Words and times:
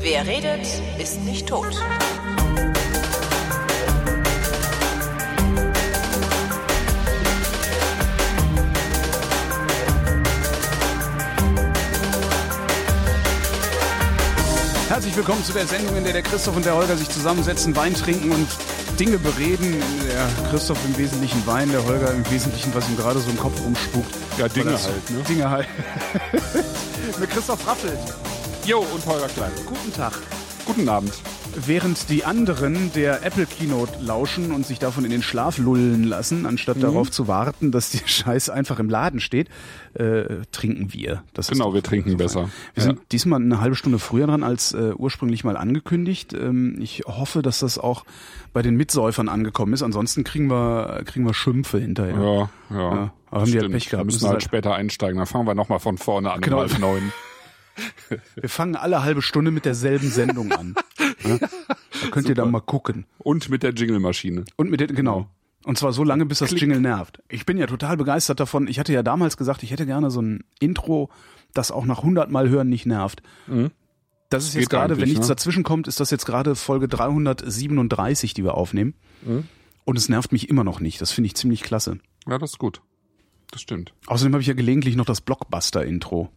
Wer 0.00 0.26
redet, 0.26 0.66
ist 0.98 1.20
nicht 1.24 1.48
tot. 1.48 1.66
Herzlich 14.88 15.16
willkommen 15.16 15.42
zu 15.42 15.52
der 15.52 15.66
Sendung, 15.66 15.96
in 15.96 16.04
der 16.04 16.12
der 16.12 16.22
Christoph 16.22 16.54
und 16.54 16.64
der 16.64 16.74
Holger 16.74 16.96
sich 16.96 17.08
zusammensetzen, 17.08 17.74
Wein 17.74 17.94
trinken 17.94 18.30
und 18.30 18.48
Dinge 18.98 19.18
bereden. 19.18 19.82
Der 20.08 20.50
Christoph 20.50 20.78
im 20.84 20.96
Wesentlichen 20.96 21.44
Wein, 21.46 21.70
der 21.70 21.84
Holger 21.84 22.12
im 22.12 22.28
Wesentlichen, 22.30 22.74
was 22.74 22.88
ihm 22.88 22.96
gerade 22.96 23.18
so 23.18 23.30
im 23.30 23.38
Kopf 23.38 23.60
rumspukt. 23.64 24.14
Ja, 24.38 24.48
Dinge 24.48 24.72
halt, 24.72 25.10
ne? 25.10 25.22
Dinge 25.28 25.50
halt. 25.50 25.66
Mit 27.20 27.30
Christoph 27.30 27.66
Raffelt. 27.66 27.98
Jo, 28.64 28.80
und 28.80 29.04
Holger 29.06 29.28
Klein. 29.28 29.52
Guten 29.66 29.92
Tag. 29.92 30.12
Guten 30.64 30.88
Abend. 30.88 31.12
Während 31.56 32.10
die 32.10 32.24
anderen 32.24 32.92
der 32.94 33.24
Apple 33.24 33.46
Keynote 33.46 34.02
lauschen 34.02 34.52
und 34.52 34.66
sich 34.66 34.78
davon 34.78 35.04
in 35.04 35.10
den 35.10 35.22
Schlaf 35.22 35.58
lullen 35.58 36.04
lassen, 36.04 36.46
anstatt 36.46 36.82
darauf 36.82 37.10
zu 37.10 37.28
warten, 37.28 37.70
dass 37.70 37.90
die 37.90 38.00
Scheiß 38.04 38.50
einfach 38.50 38.78
im 38.80 38.90
Laden 38.90 39.20
steht, 39.20 39.48
äh, 39.94 40.24
trinken 40.50 40.92
wir. 40.92 41.22
Das 41.32 41.48
Genau, 41.48 41.72
wir 41.72 41.82
trinken 41.82 42.10
so 42.10 42.16
besser. 42.16 42.50
Wir 42.74 42.82
sind 42.82 43.00
diesmal 43.12 43.40
eine 43.40 43.60
halbe 43.60 43.76
Stunde 43.76 43.98
früher 43.98 44.26
dran 44.26 44.42
als 44.42 44.72
äh, 44.72 44.92
ursprünglich 44.96 45.44
mal 45.44 45.56
angekündigt. 45.56 46.32
Ähm, 46.34 46.76
ich 46.80 47.02
hoffe, 47.06 47.42
dass 47.42 47.60
das 47.60 47.78
auch 47.78 48.04
bei 48.52 48.62
den 48.62 48.76
Mitsäufern 48.76 49.28
angekommen 49.28 49.72
ist. 49.74 49.82
Ansonsten 49.82 50.24
kriegen 50.24 50.50
wir 50.50 51.02
kriegen 51.04 51.24
wir 51.24 51.34
Schimpfe 51.34 51.78
hinterher. 51.78 52.14
Ja, 52.14 52.50
ja. 52.70 52.94
Ja, 52.94 53.12
aber 53.30 53.40
haben 53.42 53.50
die 53.50 53.58
halt. 53.58 53.70
Pech 53.70 53.88
gehabt. 53.88 54.06
Wir 54.06 54.12
müssen 54.12 54.28
halt 54.28 54.42
später 54.42 54.74
einsteigen. 54.74 55.18
Dann 55.18 55.26
fangen 55.26 55.46
wir 55.46 55.54
nochmal 55.54 55.80
von 55.80 55.98
vorne 55.98 56.32
an. 56.32 56.40
Genau. 56.40 56.58
halb 56.60 56.78
neun. 56.78 57.12
Wir 58.36 58.48
fangen 58.48 58.76
alle 58.76 59.02
halbe 59.02 59.22
Stunde 59.22 59.50
mit 59.50 59.64
derselben 59.64 60.08
Sendung 60.08 60.52
an. 60.52 60.74
Ja? 61.24 61.38
Da 61.38 62.08
könnt 62.10 62.28
ihr 62.28 62.34
dann 62.34 62.50
mal 62.50 62.60
gucken. 62.60 63.06
Und 63.18 63.48
mit 63.48 63.62
der 63.62 63.72
Jingle-Maschine. 63.72 64.44
Und 64.56 64.70
mit 64.70 64.80
den, 64.80 64.94
genau. 64.94 65.28
Und 65.64 65.78
zwar 65.78 65.92
so 65.92 66.04
lange, 66.04 66.26
bis 66.26 66.38
das 66.38 66.58
Jingle 66.58 66.80
nervt. 66.80 67.22
Ich 67.28 67.46
bin 67.46 67.56
ja 67.56 67.66
total 67.66 67.96
begeistert 67.96 68.38
davon. 68.38 68.68
Ich 68.68 68.78
hatte 68.78 68.92
ja 68.92 69.02
damals 69.02 69.36
gesagt, 69.36 69.62
ich 69.62 69.70
hätte 69.70 69.86
gerne 69.86 70.10
so 70.10 70.20
ein 70.20 70.44
Intro, 70.60 71.10
das 71.54 71.70
auch 71.70 71.86
nach 71.86 71.98
100 71.98 72.30
Mal 72.30 72.48
hören 72.50 72.68
nicht 72.68 72.84
nervt. 72.84 73.22
Das 74.28 74.44
ist 74.44 74.54
jetzt 74.54 74.70
gerade, 74.70 74.98
wenn 75.00 75.08
nichts 75.08 75.28
ne? 75.28 75.34
dazwischen 75.34 75.62
kommt, 75.62 75.88
ist 75.88 76.00
das 76.00 76.10
jetzt 76.10 76.26
gerade 76.26 76.54
Folge 76.54 76.88
337, 76.88 78.34
die 78.34 78.44
wir 78.44 78.54
aufnehmen. 78.54 78.94
Und 79.84 79.96
es 79.96 80.08
nervt 80.08 80.32
mich 80.32 80.48
immer 80.48 80.64
noch 80.64 80.80
nicht. 80.80 81.00
Das 81.00 81.12
finde 81.12 81.26
ich 81.26 81.34
ziemlich 81.34 81.62
klasse. 81.62 81.98
Ja, 82.28 82.38
das 82.38 82.52
ist 82.52 82.58
gut. 82.58 82.82
Das 83.50 83.62
stimmt. 83.62 83.94
Außerdem 84.06 84.32
habe 84.32 84.42
ich 84.42 84.48
ja 84.48 84.54
gelegentlich 84.54 84.96
noch 84.96 85.04
das 85.04 85.20
Blockbuster-Intro. 85.20 86.30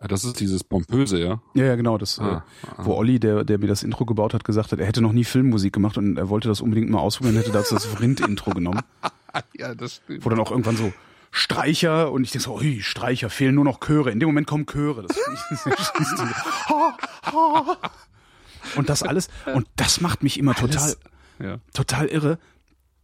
Ja, 0.00 0.08
Das 0.08 0.24
ist 0.24 0.40
dieses 0.40 0.64
Pompöse, 0.64 1.18
ja? 1.20 1.40
Ja, 1.54 1.64
ja, 1.66 1.76
genau, 1.76 1.98
das, 1.98 2.18
Ah, 2.18 2.42
äh, 2.62 2.70
wo 2.84 2.94
Olli, 2.94 3.20
der, 3.20 3.44
der 3.44 3.58
mir 3.58 3.66
das 3.66 3.82
Intro 3.82 4.06
gebaut 4.06 4.32
hat, 4.34 4.44
gesagt 4.44 4.72
hat, 4.72 4.78
er 4.78 4.86
hätte 4.86 5.02
noch 5.02 5.12
nie 5.12 5.24
Filmmusik 5.24 5.72
gemacht 5.74 5.98
und 5.98 6.16
er 6.16 6.28
wollte 6.30 6.48
das 6.48 6.60
unbedingt 6.62 6.88
mal 6.90 7.00
ausprobieren, 7.00 7.36
hätte 7.36 7.50
dazu 7.52 7.74
das 7.74 7.84
Vrind-Intro 7.84 8.50
genommen. 8.52 8.80
Ja, 9.56 9.76
das 9.76 9.96
stimmt. 9.96 10.24
wo 10.24 10.30
dann 10.30 10.40
auch 10.40 10.50
irgendwann 10.50 10.76
so 10.76 10.92
Streicher 11.30 12.10
und 12.10 12.24
ich 12.24 12.32
denke 12.32 12.42
so, 12.46 12.56
ui, 12.56 12.80
Streicher, 12.82 13.30
fehlen 13.30 13.54
nur 13.54 13.62
noch 13.64 13.78
Chöre. 13.78 14.10
In 14.10 14.18
dem 14.18 14.28
Moment 14.28 14.48
kommen 14.48 14.66
Chöre. 14.66 15.02
Das 15.06 15.16
und 18.76 18.88
das 18.88 19.02
alles, 19.02 19.28
und 19.54 19.66
das 19.76 20.00
macht 20.00 20.22
mich 20.22 20.38
immer 20.38 20.54
total, 20.54 20.96
Ja. 21.38 21.58
total 21.74 22.06
irre. 22.06 22.38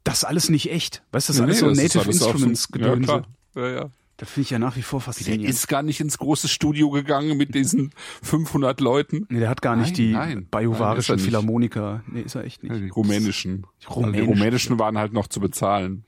Das 0.05 0.25
alles 0.25 0.49
nicht 0.51 0.71
echt. 0.71 1.03
Weißt 1.13 1.29
du, 1.29 1.33
das 1.33 1.37
ist 1.37 1.43
alles 1.43 1.63
Nee, 1.63 1.69
so 1.75 1.83
Native 1.83 2.01
alles 2.05 2.23
auf 2.23 2.39
so- 2.39 2.47
Instruments 2.49 2.69
Ja, 2.75 2.95
Gedönse. 2.95 3.23
Ja, 3.55 3.69
ja. 3.69 3.91
Das 4.19 4.31
finde 4.31 4.43
ich 4.45 4.51
ja 4.51 4.59
nach 4.59 4.77
wie 4.77 4.83
vor 4.83 5.01
Der 5.01 5.05
faszinierend. 5.13 5.49
ist 5.49 5.69
gar 5.69 5.83
nicht 5.83 6.01
ins 6.01 6.19
große 6.19 6.49
Studio 6.49 6.91
gegangen 6.91 7.37
mit 7.37 7.55
diesen 7.55 7.93
500 8.23 8.81
Leuten. 8.81 9.27
nee, 9.29 9.41
der 9.41 9.49
hat 9.51 9.63
gar 9.63 9.77
nicht 9.77 9.99
Nein, 9.99 10.39
die 10.41 10.45
bajuwarischen 10.51 11.17
er. 11.17 11.19
Philharmoniker. 11.19 12.03
Nee, 12.07 12.23
ist 12.23 12.35
er 12.35 12.45
echt 12.45 12.63
nicht. 12.63 12.73
Ja, 12.73 12.79
die 12.79 12.89
rumänischen. 12.89 13.67
Die 13.83 13.87
rumänischen. 13.87 14.25
Die 14.27 14.33
rumänischen 14.33 14.79
waren 14.79 14.99
halt 14.99 15.13
noch 15.13 15.27
zu 15.27 15.41
bezahlen. 15.41 16.05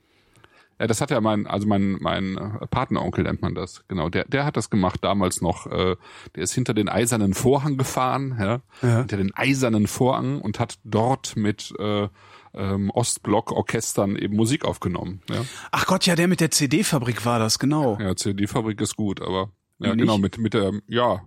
Ja, 0.81 0.87
das 0.87 1.01
hat 1.01 1.11
ja 1.11 1.19
mein, 1.19 1.45
also 1.45 1.67
mein, 1.67 1.97
mein 1.99 2.37
äh, 2.37 2.65
Patenonkel 2.67 3.25
nennt 3.25 3.41
man 3.41 3.53
das, 3.53 3.83
genau. 3.89 4.07
Der, 4.07 4.23
der 4.23 4.45
hat 4.45 4.55
das 4.55 4.69
gemacht 4.69 5.03
damals 5.03 5.41
noch. 5.41 5.67
Äh, 5.67 5.97
der 6.35 6.43
ist 6.43 6.53
hinter 6.53 6.73
den 6.73 6.87
eisernen 6.87 7.33
Vorhang 7.33 7.77
gefahren, 7.77 8.37
ja, 8.39 8.61
Ja. 8.81 8.99
hinter 8.99 9.17
den 9.17 9.35
eisernen 9.35 9.87
Vorhang 9.87 10.39
und 10.39 10.57
hat 10.57 10.79
dort 10.85 11.35
mit 11.35 11.73
äh, 11.79 12.07
ähm, 12.53 12.89
Ostblock-Orchestern 12.89 14.15
eben 14.15 14.35
Musik 14.35 14.65
aufgenommen. 14.65 15.21
Ja, 15.29 15.45
Ach 15.71 15.85
Gott, 15.85 16.05
ja, 16.05 16.15
der 16.15 16.27
mit 16.27 16.41
der 16.41 16.51
CD-Fabrik 16.51 17.25
war 17.25 17.39
das, 17.39 17.59
genau. 17.59 17.97
ja 17.99 18.15
CD-Fabrik 18.15 18.79
ist 18.81 18.95
gut, 18.95 19.21
aber 19.21 19.51
ja, 19.79 19.89
Nicht? 19.95 19.99
genau 19.99 20.17
mit 20.17 20.37
mit 20.37 20.53
der, 20.53 20.73
ja, 20.87 21.21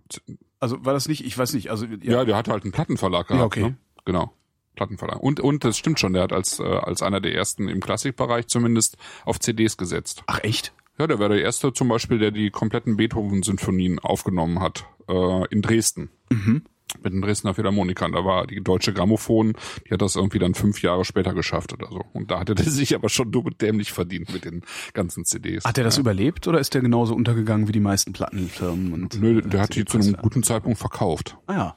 Also 0.60 0.84
war 0.84 0.93
das 0.93 1.09
nicht, 1.09 1.25
ich 1.25 1.37
weiß 1.37 1.55
nicht, 1.55 1.71
also 1.71 1.87
ja, 1.87 2.25
der 2.25 2.37
hat 2.37 2.49
halt 2.49 2.65
einen 2.65 2.72
Plattenverlag 2.72 3.28
gehabt. 3.28 3.41
Ja, 3.41 3.47
okay. 3.47 3.62
Ne? 3.71 3.77
Genau. 4.05 4.33
Plattenverlag. 4.75 5.21
Und, 5.21 5.41
und 5.41 5.65
das 5.65 5.77
stimmt 5.77 6.00
schon, 6.00 6.12
der 6.15 6.22
hat 6.22 6.33
als, 6.33 6.59
äh, 6.59 6.62
als 6.65 7.03
einer 7.03 7.21
der 7.21 7.34
ersten 7.34 7.69
im 7.69 7.81
Klassikbereich 7.81 8.47
zumindest 8.47 8.97
auf 9.25 9.39
CDs 9.39 9.77
gesetzt. 9.77 10.22
Ach 10.27 10.41
echt? 10.43 10.72
Ja, 10.99 11.06
der 11.06 11.19
war 11.19 11.28
der 11.28 11.43
erste 11.43 11.72
zum 11.72 11.89
Beispiel, 11.89 12.19
der 12.19 12.31
die 12.31 12.50
kompletten 12.50 12.97
Beethoven-Sinfonien 12.97 13.99
aufgenommen 13.99 14.60
hat, 14.60 14.84
äh, 15.09 15.47
in 15.49 15.62
Dresden. 15.62 16.10
Mhm. 16.31 16.62
Mit 17.03 17.12
den 17.12 17.22
Dresdner 17.22 17.54
Philharmonikern. 17.54 18.12
Da 18.12 18.25
war 18.25 18.47
die 18.47 18.62
Deutsche 18.62 18.92
Grammophon, 18.92 19.54
die 19.86 19.94
hat 19.94 20.03
das 20.03 20.16
irgendwie 20.16 20.38
dann 20.38 20.54
fünf 20.54 20.82
Jahre 20.82 21.04
später 21.04 21.34
geschafft 21.34 21.72
oder 21.72 21.88
so. 21.88 22.04
Und 22.12 22.30
da 22.30 22.41
hatte 22.41 22.54
der 22.54 22.66
sich 22.70 22.94
aber 22.94 23.08
schon 23.08 23.30
dumm 23.32 23.47
und 23.47 23.60
dämlich 23.60 23.92
verdient 23.92 24.32
mit 24.32 24.44
den 24.44 24.62
ganzen 24.92 25.25
CDs. 25.25 25.64
Hat 25.64 25.78
er 25.78 25.84
das 25.84 25.98
überlebt 25.98 26.47
oder 26.48 26.58
ist 26.58 26.75
der 26.75 26.82
genauso 26.82 27.14
untergegangen 27.14 27.69
wie 27.69 27.72
die 27.72 27.80
meisten 27.80 28.12
Plattenfirmen? 28.12 28.92
Und, 28.92 29.20
Nö, 29.20 29.42
der 29.42 29.60
hat 29.60 29.75
die 29.75 29.84
zu 29.84 29.98
einem 29.98 30.14
guten 30.14 30.42
Zeitpunkt 30.42 30.78
verkauft. 30.78 31.36
Ah 31.47 31.54
ja. 31.54 31.76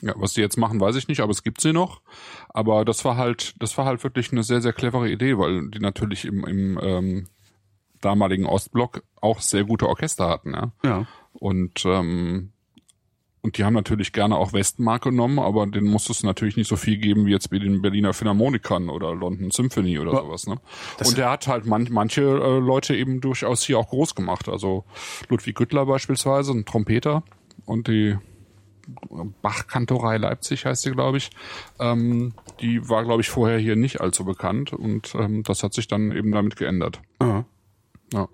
Ja, 0.00 0.14
was 0.16 0.34
die 0.34 0.40
jetzt 0.40 0.56
machen, 0.56 0.80
weiß 0.80 0.94
ich 0.94 1.08
nicht, 1.08 1.20
aber 1.20 1.32
es 1.32 1.42
gibt 1.42 1.60
sie 1.60 1.72
noch. 1.72 2.02
Aber 2.50 2.84
das 2.84 3.04
war 3.04 3.16
halt, 3.16 3.54
das 3.60 3.76
war 3.78 3.84
halt 3.84 4.04
wirklich 4.04 4.30
eine 4.30 4.44
sehr, 4.44 4.60
sehr 4.60 4.72
clevere 4.72 5.10
Idee, 5.10 5.38
weil 5.38 5.68
die 5.70 5.80
natürlich 5.80 6.24
im, 6.24 6.44
im 6.44 6.78
ähm, 6.80 7.26
damaligen 8.00 8.46
Ostblock 8.46 9.02
auch 9.20 9.40
sehr 9.40 9.64
gute 9.64 9.88
Orchester 9.88 10.28
hatten, 10.28 10.52
ja. 10.52 10.72
Ja. 10.84 11.06
Und 11.32 11.84
ähm, 11.84 12.52
und 13.42 13.56
die 13.56 13.64
haben 13.64 13.74
natürlich 13.74 14.12
gerne 14.12 14.36
auch 14.36 14.52
Westmark 14.52 15.02
genommen, 15.04 15.38
aber 15.38 15.66
denen 15.66 15.86
musste 15.88 16.12
es 16.12 16.22
natürlich 16.22 16.56
nicht 16.56 16.68
so 16.68 16.76
viel 16.76 16.96
geben 16.98 17.26
wie 17.26 17.30
jetzt 17.30 17.50
bei 17.50 17.58
den 17.58 17.80
Berliner 17.82 18.12
Philharmonikern 18.12 18.88
oder 18.88 19.14
London 19.14 19.50
Symphony 19.50 19.98
oder 19.98 20.12
Ja. 20.12 20.20
sowas. 20.22 20.46
Ne? 20.46 20.56
Das- 20.98 21.08
Und 21.08 21.18
der 21.18 21.30
hat 21.30 21.46
halt 21.46 21.64
man, 21.66 21.86
manche 21.90 22.22
äh, 22.22 22.58
Leute 22.58 22.96
eben 22.96 23.20
durchaus 23.20 23.62
hier 23.62 23.78
auch 23.78 23.88
groß 23.88 24.14
gemacht. 24.14 24.48
Also 24.48 24.84
Ludwig 25.28 25.54
Güttler 25.56 25.86
beispielsweise, 25.86 26.52
ein 26.52 26.64
Trompeter 26.64 27.22
und 27.64 27.86
die 27.88 28.16
Bachkantorei 29.42 30.16
Leipzig 30.16 30.64
heißt 30.64 30.82
sie, 30.82 30.92
glaube 30.92 31.18
ich. 31.18 31.30
Ähm, 31.78 32.32
die 32.60 32.88
war, 32.88 33.04
glaube 33.04 33.20
ich, 33.22 33.28
vorher 33.28 33.58
hier 33.58 33.76
nicht 33.76 34.00
allzu 34.00 34.24
bekannt 34.24 34.72
und 34.72 35.14
ähm, 35.14 35.42
das 35.42 35.62
hat 35.62 35.74
sich 35.74 35.88
dann 35.88 36.10
eben 36.12 36.32
damit 36.32 36.56
geändert. 36.56 37.00
Aha. 37.18 37.44
Ja. 38.12 38.28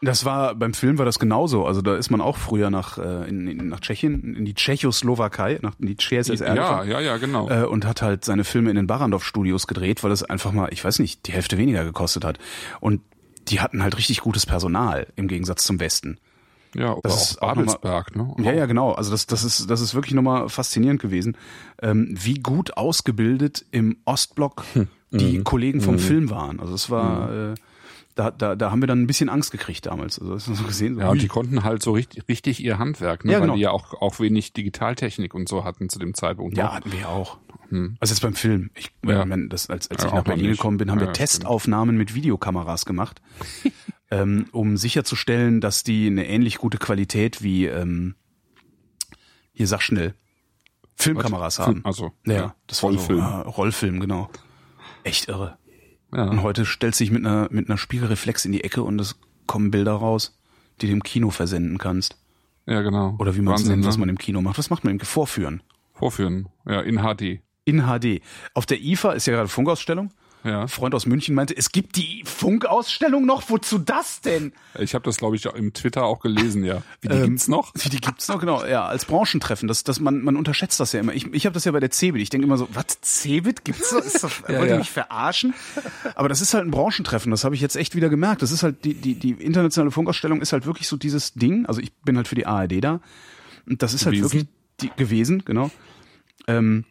Das 0.00 0.24
war 0.24 0.54
beim 0.54 0.74
Film 0.74 0.96
war 0.98 1.04
das 1.04 1.18
genauso. 1.18 1.66
Also 1.66 1.82
da 1.82 1.96
ist 1.96 2.10
man 2.10 2.20
auch 2.20 2.36
früher 2.36 2.70
nach 2.70 2.98
äh, 2.98 3.28
in, 3.28 3.48
in, 3.48 3.68
nach 3.68 3.80
Tschechien, 3.80 4.36
in 4.36 4.44
die 4.44 4.54
Tschechoslowakei, 4.54 5.58
nach 5.62 5.74
in 5.80 5.86
die 5.88 5.96
CSSR 5.96 6.54
Ja, 6.54 6.84
ja, 6.84 7.00
ja, 7.00 7.16
genau. 7.16 7.48
äh, 7.50 7.64
und 7.64 7.84
hat 7.84 8.00
halt 8.02 8.24
seine 8.24 8.44
Filme 8.44 8.70
in 8.70 8.76
den 8.76 8.86
Barrandov 8.86 9.24
Studios 9.24 9.66
gedreht, 9.66 10.04
weil 10.04 10.12
es 10.12 10.22
einfach 10.22 10.52
mal, 10.52 10.68
ich 10.72 10.84
weiß 10.84 11.00
nicht, 11.00 11.26
die 11.26 11.32
Hälfte 11.32 11.58
weniger 11.58 11.84
gekostet 11.84 12.24
hat. 12.24 12.38
Und 12.80 13.00
die 13.48 13.60
hatten 13.60 13.82
halt 13.82 13.96
richtig 13.98 14.20
gutes 14.20 14.46
Personal 14.46 15.08
im 15.16 15.26
Gegensatz 15.26 15.64
zum 15.64 15.80
Westen. 15.80 16.18
ja, 16.74 16.92
oder 16.92 17.00
das 17.02 17.14
auch 17.16 17.30
ist 17.30 17.40
Babelsberg, 17.40 18.14
ne? 18.14 18.34
Ja, 18.40 18.52
ja, 18.52 18.66
genau. 18.66 18.92
Also 18.92 19.10
das, 19.10 19.26
das 19.26 19.42
ist, 19.42 19.68
das 19.68 19.80
ist 19.80 19.94
wirklich 19.94 20.14
nochmal 20.14 20.48
faszinierend 20.48 21.00
gewesen, 21.00 21.36
ähm, 21.82 22.08
wie 22.12 22.34
gut 22.34 22.76
ausgebildet 22.76 23.64
im 23.72 23.96
Ostblock 24.04 24.64
Hm. 24.74 24.86
die 25.10 25.38
Mhm. 25.38 25.44
Kollegen 25.44 25.80
vom 25.80 25.98
Film 25.98 26.28
waren. 26.30 26.60
Also 26.60 26.74
es 26.74 26.90
war, 26.90 27.32
äh, 27.32 27.54
da, 28.18 28.32
da, 28.32 28.56
da 28.56 28.72
haben 28.72 28.82
wir 28.82 28.88
dann 28.88 29.00
ein 29.00 29.06
bisschen 29.06 29.28
Angst 29.28 29.52
gekriegt 29.52 29.86
damals. 29.86 30.18
Also 30.18 30.34
das 30.34 30.48
ist 30.48 30.58
so 30.58 30.64
gesehen. 30.64 30.96
So, 30.96 31.00
Ja, 31.02 31.08
und 31.10 31.22
die 31.22 31.28
konnten 31.28 31.62
halt 31.62 31.82
so 31.84 31.92
richtig, 31.92 32.24
richtig 32.28 32.58
ihr 32.62 32.78
Handwerk, 32.78 33.24
ne? 33.24 33.30
Ja, 33.32 33.38
weil 33.38 33.42
genau. 33.46 33.54
die 33.54 33.60
ja 33.62 33.70
auch, 33.70 33.94
auch 33.94 34.18
wenig 34.18 34.52
Digitaltechnik 34.52 35.34
und 35.34 35.48
so 35.48 35.62
hatten 35.62 35.88
zu 35.88 36.00
dem 36.00 36.14
Zeitpunkt. 36.14 36.56
ja, 36.56 36.64
noch. 36.64 36.72
hatten 36.74 36.90
wir 36.92 37.08
auch. 37.08 37.38
Also 38.00 38.12
jetzt 38.14 38.20
beim 38.22 38.34
Film. 38.34 38.70
Ich, 38.74 38.90
Ja. 39.04 39.28
wenn 39.28 39.48
das, 39.50 39.70
als, 39.70 39.88
als 39.90 40.02
Ja, 40.02 40.08
ich 40.08 40.14
nach 40.14 40.24
Berlin 40.24 40.46
nicht. 40.48 40.56
gekommen 40.58 40.78
bin, 40.78 40.90
haben 40.90 41.00
wir 41.00 41.12
Testaufnahmen 41.12 41.96
mit 41.96 42.14
Videokameras 42.14 42.86
gemacht, 42.86 43.20
ähm, 44.10 44.46
um 44.52 44.76
sicherzustellen, 44.76 45.60
dass 45.60 45.84
die 45.84 46.06
eine 46.08 46.26
ähnlich 46.26 46.56
gute 46.58 46.78
Qualität 46.78 47.42
wie 47.42 47.66
ähm, 47.66 48.14
hier 49.52 49.66
sag 49.68 49.82
schnell 49.82 50.14
Filmkameras 50.96 51.58
Was? 51.58 51.66
haben. 51.66 51.84
Also, 51.84 52.12
ja, 52.26 52.32
ja, 52.34 52.54
das 52.66 52.82
war 52.82 52.90
Rollfilm. 52.90 53.18
So, 53.20 53.24
ah, 53.24 53.40
Rollfilm, 53.42 54.00
genau. 54.00 54.30
Echt 55.04 55.28
irre. 55.28 55.58
Ja. 56.12 56.24
Und 56.24 56.42
heute 56.42 56.64
stellt 56.64 56.94
sich 56.94 57.10
mit 57.10 57.24
einer 57.24 57.48
mit 57.50 57.68
einer 57.68 57.78
Spiegelreflex 57.78 58.44
in 58.44 58.52
die 58.52 58.64
Ecke 58.64 58.82
und 58.82 58.98
es 59.00 59.18
kommen 59.46 59.70
Bilder 59.70 59.92
raus, 59.92 60.38
die 60.80 60.86
du 60.86 60.92
im 60.92 61.02
Kino 61.02 61.30
versenden 61.30 61.78
kannst. 61.78 62.18
ja, 62.66 62.82
genau. 62.82 63.16
Oder 63.18 63.36
wie 63.36 63.40
man 63.40 63.54
es 63.54 63.64
nennt, 63.64 63.84
was 63.84 63.96
ne? 63.96 64.00
man 64.00 64.08
im 64.08 64.18
Kino 64.18 64.40
macht. 64.40 64.58
Was 64.58 64.70
macht 64.70 64.84
man 64.84 64.94
im 64.94 65.00
Vorführen? 65.00 65.62
Vorführen. 65.92 66.48
Ja, 66.66 66.80
in 66.80 66.98
HD. 66.98 67.42
in 67.64 67.82
HD. 67.82 68.22
Auf 68.54 68.66
der 68.66 68.80
IFA 68.80 69.12
ist 69.12 69.26
ja 69.26 69.34
gerade 69.34 69.48
Funkausstellung. 69.48 70.12
Ja. 70.44 70.66
Freund 70.66 70.94
aus 70.94 71.06
München 71.06 71.34
meinte, 71.34 71.56
es 71.56 71.72
gibt 71.72 71.96
die 71.96 72.22
Funkausstellung 72.24 73.26
noch. 73.26 73.50
Wozu 73.50 73.78
das 73.78 74.20
denn? 74.20 74.52
Ich 74.78 74.94
habe 74.94 75.04
das, 75.04 75.16
glaube 75.18 75.36
ich, 75.36 75.46
im 75.46 75.72
Twitter 75.72 76.04
auch 76.04 76.20
gelesen, 76.20 76.64
ja. 76.64 76.82
Wie 77.00 77.08
die 77.08 77.14
Ähm, 77.16 77.24
gibt's 77.30 77.48
noch? 77.48 77.72
Wie 77.74 77.88
die 77.88 78.00
gibt's 78.00 78.28
noch, 78.28 78.38
genau. 78.38 78.64
Ja, 78.64 78.86
als 78.86 79.04
Branchentreffen. 79.04 79.68
Das, 79.68 79.84
das, 79.84 80.00
man, 80.00 80.22
man 80.22 80.36
unterschätzt 80.36 80.78
das 80.80 80.92
ja 80.92 81.00
immer. 81.00 81.12
Ich, 81.12 81.26
ich 81.32 81.44
habe 81.44 81.54
das 81.54 81.64
ja 81.64 81.72
bei 81.72 81.80
der 81.80 81.90
CeBIT. 81.90 82.22
Ich 82.22 82.30
denke 82.30 82.46
immer 82.46 82.56
so, 82.56 82.68
was, 82.72 82.86
CeBIT 83.02 83.64
gibt's 83.64 83.92
noch? 83.92 84.04
Ist 84.04 84.22
das, 84.22 84.42
wollt 84.48 84.60
ihr 84.60 84.66
ja. 84.66 84.78
mich 84.78 84.90
verarschen? 84.90 85.54
Aber 86.14 86.28
das 86.28 86.40
ist 86.40 86.54
halt 86.54 86.64
ein 86.64 86.70
Branchentreffen. 86.70 87.30
Das 87.30 87.44
habe 87.44 87.54
ich 87.54 87.60
jetzt 87.60 87.76
echt 87.76 87.94
wieder 87.94 88.08
gemerkt. 88.08 88.42
Das 88.42 88.52
ist 88.52 88.62
halt, 88.62 88.84
die, 88.84 88.94
die, 88.94 89.14
die 89.14 89.32
internationale 89.32 89.90
Funkausstellung 89.90 90.40
ist 90.40 90.52
halt 90.52 90.66
wirklich 90.66 90.88
so 90.88 90.96
dieses 90.96 91.34
Ding. 91.34 91.66
Also 91.66 91.80
ich 91.80 91.92
bin 92.04 92.16
halt 92.16 92.28
für 92.28 92.36
die 92.36 92.46
ARD 92.46 92.82
da. 92.82 93.00
Und 93.66 93.82
das 93.82 93.92
ist 93.92 94.06
halt 94.06 94.14
Gewesen. 94.16 94.32
wirklich 94.32 94.48
die, 94.80 94.90
gewesen, 94.96 95.42
genau. 95.44 95.70
Ähm, 96.46 96.84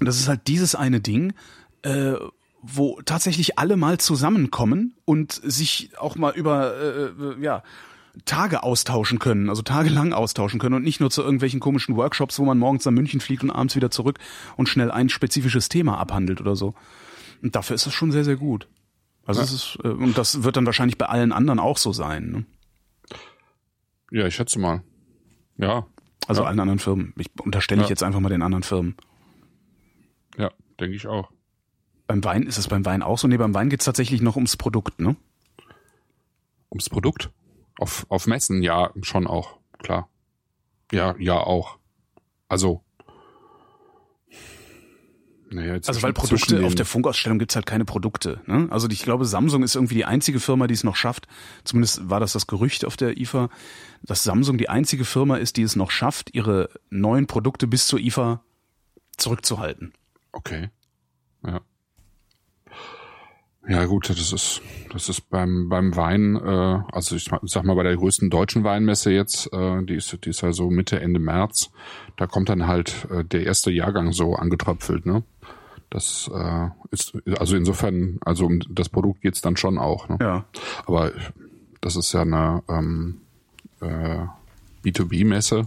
das 0.00 0.20
ist 0.20 0.28
halt 0.28 0.46
dieses 0.46 0.74
eine 0.74 1.00
Ding, 1.00 1.32
äh, 1.82 2.14
wo 2.62 3.00
tatsächlich 3.04 3.58
alle 3.58 3.76
mal 3.76 3.98
zusammenkommen 3.98 4.94
und 5.04 5.32
sich 5.32 5.90
auch 5.98 6.16
mal 6.16 6.34
über 6.34 6.74
äh, 6.76 7.04
äh, 7.06 7.40
ja 7.42 7.62
Tage 8.24 8.64
austauschen 8.64 9.20
können, 9.20 9.48
also 9.48 9.62
tagelang 9.62 10.12
austauschen 10.12 10.58
können 10.58 10.74
und 10.74 10.82
nicht 10.82 10.98
nur 11.00 11.10
zu 11.10 11.22
irgendwelchen 11.22 11.60
komischen 11.60 11.94
Workshops, 11.94 12.38
wo 12.40 12.44
man 12.44 12.58
morgens 12.58 12.84
nach 12.84 12.90
München 12.92 13.20
fliegt 13.20 13.44
und 13.44 13.50
abends 13.50 13.76
wieder 13.76 13.90
zurück 13.92 14.18
und 14.56 14.68
schnell 14.68 14.90
ein 14.90 15.08
spezifisches 15.08 15.68
Thema 15.68 15.98
abhandelt 15.98 16.40
oder 16.40 16.56
so. 16.56 16.74
Und 17.42 17.54
dafür 17.54 17.76
ist 17.76 17.86
das 17.86 17.94
schon 17.94 18.10
sehr, 18.10 18.24
sehr 18.24 18.34
gut. 18.36 18.66
Also 19.24 19.40
es 19.42 19.52
ist, 19.52 19.78
äh, 19.84 19.88
und 19.88 20.18
das 20.18 20.42
wird 20.42 20.56
dann 20.56 20.66
wahrscheinlich 20.66 20.98
bei 20.98 21.06
allen 21.06 21.32
anderen 21.32 21.60
auch 21.60 21.78
so 21.78 21.92
sein. 21.92 22.30
Ne? 22.30 22.44
Ja, 24.10 24.26
ich 24.26 24.34
schätze 24.34 24.58
mal. 24.58 24.82
Ja, 25.58 25.86
Also 26.26 26.42
Ja. 26.42 26.48
allen 26.48 26.58
anderen 26.60 26.78
Firmen. 26.80 27.14
Ich 27.18 27.28
unterstelle 27.40 27.80
ich 27.82 27.86
Ja. 27.88 27.90
jetzt 27.90 28.02
einfach 28.02 28.20
mal 28.20 28.28
den 28.30 28.42
anderen 28.42 28.62
Firmen. 28.64 28.96
ja, 30.36 30.50
denke 30.80 30.96
ich 30.96 31.06
auch. 31.06 31.30
Beim 32.08 32.24
Wein 32.24 32.44
ist 32.44 32.56
es 32.56 32.68
beim 32.68 32.86
Wein 32.86 33.02
auch 33.02 33.18
so. 33.18 33.28
Nee, 33.28 33.36
beim 33.36 33.54
Wein 33.54 33.68
geht's 33.68 33.84
tatsächlich 33.84 34.22
noch 34.22 34.34
ums 34.34 34.56
Produkt, 34.56 34.98
ne? 34.98 35.14
Ums 36.70 36.88
Produkt? 36.88 37.30
Auf, 37.78 38.06
auf 38.08 38.26
Messen, 38.26 38.62
ja, 38.62 38.90
schon 39.02 39.26
auch, 39.26 39.58
klar. 39.78 40.08
Ja, 40.90 41.14
ja, 41.18 41.38
auch. 41.38 41.78
Also. 42.48 42.82
Naja, 45.50 45.74
jetzt 45.74 45.88
Also 45.88 46.02
weil 46.02 46.14
Produkte 46.14 46.64
auf 46.64 46.74
der 46.74 46.86
Funkausstellung 46.86 47.38
gibt's 47.38 47.56
halt 47.56 47.66
keine 47.66 47.84
Produkte. 47.84 48.40
Ne? 48.46 48.68
Also 48.70 48.88
ich 48.88 49.02
glaube, 49.02 49.26
Samsung 49.26 49.62
ist 49.62 49.74
irgendwie 49.74 49.94
die 49.94 50.04
einzige 50.06 50.40
Firma, 50.40 50.66
die 50.66 50.74
es 50.74 50.84
noch 50.84 50.96
schafft. 50.96 51.28
Zumindest 51.64 52.08
war 52.08 52.20
das 52.20 52.32
das 52.32 52.46
Gerücht 52.46 52.86
auf 52.86 52.96
der 52.96 53.18
IFA, 53.18 53.50
dass 54.02 54.24
Samsung 54.24 54.56
die 54.56 54.68
einzige 54.70 55.04
Firma 55.04 55.36
ist, 55.36 55.58
die 55.58 55.62
es 55.62 55.76
noch 55.76 55.90
schafft, 55.90 56.34
ihre 56.34 56.70
neuen 56.90 57.26
Produkte 57.26 57.66
bis 57.66 57.86
zur 57.86 57.98
IFA 57.98 58.42
zurückzuhalten. 59.16 59.92
Okay. 60.32 60.70
Ja. 61.46 61.60
Ja 63.68 63.84
gut, 63.84 64.08
das 64.08 64.32
ist 64.32 64.62
das 64.90 65.10
ist 65.10 65.28
beim 65.28 65.68
beim 65.68 65.94
Wein, 65.94 66.36
äh, 66.36 66.80
also 66.90 67.16
ich 67.16 67.28
sag 67.42 67.64
mal 67.64 67.76
bei 67.76 67.82
der 67.82 67.96
größten 67.96 68.30
deutschen 68.30 68.64
Weinmesse 68.64 69.12
jetzt, 69.12 69.52
äh, 69.52 69.82
die 69.84 69.96
ist 69.96 70.24
die 70.24 70.30
ist 70.30 70.40
ja 70.40 70.52
so 70.52 70.70
Mitte 70.70 71.00
Ende 71.00 71.20
März, 71.20 71.70
da 72.16 72.26
kommt 72.26 72.48
dann 72.48 72.66
halt 72.66 73.06
äh, 73.10 73.24
der 73.24 73.44
erste 73.44 73.70
Jahrgang 73.70 74.12
so 74.12 74.34
angetröpfelt, 74.34 75.04
ne? 75.04 75.22
Das 75.90 76.30
äh, 76.34 76.68
ist 76.90 77.12
also 77.38 77.56
insofern, 77.56 78.18
also 78.22 78.46
um 78.46 78.60
das 78.70 78.88
Produkt 78.88 79.20
geht's 79.20 79.42
dann 79.42 79.56
schon 79.56 79.78
auch, 79.78 80.08
ne? 80.08 80.16
Ja. 80.20 80.44
Aber 80.86 81.12
das 81.82 81.96
ist 81.96 82.12
ja 82.14 82.22
eine 82.22 82.62
ähm, 82.68 83.20
äh, 83.80 84.24
B2B-Messe 84.82 85.66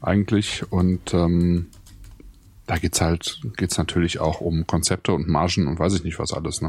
eigentlich 0.00 0.70
und 0.70 1.12
ähm, 1.14 1.66
da 2.68 2.76
geht's 2.76 3.00
halt, 3.00 3.40
geht's 3.56 3.78
natürlich 3.78 4.20
auch 4.20 4.40
um 4.42 4.66
Konzepte 4.66 5.12
und 5.12 5.26
Margen 5.26 5.66
und 5.66 5.78
weiß 5.78 5.94
ich 5.94 6.04
nicht 6.04 6.18
was 6.18 6.34
alles, 6.34 6.60
ne? 6.60 6.68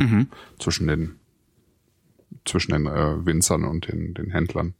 Zwischen 0.57 0.87
den, 0.87 1.19
zwischen 2.45 2.71
den 2.71 2.87
äh, 2.87 3.25
Winzern 3.25 3.65
und 3.65 3.89
den, 3.89 4.13
den 4.13 4.31
Händlern. 4.31 4.73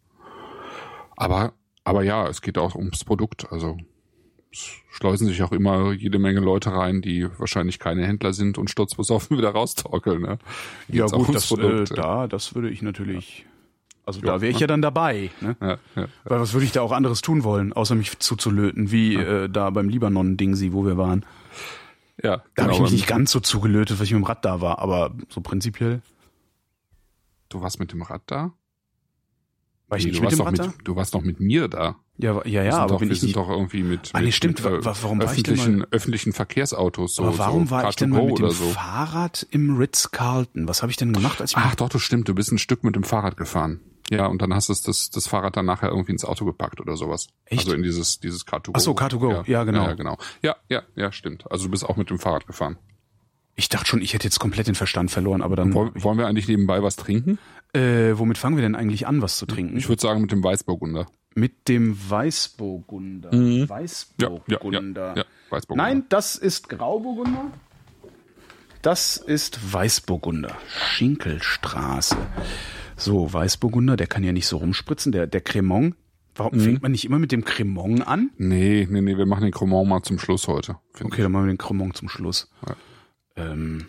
Aber, 1.17 1.51
aber 1.83 2.03
ja, 2.03 2.25
es 2.29 2.41
geht 2.41 2.57
auch 2.57 2.73
ums 2.73 3.03
Produkt. 3.03 3.51
Also 3.51 3.77
es 4.49 4.71
schleusen 4.91 5.27
sich 5.27 5.43
auch 5.43 5.51
immer 5.51 5.91
jede 5.91 6.19
Menge 6.19 6.39
Leute 6.39 6.71
rein, 6.71 7.01
die 7.01 7.27
wahrscheinlich 7.37 7.79
keine 7.79 8.07
Händler 8.07 8.31
sind 8.31 8.57
und 8.57 8.69
sturzbesoffen 8.69 9.37
wieder 9.37 9.49
raustorkeln. 9.49 10.21
Ne? 10.21 10.39
Ja 10.87 11.05
Geht's 11.05 11.11
gut, 11.11 11.35
das, 11.35 11.51
äh, 11.51 11.55
Produkt, 11.55 11.97
da, 11.97 12.27
das 12.27 12.55
würde 12.55 12.69
ich 12.69 12.81
natürlich, 12.81 13.45
also 14.09 14.21
da 14.21 14.41
wäre 14.41 14.51
ich 14.51 14.59
ja 14.59 14.67
dann 14.67 14.81
dabei. 14.81 15.29
Ne? 15.41 15.55
ja, 15.61 15.77
ja. 15.95 16.07
Weil 16.25 16.39
was 16.39 16.53
würde 16.53 16.65
ich 16.65 16.71
da 16.71 16.81
auch 16.81 16.91
anderes 16.91 17.21
tun 17.21 17.43
wollen, 17.43 17.73
außer 17.73 17.95
mich 17.95 18.19
zuzulöten, 18.19 18.91
wie 18.91 19.15
äh, 19.15 19.49
da 19.49 19.69
beim 19.69 19.89
Libanon-Ding, 19.89 20.55
wo 20.73 20.85
wir 20.85 20.97
waren. 20.97 21.25
ja 22.21 22.37
Da 22.55 22.63
habe 22.63 22.71
ich 22.73 22.77
genau, 22.77 22.81
mich 22.83 22.91
nicht 22.91 23.07
ganz 23.07 23.31
so 23.31 23.39
zugelötet, 23.39 23.97
weil 23.99 24.05
ich 24.05 24.11
mit 24.11 24.21
dem 24.21 24.25
Rad 24.25 24.43
da 24.43 24.61
war, 24.61 24.79
aber 24.79 25.11
so 25.29 25.41
prinzipiell 25.41 26.01
Du 27.49 27.61
warst 27.61 27.79
mit 27.79 27.91
dem 27.91 28.01
Rad 28.03 28.21
da? 28.27 28.51
war 29.87 29.97
ich 29.97 30.05
Nee, 30.05 30.11
nicht 30.11 30.21
mit 30.21 30.31
dem 30.31 30.41
Rad 30.41 30.59
doch 30.59 30.65
da. 30.65 30.67
mit, 30.67 30.87
du 30.87 30.95
warst 30.95 31.13
doch 31.15 31.21
mit 31.23 31.39
mir 31.39 31.67
da. 31.67 31.95
Ja, 32.21 32.45
ja, 32.45 32.63
ja, 32.63 32.77
aber 32.79 32.87
doch, 32.93 32.99
bin 32.99 33.07
wir 33.07 33.13
ich 33.13 33.21
sind 33.21 33.27
nicht. 33.27 33.37
doch 33.37 33.49
irgendwie 33.49 33.81
mit, 33.81 34.09
Ah, 34.13 34.19
nee, 34.19 34.25
mit, 34.25 34.33
stimmt. 34.35 34.61
mit 34.61 34.73
äh, 34.73 34.83
Wa- 34.85 34.93
warum 35.01 35.21
öffentlichen, 35.21 35.85
öffentlichen 35.89 36.33
Verkehrsautos. 36.33 37.15
So, 37.15 37.23
aber 37.23 37.37
warum 37.37 37.65
so 37.65 37.71
war 37.71 37.87
ich 37.89 37.95
denn 37.95 38.11
Car2Go 38.11 38.17
mal 38.17 38.25
mit 38.27 38.39
dem 38.39 38.49
so. 38.51 38.65
Fahrrad 38.71 39.47
im 39.51 39.77
Ritz-Carlton? 39.77 40.67
Was 40.67 40.81
habe 40.81 40.91
ich 40.91 40.97
denn 40.97 41.13
gemacht, 41.13 41.39
als 41.39 41.51
ich 41.51 41.57
Ach 41.57 41.75
doch, 41.75 41.87
das 41.87 42.01
stimmt. 42.01 42.27
Du 42.27 42.35
bist 42.35 42.51
ein 42.51 42.57
Stück 42.57 42.83
mit 42.83 42.95
dem 42.97 43.03
Fahrrad 43.03 43.37
gefahren. 43.37 43.79
Ja, 44.11 44.25
und 44.25 44.41
dann 44.41 44.53
hast 44.53 44.67
du 44.67 44.73
das, 44.73 45.09
das 45.11 45.27
Fahrrad 45.27 45.55
dann 45.55 45.65
nachher 45.65 45.89
irgendwie 45.89 46.11
ins 46.11 46.25
Auto 46.25 46.43
gepackt 46.43 46.81
oder 46.81 46.97
sowas. 46.97 47.27
Echt? 47.45 47.61
Also 47.65 47.73
in 47.75 47.83
dieses, 47.83 48.19
dieses 48.19 48.45
Car2Go. 48.45 48.71
Ach 48.73 48.79
so, 48.81 48.91
Car2Go. 48.93 49.47
Ja, 49.47 49.63
genau. 49.63 49.83
Ja, 49.85 49.93
genau. 49.93 50.17
Ja, 50.41 50.55
ja, 50.67 50.81
ja, 50.95 51.11
stimmt. 51.13 51.49
Also 51.49 51.65
du 51.65 51.71
bist 51.71 51.85
auch 51.85 51.95
mit 51.95 52.09
dem 52.09 52.19
Fahrrad 52.19 52.47
gefahren. 52.47 52.77
Ich 53.55 53.69
dachte 53.69 53.85
schon, 53.87 54.01
ich 54.01 54.13
hätte 54.13 54.25
jetzt 54.25 54.39
komplett 54.39 54.67
den 54.67 54.75
Verstand 54.75 55.11
verloren, 55.11 55.41
aber 55.41 55.55
dann. 55.55 55.73
Woll, 55.73 55.91
wollen 55.95 56.17
wir 56.17 56.27
eigentlich 56.27 56.47
nebenbei 56.47 56.81
was 56.83 56.95
trinken? 56.95 57.37
Äh, 57.73 58.17
womit 58.17 58.37
fangen 58.37 58.55
wir 58.57 58.61
denn 58.63 58.75
eigentlich 58.75 59.05
an, 59.05 59.21
was 59.21 59.37
zu 59.37 59.45
trinken? 59.45 59.77
Ich 59.77 59.87
würde 59.87 60.01
sagen 60.01 60.21
mit 60.21 60.31
dem 60.31 60.43
Weißburgunder. 60.43 61.05
Mit 61.35 61.67
dem 61.67 61.95
Weißburgunder. 62.09 63.33
Ja, 63.33 63.41
ja, 63.41 63.69
Weißburgunder. 63.69 65.07
ja, 65.09 65.15
ja, 65.17 65.25
Weißburgunder. 65.49 65.83
Nein, 65.83 66.03
das 66.09 66.35
ist 66.35 66.69
Grauburgunder. 66.69 67.51
Das 68.81 69.17
ist 69.17 69.73
Weißburgunder. 69.73 70.55
Schinkelstraße. 70.69 72.17
So, 72.95 73.31
Weißburgunder, 73.31 73.95
der 73.97 74.07
kann 74.07 74.23
ja 74.23 74.31
nicht 74.31 74.47
so 74.47 74.57
rumspritzen. 74.57 75.11
Der, 75.11 75.27
der 75.27 75.41
Cremant. 75.41 75.95
Warum 76.35 76.57
Mhm. 76.57 76.61
fängt 76.63 76.81
man 76.81 76.91
nicht 76.93 77.03
immer 77.05 77.19
mit 77.19 77.31
dem 77.33 77.43
Cremant 77.43 78.07
an? 78.07 78.29
Nee, 78.37 78.87
nee, 78.89 79.01
nee, 79.01 79.17
wir 79.17 79.25
machen 79.25 79.43
den 79.43 79.51
Cremant 79.51 79.87
mal 79.89 80.01
zum 80.03 80.19
Schluss 80.19 80.47
heute. 80.47 80.77
Okay, 81.03 81.21
dann 81.21 81.31
machen 81.31 81.45
wir 81.45 81.53
den 81.53 81.57
Cremant 81.57 81.97
zum 81.97 82.07
Schluss. 82.09 82.49
Ja. 82.65 82.75
Ähm, 83.51 83.87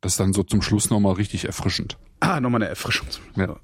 Das 0.00 0.12
ist 0.14 0.20
dann 0.20 0.32
so 0.32 0.42
zum 0.42 0.62
Schluss 0.62 0.90
nochmal 0.90 1.14
richtig 1.14 1.44
erfrischend. 1.44 1.96
ah, 2.20 2.40
nochmal 2.40 2.60
eine 2.62 2.68
Erfrischung. 2.70 3.06
Ja. 3.36 3.56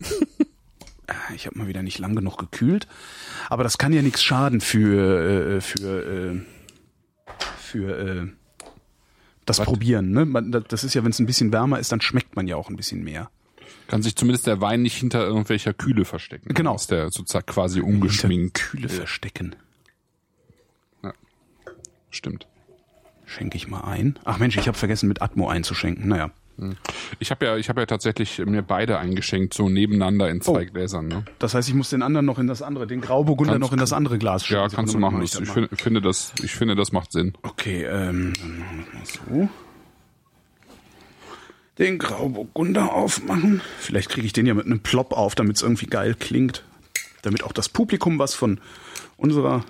Ah, 1.08 1.32
Ich 1.34 1.46
habe 1.46 1.58
mal 1.58 1.66
wieder 1.68 1.82
nicht 1.82 1.98
lang 1.98 2.14
genug 2.14 2.36
gekühlt. 2.38 2.86
Aber 3.48 3.64
das 3.64 3.78
kann 3.78 3.92
ja 3.92 4.02
nichts 4.02 4.22
schaden 4.22 4.60
für, 4.60 5.56
äh, 5.56 5.60
für, 5.60 6.34
äh, 6.36 6.40
für 7.58 7.98
äh, 7.98 8.26
das 9.46 9.60
Probieren. 9.60 10.10
Ne? 10.12 10.24
Man, 10.26 10.52
das- 10.52 10.84
ist 10.84 10.94
ja, 10.94 11.02
wenn 11.04 11.10
es 11.10 11.18
ein 11.18 11.26
bisschen 11.26 11.52
wärmer 11.52 11.78
ist, 11.78 11.90
dann 11.92 12.00
schmeckt 12.00 12.36
man 12.36 12.46
ja 12.46 12.56
auch 12.56 12.68
ein 12.68 12.76
bisschen 12.76 13.02
mehr. 13.02 13.30
Kann 13.86 14.02
sich 14.02 14.16
zumindest 14.16 14.46
der 14.46 14.60
Wein 14.60 14.82
nicht 14.82 14.96
hinter 14.96 15.24
irgendwelcher 15.26 15.72
Kühle 15.72 16.04
verstecken. 16.04 16.52
Genau. 16.52 16.74
Ist 16.76 16.90
der 16.90 17.10
sozusagen 17.10 17.46
quasi 17.46 17.80
ungeschminkt. 17.80 18.54
Kühle 18.70 18.88
verstecken. 18.90 19.56
Stimmt. 22.10 22.46
Schenke 23.26 23.56
ich 23.56 23.68
mal 23.68 23.82
ein. 23.82 24.18
Ach 24.24 24.38
Mensch, 24.38 24.56
ich 24.56 24.66
habe 24.66 24.76
vergessen, 24.78 25.08
mit 25.08 25.20
Atmo 25.20 25.48
einzuschenken. 25.48 26.08
Naja. 26.08 26.30
Ich 27.20 27.30
habe 27.30 27.46
ja, 27.46 27.56
ich 27.56 27.68
habe 27.68 27.80
ja 27.80 27.86
tatsächlich 27.86 28.38
mir 28.38 28.62
beide 28.62 28.98
eingeschenkt, 28.98 29.54
so 29.54 29.68
nebeneinander 29.68 30.28
in 30.28 30.40
zwei 30.40 30.66
Oh. 30.68 30.72
Gläsern. 30.72 31.08
Ne? 31.08 31.24
Das 31.38 31.54
heißt, 31.54 31.68
ich 31.68 31.74
muss 31.74 31.90
den 31.90 32.02
anderen 32.02 32.26
noch 32.26 32.38
in 32.38 32.46
das 32.46 32.62
andere, 32.62 32.86
den 32.86 33.00
Grauburgunder 33.00 33.52
Kannst- 33.54 33.60
noch 33.66 33.72
in 33.72 33.78
das 33.78 33.92
andere 33.92 34.18
Glas 34.18 34.48
Ja, 34.48 34.60
schenken. 34.62 34.76
kannst 34.76 34.94
du 34.94 34.98
machen. 34.98 35.16
mach 35.18 35.22
Ich, 35.24 35.30
das 35.32 35.40
ich 35.42 35.54
mal. 35.54 35.68
finde, 35.74 36.00
das, 36.00 36.32
ich 36.42 36.52
finde, 36.54 36.74
das 36.76 36.92
macht 36.92 37.12
Sinn. 37.12 37.34
Okay, 37.42 37.84
ähm, 37.84 38.32
dann 38.40 38.58
machen 38.58 38.86
wir 38.92 39.02
es 39.02 39.20
mal 39.20 39.28
so. 39.42 39.48
Den 41.78 41.98
Grauburgunder 41.98 42.92
aufmachen. 42.92 43.60
Vielleicht 43.78 44.08
kriege 44.10 44.26
ich 44.26 44.32
den 44.32 44.46
ja 44.46 44.54
mit 44.54 44.66
einem 44.66 44.80
Plop 44.80 45.12
auf, 45.12 45.36
damit 45.36 45.56
es 45.56 45.62
irgendwie 45.62 45.86
geil 45.86 46.16
klingt. 46.18 46.64
Damit 47.22 47.44
auch 47.44 47.52
das 47.52 47.68
Publikum 47.68 48.18
was 48.18 48.34
von 48.34 48.60
unserer. 49.16 49.64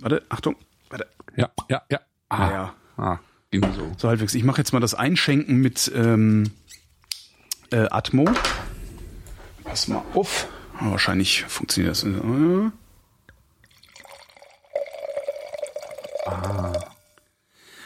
Warte, 0.00 0.22
Achtung. 0.28 0.56
Warte. 0.90 1.06
Ja, 1.36 1.50
ja, 1.68 1.82
ja. 1.90 2.00
Ah, 2.28 2.36
Ah, 2.36 2.50
ja. 2.50 2.74
ah 2.96 3.18
ging 3.60 3.72
so. 3.74 3.92
So 3.96 4.08
halbwegs. 4.08 4.34
Ich 4.34 4.44
mache 4.44 4.58
jetzt 4.58 4.72
mal 4.72 4.80
das 4.80 4.94
Einschenken 4.94 5.58
mit 5.58 5.90
ähm, 5.94 6.50
äh, 7.70 7.86
Atmo. 7.90 8.24
Pass 9.64 9.88
mal 9.88 10.02
auf. 10.14 10.48
Ah, 10.78 10.90
wahrscheinlich 10.90 11.44
funktioniert 11.44 11.92
das. 11.92 12.04
Ah. 16.26 16.72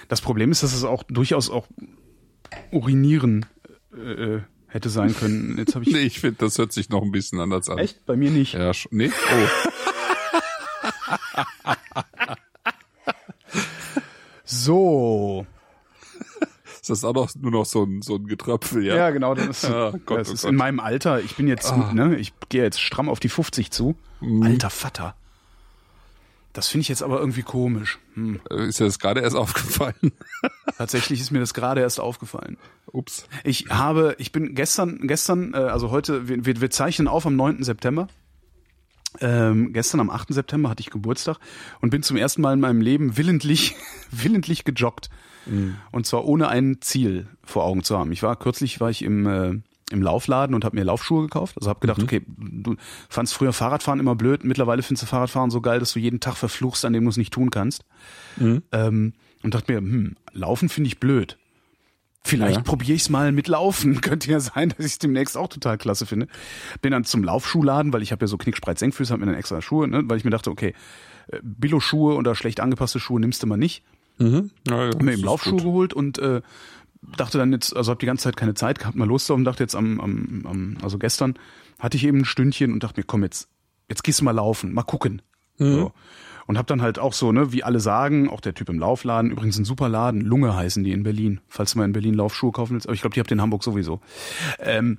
Das 0.08 0.20
Problem 0.22 0.50
ist, 0.50 0.62
dass 0.62 0.72
es 0.72 0.84
auch 0.84 1.02
durchaus 1.02 1.50
auch 1.50 1.66
urinieren 2.70 3.44
äh, 3.94 4.37
äh, 4.37 4.42
hätte 4.68 4.88
sein 4.88 5.14
können. 5.14 5.58
Jetzt 5.58 5.75
habe 5.75 5.84
ich 5.87 5.92
Nee, 5.92 6.00
ich 6.00 6.20
finde, 6.20 6.38
das 6.38 6.56
hört 6.56 6.72
sich 6.72 6.88
noch 6.88 7.02
ein 7.02 7.12
bisschen 7.12 7.40
anders 7.40 7.68
an. 7.68 7.78
echt 7.78 8.06
bei 8.06 8.16
mir 8.16 8.30
nicht. 8.30 8.54
Ja, 8.54 8.72
nee? 8.90 9.10
Oh. 9.12 9.68
So. 14.50 15.46
Ist 16.80 16.90
das 16.90 17.04
auch 17.04 17.14
noch, 17.14 17.30
nur 17.35 17.50
noch 17.50 17.64
so 17.66 17.85
ein, 17.85 18.02
so 18.02 18.16
ein 18.16 18.26
Getröpfel, 18.26 18.85
ja? 18.85 18.97
Ja, 18.97 19.11
genau. 19.11 19.35
Das 19.35 19.47
ist, 19.47 19.64
Ah, 19.70 19.92
Gott, 20.06 20.20
das 20.20 20.30
oh 20.30 20.32
ist 20.35 20.42
Gott. 20.42 20.50
in 20.50 20.56
meinem 20.56 20.80
Alter. 20.80 21.20
Ich 21.20 21.37
bin 21.37 21.47
jetzt, 21.49 21.73
Ah. 21.73 21.92
ne, 21.92 22.16
ich 22.16 22.32
gehe 22.49 22.62
jetzt 22.62 22.80
stramm 22.80 23.08
auf 23.08 23.20
die 23.20 23.28
50 23.28 23.70
zu. 23.70 23.97
Mhm. 24.20 24.42
Alter 24.42 24.70
Vater. 24.70 25.14
Das 26.54 26.66
finde 26.68 26.82
ich 26.82 26.88
jetzt 26.88 27.02
aber 27.02 27.20
irgendwie 27.20 27.42
komisch. 27.42 27.99
Hm. 28.14 28.40
Äh, 28.50 28.66
Ist 28.66 28.80
dir 28.80 28.85
das 28.87 28.99
gerade 28.99 29.20
erst 29.20 29.37
aufgefallen? 29.37 30.12
Tatsächlich 30.76 31.20
ist 31.20 31.30
mir 31.30 31.38
das 31.40 31.54
gerade 31.54 31.80
erst 31.82 32.00
aufgefallen. 32.00 32.56
Ups. 32.90 33.26
Ich 33.44 33.66
habe, 33.68 34.16
ich 34.18 34.32
bin 34.32 34.54
gestern, 34.56 35.06
gestern, 35.06 35.54
äh, 35.54 35.58
also 35.58 35.90
heute, 35.90 36.26
wir, 36.28 36.44
wir, 36.47 36.61
wir 36.61 36.70
zeichnen 36.70 37.06
auf 37.06 37.26
am 37.26 37.37
9. 37.37 37.62
September. 37.62 38.08
Ähm, 39.20 39.73
gestern 39.73 40.00
am 40.00 40.11
8. 40.11 40.32
September 40.35 40.68
hatte 40.70 40.80
ich 40.80 40.90
Geburtstag 40.90 41.38
und 41.80 41.90
bin 41.90 42.02
zum 42.02 42.16
ersten 42.16 42.42
Mal 42.42 42.54
in 42.54 42.61
meinem 42.61 42.80
Leben 42.80 43.16
willentlich, 43.16 43.76
willentlich 44.11 44.64
gejoggt. 44.64 45.11
Und 45.93 46.07
zwar 46.07 46.25
ohne 46.25 46.49
ein 46.49 46.78
Ziel 46.81 47.26
vor 47.45 47.64
Augen 47.64 47.83
zu 47.83 47.99
haben. 47.99 48.12
Ich 48.12 48.23
war 48.23 48.37
kürzlich 48.37 48.81
war 48.81 48.90
ich 48.90 49.02
im 49.02 49.26
äh, 49.26 49.61
im 49.90 50.02
Laufladen 50.02 50.55
und 50.55 50.67
habe 50.67 50.76
mir 50.76 50.85
Laufschuhe 50.85 51.23
gekauft. 51.23 51.57
Also 51.57 51.71
habe 51.71 51.81
gedacht, 51.81 52.02
okay, 52.02 52.21
du 52.37 52.76
fandst 53.09 53.33
früher 53.33 53.55
Fahrradfahren 53.55 53.99
immer 54.00 54.14
blöd, 54.17 54.45
mittlerweile 54.45 54.83
findest 54.83 55.05
du 55.05 55.07
Fahrradfahren 55.07 55.50
so 55.50 55.62
geil, 55.62 55.81
dass 55.81 55.95
du 55.95 55.99
jeden 55.99 56.21
Tag 56.21 56.37
verfluchst, 56.37 56.85
an 56.85 56.93
dem 56.93 57.05
du 57.05 57.11
es 57.11 57.17
nicht 57.17 57.33
tun 57.33 57.49
kannst. 57.49 57.87
Ähm, 58.38 59.14
und 59.43 59.55
dachte 59.55 59.73
mir, 59.73 59.78
hm, 59.78 60.17
Laufen 60.35 60.69
finde 60.69 60.88
ich 60.88 61.00
blöd. 61.00 61.38
Vielleicht 62.23 62.57
Ja. 62.57 62.62
probiere 62.62 62.93
ich 62.93 63.02
es 63.02 63.09
mal 63.09 63.33
mit 63.33 63.49
Laufen. 63.49 64.00
Könnte 64.02 64.31
ja 64.31 64.40
sein, 64.40 64.69
dass 64.71 64.81
ich 64.85 64.93
es 64.93 64.99
demnächst 64.99 65.38
auch 65.38 65.49
total 65.49 65.78
klasse 65.78 66.05
finde. 66.05 66.26
Bin 66.83 66.90
dann 66.90 67.05
zum 67.05 67.25
Laufschuhladen, 67.25 67.93
weil 67.95 68.02
ich 68.02 68.12
habe 68.12 68.25
ja 68.25 68.26
so 68.26 68.37
knickspreit 68.37 68.78
Senkfüße, 68.78 69.11
habe 69.12 69.21
mir 69.21 69.26
dann 69.33 69.37
extra 69.38 69.62
Schuhe, 69.62 69.88
ne, 69.88 70.02
weil 70.05 70.19
ich 70.19 70.25
mir 70.25 70.31
dachte, 70.31 70.50
okay, 70.50 70.75
äh, 71.28 71.38
Billo-Schuhe 71.43 72.14
oder 72.17 72.35
schlecht 72.35 72.61
angepasste 72.61 73.00
Schuhe 73.00 73.21
nimmst 73.21 73.43
du 73.43 73.47
mal 73.47 73.57
nicht. 73.57 73.85
Mhm. 74.18 74.50
Ja, 74.68 74.84
ja, 74.84 74.90
Hab 74.90 75.02
mir 75.02 75.12
eben 75.12 75.22
Laufschuhe 75.22 75.52
gut. 75.54 75.62
geholt 75.62 75.94
und 75.94 76.18
äh, 76.18 76.42
dachte 77.16 77.38
dann 77.38 77.52
jetzt, 77.52 77.76
also 77.76 77.90
habe 77.90 78.00
die 78.00 78.06
ganze 78.06 78.25
Zeit 78.25 78.37
keine 78.37 78.54
Zeit 78.54 78.78
gehabt, 78.78 78.96
mal 78.96 79.10
und 79.10 79.44
dachte 79.44 79.62
jetzt 79.62 79.75
am, 79.75 80.00
am, 80.00 80.42
am, 80.44 80.76
also 80.82 80.98
gestern 80.98 81.34
hatte 81.78 81.96
ich 81.96 82.04
eben 82.04 82.18
ein 82.18 82.25
Stündchen 82.25 82.72
und 82.72 82.82
dachte 82.82 83.00
mir, 83.00 83.04
komm 83.04 83.22
jetzt, 83.22 83.48
jetzt 83.88 84.02
gehst 84.02 84.20
du 84.20 84.25
mal 84.25 84.32
laufen, 84.32 84.72
mal 84.75 84.82
gucken. 84.82 85.22
Mhm. 85.58 85.72
So. 85.72 85.92
Und 86.49 86.57
habe 86.57 86.64
dann 86.67 86.81
halt 86.83 86.99
auch 86.99 87.12
so, 87.12 87.31
ne, 87.31 87.52
wie 87.52 87.62
alle 87.62 87.78
sagen, 87.78 88.28
auch 88.31 88.40
der 88.40 88.55
Typ 88.55 88.71
im 88.71 88.78
Laufladen, 88.78 89.31
übrigens 89.31 89.59
ein 89.59 89.67
super 89.67 89.88
Laden, 89.90 90.23
Lunge 90.23 90.57
heißen 90.57 90.83
die 90.83 90.93
in 90.93 91.02
Berlin, 91.02 91.40
falls 91.47 91.73
du 91.73 91.78
mal 91.78 91.85
in 91.85 91.93
Berlin 91.93 92.14
Laufschuhe 92.14 92.52
kaufen 92.52 92.73
willst, 92.73 92.87
aber 92.87 92.95
ich 92.95 93.02
glaube, 93.02 93.12
die 93.12 93.21
habt 93.21 93.31
ihr 93.31 93.35
in 93.35 93.43
Hamburg 93.43 93.62
sowieso. 93.62 94.00
Ähm, 94.59 94.97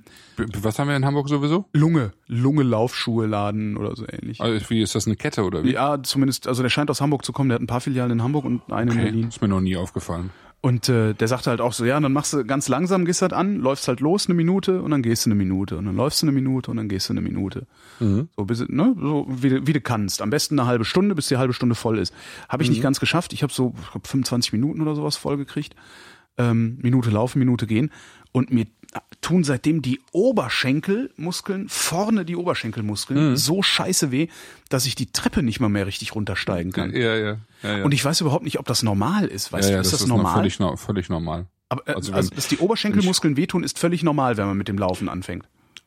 Was 0.62 0.78
haben 0.78 0.88
wir 0.88 0.94
in 0.96 1.04
Hamburg 1.04 1.28
sowieso? 1.28 1.64
Lunge, 1.72 2.12
Lunge 2.28 2.62
Laufschuhe 2.62 3.26
Laden 3.26 3.76
oder 3.76 3.96
so 3.96 4.04
ähnlich. 4.08 4.40
Also, 4.40 4.70
wie 4.70 4.80
ist 4.80 4.94
das 4.94 5.06
eine 5.08 5.16
Kette 5.16 5.42
oder 5.44 5.64
wie? 5.64 5.72
Ja, 5.72 6.00
zumindest, 6.02 6.46
also 6.46 6.62
der 6.62 6.70
scheint 6.70 6.88
aus 6.88 7.00
Hamburg 7.00 7.24
zu 7.24 7.32
kommen, 7.32 7.48
der 7.48 7.56
hat 7.56 7.62
ein 7.62 7.66
paar 7.66 7.80
Filialen 7.80 8.12
in 8.12 8.22
Hamburg 8.22 8.44
und 8.44 8.62
eine 8.72 8.92
in 8.92 8.96
Okay, 8.98 9.04
Berlin. 9.10 9.28
ist 9.28 9.42
mir 9.42 9.48
noch 9.48 9.60
nie 9.60 9.76
aufgefallen. 9.76 10.30
Und 10.62 10.90
äh, 10.90 11.14
der 11.14 11.26
sagte 11.26 11.48
halt 11.48 11.62
auch 11.62 11.72
so, 11.72 11.86
ja, 11.86 11.98
dann 11.98 12.12
machst 12.12 12.34
du 12.34 12.44
ganz 12.44 12.68
langsam, 12.68 13.06
gehst 13.06 13.22
halt 13.22 13.32
an, 13.32 13.56
läufst 13.56 13.88
halt 13.88 14.00
los 14.00 14.26
eine 14.26 14.34
Minute 14.34 14.82
und 14.82 14.90
dann 14.90 15.00
gehst 15.00 15.24
du 15.24 15.28
eine 15.30 15.34
Minute 15.34 15.78
und 15.78 15.86
dann 15.86 15.96
läufst 15.96 16.20
du 16.20 16.26
eine 16.26 16.32
Minute 16.32 16.70
und 16.70 16.76
dann 16.76 16.86
gehst 16.88 17.08
du 17.08 17.14
eine 17.14 17.22
Minute. 17.22 17.66
So, 18.36 18.44
bis, 18.44 18.60
ne, 18.68 18.94
so 19.00 19.26
wie, 19.30 19.48
du- 19.48 19.66
wie 19.66 19.72
du 19.72 19.80
kannst. 19.80 20.20
Am 20.20 20.28
besten 20.28 20.58
eine 20.58 20.68
halbe 20.68 20.84
Stunde, 20.84 21.14
bis 21.14 21.28
die 21.28 21.38
halbe 21.38 21.54
Stunde 21.54 21.74
voll 21.74 21.98
ist. 21.98 22.12
Habe 22.50 22.62
ich 22.62 22.68
nicht 22.68 22.82
ganz 22.82 23.00
geschafft. 23.00 23.32
Ich 23.32 23.42
habe 23.42 23.52
so 23.54 23.74
ich 23.82 23.90
glaub, 23.90 24.06
25 24.06 24.52
Minuten 24.52 24.82
oder 24.82 24.94
sowas 24.94 25.16
voll 25.16 25.38
gekriegt. 25.38 25.74
Ähm, 26.40 26.78
Minute 26.80 27.10
laufen, 27.10 27.38
Minute 27.38 27.66
gehen. 27.66 27.90
Und 28.32 28.52
mir 28.52 28.66
tun 29.20 29.44
seitdem 29.44 29.82
die 29.82 30.00
Oberschenkelmuskeln, 30.12 31.68
vorne 31.68 32.24
die 32.24 32.36
Oberschenkelmuskeln, 32.36 33.36
so 33.36 33.62
scheiße 33.62 34.10
weh, 34.10 34.28
dass 34.68 34.86
ich 34.86 34.94
die 34.94 35.12
Treppe 35.12 35.42
nicht 35.42 35.60
mal 35.60 35.68
mehr 35.68 35.86
richtig 35.86 36.14
runtersteigen 36.14 36.72
kann. 36.72 36.92
Ja, 36.92 37.16
ja. 37.16 37.36
ja, 37.62 37.78
ja. 37.78 37.84
Und 37.84 37.92
ich 37.92 38.04
weiß 38.04 38.20
überhaupt 38.20 38.44
nicht, 38.44 38.58
ob 38.58 38.66
das 38.66 38.82
normal 38.82 39.26
ist. 39.26 39.52
Weißt 39.52 39.70
ja, 39.70 39.76
du, 39.76 39.82
ist 39.82 39.92
das, 39.92 40.02
ist 40.02 40.08
noch 40.08 40.16
normal? 40.16 40.34
völlig, 40.34 40.58
völlig 40.80 41.08
normal. 41.08 41.46
Aber 41.68 41.86
äh, 41.86 41.94
Also 41.94 42.12
also, 42.12 42.30
dass 42.34 42.48
die 42.48 42.58
Oberschenkelmuskeln 42.58 43.36
wehtun, 43.36 43.62
ist 43.62 43.78
völlig 43.78 44.02
normal, 44.02 44.36
wenn 44.36 44.46
man 44.46 44.56
mit 44.56 44.68
dem 44.68 44.78
Laufen 44.78 45.08
anfängt. 45.08 45.46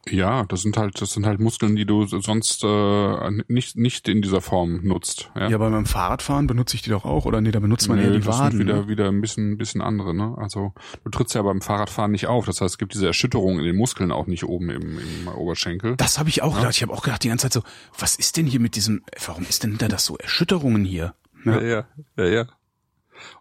Ja, 0.10 0.44
das 0.44 0.62
sind 0.64 0.76
halt, 0.76 1.00
das 1.02 1.14
sind 1.14 1.26
halt 1.26 1.40
Muskeln, 1.40 1.78
die 1.78 1.86
du 1.86 2.06
sonst 2.06 2.62
äh, 2.66 3.32
nicht 3.48 3.78
nicht 3.78 4.10
in 4.10 4.22
dieser 4.22 4.42
Form 4.42 4.82
nutzt. 4.84 5.32
Ja, 5.34 5.48
Ja, 5.50 5.58
bei 5.58 5.70
meinem 5.70 5.86
Fahrradfahren 5.86 6.46
benutze 6.46 6.76
ich 6.76 6.82
die 6.82 6.90
doch 6.90 7.06
auch, 7.06 7.24
oder 7.26 7.40
nee, 7.40 7.52
da 7.52 7.60
benutzt 7.62 7.88
man 7.88 8.00
Nö, 8.00 8.04
eher 8.04 8.12
die 8.12 8.20
das 8.20 8.38
Waden. 8.38 8.58
sind 8.58 8.68
wieder 8.68 8.82
ne? 8.82 8.88
wieder 8.90 9.08
ein 9.08 9.22
bisschen 9.22 9.58
bisschen 9.58 9.82
andere. 9.82 10.14
Ne? 10.14 10.36
Also 10.38 10.74
du 11.06 11.10
trittst 11.10 11.36
ja 11.36 11.42
beim 11.42 11.62
Fahrradfahren 11.62 12.12
nicht 12.12 12.28
auf. 12.28 12.46
Das 12.46 12.60
heißt, 12.60 12.74
es 12.74 12.78
gibt 12.78 12.94
diese 12.94 13.08
Erschütterung 13.08 13.60
in 13.60 13.66
den 13.66 13.78
Muskeln 13.78 14.12
auch 14.12 14.28
nicht 14.28 14.44
oben 14.44 14.70
im, 14.72 15.00
im 15.00 15.28
Oberschenkel. 15.30 15.96
Das 15.96 16.20
habe 16.20 16.28
ich 16.28 16.42
auch 16.42 16.56
gedacht. 16.58 16.76
Ich 16.76 16.82
habe 16.82 16.92
auch 16.92 17.02
gedacht 17.04 17.24
die 17.24 17.30
ganze 17.30 17.50
Zeit 17.50 17.54
so, 17.54 17.62
was 17.98 18.16
ist 18.18 18.36
denn 18.36 18.46
hier 18.46 18.60
mit 18.60 18.76
diesem, 18.76 19.04
warum 19.26 19.44
ist 19.44 19.64
denn 19.64 19.78
da 19.78 19.88
das 19.88 20.04
so 20.04 20.18
Erschütterungen 20.18 20.84
hier? 20.84 21.16
Ja, 21.46 21.62
Ja. 21.62 21.62
ja, 21.62 21.86
ja, 22.18 22.26
ja. 22.26 22.46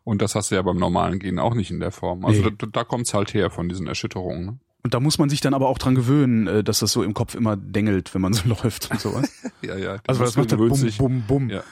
Und 0.04 0.23
das 0.23 0.37
hast 0.37 0.52
du 0.52 0.54
ja 0.54 0.62
beim 0.62 0.76
normalen 0.78 1.19
Gehen 1.19 1.40
auch 1.40 1.54
nicht 1.54 1.73
in 1.73 1.81
der 1.81 1.90
Form. 1.90 2.25
Also 2.25 2.42
Nee. 2.42 2.52
da, 2.57 2.66
da 2.66 2.85
kommt's 2.85 3.14
halt 3.14 3.35
her 3.35 3.50
von 3.50 3.69
diesen 3.69 3.88
Erschütterungen. 3.88 4.45
Ne? 4.47 4.59
Und 4.84 4.94
da 4.94 5.00
muss 5.00 5.18
man 5.18 5.28
sich 5.28 5.40
dann 5.40 5.54
aber 5.54 5.68
auch 5.68 5.78
dran 5.78 5.94
gewöhnen, 5.94 6.46
äh, 6.48 6.64
dass 6.64 6.80
das 6.80 6.92
so 6.92 7.02
im 7.02 7.14
Kopf 7.14 7.34
immer 7.34 7.56
dengelt, 7.56 8.14
wenn 8.14 8.22
man 8.22 8.32
so 8.32 8.48
läuft 8.48 8.90
und 8.90 9.00
sowas. 9.00 9.30
Ja, 9.62 9.76
ja. 9.76 9.98
Also 10.08 10.24
das 10.24 10.36
macht 10.36 10.50
dann 10.50 10.58
gewöhnt 10.58 10.98
bum, 10.98 11.22
bum, 11.28 11.48
bum. 11.48 11.50
Ja. 11.50 11.62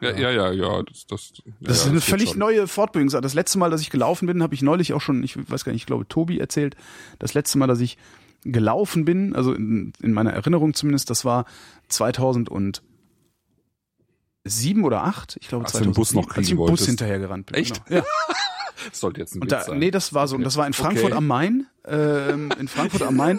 Ja, 0.00 0.16
ja, 0.16 0.30
ja, 0.30 0.52
ja. 0.52 0.82
Das, 0.84 1.06
das, 1.08 1.32
Das 1.60 1.78
ist 1.78 1.88
eine 1.88 2.00
völlig 2.00 2.36
neue 2.36 2.68
Fortbildung. 2.68 3.10
Das 3.20 3.34
letzte 3.34 3.58
Mal, 3.58 3.70
dass 3.70 3.80
ich 3.80 3.90
gelaufen 3.90 4.26
bin, 4.26 4.44
habe 4.44 4.54
ich 4.54 4.62
neulich 4.62 4.92
auch 4.92 5.00
schon, 5.00 5.24
ich 5.24 5.36
weiß 5.50 5.64
gar 5.64 5.72
nicht, 5.72 5.82
ich 5.82 5.86
glaube 5.86 6.06
Tobi 6.06 6.38
erzählt, 6.38 6.76
das 7.18 7.34
letzte 7.34 7.58
Mal, 7.58 7.66
dass 7.66 7.80
ich 7.80 7.98
gelaufen 8.44 9.04
bin, 9.04 9.34
also 9.34 9.52
in, 9.52 9.92
in 10.00 10.12
meiner 10.12 10.32
Erinnerung 10.32 10.74
zumindest, 10.74 11.10
das 11.10 11.24
war 11.24 11.44
2007 11.88 12.82
oder 14.82 15.04
8, 15.04 15.36
ich 15.40 15.48
glaube 15.48 15.64
Als 15.64 15.72
du 15.74 15.80
den 15.80 15.92
Bus 15.92 16.14
noch 16.14 16.30
als 16.30 16.46
ich 16.46 16.52
im 16.52 16.58
Bus 16.58 16.86
hinterher 16.86 17.18
gerannt 17.18 17.46
bin. 17.46 17.56
Echt? 17.56 17.84
Genau. 17.86 18.00
Ja. 18.00 18.06
Das 18.88 19.00
sollte 19.00 19.20
jetzt 19.20 19.34
ein 19.36 19.42
Und 19.42 19.52
da, 19.52 19.62
sein. 19.62 19.78
nee, 19.78 19.90
das 19.90 20.14
war 20.14 20.26
so, 20.28 20.36
und 20.36 20.42
das 20.44 20.56
war 20.56 20.66
in 20.66 20.72
Frankfurt 20.72 21.06
Okay. 21.12 21.14
am 21.16 21.26
Main, 21.26 21.66
ähm, 21.86 22.50
in 22.58 22.68
Frankfurt 22.68 23.02
am 23.02 23.16
Main. 23.16 23.38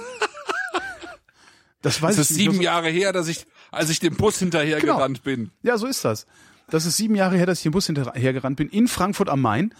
Das 1.81 2.01
weiß 2.01 2.15
Das 2.15 2.29
ist 2.29 2.37
ich 2.37 2.43
sieben 2.43 2.61
Jahre 2.61 2.89
her, 2.89 3.11
dass 3.11 3.27
ich, 3.27 3.47
als 3.71 3.89
ich 3.89 3.99
dem 3.99 4.15
Bus 4.15 4.37
hinterher 4.37 4.79
Genau. 4.79 5.05
bin. 5.23 5.49
Ja, 5.63 5.77
so 5.77 5.87
ist 5.87 6.05
das. 6.05 6.27
Das 6.69 6.85
ist 6.85 6.95
sieben 6.97 7.15
Jahre 7.15 7.35
her, 7.37 7.45
dass 7.47 7.59
ich 7.59 7.65
im 7.65 7.71
Bus 7.71 7.87
hinterher 7.87 8.33
gerannt 8.33 8.57
bin, 8.57 8.69
in 8.69 8.87
Frankfurt 8.87 9.29
am 9.29 9.41
Main. 9.41 9.73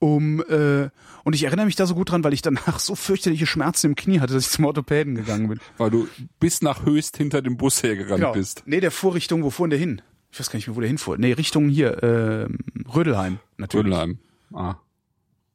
Um, 0.00 0.42
äh, 0.50 0.90
und 1.22 1.34
ich 1.34 1.44
erinnere 1.44 1.64
mich 1.64 1.76
da 1.76 1.86
so 1.86 1.94
gut 1.94 2.10
dran, 2.10 2.24
weil 2.24 2.34
ich 2.34 2.42
danach 2.42 2.78
so 2.80 2.94
fürchterliche 2.94 3.46
Schmerzen 3.46 3.86
im 3.86 3.94
Knie 3.94 4.20
hatte, 4.20 4.34
dass 4.34 4.44
ich 4.46 4.50
zum 4.50 4.64
Orthopäden 4.66 5.14
gegangen 5.14 5.48
bin. 5.48 5.60
Weil 5.78 5.90
du 5.90 6.08
bis 6.40 6.60
nach 6.60 6.84
Höchst 6.84 7.16
hinter 7.16 7.40
dem 7.40 7.56
Bus 7.56 7.82
hergerannt 7.82 8.32
bist. 8.34 8.64
Nee, 8.66 8.80
der 8.80 8.90
fuhr 8.90 9.14
Richtung, 9.14 9.44
wo 9.44 9.50
fuhr 9.50 9.66
denn 9.66 9.70
der 9.70 9.78
hin? 9.78 10.02
Ich 10.32 10.40
weiß 10.40 10.50
gar 10.50 10.56
nicht 10.58 10.66
mehr, 10.66 10.76
wo 10.76 10.80
der 10.80 10.88
hinfuhr. 10.88 11.16
Nee, 11.16 11.32
Richtung 11.32 11.68
hier, 11.68 12.02
ähm, 12.02 12.58
Rödelheim, 12.92 13.38
natürlich. 13.56 13.86
Rödelheim. 13.86 14.18
Ah. 14.52 14.74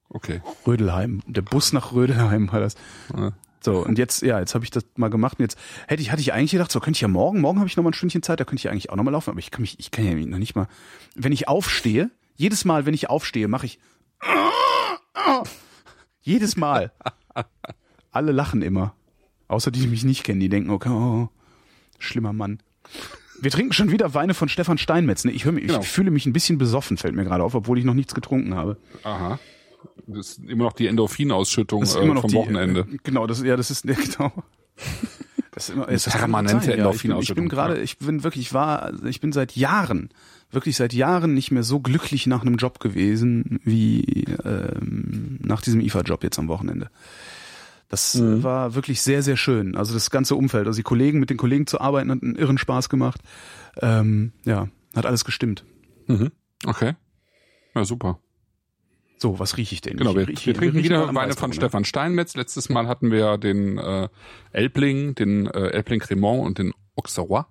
Okay. 0.09 0.41
Rödelheim. 0.65 1.21
Der 1.27 1.41
Bus 1.41 1.71
nach 1.73 1.91
Rödelheim 1.93 2.51
war 2.51 2.59
das. 2.59 2.75
Ja. 3.15 3.33
So, 3.61 3.85
und 3.85 3.97
jetzt, 3.97 4.21
ja, 4.21 4.39
jetzt 4.39 4.55
habe 4.55 4.63
ich 4.63 4.71
das 4.71 4.85
mal 4.95 5.09
gemacht 5.09 5.37
und 5.37 5.43
jetzt 5.43 5.57
hätte 5.87 6.01
ich, 6.01 6.11
hatte 6.11 6.21
ich 6.21 6.31
eigentlich 6.33 6.51
gedacht, 6.51 6.71
so 6.71 6.79
könnte 6.79 6.97
ich 6.97 7.01
ja 7.01 7.09
morgen, 7.09 7.41
morgen 7.41 7.59
habe 7.59 7.67
ich 7.67 7.75
noch 7.75 7.83
mal 7.83 7.89
ein 7.89 7.93
Stündchen 7.93 8.23
Zeit, 8.23 8.39
da 8.39 8.45
könnte 8.45 8.59
ich 8.59 8.63
ja 8.63 8.71
eigentlich 8.71 8.89
auch 8.89 8.95
noch 8.95 9.03
mal 9.03 9.11
laufen, 9.11 9.31
aber 9.31 9.39
ich 9.39 9.51
kann 9.51 9.61
mich, 9.61 9.77
ich 9.79 9.91
kann 9.91 10.05
ja 10.05 10.13
noch 10.13 10.37
nicht 10.37 10.55
mal, 10.55 10.67
wenn 11.15 11.33
ich 11.33 11.49
aufstehe, 11.49 12.09
jedes 12.37 12.63
Mal, 12.63 12.85
wenn 12.85 12.93
ich 12.93 13.09
aufstehe, 13.09 13.49
mache 13.49 13.65
ich 13.65 13.79
jedes 16.21 16.55
Mal. 16.55 16.91
Alle 18.11 18.31
lachen 18.31 18.61
immer. 18.61 18.93
Außer 19.47 19.71
die, 19.71 19.81
die 19.81 19.87
mich 19.87 20.03
nicht 20.03 20.23
kennen, 20.23 20.39
die 20.39 20.49
denken, 20.49 20.69
okay, 20.69 20.89
oh, 20.89 21.29
schlimmer 21.97 22.33
Mann. 22.33 22.59
Wir 23.41 23.51
trinken 23.51 23.73
schon 23.73 23.91
wieder 23.91 24.13
Weine 24.13 24.33
von 24.33 24.47
Stefan 24.49 24.77
Steinmetz. 24.77 25.25
Ne? 25.25 25.31
Ich, 25.31 25.45
höre 25.45 25.51
mich, 25.53 25.67
Genau. 25.67 25.79
ich 25.79 25.87
fühle 25.87 26.11
mich 26.11 26.25
ein 26.25 26.33
bisschen 26.33 26.57
besoffen, 26.57 26.97
fällt 26.97 27.15
mir 27.15 27.23
gerade 27.23 27.43
auf, 27.43 27.55
obwohl 27.55 27.77
ich 27.77 27.85
noch 27.85 27.93
nichts 27.93 28.13
getrunken 28.15 28.55
habe. 28.55 28.77
Aha. 29.03 29.39
Das 30.07 30.29
ist 30.29 30.39
immer 30.39 30.63
noch 30.65 30.74
die 30.74 30.88
Endorphinausschüttung 30.88 31.83
äh, 31.83 32.03
immer 32.03 32.15
noch 32.15 32.21
vom 32.21 32.31
die, 32.31 32.36
Wochenende. 32.38 32.81
äh, 32.91 32.98
Genau, 33.03 33.27
das 33.27 33.41
ja, 33.43 33.55
das 33.55 33.69
ist 33.71 33.86
ja, 33.86 33.93
genau. 33.95 34.31
Das 35.51 35.67
ist 35.67 35.75
immer 35.75 35.88
das 35.88 36.05
permanente 36.05 36.65
sein, 36.67 36.69
ja. 36.69 36.69
Ich 36.69 36.69
bin, 36.69 36.71
ich 36.71 36.77
Endorphinausschüttung, 36.79 37.45
bin 37.45 37.50
gerade, 37.50 37.77
ja. 37.77 37.83
ich 37.83 37.98
bin 37.98 38.24
wirklich, 38.24 38.45
ich 38.48 38.53
war, 38.53 38.83
also 38.83 39.05
ich 39.05 39.19
bin 39.19 39.33
seit 39.33 39.55
Jahren, 39.57 40.09
wirklich 40.51 40.77
seit 40.77 40.93
Jahren 40.93 41.33
nicht 41.33 41.51
mehr 41.51 41.63
so 41.63 41.79
glücklich 41.81 42.27
nach 42.27 42.41
einem 42.43 42.55
Job 42.55 42.79
gewesen 42.79 43.59
wie 43.65 44.25
ähm, 44.45 45.38
nach 45.41 45.62
diesem 45.62 45.81
IFA-Job 45.81 46.24
jetzt 46.24 46.39
am 46.39 46.48
Wochenende. 46.48 46.89
Das 47.89 48.15
Mhm. 48.15 48.43
war 48.43 48.75
wirklich 48.75 49.01
sehr, 49.01 49.21
sehr 49.24 49.36
schön. 49.36 49.75
Also 49.75 49.93
das 49.95 50.12
ganze 50.12 50.36
Umfeld, 50.36 50.67
also 50.67 50.77
die 50.77 50.83
Kollegen, 50.83 51.19
mit 51.19 51.29
den 51.29 51.38
Kollegen 51.38 51.67
zu 51.67 51.81
arbeiten, 51.81 52.12
hat 52.12 52.21
einen 52.24 52.36
irren 52.36 52.57
Spaß 52.59 52.88
gemacht. 52.88 53.19
Ähm, 53.81 54.31
ja, 54.45 54.69
hat 54.95 55.05
alles 55.07 55.25
gestimmt. 55.25 55.65
Mhm. 56.07 56.31
Okay. 56.65 56.93
Ja, 57.75 57.83
super. 57.83 58.19
So, 59.21 59.38
was 59.38 59.57
rieche 59.57 59.75
ich 59.75 59.81
denn? 59.81 59.97
Genau, 59.97 60.11
Ich 60.11 60.15
wir, 60.17 60.27
riech- 60.27 60.45
wir 60.45 60.53
trinken 60.53 60.77
riechen 60.77 60.83
wieder 60.85 61.13
Weine 61.13 61.33
von 61.33 61.49
ne? 61.49 61.55
Stefan 61.55 61.83
Steinmetz. 61.83 62.35
Letztes 62.35 62.69
Mal 62.69 62.88
hatten 62.88 63.11
wir 63.11 63.38
den 63.38 63.77
äh, 63.77 64.07
Elbling, 64.51 65.13
den 65.15 65.47
äh, 65.47 65.67
Elbling 65.71 65.99
Cremant 65.99 66.45
und 66.45 66.57
den 66.57 66.73
Auxerrois. 66.95 67.43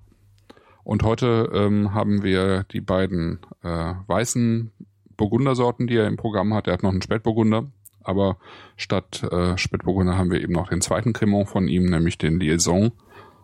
Und 0.83 1.03
heute 1.03 1.51
ähm, 1.53 1.93
haben 1.93 2.23
wir 2.23 2.65
die 2.73 2.81
beiden 2.81 3.41
äh, 3.63 3.93
weißen 4.07 4.73
Burgundersorten, 5.19 5.87
die 5.87 5.97
er 5.97 6.07
im 6.07 6.17
Programm 6.17 6.55
hat. 6.55 6.67
Er 6.67 6.73
hat 6.73 6.83
noch 6.83 6.93
einen 6.93 7.03
Spätburgunder, 7.03 7.67
aber 8.03 8.39
statt 8.77 9.23
äh, 9.31 9.59
Spätburgunder 9.59 10.17
haben 10.17 10.31
wir 10.31 10.41
eben 10.41 10.55
noch 10.55 10.69
den 10.69 10.81
zweiten 10.81 11.13
Cremant 11.13 11.49
von 11.51 11.69
ihm, 11.69 11.85
nämlich 11.85 12.17
den 12.17 12.41
Liaison, 12.41 12.93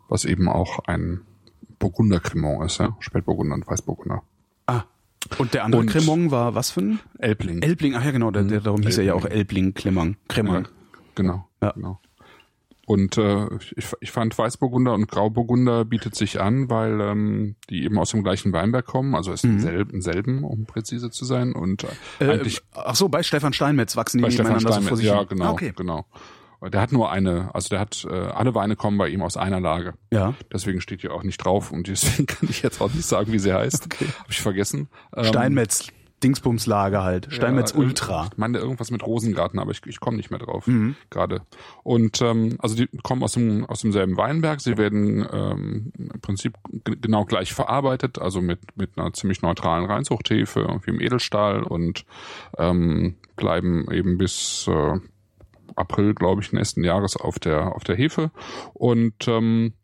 was 0.08 0.24
eben 0.24 0.48
auch 0.48 0.78
ein 0.86 1.20
Burgunder 1.78 2.20
Cremant 2.20 2.64
ist, 2.64 2.78
ja? 2.78 2.96
Spätburgunder 3.00 3.56
und 3.56 3.66
Weißburgunder. 3.66 4.22
Und 5.38 5.54
der 5.54 5.64
andere 5.64 5.80
Und- 5.82 5.90
Cremant 5.90 6.30
war 6.30 6.54
was 6.54 6.70
für 6.70 6.80
ein? 6.80 7.00
Elbling. 7.18 7.62
Elbling, 7.62 7.94
ach 7.94 8.04
ja 8.04 8.10
genau, 8.10 8.30
der, 8.30 8.42
der, 8.44 8.60
darum 8.60 8.82
hieß 8.82 8.98
er 8.98 9.04
ja 9.04 9.14
auch 9.14 9.24
Elbling 9.24 9.74
Cremant. 9.74 10.16
Cremant. 10.28 10.66
Ja, 10.68 10.72
genau, 11.14 11.48
Ja. 11.62 11.70
genau. 11.72 12.00
Und 12.86 13.16
äh, 13.16 13.46
ich, 13.76 13.86
ich 14.00 14.10
fand 14.10 14.36
Weißburgunder 14.36 14.92
und 14.92 15.08
Grauburgunder 15.08 15.86
bietet 15.86 16.14
sich 16.16 16.38
an, 16.42 16.68
weil 16.68 17.00
ähm, 17.00 17.56
die 17.70 17.82
eben 17.84 17.98
aus 17.98 18.10
dem 18.10 18.22
gleichen 18.22 18.52
Weinberg 18.52 18.84
kommen, 18.84 19.14
also 19.14 19.32
es 19.32 19.42
ist 19.42 19.62
selben, 19.62 20.02
selben, 20.02 20.44
um 20.44 20.66
präzise 20.66 21.10
zu 21.10 21.24
sein. 21.24 21.54
Und 21.54 21.84
äh, 21.84 21.86
Äh, 22.26 22.30
eigentlich 22.32 22.60
ach 22.74 22.94
so, 22.94 23.08
bei 23.08 23.22
Stefan 23.22 23.54
Steinmetz 23.54 23.96
wachsen 23.96 24.18
die 24.18 24.22
bei 24.24 24.30
Stefan 24.30 24.52
nebeneinander 24.58 24.82
so 24.82 24.88
vor 24.88 24.96
sich 24.98 25.06
ja 25.06 25.22
genau, 25.22 25.46
Ah, 25.46 25.50
Okay. 25.52 25.72
genau. 25.74 26.04
Der 26.70 26.80
hat 26.80 26.92
nur 26.92 27.10
eine, 27.10 27.54
also 27.54 27.68
der 27.68 27.80
hat 27.80 28.06
äh, 28.08 28.14
alle 28.14 28.54
Weine 28.54 28.76
kommen 28.76 28.98
bei 28.98 29.08
ihm 29.08 29.22
aus 29.22 29.36
einer 29.36 29.60
Lage. 29.60 29.94
Ja. 30.12 30.34
Deswegen 30.52 30.80
steht 30.80 31.00
hier 31.02 31.12
auch 31.12 31.22
nicht 31.22 31.38
drauf 31.38 31.72
und 31.72 31.88
deswegen 31.88 32.26
kann 32.26 32.48
ich 32.48 32.62
jetzt 32.62 32.80
auch 32.80 32.92
nicht 32.92 33.06
sagen, 33.06 33.32
wie 33.32 33.38
sie 33.38 33.52
heißt. 33.52 33.86
Okay. 33.86 34.06
Habe 34.18 34.30
ich 34.30 34.40
vergessen. 34.40 34.88
Ähm, 35.16 35.24
Steinmetz 35.24 35.88
Dingsbumslager 36.22 37.02
halt. 37.04 37.26
Steinmetz 37.30 37.72
ja, 37.72 37.78
Ultra. 37.78 38.28
Ich 38.32 38.38
meine 38.38 38.56
irgendwas 38.56 38.90
mit 38.90 39.04
Rosengarten, 39.06 39.58
aber 39.58 39.72
ich, 39.72 39.82
ich 39.84 40.00
komme 40.00 40.16
nicht 40.16 40.30
mehr 40.30 40.38
drauf 40.38 40.66
Mhm. 40.66 40.96
gerade. 41.10 41.42
Und 41.82 42.22
ähm, 42.22 42.56
also 42.60 42.74
die 42.76 42.86
kommen 43.02 43.22
aus 43.22 43.32
dem 43.32 43.66
aus 43.66 43.82
demselben 43.82 44.16
Weinberg. 44.16 44.62
Sie 44.62 44.78
werden 44.78 45.26
ähm, 45.30 45.92
im 45.98 46.20
Prinzip 46.22 46.54
genau 47.02 47.26
gleich 47.26 47.52
verarbeitet, 47.52 48.18
also 48.18 48.40
mit 48.40 48.60
mit 48.74 48.96
einer 48.96 49.12
ziemlich 49.12 49.42
neutralen 49.42 49.84
Reinzuchthefe, 49.84 50.60
irgendwie 50.60 50.92
im 50.92 51.00
Edelstahl 51.00 51.62
und 51.62 52.06
ähm, 52.56 53.16
bleiben 53.36 53.90
eben 53.92 54.16
bis 54.16 54.66
äh, 54.66 54.98
April, 55.76 56.14
glaube 56.14 56.42
ich, 56.42 56.52
nächsten 56.52 56.84
Jahres 56.84 57.16
auf 57.16 57.38
der 57.38 57.74
auf 57.74 57.84
der 57.84 57.96
Hefe 57.96 58.30
und 58.74 59.28
ähm, 59.28 59.74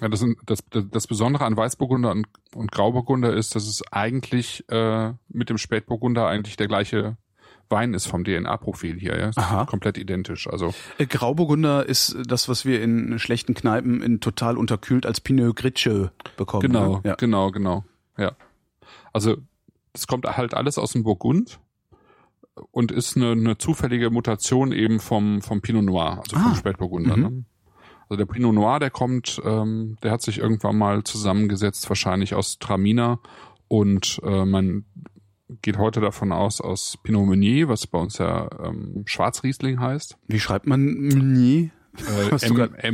ja, 0.00 0.08
das, 0.08 0.20
sind, 0.20 0.38
das, 0.46 0.62
das 0.70 1.06
Besondere 1.06 1.44
an 1.44 1.56
Weißburgunder 1.56 2.10
und, 2.10 2.26
und 2.54 2.70
Grauburgunder 2.70 3.32
ist, 3.32 3.54
dass 3.54 3.66
es 3.66 3.82
eigentlich 3.90 4.64
äh, 4.68 5.12
mit 5.28 5.48
dem 5.48 5.58
Spätburgunder 5.58 6.26
eigentlich 6.26 6.56
der 6.56 6.68
gleiche 6.68 7.16
Wein 7.70 7.94
ist 7.94 8.06
vom 8.06 8.24
DNA-Profil 8.24 8.98
hier. 8.98 9.18
Ja? 9.18 9.30
Aha. 9.36 9.64
Komplett 9.66 9.98
identisch. 9.98 10.48
Also 10.48 10.74
Äh, 10.98 11.06
Grauburgunder 11.06 11.86
ist 11.86 12.16
das, 12.26 12.48
was 12.48 12.64
wir 12.64 12.82
in 12.82 13.18
schlechten 13.18 13.54
Kneipen 13.54 14.02
in 14.02 14.20
total 14.20 14.56
unterkühlt 14.56 15.04
als 15.04 15.20
Pinot 15.20 15.56
Grigio 15.56 16.10
bekommen. 16.36 16.62
genau, 16.62 16.96
ne? 16.96 17.00
Ja. 17.04 17.14
genau, 17.16 17.50
genau. 17.50 17.84
Ja. 18.16 18.32
Also 19.12 19.36
das 19.92 20.06
kommt 20.06 20.26
halt 20.26 20.54
alles 20.54 20.78
aus 20.78 20.92
dem 20.92 21.02
Burgund 21.02 21.60
und 22.70 22.92
ist 22.92 23.16
eine, 23.16 23.32
eine 23.32 23.58
zufällige 23.58 24.10
Mutation 24.10 24.72
eben 24.72 25.00
vom, 25.00 25.42
vom 25.42 25.60
Pinot 25.60 25.84
Noir, 25.84 26.18
also 26.22 26.36
Ah. 26.36 26.40
vom 26.48 26.54
Spätburgunder. 26.54 27.16
Mhm. 27.16 27.22
Ne? 27.22 27.44
Also 28.10 28.16
der 28.24 28.26
Pinot 28.32 28.54
Noir, 28.54 28.78
der 28.80 28.90
kommt, 28.90 29.40
ähm, 29.44 29.96
der 30.02 30.12
hat 30.12 30.22
sich 30.22 30.38
irgendwann 30.38 30.76
mal 30.78 31.04
zusammengesetzt, 31.04 31.88
wahrscheinlich 31.90 32.34
aus 32.34 32.58
Traminer 32.58 33.20
und 33.68 34.20
äh, 34.24 34.44
man 34.46 34.84
geht 35.62 35.78
heute 35.78 36.00
davon 36.00 36.32
aus, 36.32 36.60
aus 36.60 36.98
Pinot 37.02 37.26
Meunier, 37.26 37.68
was 37.68 37.86
bei 37.86 37.98
uns 37.98 38.18
ja 38.18 38.48
ähm, 38.64 39.02
Schwarzriesling 39.06 39.80
heißt. 39.80 40.16
Wie 40.26 40.40
schreibt 40.40 40.66
man 40.66 40.84
Meunier? 40.94 41.70
Äh, 41.96 42.30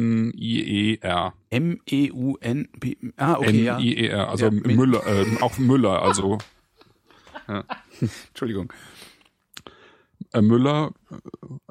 M-E-U-N-I-E-R. 0.00 1.32
M-E-U-N-P. 1.50 2.96
Ah, 3.16 3.34
okay, 3.38 3.64
ja. 3.64 3.76
N-I-E-R, 3.78 4.28
also 4.28 4.44
Ja, 4.46 4.50
Müller, 4.50 5.06
äh, 5.06 5.26
auch 5.40 5.58
Müller, 5.58 6.02
also 6.02 6.38
Entschuldigung. 8.28 8.72
äh, 10.32 10.42
Müller, 10.42 10.92
äh, 11.10 11.16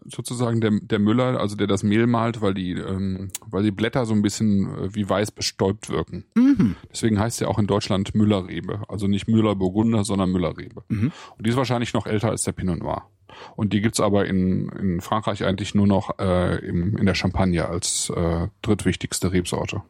sozusagen 0.05 0.62
der, 0.62 0.71
der 0.81 1.00
Müller, 1.00 1.39
also 1.39 1.55
der 1.55 1.67
das 1.67 1.83
Mehl 1.83 2.07
malt, 2.07 2.41
weil 2.41 2.53
die, 2.53 2.74
ähm, 2.74 3.31
weil 3.45 3.63
die 3.63 3.71
Blätter 3.71 4.05
so 4.05 4.13
ein 4.13 4.21
bisschen 4.21 4.65
äh, 4.65 4.95
wie 4.95 5.07
weiß 5.07 5.31
bestäubt 5.31 5.89
wirken. 5.89 6.25
Mhm. 6.36 6.75
Deswegen 6.91 7.19
heißt 7.19 7.38
sie 7.38 7.45
auch 7.45 7.59
in 7.59 7.67
Deutschland 7.67 8.15
Müllerrebe. 8.15 8.83
Also 8.88 9.07
nicht 9.07 9.27
Müller-Burgunder, 9.27 10.03
sondern 10.03 10.31
Müllerrebe. 10.31 10.83
Mhm. 10.89 11.12
Und 11.38 11.45
die 11.45 11.50
ist 11.50 11.57
wahrscheinlich 11.57 11.93
noch 11.93 12.05
älter 12.05 12.29
als 12.29 12.43
der 12.43 12.51
Pinot 12.51 12.79
Noir. 12.79 13.03
Und 13.55 13.74
die 13.74 13.81
gibt's 13.81 14.00
aber 14.00 14.25
in, 14.25 14.69
in 14.69 15.01
Frankreich 15.01 15.45
eigentlich 15.45 15.75
nur 15.75 15.88
noch 15.88 16.17
äh, 16.19 16.57
im, 16.65 16.98
in 16.98 17.05
der 17.05 17.15
Champagne 17.15 17.67
als 17.67 18.09
äh, 18.09 18.48
drittwichtigste 18.61 19.31
Rebsorte. 19.31 19.83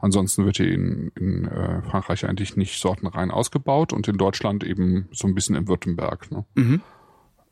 Ansonsten 0.00 0.44
wird 0.44 0.58
die 0.58 0.72
in, 0.72 1.12
in 1.16 1.44
äh, 1.46 1.82
Frankreich 1.82 2.26
eigentlich 2.26 2.56
nicht 2.56 2.80
sortenrein 2.80 3.30
ausgebaut 3.30 3.92
und 3.92 4.08
in 4.08 4.16
Deutschland 4.16 4.64
eben 4.64 5.08
so 5.12 5.26
ein 5.26 5.34
bisschen 5.34 5.56
im 5.56 5.68
Württemberg. 5.68 6.30
Ne? 6.30 6.44
Mhm. 6.54 6.80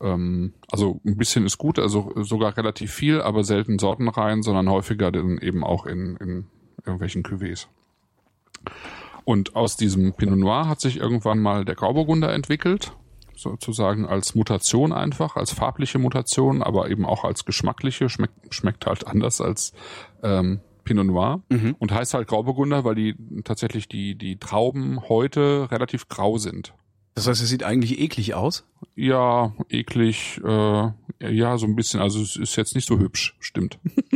Ähm, 0.01 0.53
also 0.71 1.01
ein 1.05 1.17
bisschen 1.17 1.45
ist 1.45 1.57
gut, 1.57 1.79
also 1.79 2.11
sogar 2.23 2.55
relativ 2.57 2.91
viel, 2.91 3.21
aber 3.21 3.43
selten 3.43 3.79
sortenrein, 3.79 4.41
sondern 4.43 4.69
häufiger 4.69 5.11
dann 5.11 5.37
eben 5.37 5.63
auch 5.63 5.85
in, 5.85 6.17
in 6.17 6.47
irgendwelchen 6.85 7.23
Cuvées. 7.23 7.67
Und 9.23 9.55
aus 9.55 9.75
diesem 9.75 10.13
Pinot 10.13 10.37
Noir 10.37 10.67
hat 10.67 10.81
sich 10.81 10.97
irgendwann 10.97 11.39
mal 11.39 11.65
der 11.65 11.75
Grauburgunder 11.75 12.31
entwickelt, 12.31 12.93
sozusagen 13.35 14.05
als 14.05 14.35
Mutation 14.35 14.93
einfach, 14.93 15.35
als 15.35 15.51
farbliche 15.51 15.97
Mutation, 15.97 16.61
aber 16.61 16.89
eben 16.89 17.05
auch 17.05 17.23
als 17.23 17.43
geschmackliche, 17.43 18.07
schmeckt, 18.09 18.53
schmeckt 18.53 18.85
halt 18.85 19.07
anders 19.07 19.41
als 19.41 19.73
ähm, 20.23 20.61
Pinot 20.85 21.05
Noir 21.07 21.41
Mhm. 21.49 21.75
und 21.79 21.91
heißt 21.91 22.13
halt 22.13 22.27
Grauburgunder, 22.29 22.85
weil 22.85 22.95
die 22.95 23.15
tatsächlich 23.43 23.89
die, 23.89 24.15
die 24.15 24.37
Trauben 24.37 25.01
heute 25.09 25.67
relativ 25.71 26.07
grau 26.07 26.37
sind. 26.37 26.73
Das 27.15 27.27
heißt, 27.27 27.41
es 27.41 27.49
sieht 27.49 27.63
eigentlich 27.63 27.99
eklig 27.99 28.33
aus. 28.33 28.65
Ja, 28.95 29.53
eklig, 29.69 30.41
äh, 30.45 30.89
ja, 31.21 31.57
so 31.57 31.65
ein 31.65 31.75
bisschen. 31.75 32.01
Also 32.01 32.21
es 32.21 32.35
ist 32.35 32.55
jetzt 32.55 32.75
nicht 32.75 32.87
so 32.87 32.99
hübsch, 32.99 33.35
stimmt. 33.39 33.79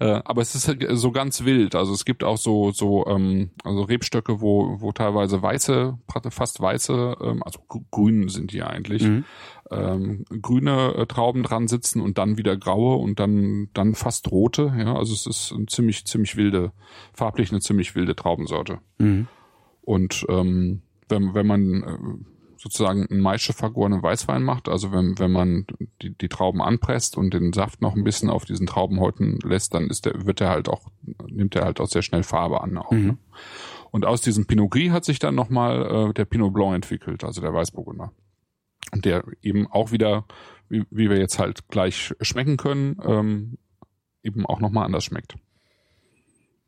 äh, 0.00 0.20
aber 0.24 0.42
es 0.42 0.54
ist 0.54 0.68
halt 0.68 0.84
so 0.92 1.10
ganz 1.12 1.44
wild. 1.44 1.74
Also 1.74 1.92
es 1.92 2.04
gibt 2.04 2.24
auch 2.24 2.36
so 2.38 2.70
so 2.72 3.06
ähm, 3.06 3.50
also 3.64 3.82
Rebstöcke, 3.82 4.40
wo 4.40 4.76
wo 4.80 4.92
teilweise 4.92 5.42
weiße, 5.42 5.98
fast 6.30 6.60
weiße, 6.60 7.16
ähm, 7.22 7.42
also 7.42 7.60
gr- 7.68 7.80
grün 7.90 8.28
sind 8.28 8.52
die 8.52 8.62
eigentlich, 8.62 9.02
Mhm. 9.02 9.24
ähm, 9.70 10.24
grüne 10.42 10.94
äh, 10.96 11.06
Trauben 11.06 11.42
dran 11.42 11.68
sitzen 11.68 12.00
und 12.00 12.18
dann 12.18 12.36
wieder 12.38 12.56
graue 12.56 12.96
und 12.96 13.20
dann 13.20 13.68
dann 13.74 13.94
fast 13.94 14.30
rote. 14.30 14.72
Ja, 14.78 14.94
also 14.96 15.12
es 15.12 15.26
ist 15.26 15.52
eine 15.52 15.66
ziemlich 15.66 16.04
ziemlich 16.06 16.36
wilde, 16.36 16.72
farblich 17.12 17.50
eine 17.50 17.60
ziemlich 17.60 17.94
wilde 17.94 18.16
Traubensorte. 18.16 18.78
Mhm. 18.98 19.28
Und 19.82 20.26
ähm, 20.28 20.82
wenn, 21.08 21.32
wenn 21.34 21.46
man 21.46 21.82
äh, 21.82 21.98
sozusagen 22.58 23.06
einen 23.06 23.20
Maische 23.20 23.52
vergorenen 23.52 24.02
Weißwein 24.02 24.42
macht, 24.42 24.68
also 24.68 24.92
wenn, 24.92 25.18
wenn 25.18 25.30
man 25.30 25.66
die, 26.02 26.10
die 26.10 26.28
Trauben 26.28 26.60
anpresst 26.60 27.16
und 27.16 27.32
den 27.32 27.52
Saft 27.52 27.80
noch 27.80 27.94
ein 27.94 28.04
bisschen 28.04 28.30
auf 28.30 28.44
diesen 28.44 28.66
Traubenhäuten 28.66 29.38
lässt, 29.44 29.74
dann 29.74 29.88
ist 29.88 30.06
der, 30.06 30.26
wird 30.26 30.40
der 30.40 30.50
halt 30.50 30.68
auch, 30.68 30.88
nimmt 31.28 31.54
er 31.56 31.64
halt 31.64 31.80
auch 31.80 31.88
sehr 31.88 32.02
schnell 32.02 32.22
Farbe 32.24 32.60
an. 32.60 32.76
Auch, 32.76 32.90
Mhm. 32.90 33.06
ne? 33.06 33.18
Und 33.90 34.04
aus 34.04 34.20
diesem 34.20 34.46
Pinot 34.46 34.70
Gris 34.72 34.90
hat 34.90 35.04
sich 35.04 35.18
dann 35.18 35.34
nochmal 35.34 36.10
äh, 36.10 36.12
der 36.14 36.24
Pinot 36.26 36.52
Blanc 36.52 36.74
entwickelt, 36.74 37.24
also 37.24 37.40
der 37.40 37.54
Weißburgunder. 37.54 38.12
Und 38.92 39.04
der 39.04 39.24
eben 39.42 39.66
auch 39.66 39.92
wieder, 39.92 40.26
wie, 40.68 40.84
wie 40.90 41.08
wir 41.08 41.18
jetzt 41.18 41.38
halt 41.38 41.68
gleich 41.68 42.14
schmecken 42.20 42.56
können, 42.56 42.96
ähm, 43.04 43.58
eben 44.22 44.44
auch 44.44 44.60
nochmal 44.60 44.84
anders 44.84 45.04
schmeckt. 45.04 45.36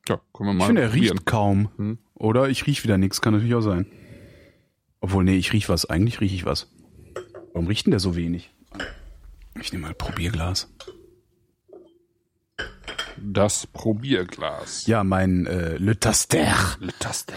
Ja, 0.08 0.20
können 0.32 0.48
wir 0.48 0.54
mal 0.54 0.60
Ich 0.60 0.66
finde, 0.66 0.82
er 0.82 0.94
riecht 0.94 1.26
kaum. 1.26 1.68
Hm. 1.76 1.98
Oder 2.14 2.48
ich 2.48 2.66
riech 2.66 2.84
wieder 2.84 2.96
nichts, 2.98 3.20
kann 3.20 3.34
natürlich 3.34 3.54
auch 3.54 3.60
sein. 3.60 3.86
Obwohl, 5.00 5.24
nee, 5.24 5.36
ich 5.36 5.52
riech 5.52 5.68
was. 5.68 5.86
Eigentlich 5.86 6.20
riech 6.20 6.34
ich 6.34 6.44
was. 6.44 6.70
Warum 7.52 7.66
riecht 7.66 7.86
denn 7.86 7.90
der 7.92 8.00
so 8.00 8.16
wenig? 8.16 8.50
Ich 9.60 9.72
nehme 9.72 9.86
mal 9.88 9.94
Probierglas. 9.94 10.72
Das 13.22 13.66
Probierglas. 13.66 14.86
Ja, 14.86 15.04
mein 15.04 15.46
äh, 15.46 15.76
Le 15.76 15.98
Taster. 15.98 16.54
Le 16.80 16.92
Taster. 16.98 17.34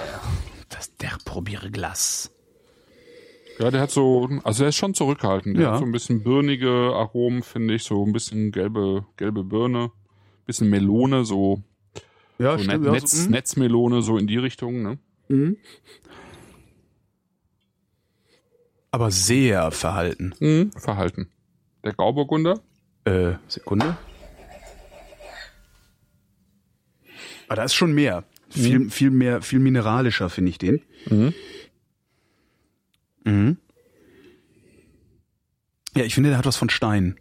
Taster 0.70 1.18
Probierglas. 1.26 2.30
Ja, 3.60 3.70
der 3.70 3.82
hat 3.82 3.92
so, 3.92 4.30
also 4.44 4.64
der 4.64 4.70
ist 4.70 4.78
schon 4.78 4.94
zurückhaltend. 4.94 5.58
Der 5.58 5.64
Ja. 5.64 5.72
hat 5.74 5.80
so 5.80 5.86
ein 5.86 5.92
bisschen 5.92 6.24
birnige 6.24 6.70
Aromen, 6.96 7.44
finde 7.44 7.76
ich, 7.76 7.84
so 7.84 8.04
ein 8.06 8.12
bisschen 8.14 8.52
gelbe, 8.52 9.06
gelbe 9.18 9.44
Birne, 9.44 9.92
bisschen 10.46 10.70
Melone, 10.70 11.24
so, 11.26 11.62
Ja, 12.40 12.58
so 12.58 12.64
stimmt. 12.64 12.86
Ja, 12.86 12.92
Netz, 12.92 13.12
so, 13.12 13.30
mm, 13.30 13.32
Netzmelone, 13.32 14.02
so 14.02 14.18
in 14.18 14.26
die 14.26 14.38
Richtung, 14.38 14.82
ne? 14.82 14.98
mm. 15.28 15.56
Aber 18.94 19.10
sehr 19.10 19.72
verhalten. 19.72 20.36
Mhm. 20.40 20.72
Verhalten. 20.74 21.32
Der 21.84 21.94
Grauburgunder, 21.94 22.60
Äh, 23.06 23.34
Sekunde. 23.48 23.98
Aber 27.48 27.56
da 27.56 27.64
ist 27.64 27.74
schon 27.74 27.94
mehr. 27.94 28.24
Viel, 28.50 28.92
viel 28.92 29.10
mehr, 29.10 29.42
viel 29.42 29.58
mineralischer 29.58 30.30
finde 30.30 30.52
ich 30.52 30.60
den. 30.60 30.84
Mhm. 31.10 31.34
Mhm. 33.24 33.58
Ja, 35.98 36.04
ich 36.04 36.14
finde, 36.14 36.30
der 36.30 36.38
hat 36.38 36.46
was 36.46 36.56
von 36.56 36.70
Stein. 36.70 37.20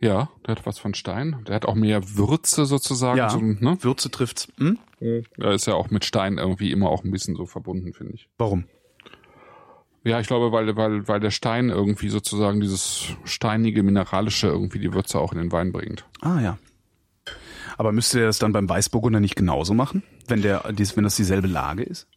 ja, 0.00 0.30
der 0.46 0.54
hat 0.54 0.64
was 0.64 0.78
von 0.78 0.94
Stein. 0.94 1.44
Der 1.48 1.56
hat 1.56 1.66
auch 1.66 1.74
mehr 1.74 2.16
Würze 2.16 2.66
sozusagen. 2.66 3.18
Ja. 3.18 3.30
So, 3.30 3.40
ne? 3.40 3.78
Würze 3.82 4.12
trifft's. 4.12 4.46
Hm? 4.58 4.78
Der 5.00 5.50
ist 5.52 5.66
ja 5.66 5.74
auch 5.74 5.90
mit 5.90 6.04
Stein 6.04 6.38
irgendwie 6.38 6.70
immer 6.70 6.88
auch 6.88 7.02
ein 7.02 7.10
bisschen 7.10 7.34
so 7.34 7.46
verbunden, 7.46 7.92
finde 7.92 8.14
ich. 8.14 8.28
Warum? 8.38 8.64
Ja, 10.04 10.20
ich 10.20 10.26
glaube, 10.26 10.52
weil, 10.52 10.76
weil, 10.76 11.06
weil 11.08 11.20
der 11.20 11.30
Stein 11.30 11.68
irgendwie 11.70 12.08
sozusagen 12.08 12.60
dieses 12.60 13.08
steinige, 13.24 13.82
mineralische 13.82 14.46
irgendwie 14.46 14.78
die 14.78 14.92
Würze 14.94 15.18
auch 15.18 15.32
in 15.32 15.38
den 15.38 15.52
Wein 15.52 15.72
bringt. 15.72 16.04
Ah 16.20 16.40
ja. 16.40 16.58
Aber 17.76 17.92
müsste 17.92 18.18
der 18.18 18.26
das 18.26 18.38
dann 18.38 18.52
beim 18.52 18.68
Weißburgunder 18.68 19.20
nicht 19.20 19.36
genauso 19.36 19.74
machen, 19.74 20.02
wenn 20.26 20.42
der, 20.42 20.64
wenn 20.66 21.04
das 21.04 21.16
dieselbe 21.16 21.46
Lage 21.46 21.82
ist? 21.82 22.08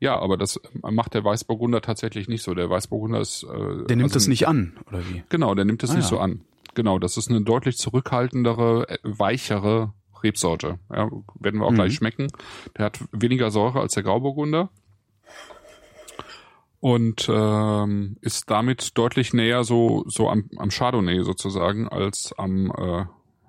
Ja, 0.00 0.18
aber 0.18 0.36
das 0.36 0.60
macht 0.82 1.14
der 1.14 1.24
Weißburgunder 1.24 1.80
tatsächlich 1.82 2.28
nicht 2.28 2.42
so. 2.42 2.54
Der 2.54 2.70
Weißburgunder 2.70 3.20
ist. 3.20 3.42
Äh, 3.44 3.48
Der 3.86 3.96
nimmt 3.96 4.04
also- 4.04 4.14
das 4.14 4.28
nicht 4.28 4.46
an, 4.46 4.76
oder 4.88 5.00
wie? 5.08 5.24
Genau, 5.28 5.54
der 5.54 5.64
nimmt 5.64 5.82
es 5.82 5.90
Ah, 5.90 5.94
nicht 5.94 6.04
ja. 6.04 6.08
so 6.10 6.18
an. 6.20 6.40
Genau, 6.74 6.98
das 7.00 7.16
ist 7.16 7.28
eine 7.30 7.40
deutlich 7.42 7.78
zurückhaltendere, 7.78 8.88
äh, 8.88 8.98
weichere 9.02 9.92
Rebsorte. 10.22 10.78
Ja, 10.92 11.10
werden 11.38 11.60
wir 11.60 11.66
auch 11.66 11.70
Mhm. 11.72 11.76
gleich 11.76 11.94
schmecken. 11.94 12.28
Der 12.76 12.86
hat 12.86 13.00
weniger 13.12 13.50
Säure 13.50 13.80
als 13.80 13.94
der 13.94 14.04
Grauburgunder. 14.04 14.70
Und 16.80 17.28
ähm, 17.28 18.16
ist 18.20 18.50
damit 18.50 18.96
deutlich 18.96 19.34
näher 19.34 19.64
so, 19.64 20.04
so 20.06 20.28
am, 20.28 20.48
am 20.58 20.70
Chardonnay 20.70 21.24
sozusagen 21.24 21.88
als 21.88 22.32
am, 22.38 22.70
äh, 22.70 23.04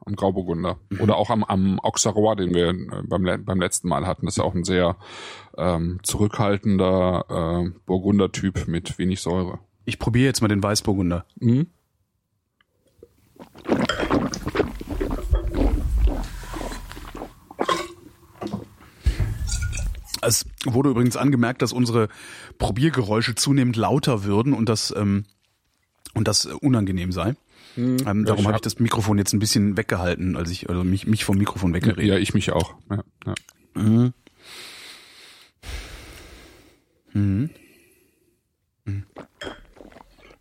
am 0.05 0.15
Grauburgunder. 0.15 0.79
Mhm. 0.89 1.01
Oder 1.01 1.17
auch 1.17 1.29
am, 1.29 1.43
am 1.43 1.79
Auxerrois, 1.79 2.35
den 2.35 2.55
wir 2.55 2.69
äh, 2.69 3.03
beim, 3.07 3.45
beim 3.45 3.59
letzten 3.59 3.87
Mal 3.87 4.07
hatten. 4.07 4.25
Das 4.25 4.33
ist 4.33 4.37
ja 4.37 4.43
auch 4.43 4.55
ein 4.55 4.63
sehr 4.63 4.97
ähm, 5.57 5.99
zurückhaltender 6.01 7.25
äh, 7.67 7.79
Burgundertyp 7.85 8.67
mit 8.67 8.97
wenig 8.97 9.21
Säure. 9.21 9.59
Ich 9.85 9.99
probiere 9.99 10.25
jetzt 10.25 10.41
mal 10.41 10.47
den 10.47 10.63
Weißburgunder. 10.63 11.25
Mhm. 11.39 11.67
Es 20.21 20.45
wurde 20.65 20.89
übrigens 20.89 21.15
angemerkt, 21.17 21.61
dass 21.61 21.71
unsere 21.73 22.09
Probiergeräusche 22.57 23.35
zunehmend 23.35 23.75
lauter 23.75 24.23
würden 24.23 24.53
und 24.53 24.67
das 24.69 24.93
ähm, 24.95 25.25
und 26.13 26.27
das 26.27 26.45
äh, 26.45 26.53
unangenehm 26.53 27.11
sei. 27.11 27.35
Ähm, 27.77 28.03
darum 28.25 28.43
habe 28.43 28.47
hab- 28.47 28.55
ich 28.55 28.61
das 28.61 28.79
Mikrofon 28.79 29.17
jetzt 29.17 29.33
ein 29.33 29.39
bisschen 29.39 29.77
weggehalten, 29.77 30.35
als 30.35 30.49
ich 30.51 30.69
also 30.69 30.83
mich 30.83 31.07
mich 31.07 31.23
vom 31.23 31.37
Mikrofon 31.37 31.73
weggeredet. 31.73 32.03
Ja, 32.05 32.17
ich 32.17 32.33
mich 32.33 32.51
auch. 32.51 32.75
Ja, 32.89 33.03
ja. 33.25 33.33
Mhm. 33.75 34.13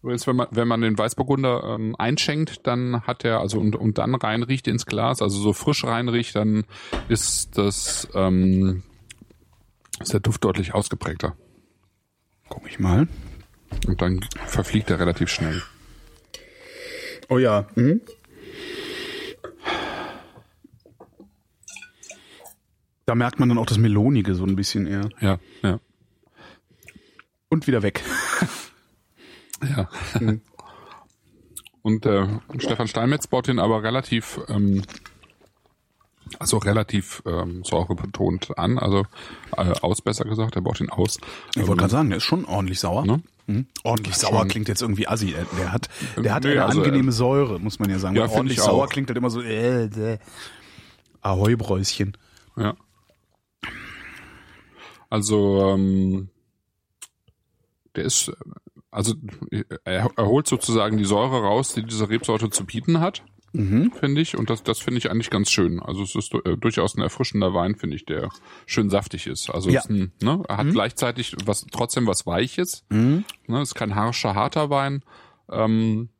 Übrigens, 0.02 0.26
wenn 0.26 0.36
man, 0.36 0.46
wenn 0.52 0.68
man 0.68 0.80
den 0.80 0.96
Weißburgunder 0.96 1.74
ähm, 1.74 1.96
einschenkt, 1.98 2.66
dann 2.66 3.02
hat 3.02 3.24
er, 3.24 3.40
also 3.40 3.58
und, 3.58 3.74
und 3.76 3.98
dann 3.98 4.14
reinriecht 4.14 4.68
ins 4.68 4.86
Glas, 4.86 5.20
also 5.20 5.38
so 5.40 5.52
frisch 5.52 5.84
reinriecht, 5.84 6.36
dann 6.36 6.64
ist 7.08 7.58
das 7.58 8.08
ähm, 8.14 8.84
ist 10.00 10.12
der 10.12 10.20
Duft 10.20 10.44
deutlich 10.44 10.74
ausgeprägter. 10.74 11.36
Guck 12.48 12.66
ich 12.66 12.78
mal. 12.78 13.08
Und 13.86 14.00
dann 14.00 14.24
verfliegt 14.46 14.90
er 14.90 14.98
relativ 14.98 15.28
schnell. 15.28 15.62
Oh 17.28 17.38
ja. 17.38 17.66
Mhm. 17.74 18.00
Da 23.04 23.14
merkt 23.14 23.38
man 23.38 23.48
dann 23.48 23.58
auch 23.58 23.66
das 23.66 23.78
Melonige 23.78 24.34
so 24.34 24.44
ein 24.44 24.56
bisschen 24.56 24.86
eher. 24.86 25.08
Ja, 25.20 25.38
ja, 25.62 25.80
Und 27.48 27.66
wieder 27.66 27.82
weg. 27.82 28.02
ja. 29.62 29.88
Und 31.80 32.04
äh, 32.04 32.26
Stefan 32.58 32.86
Steinmetz 32.86 33.26
baut 33.26 33.48
den 33.48 33.58
aber 33.58 33.82
relativ, 33.82 34.38
ähm, 34.48 34.82
also 36.38 36.58
relativ 36.58 37.22
ähm, 37.26 37.62
säurebetont 37.64 38.58
an, 38.58 38.78
also 38.78 39.04
äh, 39.56 39.72
aus 39.82 40.02
besser 40.02 40.24
gesagt, 40.24 40.56
er 40.56 40.62
baut 40.62 40.80
ihn 40.80 40.90
aus. 40.90 41.18
Ich 41.54 41.66
wollte 41.66 41.80
gerade 41.80 41.90
sagen, 41.92 42.08
der 42.10 42.18
ist 42.18 42.24
schon 42.24 42.44
ordentlich 42.44 42.80
sauer. 42.80 43.04
Ne? 43.06 43.22
Mhm. 43.46 43.66
Ordentlich 43.84 44.14
Hat 44.14 44.20
sauer 44.22 44.38
schon- 44.40 44.48
klingt 44.48 44.68
jetzt 44.68 44.82
irgendwie 44.82 45.06
assi. 45.08 45.32
Der, 45.32 45.44
der 45.58 45.72
hat, 45.72 45.88
der 46.16 46.34
hat 46.34 46.44
Nee, 46.44 46.52
eine 46.52 46.64
also, 46.66 46.80
angenehme 46.82 47.12
Säure, 47.12 47.58
muss 47.58 47.78
man 47.78 47.88
ja 47.90 47.98
sagen. 47.98 48.16
Ja, 48.16 48.28
ordentlich 48.28 48.58
ich 48.58 48.62
sauer 48.64 48.84
auch. 48.84 48.88
klingt 48.88 49.08
halt 49.08 49.16
immer 49.16 49.30
so, 49.30 49.40
äh, 49.40 49.84
äh. 49.84 50.18
Ahoi-Bräuschen. 51.22 52.16
Ja. 52.56 52.74
Also, 55.10 55.68
ähm, 55.74 56.28
der 57.96 58.04
ist, 58.04 58.30
also 58.90 59.14
er, 59.84 60.10
er 60.16 60.26
holt 60.26 60.46
sozusagen 60.46 60.98
die 60.98 61.04
Säure 61.04 61.40
raus, 61.42 61.72
die 61.74 61.82
diese 61.82 62.08
Rebsorte 62.08 62.50
zu 62.50 62.64
bieten 62.66 63.00
hat, 63.00 63.24
Mhm. 63.52 63.92
finde 63.98 64.20
ich. 64.20 64.36
Und 64.36 64.50
das, 64.50 64.62
das 64.62 64.78
finde 64.78 64.98
ich 64.98 65.10
eigentlich 65.10 65.30
ganz 65.30 65.50
schön. 65.50 65.80
Also 65.80 66.02
es 66.02 66.14
ist 66.14 66.34
äh, 66.34 66.56
durchaus 66.56 66.96
ein 66.96 67.02
erfrischender 67.02 67.54
Wein, 67.54 67.74
finde 67.76 67.96
ich, 67.96 68.04
der 68.04 68.28
schön 68.66 68.90
saftig 68.90 69.26
ist. 69.26 69.50
Also 69.50 69.70
Ja. 69.70 69.80
ist 69.80 69.90
ein, 69.90 70.12
ne, 70.22 70.42
er 70.48 70.56
hat 70.58 70.70
gleichzeitig 70.70 71.34
was 71.44 71.64
trotzdem 71.72 72.06
was 72.06 72.26
Weiches. 72.26 72.84
Mhm. 72.90 73.24
Ne, 73.46 73.62
ist 73.62 73.74
kein 73.74 73.94
harscher, 73.94 74.34
harter 74.34 74.70
Wein. 74.70 75.02
Ähm, 75.50 76.10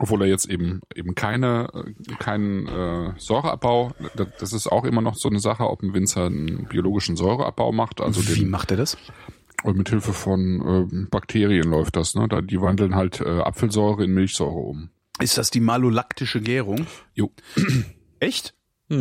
obwohl 0.00 0.22
er 0.22 0.28
jetzt 0.28 0.48
eben 0.48 0.80
eben 0.94 1.14
keine 1.16 1.68
äh, 1.74 2.14
keinen 2.20 2.68
äh, 2.68 3.12
Säureabbau, 3.18 3.92
das, 4.14 4.28
das 4.38 4.52
ist 4.52 4.66
auch 4.68 4.84
immer 4.84 5.00
noch 5.00 5.16
so 5.16 5.28
eine 5.28 5.40
Sache, 5.40 5.68
ob 5.68 5.82
ein 5.82 5.92
Winzer 5.92 6.26
einen 6.26 6.66
biologischen 6.68 7.16
Säureabbau 7.16 7.72
macht, 7.72 8.00
also 8.00 8.26
Wie 8.28 8.40
den 8.40 8.50
macht 8.50 8.70
er 8.70 8.76
das? 8.76 8.96
und 9.64 9.76
mit 9.76 9.88
Hilfe 9.88 10.12
von 10.12 10.88
äh, 10.92 11.06
Bakterien 11.10 11.68
läuft 11.68 11.96
das, 11.96 12.14
ne? 12.14 12.28
Da 12.28 12.40
die 12.42 12.60
wandeln 12.60 12.94
halt 12.94 13.20
äh, 13.20 13.40
Apfelsäure 13.40 14.04
in 14.04 14.14
Milchsäure 14.14 14.52
um. 14.52 14.90
Ist 15.20 15.36
das 15.38 15.50
die 15.50 15.60
malolaktische 15.60 16.40
Gärung? 16.40 16.86
Jo. 17.14 17.30
Echt? 18.20 18.54
Das 18.88 18.98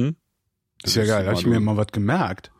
Ist 0.83 0.95
ja 0.95 1.05
geil, 1.05 1.19
die 1.21 1.25
da 1.25 1.31
hab 1.31 1.39
ich 1.39 1.45
mir 1.45 1.59
Malo. 1.59 1.65
mal 1.75 1.77
was 1.77 1.87
gemerkt. 1.91 2.51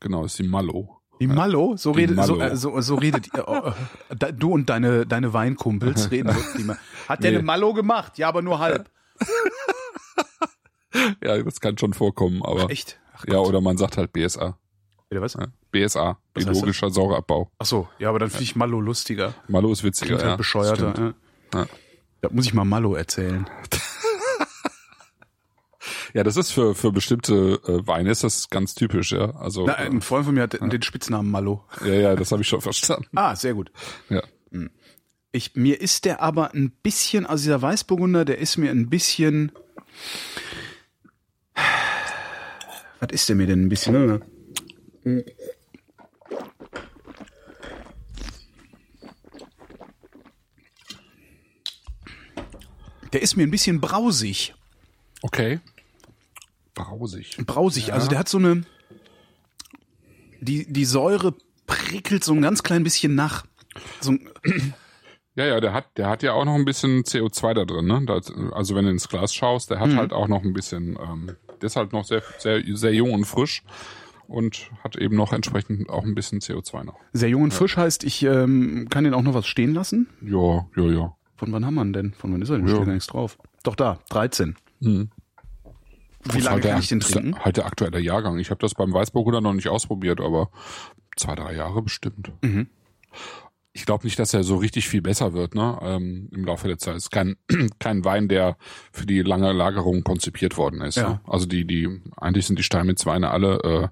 Genau, 0.00 0.24
ist 0.24 0.38
die 0.38 0.42
Mallow. 0.48 0.98
Die 1.20 1.26
Mallo, 1.28 1.76
so 1.76 1.92
Die 1.92 2.00
redet, 2.00 2.24
so, 2.24 2.34
Mallo. 2.36 2.52
äh, 2.52 2.56
so, 2.56 2.80
so 2.80 2.94
redet 2.96 3.28
ihr, 3.32 3.46
oh, 3.46 3.72
da- 4.16 4.32
du 4.32 4.52
und 4.52 4.68
deine, 4.68 5.06
deine 5.06 5.32
Weinkumpels 5.32 6.10
reden 6.10 6.32
so. 6.32 6.74
Hat 7.08 7.22
der 7.22 7.30
Nee. 7.30 7.36
eine 7.38 7.46
Mallo 7.46 7.72
gemacht? 7.74 8.18
Ja, 8.18 8.28
aber 8.28 8.42
nur 8.42 8.58
halb. 8.58 8.90
Ja, 11.24 11.42
das 11.42 11.60
kann 11.60 11.78
schon 11.78 11.94
vorkommen, 11.94 12.42
aber 12.44 12.70
Echt? 12.70 13.00
Ach 13.14 13.24
ja, 13.26 13.38
oder 13.38 13.60
man 13.60 13.76
sagt 13.78 13.96
halt 13.96 14.12
BSA. 14.12 14.58
Wieder 15.10 15.22
was? 15.22 15.34
Ja. 15.34 15.46
BSA, 15.70 16.18
Was 16.34 16.44
biologischer 16.44 16.90
Säureabbau. 16.90 17.50
Ach 17.58 17.66
so, 17.66 17.88
ja, 17.98 18.08
aber 18.10 18.18
dann 18.18 18.28
finde 18.30 18.44
ich 18.44 18.56
Mallo 18.56 18.80
lustiger. 18.80 19.34
Mallow 19.48 19.72
ist 19.72 19.84
witziger, 19.84 20.06
Klingt 20.08 20.22
ja. 20.22 20.28
halt 20.28 20.38
bescheuerter. 20.38 21.14
Ja. 21.54 21.66
Ja. 22.22 22.28
Da 22.28 22.34
muss 22.34 22.46
ich 22.46 22.54
mal 22.54 22.64
Mallo 22.64 22.94
erzählen. 22.94 23.48
Ja, 26.14 26.22
das 26.22 26.36
ist 26.36 26.50
für 26.50 26.74
für 26.74 26.92
bestimmte 26.92 27.58
äh, 27.66 27.86
Weine 27.86 28.10
ist 28.10 28.22
das 28.22 28.50
ganz 28.50 28.74
typisch, 28.74 29.12
ja. 29.12 29.34
Also 29.36 29.64
Na, 29.66 29.76
ein 29.76 30.02
Freund 30.02 30.26
von 30.26 30.34
mir 30.34 30.42
hat 30.42 30.52
den 30.52 30.82
Spitznamen 30.82 31.30
Mallo. 31.30 31.64
äh, 31.82 31.88
ja, 31.88 32.10
ja, 32.10 32.16
das 32.16 32.30
habe 32.32 32.42
ich 32.42 32.48
schon 32.48 32.60
verstanden. 32.60 33.06
Ah, 33.14 33.34
sehr 33.34 33.54
gut. 33.54 33.72
Ja. 34.10 34.22
Ich, 35.32 35.56
mir 35.56 35.80
ist 35.80 36.04
der 36.04 36.20
aber 36.20 36.52
ein 36.52 36.70
bisschen, 36.82 37.24
also 37.24 37.44
dieser 37.44 37.62
Weißburgunder, 37.62 38.26
der 38.26 38.38
ist 38.38 38.58
mir 38.58 38.70
ein 38.70 38.90
bisschen. 38.90 39.52
Was 43.00 43.08
ist 43.10 43.28
der 43.30 43.36
mir 43.36 43.46
denn 43.46 43.62
ein 43.64 43.68
bisschen? 43.70 44.20
Ne? 45.04 45.24
Der 53.12 53.22
ist 53.22 53.36
mir 53.36 53.42
ein 53.46 53.50
bisschen 53.50 53.80
brausig. 53.80 54.54
Okay. 55.22 55.60
Brausig. 56.74 57.36
Brausig, 57.46 57.92
also 57.92 58.08
der 58.08 58.18
hat 58.18 58.28
so 58.28 58.38
eine. 58.38 58.62
Die, 60.40 60.70
die 60.72 60.84
Säure 60.84 61.34
prickelt 61.66 62.24
so 62.24 62.32
ein 62.32 62.42
ganz 62.42 62.62
klein 62.62 62.82
bisschen 62.82 63.14
nach. 63.14 63.44
So 64.00 64.12
ein, 64.12 64.28
Ja, 65.34 65.46
ja, 65.46 65.60
der 65.60 65.72
hat, 65.72 65.96
der 65.96 66.10
hat 66.10 66.22
ja 66.22 66.34
auch 66.34 66.44
noch 66.44 66.54
ein 66.56 66.66
bisschen 66.66 67.04
CO2 67.04 67.54
da 67.54 67.64
drin, 67.64 67.86
ne? 67.86 68.02
Das, 68.06 68.30
also 68.52 68.74
wenn 68.74 68.84
du 68.84 68.90
ins 68.90 69.08
Glas 69.08 69.32
schaust, 69.34 69.70
der 69.70 69.80
hat 69.80 69.88
Mhm. 69.88 69.96
halt 69.96 70.12
auch 70.12 70.28
noch 70.28 70.42
ein 70.42 70.52
bisschen, 70.52 70.98
ähm, 71.02 71.30
der 71.62 71.66
ist 71.68 71.76
halt 71.76 71.94
noch 71.94 72.04
sehr, 72.04 72.22
sehr, 72.38 72.62
sehr 72.76 72.92
jung 72.92 73.14
und 73.14 73.24
frisch 73.24 73.62
und 74.28 74.68
hat 74.84 74.94
eben 74.96 75.16
noch 75.16 75.32
entsprechend 75.32 75.88
auch 75.88 76.04
ein 76.04 76.14
bisschen 76.14 76.40
CO2 76.40 76.84
noch. 76.84 76.98
sehr 77.14 77.30
jung 77.30 77.44
und 77.44 77.54
frisch 77.54 77.78
heißt, 77.78 78.04
ich 78.04 78.22
ähm, 78.24 78.88
kann 78.90 79.04
den 79.04 79.14
auch 79.14 79.22
noch 79.22 79.32
was 79.32 79.46
stehen 79.46 79.72
lassen. 79.72 80.06
Ja, 80.20 80.66
ja, 80.76 80.84
ja. 80.90 81.16
Von 81.42 81.50
wann 81.50 81.66
haben 81.66 81.74
wir 81.74 81.82
ihn 81.82 81.92
denn? 81.92 82.12
Von 82.12 82.32
wann 82.32 82.40
ist 82.40 82.50
er 82.50 82.58
denn? 82.58 82.68
Ja. 82.68 82.74
Steht 82.76 82.86
gar 82.86 82.94
nichts 82.94 83.08
drauf. 83.08 83.36
Doch 83.64 83.74
da, 83.74 83.98
13. 84.10 84.54
Mhm. 84.78 85.10
Wie 86.22 86.38
lange 86.38 86.50
halt 86.50 86.64
der, 86.64 86.70
kann 86.70 86.80
ich 86.80 86.88
den 86.88 87.00
ist 87.00 87.12
trinken? 87.12 87.36
Halt 87.36 87.56
der 87.56 87.66
aktuelle 87.66 87.98
Jahrgang. 87.98 88.38
Ich 88.38 88.50
habe 88.50 88.60
das 88.60 88.74
beim 88.74 88.92
Weißburgunder 88.92 89.40
noch 89.40 89.52
nicht 89.52 89.66
ausprobiert, 89.66 90.20
aber 90.20 90.50
zwei, 91.16 91.34
drei 91.34 91.56
Jahre 91.56 91.82
bestimmt. 91.82 92.30
Mhm. 92.42 92.68
Ich 93.72 93.86
glaube 93.86 94.04
nicht, 94.04 94.20
dass 94.20 94.32
er 94.34 94.44
so 94.44 94.54
richtig 94.54 94.88
viel 94.88 95.02
besser 95.02 95.32
wird, 95.32 95.56
ne? 95.56 95.80
Ähm, 95.82 96.28
Im 96.30 96.44
Laufe 96.44 96.68
der 96.68 96.78
Zeit. 96.78 96.94
Es 96.94 97.04
ist 97.04 97.10
kein, 97.10 97.34
kein 97.80 98.04
Wein, 98.04 98.28
der 98.28 98.56
für 98.92 99.06
die 99.06 99.22
lange 99.22 99.50
Lagerung 99.52 100.04
konzipiert 100.04 100.56
worden 100.56 100.80
ist. 100.80 100.94
Ja. 100.94 101.08
Ne? 101.08 101.20
Also 101.26 101.46
die, 101.46 101.66
die, 101.66 102.02
eigentlich 102.18 102.46
sind 102.46 102.60
die 102.60 102.62
Steinmetzweine 102.62 103.30
alle, 103.30 103.58
äh, 103.64 103.88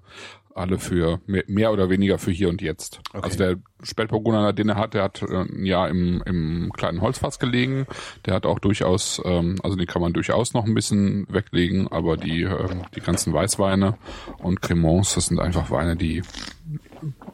alle 0.54 0.78
für 0.78 1.20
mehr, 1.26 1.72
oder 1.72 1.90
weniger 1.90 2.18
für 2.18 2.30
hier 2.30 2.48
und 2.48 2.60
jetzt. 2.62 3.00
Okay. 3.10 3.20
Also 3.22 3.38
der 3.38 3.56
Spätburgunder, 3.82 4.52
den 4.52 4.68
er 4.68 4.76
hat, 4.76 4.94
der 4.94 5.04
hat 5.04 5.22
äh, 5.22 5.42
ein 5.42 5.64
Jahr 5.64 5.88
im, 5.88 6.22
im 6.26 6.72
kleinen 6.72 7.00
Holzfass 7.00 7.38
gelegen. 7.38 7.86
Der 8.26 8.34
hat 8.34 8.46
auch 8.46 8.58
durchaus, 8.58 9.22
ähm, 9.24 9.56
also 9.62 9.76
den 9.76 9.86
kann 9.86 10.02
man 10.02 10.12
durchaus 10.12 10.52
noch 10.52 10.64
ein 10.64 10.74
bisschen 10.74 11.26
weglegen, 11.30 11.88
aber 11.88 12.16
die, 12.16 12.42
ähm, 12.42 12.82
die 12.94 13.00
ganzen 13.00 13.32
Weißweine 13.32 13.96
und 14.38 14.60
Cremants, 14.60 15.14
das 15.14 15.26
sind 15.26 15.40
einfach 15.40 15.70
Weine, 15.70 15.96
die 15.96 16.22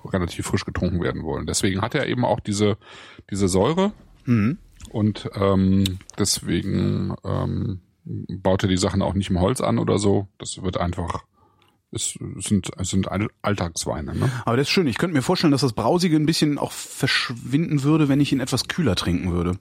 relativ 0.04 0.46
frisch 0.46 0.64
getrunken 0.64 1.02
werden 1.02 1.22
wollen. 1.24 1.46
Deswegen 1.46 1.80
hat 1.82 1.94
er 1.94 2.06
eben 2.06 2.24
auch 2.24 2.40
diese, 2.40 2.76
diese 3.30 3.48
Säure 3.48 3.92
Mhm. 4.26 4.58
und 4.90 5.30
ähm, 5.34 5.84
deswegen 6.18 7.14
ähm, 7.24 7.80
baut 8.04 8.64
er 8.64 8.68
die 8.68 8.76
Sachen 8.76 9.02
auch 9.02 9.14
nicht 9.14 9.30
im 9.30 9.40
Holz 9.40 9.60
an 9.60 9.78
oder 9.78 9.98
so. 9.98 10.28
Das 10.38 10.62
wird 10.62 10.78
einfach 10.78 11.24
Es 11.92 12.18
sind, 12.38 12.70
es 12.78 12.90
sind 12.90 13.08
All- 13.08 13.30
Alltagsweine, 13.42 14.14
ne? 14.14 14.30
Aber 14.44 14.56
das 14.56 14.66
ist 14.66 14.72
schön. 14.72 14.86
Ich 14.86 14.98
könnte 14.98 15.14
mir 15.14 15.22
vorstellen, 15.22 15.52
dass 15.52 15.60
das 15.60 15.72
Brausige 15.72 16.16
ein 16.16 16.26
bisschen 16.26 16.58
auch 16.58 16.72
verschwinden 16.72 17.82
würde, 17.84 18.08
wenn 18.08 18.20
ich 18.20 18.32
ihn 18.32 18.40
etwas 18.40 18.68
kühler 18.68 18.96
trinken 18.96 19.32
würde. 19.32 19.58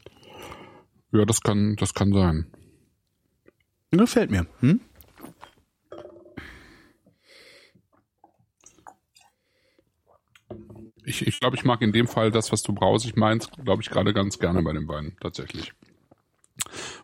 Ja, 1.11 1.23
das 1.25 1.41
kann, 1.41 1.75
das 1.77 1.93
kann 1.93 2.11
sein. 2.11 2.51
Gefällt 3.91 4.31
mir. 4.31 4.47
Hm? 4.59 4.81
Ich, 11.03 11.25
ich 11.27 11.39
glaube, 11.39 11.55
ich 11.55 11.63
mag 11.63 11.81
in 11.81 11.91
dem 11.91 12.07
Fall 12.07 12.31
das, 12.31 12.51
was 12.51 12.63
du 12.63 12.73
brausig 12.73 13.15
meinst, 13.15 13.51
glaube 13.63 13.81
ich, 13.83 13.89
gerade 13.89 14.13
ganz 14.13 14.39
gerne 14.39 14.63
bei 14.63 14.73
dem 14.73 14.87
Wein, 14.87 15.15
tatsächlich. 15.21 15.73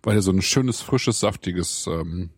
Weil 0.01 0.15
er 0.15 0.21
so 0.21 0.31
ein 0.31 0.41
schönes, 0.41 0.81
frisches, 0.81 1.19
saftiges, 1.19 1.85
ähm, 1.87 2.31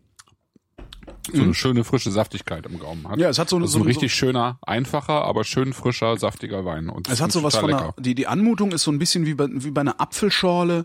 so 1.32 1.42
eine 1.42 1.54
schöne, 1.54 1.84
frische 1.84 2.10
Saftigkeit 2.10 2.66
im 2.66 2.78
Gaumen 2.78 3.08
hat. 3.08 3.16
Mhm. 3.16 3.22
Ja, 3.22 3.28
es 3.30 3.38
hat 3.38 3.48
so 3.48 3.56
eine- 3.56 3.66
so 3.68 3.78
ein 3.78 3.84
richtig 3.84 4.14
schöner, 4.14 4.58
einfacher, 4.62 5.24
aber 5.24 5.44
schön 5.44 5.72
frischer, 5.72 6.16
saftiger 6.18 6.64
Wein. 6.64 6.88
Und 6.90 7.08
Es 7.08 7.20
hat 7.20 7.32
so 7.32 7.40
sowas 7.40 7.56
von 7.56 7.72
einer, 7.72 7.94
die, 7.98 8.14
die 8.14 8.26
Anmutung 8.26 8.72
ist 8.72 8.82
so 8.82 8.90
ein 8.92 8.98
bisschen 8.98 9.24
wie 9.26 9.34
bei, 9.34 9.46
wie 9.50 9.70
bei 9.70 9.80
einer 9.80 10.00
Apfelschorle 10.00 10.84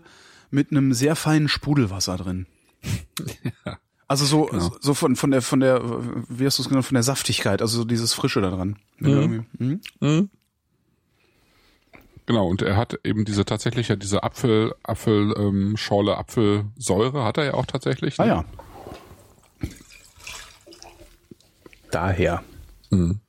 mit 0.50 0.70
einem 0.70 0.92
sehr 0.94 1.14
feinen 1.16 1.48
Sprudelwasser 1.48 2.16
drin. 2.16 2.46
Also 4.08 4.24
so, 4.24 4.46
Genau. 4.46 4.74
so 4.80 4.92
von, 4.92 5.14
von 5.14 5.30
der, 5.30 5.40
von 5.40 5.60
der, 5.60 5.80
wie 6.28 6.44
hast 6.44 6.58
du 6.58 6.62
es 6.64 6.68
genannt, 6.68 6.84
von 6.84 6.96
der 6.96 7.04
Saftigkeit, 7.04 7.62
also 7.62 7.78
so 7.78 7.84
dieses 7.84 8.12
Frische 8.12 8.40
da 8.40 8.50
dran. 8.50 8.74
Mhm. 8.98 9.46
Genau, 12.26 12.48
und 12.48 12.60
er 12.62 12.76
hat 12.76 12.98
eben 13.04 13.24
diese 13.24 13.44
tatsächlich 13.44 13.86
ja 13.86 13.94
diese 13.94 14.24
Apfel, 14.24 14.74
Apfel, 14.82 15.32
ähm, 15.36 15.76
Apfelsäure 16.08 17.22
hat 17.22 17.38
er 17.38 17.44
ja 17.44 17.54
auch 17.54 17.66
tatsächlich. 17.66 18.18
Ah 18.18 18.24
ne? 18.24 18.28
ja. 18.30 18.44
Daher. 21.90 22.42
Mhm. 22.90 23.20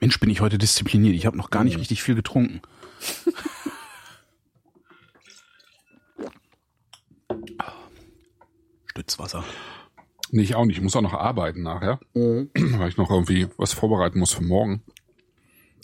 Mensch, 0.00 0.20
bin 0.20 0.30
ich 0.30 0.40
heute 0.40 0.58
diszipliniert. 0.58 1.14
Ich 1.14 1.26
habe 1.26 1.36
noch 1.36 1.50
gar 1.50 1.64
nicht 1.64 1.78
richtig 1.78 2.02
viel 2.02 2.14
getrunken. 2.14 2.60
Stützwasser. 8.86 9.44
Nee, 10.30 10.42
ich 10.42 10.54
auch 10.54 10.64
nicht. 10.64 10.78
Ich 10.78 10.82
muss 10.82 10.96
auch 10.96 11.02
noch 11.02 11.12
arbeiten 11.14 11.62
nachher, 11.62 12.00
Mhm. 12.14 12.50
weil 12.54 12.88
ich 12.88 12.96
noch 12.96 13.10
irgendwie 13.10 13.48
was 13.56 13.72
vorbereiten 13.72 14.18
muss 14.18 14.32
für 14.32 14.42
morgen. 14.42 14.82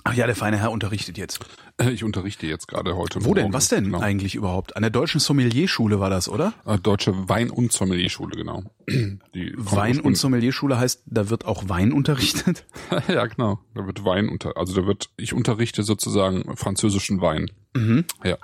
Ach 0.05 0.15
ja, 0.15 0.27
der 0.27 0.35
feine 0.35 0.59
Herr 0.59 0.73
unterrichtet 0.73 1.17
jetzt. 1.17 1.39
Äh, 1.79 1.91
Ich 1.91 2.03
unterrichte 2.03 2.47
jetzt 2.47 2.67
gerade 2.67 2.97
heute. 2.97 3.25
Wo 3.25 3.35
denn? 3.35 3.45
Morgen. 3.45 3.55
Was 3.55 3.69
denn 3.69 3.85
Genau. 3.85 4.01
eigentlich 4.01 4.35
überhaupt? 4.35 4.75
An 4.77 4.83
der 4.83 4.91
deutschen 4.91 5.21
Sommelierschule 5.21 6.01
war 6.01 6.11
das, 6.11 6.29
oder? 6.29 6.53
Äh, 6.67 6.79
Deutsche 6.79 7.29
Wein- 7.29 7.51
und 7.51 7.73
Sommelierschule, 7.73 8.37
genau. 8.37 8.65
Die 8.89 9.55
Wein- 9.57 10.01
und 10.01 10.17
Sommelierschule 10.17 10.79
heißt, 10.79 11.05
da 11.07 11.31
wird 11.31 11.45
auch 11.45 11.69
Wein 11.69 11.93
unterrichtet? 11.93 12.67
ja, 13.09 13.27
genau. 13.27 13.61
Da 13.75 13.87
wird 13.87 14.05
Wein 14.05 14.29
unter, 14.29 14.57
also 14.57 14.75
da 14.81 14.87
wird, 14.87 15.11
ich 15.17 15.33
unterrichte 15.35 15.83
sozusagen 15.85 16.57
französischen 16.57 17.21
Wein. 17.21 17.51
Mhm. 17.75 18.05
Ja. 18.25 18.39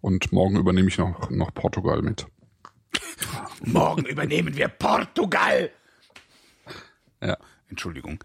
Und 0.00 0.32
morgen 0.32 0.56
übernehme 0.56 0.88
ich 0.88 0.98
noch, 0.98 1.30
noch 1.30 1.54
Portugal 1.54 2.02
mit. 2.02 2.26
Morgen 3.64 4.04
übernehmen 4.04 4.56
wir 4.56 4.68
Portugal! 4.68 5.70
Ja. 7.22 7.36
Entschuldigung. 7.68 8.22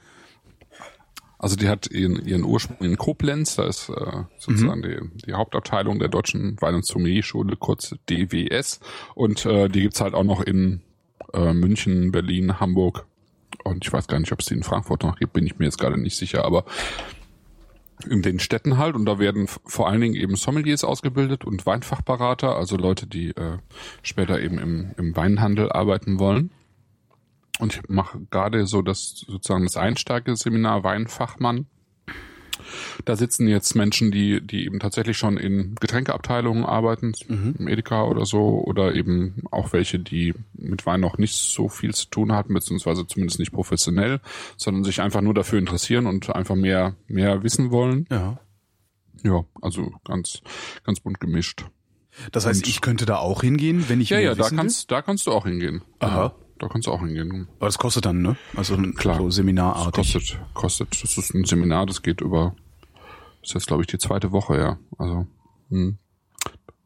Also 1.44 1.58
die 1.58 1.68
hat 1.68 1.92
ihren, 1.92 2.26
ihren 2.26 2.46
Ursprung 2.46 2.78
in 2.80 2.98
Koblenz, 2.98 3.58
da 3.58 3.66
ist 3.68 3.90
äh, 3.90 4.24
sozusagen 4.38 4.80
Mhm. 4.80 5.12
die, 5.18 5.26
die 5.26 5.34
Hauptabteilung 5.34 6.00
der 6.00 6.08
Deutschen 6.08 6.56
Wein- 6.62 6.76
und 6.76 6.86
Sommelierschule, 6.86 7.58
kurz 7.58 7.94
DWS. 8.10 8.80
Und 9.14 9.46
äh, 9.46 9.68
die 9.68 9.82
gibt's 9.82 10.00
halt 10.00 10.14
auch 10.14 10.24
noch 10.24 10.40
in 10.42 10.82
äh, 11.34 11.52
München, 11.54 12.14
Berlin, 12.14 12.62
Hamburg. 12.62 13.06
Und 13.66 13.86
ich 13.86 13.92
weiß 13.92 14.08
gar 14.08 14.20
nicht, 14.20 14.32
ob 14.32 14.40
es 14.40 14.46
die 14.46 14.54
in 14.54 14.64
Frankfurt 14.64 15.04
noch 15.04 15.18
gibt, 15.18 15.34
bin 15.34 15.46
ich 15.46 15.60
mir 15.60 15.66
jetzt 15.66 15.80
gerade 15.80 16.00
nicht 16.00 16.16
sicher, 16.16 16.46
aber 16.46 16.64
in 18.10 18.22
den 18.22 18.40
Städten 18.40 18.78
halt. 18.78 18.96
Und 18.96 19.06
da 19.06 19.20
werden 19.20 19.48
vor 19.66 19.90
allen 19.90 20.00
Dingen 20.00 20.16
eben 20.16 20.38
Sommeliers 20.38 20.86
ausgebildet 20.86 21.44
und 21.44 21.66
Weinfachberater, 21.66 22.56
also 22.56 22.78
Leute, 22.78 23.06
die 23.06 23.32
äh, 23.32 23.58
später 24.02 24.40
eben 24.40 24.60
im, 24.60 24.92
im 24.98 25.14
Weinhandel 25.18 25.74
arbeiten 25.74 26.20
wollen. 26.20 26.52
Und 27.60 27.76
ich 27.76 27.82
mache 27.90 28.20
gerade 28.32 28.66
so 28.66 28.82
das 28.82 29.24
sozusagen 29.28 29.64
das 29.66 29.78
Einsteigeseminar 29.78 30.84
Weinfachmann. 30.84 31.68
Da 33.06 33.16
sitzen 33.16 33.48
jetzt 33.48 33.76
Menschen, 33.76 34.12
die, 34.12 34.40
die 34.40 34.66
eben 34.66 34.80
tatsächlich 34.80 35.18
schon 35.18 35.38
in 35.38 35.76
Getränkeabteilungen 35.76 36.64
arbeiten, 36.66 37.14
im 37.28 37.68
Edeka 37.68 38.04
oder 38.04 38.26
so, 38.26 38.64
oder 38.64 38.96
eben 38.96 39.44
auch 39.52 39.74
welche, 39.74 40.00
die 40.00 40.34
mit 40.54 40.86
Wein 40.86 41.02
noch 41.02 41.18
nicht 41.18 41.36
so 41.36 41.68
viel 41.68 41.94
zu 41.94 42.08
tun 42.10 42.32
hatten, 42.32 42.54
beziehungsweise 42.54 43.06
zumindest 43.08 43.40
nicht 43.40 43.52
professionell, 43.52 44.20
sondern 44.56 44.84
sich 44.84 45.02
einfach 45.02 45.22
nur 45.22 45.34
dafür 45.34 45.60
interessieren 45.60 46.06
und 46.06 46.34
einfach 46.36 46.56
mehr, 46.56 46.96
mehr 47.08 47.44
wissen 47.44 47.72
wollen. 47.72 48.08
Ja. 48.12 48.40
Ja, 49.24 49.46
also 49.62 49.92
ganz, 50.06 50.42
ganz 50.84 51.00
bunt 51.00 51.20
gemischt. 51.20 51.66
Das 52.32 52.46
heißt, 52.46 52.62
Und- 52.64 52.68
ich 52.68 52.82
könnte 52.82 53.06
da 53.06 53.18
auch 53.18 53.42
hingehen, 53.42 53.86
wenn 53.90 54.00
ich 54.00 54.10
Ja, 54.12 54.20
ja, 54.20 54.36
da 54.36 54.50
kannst, 54.50 54.92
da 54.92 55.02
kannst 55.02 55.26
du 55.28 55.32
auch 55.32 55.46
hingehen. 55.46 55.82
Aha. 56.00 56.36
Da 56.64 56.70
kannst 56.70 56.88
du 56.88 56.92
auch 56.94 57.02
hingehen. 57.02 57.30
will. 57.32 57.48
Aber 57.60 57.66
das 57.66 57.78
kostet 57.78 58.06
dann, 58.06 58.22
ne? 58.22 58.38
Also 58.56 58.78
Klar. 58.78 59.18
so 59.18 59.26
Das 59.26 59.36
seminarartig. 59.36 60.14
kostet, 60.14 60.40
kostet, 60.54 61.04
das 61.04 61.18
ist 61.18 61.34
ein 61.34 61.44
Seminar, 61.44 61.86
das 61.86 62.02
geht 62.02 62.22
über, 62.22 62.56
das 63.42 63.50
ist 63.50 63.54
jetzt 63.56 63.68
glaube 63.68 63.84
ich 63.84 63.88
die 63.88 63.98
zweite 63.98 64.32
Woche, 64.32 64.58
ja. 64.58 64.78
Also, 64.98 65.28
hm. 65.70 65.98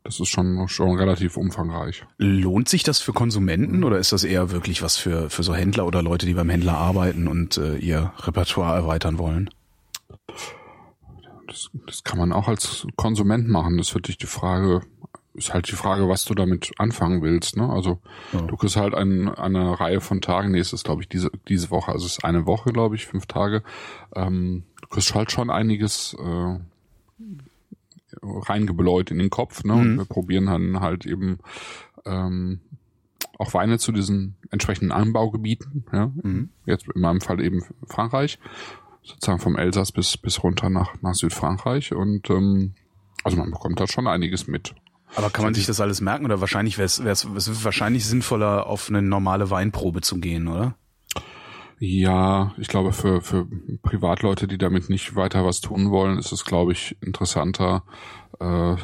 das 0.04 0.20
ist 0.20 0.30
schon, 0.30 0.68
schon 0.68 0.98
relativ 0.98 1.38
umfangreich. 1.38 2.06
Lohnt 2.18 2.70
sich 2.70 2.82
das 2.82 3.00
für 3.02 3.14
Konsumenten 3.14 3.84
oder 3.84 4.00
ist 4.00 4.14
das 4.14 4.24
eher 4.24 4.50
wirklich 4.50 4.82
was 4.82 4.98
für, 4.98 5.30
für 5.30 5.44
so 5.44 5.54
Händler 5.54 5.86
oder 5.86 6.02
Leute, 6.02 6.26
die 6.26 6.34
beim 6.34 6.50
Händler 6.50 6.76
arbeiten 6.76 7.28
und 7.28 7.58
äh, 7.58 7.78
ihr 7.78 8.14
Repertoire 8.18 8.76
erweitern 8.76 9.20
wollen? 9.20 9.52
Das, 11.46 11.70
das 11.86 12.04
kann 12.04 12.18
man 12.18 12.34
auch 12.34 12.48
als 12.48 12.88
Konsument 12.96 13.48
machen. 13.48 13.78
Das 13.78 13.94
wird 13.94 14.08
dich 14.08 14.18
die 14.18 14.26
Frage, 14.26 14.82
ist 15.38 15.54
halt 15.54 15.70
die 15.72 15.76
Frage, 15.76 16.10
was 16.10 16.26
du 16.26 16.34
damit 16.34 16.72
anfangen 16.78 17.22
willst. 17.22 17.56
Ne? 17.58 17.70
Also 17.70 18.00
Ja. 18.34 18.42
du 18.42 18.58
kriegst 18.58 18.76
halt 18.76 18.94
ein, 18.96 19.30
eine 19.30 19.80
Reihe 19.80 20.02
von 20.02 20.20
Tagen, 20.20 20.52
nee, 20.52 20.60
es 20.60 20.74
ist 20.74 20.84
glaube 20.84 21.02
ich 21.04 21.08
diese, 21.10 21.30
diese 21.48 21.70
Woche, 21.72 21.92
also 21.92 22.06
es 22.06 22.14
ist 22.18 22.26
eine 22.26 22.46
Woche, 22.46 22.72
glaube 22.74 22.96
ich, 22.96 23.06
fünf 23.06 23.28
Tage. 23.28 23.64
Ähm, 24.16 24.64
du 24.82 24.88
kriegst 24.90 25.14
halt 25.16 25.32
schon 25.32 25.50
einiges 25.50 26.16
äh, 26.20 26.60
reingebläut 28.24 29.12
in 29.12 29.20
den 29.20 29.30
Kopf. 29.30 29.64
Ne? 29.64 29.74
Und 29.74 29.98
wir 29.98 30.06
probieren 30.06 30.48
dann 30.48 30.80
halt 30.80 31.06
eben 31.06 31.40
ähm, 32.06 32.60
auch 33.38 33.54
Weine 33.54 33.78
zu 33.78 33.92
diesen 33.92 34.36
entsprechenden 34.50 34.92
Anbaugebieten. 34.92 35.86
Ja? 35.92 36.12
Jetzt 36.66 36.88
in 36.94 37.02
meinem 37.02 37.22
Fall 37.22 37.42
eben 37.42 37.64
Frankreich, 37.86 38.40
sozusagen 39.04 39.40
vom 39.40 39.56
Elsass 39.56 39.92
bis 39.92 40.18
bis 40.18 40.44
runter 40.44 40.70
nach 40.70 41.02
nach 41.02 41.14
Südfrankreich 41.14 41.94
und 41.94 42.30
ähm, 42.30 42.74
also 43.24 43.38
man 43.38 43.52
bekommt 43.52 43.80
da 43.80 43.88
schon 43.88 44.08
einiges 44.08 44.48
mit. 44.48 44.74
Aber 45.16 45.30
kann 45.30 45.46
man 45.46 45.54
sich 45.54 45.66
das 45.66 45.80
alles 45.80 46.02
merken 46.02 46.26
oder 46.26 46.42
wahrscheinlich 46.42 46.78
wäre 46.78 46.86
es 46.86 47.04
wahrscheinlich 47.64 48.06
sinnvoller, 48.06 48.68
auf 48.68 48.90
eine 48.90 49.02
normale 49.02 49.50
Weinprobe 49.50 50.02
zu 50.02 50.20
gehen, 50.20 50.48
oder? 50.48 50.76
Ja, 51.80 52.54
ich 52.58 52.68
glaube 52.68 52.92
für 52.92 53.22
für 53.22 53.48
Privatleute, 53.84 54.48
die 54.48 54.58
damit 54.58 54.90
nicht 54.90 55.16
weiter 55.16 55.46
was 55.46 55.62
tun 55.62 55.92
wollen, 55.92 56.18
ist 56.18 56.32
es 56.32 56.44
glaube 56.44 56.72
ich 56.72 56.98
interessanter 57.02 57.84
äh, 58.40 58.76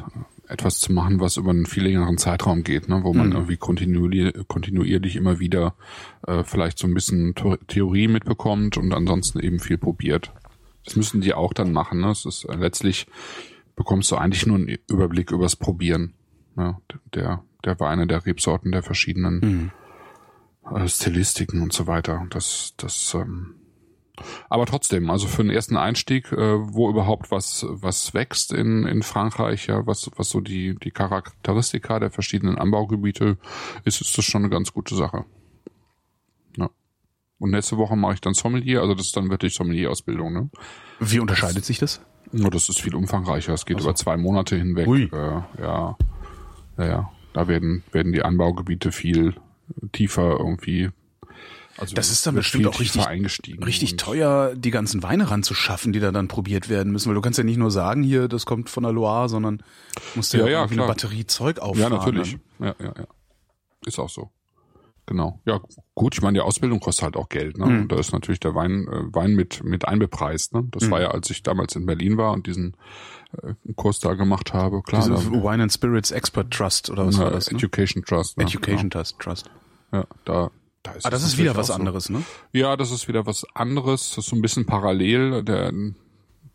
etwas 0.47 0.79
zu 0.79 0.93
machen, 0.93 1.19
was 1.19 1.37
über 1.37 1.51
einen 1.51 1.65
viel 1.65 1.83
längeren 1.83 2.17
Zeitraum 2.17 2.63
geht, 2.63 2.89
ne, 2.89 3.01
wo 3.03 3.13
man 3.13 3.31
irgendwie 3.31 3.57
kontinuierlich, 3.57 4.47
kontinuierlich 4.47 5.15
immer 5.15 5.39
wieder 5.39 5.73
äh, 6.27 6.43
vielleicht 6.43 6.77
so 6.77 6.85
ein 6.85 6.93
bisschen 6.93 7.33
Theorie 7.67 8.07
mitbekommt 8.07 8.77
und 8.77 8.93
ansonsten 8.93 9.39
eben 9.39 9.59
viel 9.59 9.77
probiert. 9.77 10.31
Das 10.85 10.95
müssen 10.95 11.21
die 11.21 11.33
auch 11.33 11.53
dann 11.53 11.71
machen. 11.71 12.01
Ne? 12.01 12.11
Es 12.11 12.25
ist 12.25 12.43
äh, 12.45 12.55
letztlich 12.55 13.07
bekommst 13.75 14.11
du 14.11 14.15
eigentlich 14.15 14.45
nur 14.45 14.57
einen 14.57 14.77
Überblick 14.87 15.31
übers 15.31 15.55
Probieren 15.55 16.13
ne? 16.55 16.77
der 17.13 17.43
der 17.65 17.79
Weine, 17.79 18.07
der 18.07 18.25
Rebsorten, 18.25 18.71
der 18.73 18.83
verschiedenen 18.83 19.71
äh, 20.69 20.87
Stilistiken 20.87 21.61
und 21.61 21.73
so 21.73 21.87
weiter. 21.87 22.25
Das 22.29 22.73
das 22.77 23.13
ähm, 23.13 23.55
aber 24.47 24.67
trotzdem, 24.67 25.09
also 25.09 25.27
für 25.27 25.43
den 25.43 25.51
ersten 25.51 25.75
Einstieg, 25.75 26.31
äh, 26.31 26.37
wo 26.37 26.89
überhaupt 26.89 27.31
was 27.31 27.65
was 27.67 28.13
wächst 28.13 28.51
in 28.51 28.85
in 28.85 29.01
Frankreich, 29.01 29.67
ja, 29.67 29.85
was 29.87 30.09
was 30.15 30.29
so 30.29 30.39
die 30.39 30.75
die 30.75 30.91
Charakteristika 30.91 31.99
der 31.99 32.11
verschiedenen 32.11 32.57
Anbaugebiete 32.57 33.37
ist, 33.85 34.01
ist 34.01 34.17
das 34.17 34.25
schon 34.25 34.43
eine 34.43 34.51
ganz 34.51 34.71
gute 34.71 34.95
Sache. 34.95 35.25
Ja. 36.57 36.69
Und 37.39 37.51
nächste 37.51 37.77
Woche 37.77 37.95
mache 37.95 38.15
ich 38.15 38.21
dann 38.21 38.33
Sommelier, 38.35 38.81
also 38.81 38.93
das 38.93 39.07
ist 39.07 39.17
dann 39.17 39.29
wirklich 39.29 39.55
Sommelier-Ausbildung, 39.55 40.31
ne? 40.31 40.49
Wie 40.99 41.19
unterscheidet 41.19 41.65
sich 41.65 41.79
das? 41.79 42.01
Nur 42.33 42.51
das 42.51 42.67
ist 42.69 42.81
viel 42.81 42.95
umfangreicher. 42.95 43.53
Es 43.53 43.65
geht 43.65 43.79
über 43.79 43.95
zwei 43.95 44.17
Monate 44.17 44.55
hinweg. 44.55 44.87
Ui. 44.87 45.03
Äh, 45.03 45.15
ja, 45.61 45.97
ja, 46.77 46.85
ja. 46.85 47.11
Da 47.33 47.47
werden 47.47 47.83
werden 47.91 48.11
die 48.11 48.23
Anbaugebiete 48.23 48.91
viel 48.91 49.35
tiefer 49.91 50.37
irgendwie. 50.39 50.89
Also 51.77 51.95
Das 51.95 52.11
ist 52.11 52.25
dann 52.27 52.35
bestimmt 52.35 52.67
auch 52.67 52.79
richtig- 52.79 53.07
eingestiegen. 53.07 53.63
Richtig 53.63 53.95
teuer, 53.97 54.53
die 54.55 54.69
ganzen 54.69 55.01
Weine 55.01 55.31
ranzuschaffen, 55.31 55.91
die 55.93 55.99
da 55.99 56.11
dann 56.11 56.27
probiert 56.27 56.69
werden 56.69 56.91
müssen, 56.91 57.07
weil 57.09 57.15
du 57.15 57.21
kannst 57.21 57.39
ja 57.39 57.43
nicht 57.43 57.57
nur 57.57 57.71
sagen, 57.71 58.03
hier, 58.03 58.27
das 58.27 58.45
kommt 58.45 58.69
von 58.69 58.83
der 58.83 58.91
Loire, 58.91 59.27
sondern 59.29 59.63
musst 60.13 60.33
ja, 60.33 60.41
Ja, 60.41 60.45
ja, 60.47 60.59
irgendwie 60.61 60.79
eine. 60.79 60.87
Batterie 60.87 61.25
Zeug 61.25 61.57
Ja, 61.57 61.63
auffahren. 61.63 61.93
natürlich. 61.93 62.37
dann. 62.59 62.67
Ja, 62.67 62.75
ja, 62.79 62.93
ja. 62.97 63.05
Ist 63.87 63.97
auch 63.97 64.09
so. 64.09 64.29
Genau. 65.05 65.41
Ja, 65.45 65.59
gut, 65.95 66.15
ich 66.15 66.21
meine, 66.21 66.37
die 66.37 66.41
Ausbildung 66.41 66.79
kostet 66.79 67.03
halt 67.03 67.17
auch 67.17 67.27
Geld, 67.27 67.57
ne? 67.57 67.65
Mhm. 67.65 67.81
Und 67.81 67.91
da 67.91 67.97
ist 67.99 68.13
natürlich 68.13 68.39
der 68.39 68.55
Wein, 68.55 68.87
äh, 68.87 69.13
Wein 69.13 69.33
mit, 69.35 69.61
mit 69.63 69.85
einbepreist, 69.87 70.53
ne? 70.53 70.63
Das 70.71 70.83
Mhm. 70.83 70.91
war 70.91 71.01
ja, 71.01 71.11
als 71.11 71.29
ich 71.29 71.43
damals 71.43 71.75
in 71.75 71.85
Berlin 71.85 72.15
war 72.17 72.31
und 72.31 72.47
diesen 72.47 72.77
äh, 73.41 73.53
Kurs 73.75 73.99
da 73.99 74.13
gemacht 74.13 74.53
habe, 74.53 74.81
klar. 74.81 75.01
Diese 75.01 75.29
da, 75.29 75.43
Wine 75.43 75.63
and 75.63 75.73
Spirits 75.73 76.11
Expert 76.11 76.51
Trust 76.51 76.89
oder 76.89 77.05
was 77.07 77.17
na, 77.17 77.25
war 77.25 77.31
das? 77.31 77.51
Ne? 77.51 77.57
Education 77.57 78.03
Trust. 78.05 78.37
Ne? 78.37 78.43
Education 78.45 78.89
Trust. 78.89 79.19
Trust. 79.19 79.49
Genau. 79.91 80.03
Ja, 80.03 80.07
da, 80.23 80.51
da 80.83 80.91
ist 80.93 81.05
Ah, 81.05 81.09
das 81.09 81.23
ist 81.23 81.37
wieder 81.37 81.55
was 81.57 81.67
so. 81.67 81.73
anderes, 81.73 82.09
ne? 82.09 82.23
Ja, 82.53 82.77
das 82.77 82.91
ist 82.91 83.07
wieder 83.09 83.25
was 83.25 83.45
anderes. 83.55 84.09
Das 84.09 84.19
ist 84.19 84.29
so 84.29 84.35
ein 84.37 84.41
bisschen 84.41 84.65
parallel. 84.65 85.43
Der, 85.43 85.71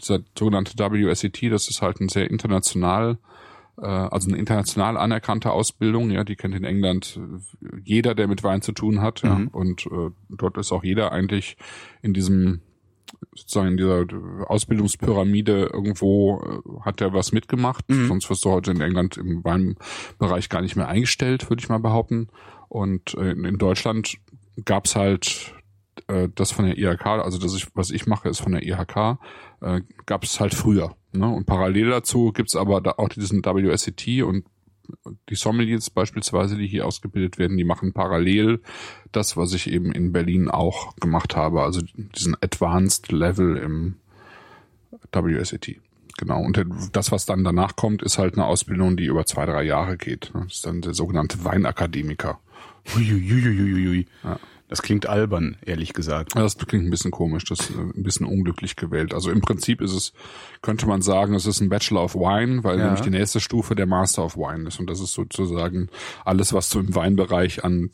dieser 0.00 0.20
sogenannte 0.38 0.72
WSET, 0.78 1.50
das 1.52 1.68
ist 1.68 1.82
halt 1.82 2.00
ein 2.00 2.08
sehr 2.08 2.30
international, 2.30 3.18
also 3.86 4.28
eine 4.28 4.38
international 4.38 4.96
anerkannte 4.96 5.52
Ausbildung. 5.52 6.10
Ja, 6.10 6.24
die 6.24 6.36
kennt 6.36 6.54
in 6.54 6.64
England 6.64 7.18
äh, 7.62 7.66
jeder, 7.84 8.14
der 8.14 8.26
mit 8.28 8.42
Wein 8.44 8.62
zu 8.62 8.72
tun 8.72 9.00
hat. 9.00 9.22
Ja, 9.22 9.36
Mhm. 9.36 9.48
und 9.48 9.86
äh, 9.86 10.10
dort 10.30 10.58
ist 10.58 10.72
auch 10.72 10.84
jeder 10.84 11.12
eigentlich 11.12 11.56
in 12.02 12.12
diesem 12.14 12.60
sozusagen 13.34 13.68
in 13.68 13.76
dieser 13.78 14.04
Ausbildungspyramide 14.50 15.70
irgendwo 15.72 16.40
äh, 16.42 16.80
hat 16.84 17.00
er 17.00 17.12
was 17.14 17.32
mitgemacht. 17.32 17.84
Sonst 17.88 18.28
wirst 18.28 18.44
du 18.44 18.50
heute 18.50 18.70
in 18.70 18.80
England 18.80 19.16
im 19.16 19.42
Weinbereich 19.44 20.48
gar 20.48 20.60
nicht 20.60 20.76
mehr 20.76 20.88
eingestellt, 20.88 21.48
würde 21.48 21.60
ich 21.62 21.68
mal 21.68 21.78
behaupten. 21.78 22.28
Und 22.68 23.14
äh, 23.14 23.30
in 23.32 23.44
in 23.44 23.56
Deutschland 23.58 24.16
gab's 24.64 24.94
halt 24.94 25.54
äh, 26.08 26.28
das 26.34 26.50
von 26.52 26.66
der 26.66 26.76
IHK, 26.76 27.06
also 27.06 27.38
das 27.38 27.54
ich, 27.54 27.66
was 27.74 27.90
ich 27.90 28.06
mache, 28.06 28.28
ist 28.28 28.40
von 28.40 28.52
der 28.52 28.62
IHK, 28.66 29.18
äh, 29.62 29.80
gab 30.04 30.24
es 30.24 30.38
halt 30.38 30.54
früher. 30.54 30.94
Ne? 31.18 31.28
Und 31.28 31.46
parallel 31.46 31.90
dazu 31.90 32.32
gibt's 32.32 32.56
aber 32.56 32.80
da 32.80 32.94
auch 32.96 33.08
diesen 33.08 33.44
WSET 33.44 34.22
und 34.22 34.44
die 35.28 35.34
Sommeliers 35.34 35.90
beispielsweise, 35.90 36.56
die 36.56 36.66
hier 36.66 36.86
ausgebildet 36.86 37.38
werden, 37.38 37.58
die 37.58 37.64
machen 37.64 37.92
parallel 37.92 38.60
das, 39.12 39.36
was 39.36 39.52
ich 39.52 39.70
eben 39.70 39.92
in 39.92 40.12
Berlin 40.12 40.48
auch 40.48 40.96
gemacht 40.96 41.36
habe, 41.36 41.62
also 41.62 41.82
diesen 41.94 42.36
Advanced 42.40 43.12
Level 43.12 43.56
im 43.56 43.96
WSET. 45.12 45.80
Genau. 46.16 46.40
Und 46.42 46.64
das, 46.92 47.12
was 47.12 47.26
dann 47.26 47.44
danach 47.44 47.76
kommt, 47.76 48.02
ist 48.02 48.18
halt 48.18 48.34
eine 48.34 48.46
Ausbildung, 48.46 48.96
die 48.96 49.04
über 49.04 49.24
zwei, 49.24 49.46
drei 49.46 49.62
Jahre 49.62 49.96
geht. 49.96 50.32
Das 50.34 50.54
ist 50.54 50.66
dann 50.66 50.80
der 50.80 50.94
sogenannte 50.94 51.44
Weinakademiker. 51.44 52.40
Uiuiuiuiui. 52.96 54.06
Ja. 54.24 54.40
Das 54.68 54.82
klingt 54.82 55.06
albern, 55.06 55.56
ehrlich 55.64 55.94
gesagt. 55.94 56.34
Ja, 56.34 56.42
Das 56.42 56.56
klingt 56.58 56.84
ein 56.86 56.90
bisschen 56.90 57.10
komisch, 57.10 57.44
das 57.44 57.60
ist 57.60 57.70
äh, 57.70 57.80
ein 57.80 58.02
bisschen 58.02 58.26
unglücklich 58.26 58.76
gewählt. 58.76 59.14
Also 59.14 59.30
im 59.30 59.40
Prinzip 59.40 59.80
ist 59.80 59.92
es, 59.92 60.12
könnte 60.60 60.86
man 60.86 61.00
sagen, 61.02 61.34
es 61.34 61.46
ist 61.46 61.60
ein 61.60 61.70
Bachelor 61.70 62.04
of 62.04 62.14
Wine, 62.14 62.64
weil 62.64 62.78
Ja. 62.78 62.84
nämlich 62.84 63.00
die 63.00 63.10
nächste 63.10 63.40
Stufe 63.40 63.74
der 63.74 63.86
Master 63.86 64.24
of 64.24 64.36
Wine 64.36 64.68
ist. 64.68 64.78
Und 64.78 64.88
das 64.90 65.00
ist 65.00 65.14
sozusagen 65.14 65.88
alles, 66.24 66.52
was 66.52 66.68
du 66.70 66.80
im 66.80 66.94
Weinbereich 66.94 67.64
an 67.64 67.90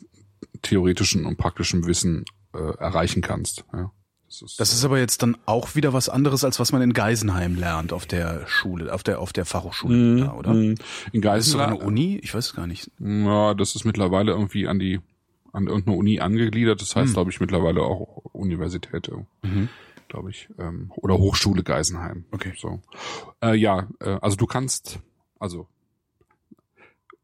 theoretischem 0.63 1.27
und 1.27 1.37
praktischem 1.37 1.87
Wissen 1.87 2.25
äh, 2.55 2.59
erreichen 2.79 3.23
kannst. 3.23 3.65
Ja. 3.73 3.91
Das 4.27 4.43
ist, 4.43 4.59
Das 4.61 4.73
ist 4.73 4.85
aber 4.85 4.99
jetzt 4.99 5.23
dann 5.23 5.37
auch 5.47 5.75
wieder 5.77 5.93
was 5.93 6.09
anderes, 6.09 6.43
als 6.45 6.59
was 6.59 6.73
man 6.73 6.83
in 6.83 6.93
Geisenheim 6.93 7.55
lernt 7.55 7.93
auf 7.93 8.07
der 8.07 8.47
Schule, 8.49 8.93
auf 8.93 9.03
der 9.05 9.21
auf 9.21 9.33
der 9.33 9.45
Fachhochschule, 9.45 10.25
da, 10.25 10.33
oder? 10.33 10.55
Mhm. 10.55 10.63
in 10.65 10.73
Ist 10.73 10.85
das 11.13 11.13
sogar 11.13 11.35
Geisenheim, 11.35 11.69
eine 11.75 11.79
Uni? 11.85 12.19
Ich 12.23 12.35
weiß 12.35 12.47
es 12.47 12.55
gar 12.55 12.67
nicht. 12.67 12.91
ja, 12.99 13.55
das 13.55 13.77
ist 13.77 13.85
mittlerweile 13.85 14.33
irgendwie 14.33 14.67
an 14.67 14.79
die 14.81 15.01
an 15.55 15.67
irgendeine 15.67 15.97
Uni 15.97 16.21
angegliedert. 16.21 16.81
Das 16.81 16.95
heißt, 16.97 17.09
Hm. 17.09 17.15
glaube 17.15 17.31
ich, 17.31 17.41
mittlerweile 17.41 17.83
auch 17.83 18.25
Universität, 18.33 19.11
glaube 20.09 20.31
ich, 20.31 20.49
ähm, 20.59 20.93
oder 20.97 21.17
Hochschule 21.19 21.63
Geisenheim. 21.63 22.25
Okay. 22.33 22.53
So, 22.57 22.81
äh, 23.43 23.55
ja, 23.55 23.89
äh, 24.01 24.19
also 24.21 24.37
du 24.37 24.47
kannst, 24.47 25.01
also 25.39 25.69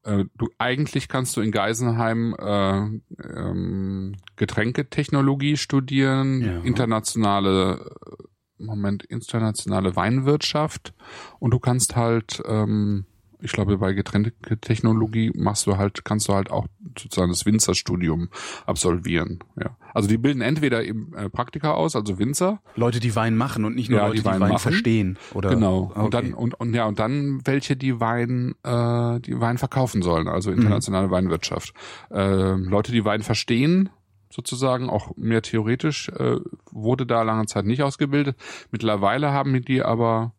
äh, 0.04 0.24
du 0.36 0.48
eigentlich 0.58 1.08
kannst 1.08 1.36
du 1.36 1.40
in 1.40 1.50
Geisenheim 1.50 2.34
äh, 2.38 3.00
ähm, 3.34 4.16
Getränketechnologie 4.36 5.56
studieren, 5.56 6.40
Ja. 6.40 6.60
internationale 6.62 7.90
äh, 8.18 8.24
Moment 8.62 9.04
internationale 9.04 9.96
Weinwirtschaft 9.96 10.92
und 11.38 11.50
du 11.52 11.58
kannst 11.58 11.96
halt 11.96 12.42
ähm, 12.46 13.06
ich 13.42 13.52
glaube, 13.52 13.78
bei 13.78 13.92
Getränketechnologie 13.92 15.32
machst 15.34 15.66
du 15.66 15.76
halt, 15.76 16.04
kannst 16.04 16.28
du 16.28 16.34
halt 16.34 16.50
auch 16.50 16.66
sozusagen 16.98 17.30
das 17.30 17.46
Winzerstudium 17.46 18.28
absolvieren. 18.66 19.40
Ja. 19.58 19.76
Also 19.94 20.08
die 20.08 20.18
bilden 20.18 20.40
entweder 20.40 20.84
eben 20.84 21.12
äh, 21.14 21.28
Praktika 21.28 21.72
aus, 21.72 21.96
also 21.96 22.18
Winzer, 22.18 22.60
Leute, 22.76 23.00
die 23.00 23.14
Wein 23.16 23.36
machen 23.36 23.64
und 23.64 23.74
nicht 23.74 23.90
nur 23.90 23.98
Ja, 24.00 24.06
Leute, 24.06 24.16
die 24.18 24.22
die 24.22 24.28
Wein 24.28 24.40
Wein, 24.40 24.48
machen. 24.52 24.60
verstehen. 24.62 25.18
Oder 25.34 25.50
Genau. 25.50 25.90
Okay. 25.94 26.00
Und 26.00 26.14
dann 26.14 26.34
und, 26.34 26.54
und 26.60 26.74
ja 26.74 26.84
und 26.86 26.98
dann 26.98 27.40
welche 27.44 27.76
die 27.76 27.98
Wein 28.00 28.54
äh, 28.62 29.20
die 29.20 29.40
Wein 29.40 29.58
verkaufen 29.58 30.02
sollen, 30.02 30.28
also 30.28 30.50
internationale 30.50 31.06
Mhm. 31.08 31.12
Weinwirtschaft. 31.12 31.72
Äh, 32.10 32.52
Leute, 32.54 32.92
die 32.92 33.04
Wein 33.04 33.22
verstehen, 33.22 33.88
sozusagen 34.30 34.88
auch 34.90 35.16
mehr 35.16 35.42
theoretisch 35.42 36.08
äh, 36.10 36.36
wurde 36.70 37.04
da 37.06 37.22
lange 37.22 37.46
Zeit 37.46 37.64
nicht 37.66 37.82
ausgebildet. 37.82 38.36
Mittlerweile 38.70 39.32
haben 39.32 39.60
die 39.64 39.82
aber 39.82 40.32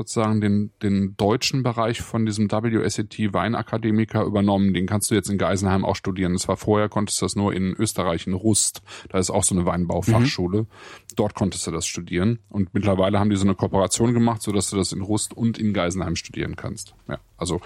sozusagen 0.00 0.40
den 0.40 0.70
den 0.82 1.14
deutschen 1.18 1.62
Bereich 1.62 2.00
von 2.00 2.24
diesem 2.24 2.50
WSET 2.50 3.32
Weinakademiker 3.34 4.22
übernommen. 4.24 4.72
Den 4.72 4.86
kannst 4.86 5.10
du 5.10 5.14
jetzt 5.14 5.28
in 5.28 5.36
Geisenheim 5.36 5.84
auch 5.84 5.94
studieren. 5.96 6.32
Das 6.32 6.48
war 6.48 6.56
vorher 6.56 6.88
konntest 6.88 7.20
du 7.20 7.26
das 7.26 7.36
nur 7.36 7.52
in 7.52 7.74
Österreich 7.78 8.26
in 8.26 8.32
Rust. 8.32 8.80
Da 9.10 9.18
ist 9.18 9.28
auch 9.30 9.44
so 9.44 9.54
eine 9.54 9.66
Weinbaufachschule. 9.66 10.66
Dort 11.16 11.34
konntest 11.34 11.66
du 11.66 11.70
das 11.70 11.86
studieren. 11.86 12.38
Und 12.48 12.72
mittlerweile 12.72 13.20
haben 13.20 13.28
die 13.28 13.36
so 13.36 13.44
eine 13.44 13.54
Kooperation 13.54 14.14
gemacht, 14.14 14.40
so 14.40 14.52
dass 14.52 14.70
du 14.70 14.76
das 14.76 14.92
in 14.92 15.02
Rust 15.02 15.36
und 15.36 15.58
in 15.58 15.74
Geisenheim 15.74 16.16
studieren 16.16 16.56
kannst. 16.56 16.94
Ja, 17.06 17.18
also 17.36 17.60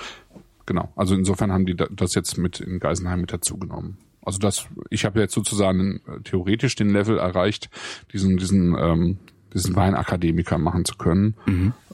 genau. 0.66 0.92
Also 0.96 1.14
insofern 1.14 1.52
haben 1.52 1.66
die 1.66 1.76
da- 1.76 1.88
das 1.90 2.14
jetzt 2.16 2.36
mit 2.36 2.58
in 2.58 2.80
Geisenheim 2.80 3.20
mit 3.20 3.32
dazugenommen. 3.32 3.98
Also 4.22 4.38
das, 4.38 4.66
ich 4.90 5.04
habe 5.04 5.20
jetzt 5.20 5.34
sozusagen 5.34 6.00
äh, 6.08 6.20
theoretisch 6.24 6.74
den 6.74 6.88
Level 6.90 7.18
erreicht, 7.18 7.68
diesen 8.12 8.38
diesen 8.38 8.74
ähm, 8.76 9.18
diesen 9.54 9.74
Weinakademiker 9.76 10.58
machen 10.58 10.84
zu 10.84 10.96
können. 10.96 11.36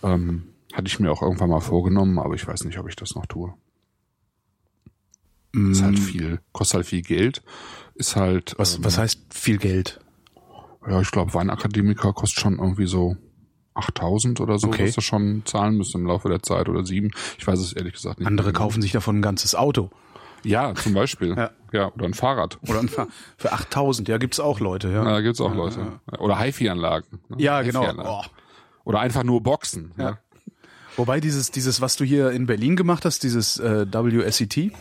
Ähm, 0.02 0.44
hatte 0.72 0.86
ich 0.86 0.98
mir 1.00 1.10
auch 1.12 1.22
irgendwann 1.22 1.50
mal 1.50 1.60
vorgenommen, 1.60 2.18
aber 2.18 2.34
ich 2.34 2.46
weiß 2.46 2.64
nicht, 2.64 2.78
ob 2.78 2.88
ich 2.88 2.96
das 2.96 3.14
noch 3.14 3.26
tue. 3.26 3.52
Ist 5.52 5.82
halt 5.82 5.98
viel, 5.98 6.40
kostet 6.52 6.76
halt 6.76 6.86
viel 6.86 7.02
Geld. 7.02 7.42
Ist 7.96 8.14
halt, 8.14 8.54
Was, 8.56 8.76
ähm, 8.76 8.84
was 8.84 8.98
heißt 8.98 9.20
viel 9.34 9.58
Geld? 9.58 10.00
ja, 10.88 11.00
ich 11.00 11.10
glaube, 11.10 11.34
Weinakademiker 11.34 12.12
kostet 12.12 12.40
schon 12.40 12.58
irgendwie 12.58 12.86
so 12.86 13.16
8000 13.74 14.40
oder 14.40 14.58
so, 14.58 14.68
Okay. 14.68 14.86
was 14.86 14.94
du 14.94 15.00
schon 15.00 15.42
zahlen 15.44 15.76
müsst 15.76 15.94
im 15.96 16.06
Laufe 16.06 16.28
der 16.28 16.42
Zeit 16.42 16.68
oder 16.68 16.84
sieben. 16.86 17.10
Ich 17.38 17.46
weiß 17.46 17.58
es 17.58 17.72
ehrlich 17.72 17.94
gesagt 17.94 18.20
nicht. 18.20 18.28
Andere 18.28 18.52
kaufen 18.52 18.80
sich 18.80 18.92
davon 18.92 19.18
ein 19.18 19.22
ganzes 19.22 19.54
Auto. 19.56 19.90
Ja, 20.44 20.74
zum 20.74 20.94
Beispiel. 20.94 21.34
Ja. 21.36 21.50
ja. 21.72 21.92
oder 21.92 22.04
ein 22.06 22.14
Fahrrad. 22.14 22.58
Oder 22.68 22.80
ein 22.80 22.88
Fahr- 22.88 23.08
für 23.36 23.52
8000, 23.52 24.08
ja, 24.08 24.18
gibt's 24.18 24.40
auch 24.40 24.60
Leute, 24.60 24.88
ja. 24.88 25.04
Ja, 25.04 25.10
da 25.12 25.20
gibt's 25.20 25.40
auch 25.40 25.54
Leute. 25.54 26.00
Oder 26.18 26.38
HiFi-Anlagen. 26.40 27.20
ne? 27.28 27.36
Ja, 27.38 27.62
genau. 27.62 27.86
Oh. 27.98 28.22
Oder 28.84 29.00
einfach 29.00 29.22
nur 29.24 29.42
Boxen. 29.42 29.92
Ja. 29.98 30.18
Wobei 30.96 31.20
dieses, 31.20 31.50
dieses, 31.50 31.80
was 31.80 31.96
du 31.96 32.04
hier 32.04 32.30
in 32.32 32.46
Berlin 32.46 32.74
gemacht 32.76 33.04
hast, 33.04 33.22
dieses 33.22 33.58
äh, 33.58 33.86
WSET, 33.90 34.72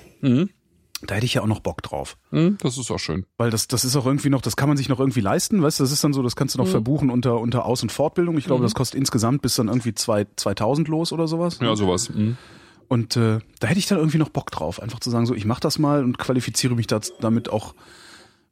da 1.01 1.15
hätte 1.15 1.25
ich 1.25 1.35
ja 1.35 1.41
auch 1.43 1.47
noch 1.47 1.59
Bock 1.61 1.81
drauf. 1.81 2.17
Hm, 2.31 2.57
das 2.61 2.77
ist 2.77 2.91
auch 2.91 2.97
schön. 2.97 3.25
Weil 3.37 3.51
das, 3.51 3.67
das 3.67 3.85
ist 3.85 3.95
auch 3.95 4.05
irgendwie 4.05 4.29
noch, 4.29 4.41
das 4.41 4.57
kann 4.57 4.67
man 4.67 4.75
sich 4.77 4.89
noch 4.89 4.99
irgendwie 4.99 5.21
leisten, 5.21 5.61
weißt 5.61 5.79
du, 5.79 5.83
das 5.83 5.91
ist 5.93 6.03
dann 6.03 6.11
so, 6.11 6.21
das 6.23 6.35
kannst 6.35 6.55
du 6.55 6.59
noch 6.59 6.65
Mhm. 6.65 6.71
verbuchen 6.71 7.09
unter, 7.09 7.39
unter 7.39 7.65
Aus- 7.65 7.83
und 7.83 7.91
Fortbildung. 7.91 8.37
Ich 8.37 8.45
glaube, 8.45 8.63
das 8.63 8.73
kostet 8.73 8.99
insgesamt 8.99 9.41
bis 9.41 9.55
dann 9.55 9.67
irgendwie 9.69 9.93
zwei, 9.93 10.25
2000 10.35 10.87
los 10.89 11.13
oder 11.13 11.27
sowas. 11.27 11.59
Ja, 11.61 11.75
sowas. 11.75 12.11
Und 12.89 13.15
äh, 13.15 13.39
da 13.59 13.67
hätte 13.67 13.79
ich 13.79 13.85
dann 13.87 13.99
irgendwie 13.99 14.17
noch 14.17 14.29
Bock 14.29 14.51
drauf, 14.51 14.81
einfach 14.81 14.99
zu 14.99 15.09
sagen, 15.11 15.25
so, 15.25 15.33
ich 15.35 15.45
mach 15.45 15.59
das 15.61 15.79
mal 15.79 16.03
und 16.03 16.17
qualifiziere 16.17 16.75
mich 16.75 16.87
das, 16.87 17.13
damit 17.21 17.49
auch 17.49 17.75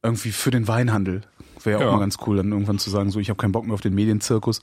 irgendwie 0.04 0.32
für 0.32 0.52
den 0.52 0.68
Weinhandel. 0.68 1.22
Wäre 1.64 1.80
ja 1.82 1.86
auch 1.88 1.90
Ja. 1.90 1.96
mal 1.96 2.00
ganz 2.02 2.18
cool, 2.26 2.38
dann 2.38 2.52
irgendwann 2.52 2.78
zu 2.80 2.90
sagen, 2.90 3.10
so, 3.12 3.20
ich 3.20 3.30
habe 3.30 3.38
keinen 3.38 3.52
Bock 3.52 3.66
mehr 3.66 3.74
auf 3.74 3.82
den 3.82 3.96
Medienzirkus. 3.96 4.62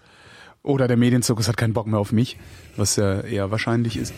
Oder 0.62 0.86
der 0.88 0.96
Medienzirkus 0.96 1.48
hat 1.48 1.56
keinen 1.58 1.74
Bock 1.74 1.86
mehr 1.88 1.98
auf 1.98 2.12
mich, 2.12 2.38
was 2.76 2.96
ja 2.96 3.20
eher 3.20 3.50
wahrscheinlich 3.50 3.96
ist. 3.98 4.14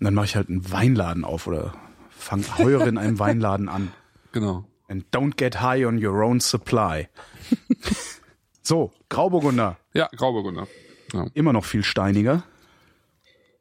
Und 0.00 0.04
dann 0.04 0.14
mache 0.14 0.24
ich 0.26 0.36
halt 0.36 0.48
einen 0.48 0.70
Weinladen 0.70 1.24
auf 1.24 1.46
oder 1.48 1.74
fang, 2.10 2.44
heuere 2.58 2.86
in 2.86 2.96
einem 2.96 3.18
Weinladen 3.18 3.68
an. 3.68 3.92
Genau. 4.30 4.64
And 4.88 5.04
don't 5.12 5.36
get 5.36 5.60
high 5.60 5.84
on 5.84 6.02
your 6.02 6.22
own 6.22 6.38
supply. 6.40 7.08
so, 8.62 8.92
Grauburgunder. 9.08 9.78
Ja, 9.94 10.08
Grauburgunder. 10.16 10.66
Ja. 11.12 11.26
Immer 11.34 11.52
noch 11.52 11.64
viel 11.64 11.82
steiniger. 11.82 12.44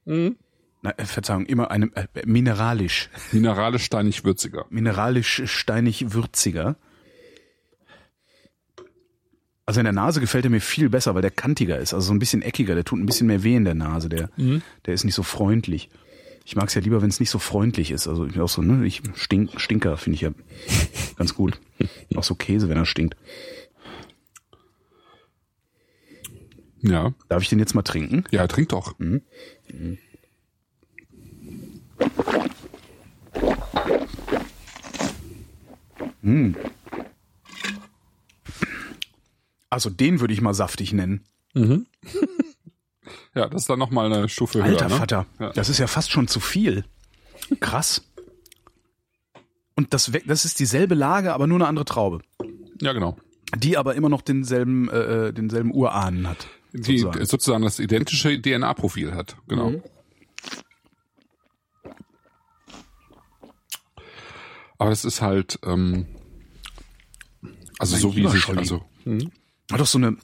Mhm. 0.05 0.35
Na, 0.81 0.91
äh, 0.97 1.05
Verzeihung, 1.05 1.45
immer 1.45 1.71
einem 1.71 1.91
äh, 1.95 2.07
mineralisch. 2.25 3.09
Mineralisch 3.31 3.83
steinig 3.83 4.23
würziger. 4.23 4.65
mineralisch 4.69 5.43
steinig 5.45 6.13
würziger. 6.13 6.75
Also 9.65 9.79
in 9.79 9.83
der 9.85 9.93
Nase 9.93 10.19
gefällt 10.19 10.43
er 10.43 10.49
mir 10.51 10.59
viel 10.59 10.89
besser, 10.89 11.15
weil 11.15 11.21
der 11.21 11.31
kantiger 11.31 11.77
ist, 11.77 11.93
also 11.93 12.07
so 12.07 12.13
ein 12.13 12.19
bisschen 12.19 12.41
eckiger, 12.41 12.75
der 12.75 12.83
tut 12.83 12.99
ein 12.99 13.05
bisschen 13.05 13.27
mehr 13.27 13.43
weh 13.43 13.55
in 13.55 13.63
der 13.63 13.75
Nase, 13.75 14.09
der, 14.09 14.29
der 14.85 14.93
ist 14.93 15.05
nicht 15.05 15.15
so 15.15 15.23
freundlich. 15.23 15.89
Ich 16.43 16.55
mag 16.55 16.67
es 16.67 16.73
ja 16.73 16.81
lieber, 16.81 17.01
wenn 17.01 17.09
es 17.09 17.19
nicht 17.19 17.29
so 17.29 17.39
freundlich 17.39 17.91
ist. 17.91 18.07
Also 18.07 18.25
ich 18.25 18.39
auch 18.39 18.49
so, 18.49 18.61
ne, 18.61 18.85
ich 18.85 19.01
stink, 19.13 19.61
Stinker 19.61 19.95
finde 19.97 20.15
ich 20.15 20.21
ja 20.21 20.31
ganz 21.15 21.35
gut. 21.35 21.59
Auch 22.15 22.23
so 22.23 22.33
Käse, 22.35 22.67
wenn 22.67 22.77
er 22.77 22.85
stinkt. 22.85 23.15
Ja. 26.81 27.13
Darf 27.29 27.43
ich 27.43 27.49
den 27.49 27.59
jetzt 27.59 27.75
mal 27.75 27.83
trinken? 27.83 28.23
Ja, 28.31 28.47
trink 28.47 28.69
doch. 28.69 28.95
Also 39.69 39.89
den 39.89 40.19
würde 40.19 40.33
ich 40.33 40.41
mal 40.41 40.53
saftig 40.53 40.93
nennen. 40.93 41.25
Ja, 43.33 43.47
das 43.47 43.61
ist 43.63 43.69
dann 43.69 43.79
nochmal 43.79 44.11
eine 44.11 44.27
Stufe 44.27 44.61
Alter 44.61 44.85
höher. 44.85 44.89
Ne? 44.89 44.95
Vater, 44.97 45.25
Ja. 45.39 45.51
das 45.53 45.69
ist 45.69 45.77
ja 45.77 45.87
fast 45.87 46.11
schon 46.11 46.27
zu 46.27 46.41
viel. 46.41 46.83
Krass. 47.61 48.03
Und 49.75 49.93
das, 49.93 50.11
das 50.25 50.43
ist 50.43 50.59
dieselbe 50.59 50.95
Lage, 50.95 51.33
aber 51.33 51.47
nur 51.47 51.57
eine 51.57 51.67
andere 51.67 51.85
Traube. 51.85 52.19
Ja, 52.81 52.91
genau. 52.91 53.17
Die 53.55 53.77
aber 53.77 53.95
immer 53.95 54.09
noch 54.09 54.21
denselben, 54.21 54.89
äh, 54.89 55.27
äh, 55.29 55.31
denselben 55.33 55.73
Urahnen 55.73 56.27
hat. 56.27 56.47
Die 56.73 56.97
sozusagen. 56.99 57.25
sozusagen 57.25 57.63
das 57.63 57.79
identische 57.79 58.41
DNA-Profil 58.41 59.13
hat. 59.13 59.37
Genau. 59.47 59.69
Mhm. 59.71 59.81
Aber 64.81 64.89
das 64.89 65.05
ist 65.05 65.21
halt, 65.21 65.59
ähm, 65.63 66.07
also 67.77 67.97
so 67.97 68.15
wie 68.15 68.27
sich, 68.27 68.49
also, 68.49 68.83
hm, 69.03 69.29
Hat 69.71 69.79
doch 69.79 69.85
so 69.85 69.99
eine 69.99 70.17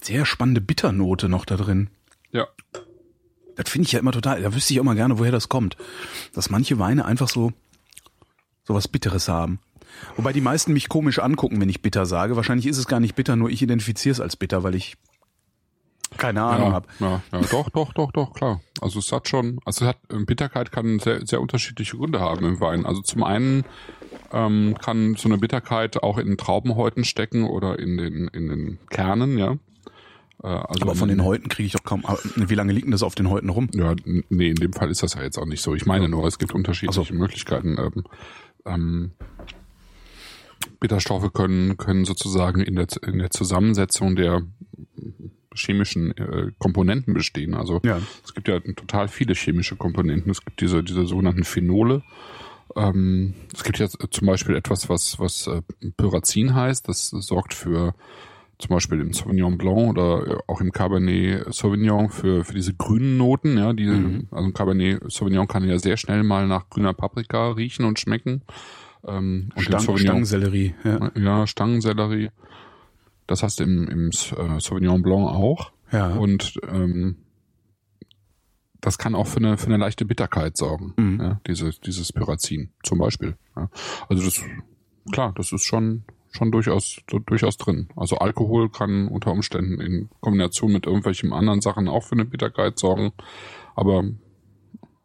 sehr 0.00 0.24
spannende 0.24 0.62
Bitternote 0.62 1.28
noch 1.28 1.44
da 1.44 1.58
drin. 1.58 1.90
ja. 2.32 2.46
Das 3.56 3.68
finde 3.68 3.84
ich 3.86 3.92
ja 3.92 4.00
immer 4.00 4.12
total, 4.12 4.40
da 4.40 4.54
wüsste 4.54 4.72
ich 4.72 4.80
auch 4.80 4.84
mal 4.84 4.96
gerne, 4.96 5.18
woher 5.18 5.30
das 5.30 5.50
kommt. 5.50 5.76
Dass 6.32 6.48
manche 6.48 6.78
Weine 6.78 7.04
einfach 7.04 7.28
so, 7.28 7.52
so 8.62 8.72
was 8.72 8.88
Bitteres 8.88 9.28
haben. 9.28 9.60
Wobei 10.16 10.32
die 10.32 10.40
meisten 10.40 10.72
mich 10.72 10.88
komisch 10.88 11.18
angucken, 11.18 11.60
wenn 11.60 11.68
ich 11.68 11.82
bitter 11.82 12.06
sage. 12.06 12.36
Wahrscheinlich 12.36 12.66
ist 12.66 12.78
es 12.78 12.86
gar 12.86 13.00
nicht 13.00 13.14
bitter, 13.14 13.36
nur 13.36 13.50
ich 13.50 13.60
identifiziere 13.60 14.14
es 14.14 14.20
als 14.20 14.34
bitter, 14.34 14.62
weil 14.62 14.74
ich 14.74 14.94
keine 16.18 16.42
Ahnung 16.42 16.68
Ja, 16.68 16.72
habe. 16.74 16.88
ja, 17.00 17.22
ja, 17.32 17.40
doch, 17.50 17.70
doch, 17.70 17.92
doch, 17.92 18.12
doch, 18.12 18.32
klar. 18.32 18.60
Also 18.80 18.98
es 18.98 19.10
hat 19.12 19.28
schon, 19.28 19.58
also 19.64 19.84
es 19.84 19.88
hat 19.90 19.98
Bitterkeit 20.26 20.72
kann 20.72 20.98
sehr, 20.98 21.26
sehr 21.26 21.40
unterschiedliche 21.40 21.96
Gründe 21.96 22.20
haben 22.20 22.44
im 22.44 22.60
Wein. 22.60 22.86
Also 22.86 23.02
zum 23.02 23.22
einen 23.22 23.64
ähm, 24.32 24.76
kann 24.82 25.14
so 25.16 25.28
eine 25.28 25.38
Bitterkeit 25.38 26.02
auch 26.02 26.18
in 26.18 26.36
Traubenhäuten 26.36 27.04
stecken 27.04 27.44
oder 27.44 27.78
in 27.78 27.96
den 27.96 28.28
in 28.28 28.48
den 28.48 28.78
Kernen, 28.90 29.38
ja. 29.38 29.52
Äh, 30.42 30.46
also 30.48 30.82
Aber 30.82 30.94
von 30.94 31.08
den 31.08 31.22
Häuten 31.24 31.48
kriege 31.48 31.66
ich 31.66 31.72
doch 31.72 31.84
kaum. 31.84 32.02
Wie 32.36 32.54
lange 32.54 32.72
liegt 32.72 32.84
denn 32.86 32.92
das 32.92 33.02
auf 33.02 33.14
den 33.14 33.30
Häuten 33.30 33.48
rum? 33.48 33.68
Ja, 33.74 33.94
nee, 34.28 34.50
in 34.50 34.56
dem 34.56 34.72
Fall 34.72 34.90
ist 34.90 35.02
das 35.02 35.14
ja 35.14 35.22
jetzt 35.22 35.38
auch 35.38 35.46
nicht 35.46 35.62
so. 35.62 35.74
Ich 35.74 35.86
meine 35.86 36.08
nur, 36.08 36.26
es 36.26 36.38
gibt 36.38 36.54
unterschiedliche 36.54 37.00
Ach 37.00 37.06
so. 37.06 37.14
Möglichkeiten. 37.14 37.76
Ähm, 37.78 38.04
ähm, 38.66 39.10
Bitterstoffe 40.80 41.32
können, 41.32 41.76
können 41.76 42.04
sozusagen 42.04 42.60
in 42.60 42.74
der, 42.76 42.86
in 43.06 43.18
der 43.18 43.30
Zusammensetzung 43.30 44.16
der 44.16 44.42
chemischen 45.54 46.16
äh, 46.16 46.50
Komponenten 46.58 47.14
bestehen. 47.14 47.54
Also 47.54 47.80
Ja. 47.84 48.00
es 48.24 48.34
gibt 48.34 48.48
ja 48.48 48.60
total 48.60 49.08
viele 49.08 49.34
chemische 49.34 49.76
Komponenten. 49.76 50.30
Es 50.30 50.44
gibt 50.44 50.60
diese, 50.60 50.82
diese 50.82 51.06
sogenannten 51.06 51.44
Phenole. 51.44 52.02
Ähm, 52.76 53.34
es 53.54 53.62
gibt 53.64 53.78
ja 53.78 53.88
zum 53.88 54.26
Beispiel 54.26 54.56
etwas, 54.56 54.88
was, 54.88 55.18
was 55.18 55.46
äh, 55.46 55.62
Pyrazin 55.96 56.54
heißt. 56.54 56.88
Das 56.88 57.08
sorgt 57.10 57.54
für 57.54 57.94
zum 58.58 58.68
Beispiel 58.70 59.00
im 59.00 59.12
Sauvignon 59.12 59.58
Blanc 59.58 59.90
oder 59.90 60.40
auch 60.46 60.60
im 60.60 60.70
Cabernet 60.72 61.52
Sauvignon 61.52 62.08
für, 62.10 62.44
für 62.44 62.54
diese 62.54 62.72
grünen 62.72 63.16
Noten, 63.16 63.58
ja, 63.58 63.72
die, 63.72 63.88
also 63.88 64.46
ein 64.46 64.54
Cabernet 64.54 65.02
Sauvignon 65.10 65.48
kann 65.48 65.68
ja 65.68 65.78
sehr 65.78 65.96
schnell 65.96 66.22
mal 66.22 66.46
nach 66.46 66.70
grüner 66.70 66.94
Paprika 66.94 67.50
riechen 67.50 67.84
und 67.84 67.98
schmecken. 67.98 68.42
Ähm, 69.06 69.50
und 69.54 69.62
Stang, 69.62 69.98
Stangensellerie. 69.98 70.74
Ja. 70.84 71.10
ja, 71.16 71.46
Stangensellerie. 71.46 72.30
Das 73.26 73.42
hast 73.42 73.60
du 73.60 73.64
im, 73.64 73.88
im 73.88 74.08
äh, 74.10 74.60
Sauvignon 74.60 75.02
Blanc 75.02 75.28
auch. 75.28 75.72
Ja. 75.92 76.14
Und 76.14 76.58
ähm, 76.68 77.16
das 78.80 78.98
kann 78.98 79.14
auch 79.14 79.26
für 79.26 79.38
eine, 79.38 79.56
für 79.56 79.66
eine 79.66 79.78
leichte 79.78 80.04
Bitterkeit 80.04 80.56
sorgen, 80.56 80.92
Mhm. 80.96 81.20
ja, 81.20 81.40
diese, 81.46 81.70
dieses 81.70 82.12
Pyrazin 82.12 82.70
zum 82.82 82.98
Beispiel. 82.98 83.36
Ja. 83.56 83.70
Also 84.08 84.24
das, 84.24 84.42
klar, 85.10 85.32
das 85.36 85.52
ist 85.52 85.64
schon, 85.64 86.04
schon 86.32 86.52
durchaus, 86.52 86.98
du- 87.06 87.20
durchaus 87.20 87.56
drin. 87.56 87.88
Also 87.96 88.16
Alkohol 88.18 88.68
kann 88.68 89.08
unter 89.08 89.30
Umständen 89.32 89.80
in 89.80 90.10
Kombination 90.20 90.72
mit 90.72 90.84
irgendwelchen 90.86 91.32
anderen 91.32 91.62
Sachen 91.62 91.88
auch 91.88 92.02
für 92.04 92.12
eine 92.12 92.26
Bitterkeit 92.26 92.78
sorgen. 92.78 93.12
Aber 93.74 94.04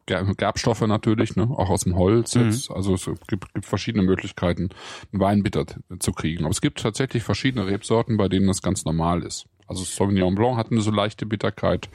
Gerbstoffe 0.09 0.81
natürlich, 0.81 1.35
ne, 1.35 1.43
auch 1.43 1.69
aus 1.69 1.83
dem 1.83 1.95
Holz 1.95 2.33
jetzt. 2.33 2.71
Also 2.71 2.95
es 2.95 3.09
gibt, 3.27 3.53
gibt 3.53 3.65
verschiedene 3.65 4.03
Möglichkeiten, 4.03 4.69
einen 5.11 5.21
Wein 5.21 5.43
bitter 5.43 5.65
zu 5.99 6.11
kriegen. 6.11 6.43
Aber 6.43 6.51
es 6.51 6.61
gibt 6.61 6.81
tatsächlich 6.81 7.23
verschiedene 7.23 7.67
Rebsorten, 7.67 8.17
bei 8.17 8.27
denen 8.27 8.47
das 8.47 8.61
ganz 8.61 8.85
normal 8.85 9.23
ist. 9.23 9.45
Also 9.67 9.83
Sauvignon 9.83 10.35
Blanc 10.35 10.57
hat 10.57 10.71
eine 10.71 10.81
so 10.81 10.91
leichte 10.91 11.25
Bitterkeit. 11.25 11.89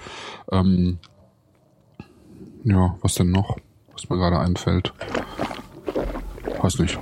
Ähm, 0.53 0.99
ja, 2.62 2.97
was 3.03 3.15
denn 3.17 3.31
noch? 3.31 3.57
Was 3.93 4.09
mir 4.09 4.17
gerade 4.17 4.39
einfällt. 4.39 4.93
Weiß 6.61 6.79
nicht. 6.79 6.99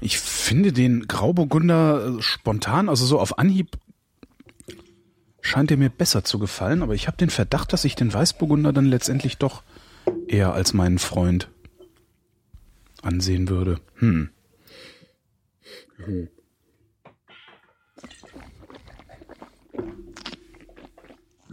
Ich 0.00 0.18
finde 0.18 0.72
den 0.72 1.08
Grauburgunder 1.08 2.18
äh, 2.18 2.22
spontan, 2.22 2.88
also 2.88 3.04
so 3.04 3.18
auf 3.18 3.38
Anhieb, 3.38 3.76
scheint 5.40 5.70
er 5.70 5.76
mir 5.76 5.90
besser 5.90 6.24
zu 6.24 6.38
gefallen, 6.38 6.82
aber 6.82 6.94
ich 6.94 7.06
habe 7.06 7.16
den 7.16 7.30
Verdacht, 7.30 7.72
dass 7.72 7.84
ich 7.84 7.94
den 7.94 8.12
Weißburgunder 8.12 8.72
dann 8.72 8.86
letztendlich 8.86 9.38
doch 9.38 9.62
eher 10.26 10.52
als 10.52 10.74
meinen 10.74 10.98
Freund 10.98 11.48
ansehen 13.02 13.48
würde. 13.48 13.80
Hm. 13.96 14.30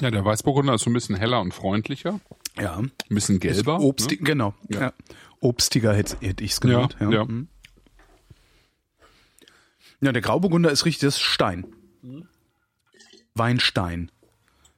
Ja, 0.02 0.12
der 0.12 0.26
Weißburgunder 0.26 0.74
ist 0.74 0.84
so 0.84 0.89
ein 0.89 0.93
bisschen 0.93 1.16
heller 1.16 1.39
und 1.41 1.54
freundlicher. 1.54 2.20
Ja. 2.60 2.78
Ein 2.78 2.91
bisschen 3.10 3.39
gelber. 3.39 3.80
Obstig, 3.80 4.22
ne? 4.22 4.26
genau. 4.26 4.54
Ja. 4.70 4.82
Ja. 4.82 4.93
Obstiger 5.39 5.93
hätte, 5.93 6.18
hätte 6.20 6.43
ich 6.43 6.52
es 6.52 6.62
genannt. 6.62 6.96
Ja, 7.00 7.10
Ja, 7.10 7.18
ja. 7.18 7.26
Mhm. 7.26 7.48
Ja, 10.02 10.12
der 10.12 10.22
Grauburgunder 10.22 10.72
ist 10.72 10.86
richtig, 10.86 11.02
das 11.02 11.16
ist 11.16 11.22
Stein. 11.22 11.66
Weinstein. 13.34 14.12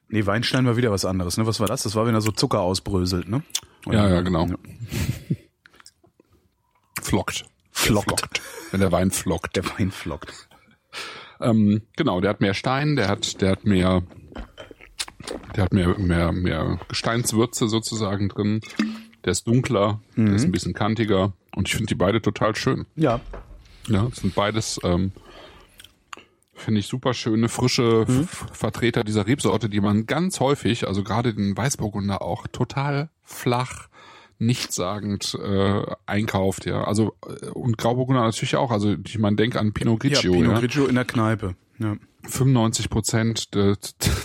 Nee, 0.08 0.26
Weinstein 0.26 0.66
war 0.66 0.76
wieder 0.76 0.90
was 0.90 1.04
anderes, 1.04 1.36
ne? 1.36 1.46
Was 1.46 1.60
war 1.60 1.66
das? 1.66 1.82
Das 1.82 1.94
war, 1.94 2.06
wenn 2.06 2.14
er 2.14 2.20
so 2.20 2.32
Zucker 2.32 2.60
ausbröselt, 2.60 3.28
ne? 3.28 3.42
Ja, 3.86 4.08
ja, 4.08 4.20
genau. 4.22 4.48
Flockt. 7.02 7.44
Flockt. 7.70 8.40
Wenn 8.70 8.80
der 8.80 8.92
Wein 8.92 9.10
flockt. 9.10 9.56
Der 9.56 9.64
Wein 9.64 9.90
flockt. 9.90 10.48
Ähm, 11.40 11.82
genau, 11.96 12.20
der 12.20 12.30
hat 12.30 12.40
mehr 12.40 12.54
Stein, 12.54 12.96
der 12.96 13.08
hat, 13.08 13.40
der 13.40 13.52
hat 13.52 13.64
mehr, 13.64 14.02
der 15.54 15.64
hat 15.64 15.72
mehr, 15.72 15.96
mehr, 15.98 16.32
mehr 16.32 16.80
Gesteinswürze 16.88 17.68
sozusagen 17.68 18.28
drin. 18.28 18.60
Der 19.24 19.32
ist 19.32 19.46
dunkler, 19.46 20.00
der 20.16 20.34
ist 20.34 20.44
ein 20.44 20.52
bisschen 20.52 20.74
kantiger 20.74 21.32
und 21.54 21.68
ich 21.68 21.74
finde 21.74 21.86
die 21.86 21.94
beide 21.94 22.20
total 22.20 22.56
schön. 22.56 22.86
Ja. 22.96 23.20
Ja, 23.88 24.06
das 24.08 24.18
sind 24.18 24.34
beides, 24.34 24.80
ähm, 24.84 25.12
finde 26.54 26.80
ich 26.80 26.86
super 26.86 27.14
schöne, 27.14 27.48
frische 27.48 28.02
F- 28.08 28.46
Vertreter 28.52 29.04
dieser 29.04 29.26
Rebsorte, 29.26 29.68
die 29.68 29.80
man 29.80 30.06
ganz 30.06 30.40
häufig, 30.40 30.86
also 30.86 31.04
gerade 31.04 31.32
den 31.34 31.56
Weißburgunder 31.56 32.20
auch 32.22 32.46
total 32.48 33.10
flach, 33.22 33.88
nichtssagend 34.38 35.36
äh, 35.42 35.82
einkauft, 36.06 36.66
ja. 36.66 36.84
Also 36.84 37.14
äh, 37.26 37.46
und 37.50 37.76
Grauburgunder 37.78 38.22
natürlich 38.22 38.56
auch. 38.56 38.70
Also 38.70 38.94
ich 39.04 39.18
meine, 39.18 39.36
denk 39.36 39.56
an 39.56 39.72
Pinot 39.72 40.04
Ja, 40.04 40.10
Grigio, 40.10 40.32
Pinot 40.32 40.52
ja. 40.52 40.58
Grigio 40.60 40.86
in 40.86 40.94
der 40.94 41.04
Kneipe. 41.04 41.54
Ja. 41.78 41.96
95 42.28 42.90
Prozent 42.90 43.54
der, 43.54 43.76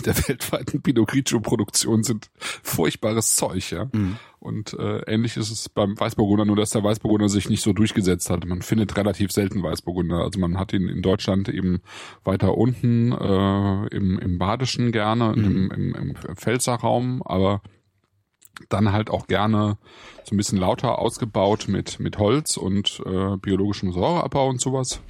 der 0.04 0.16
weltweiten 0.28 0.82
Pinot 0.82 1.08
Grigio 1.08 1.40
Produktion 1.40 2.02
sind 2.02 2.30
furchtbares 2.36 3.36
Zeug, 3.36 3.70
ja. 3.70 3.88
Und 4.40 4.74
äh, 4.74 4.98
ähnlich 5.06 5.38
ist 5.38 5.50
es 5.50 5.70
beim 5.70 5.98
Weißburgunder, 5.98 6.44
nur 6.44 6.56
dass 6.56 6.70
der 6.70 6.84
Weißburgunder 6.84 7.30
sich 7.30 7.48
nicht 7.48 7.62
so 7.62 7.72
durchgesetzt 7.72 8.28
hat. 8.28 8.44
Man 8.44 8.60
findet 8.60 8.94
relativ 8.96 9.32
selten 9.32 9.62
Weißburgunder. 9.62 10.18
Also 10.18 10.38
man 10.38 10.58
hat 10.58 10.74
ihn 10.74 10.86
in 10.88 11.00
Deutschland 11.00 11.48
eben 11.48 11.80
weiter 12.24 12.56
unten 12.58 13.12
äh, 13.12 13.86
im, 13.86 14.18
im 14.18 14.38
Badischen 14.38 14.92
gerne, 14.92 15.32
im, 15.32 15.70
im, 15.70 15.94
im 15.94 16.36
Pfälzer 16.36 16.74
Raum, 16.74 17.22
aber 17.24 17.62
dann 18.68 18.92
halt 18.92 19.10
auch 19.10 19.26
gerne 19.26 19.78
so 20.24 20.34
ein 20.34 20.36
bisschen 20.36 20.58
lauter 20.58 20.98
ausgebaut 20.98 21.66
mit, 21.68 21.98
mit 21.98 22.18
Holz 22.18 22.56
und 22.56 23.02
äh, 23.06 23.36
biologischem 23.36 23.92
Säureabbau 23.92 24.48
und 24.48 24.60
sowas. 24.60 25.00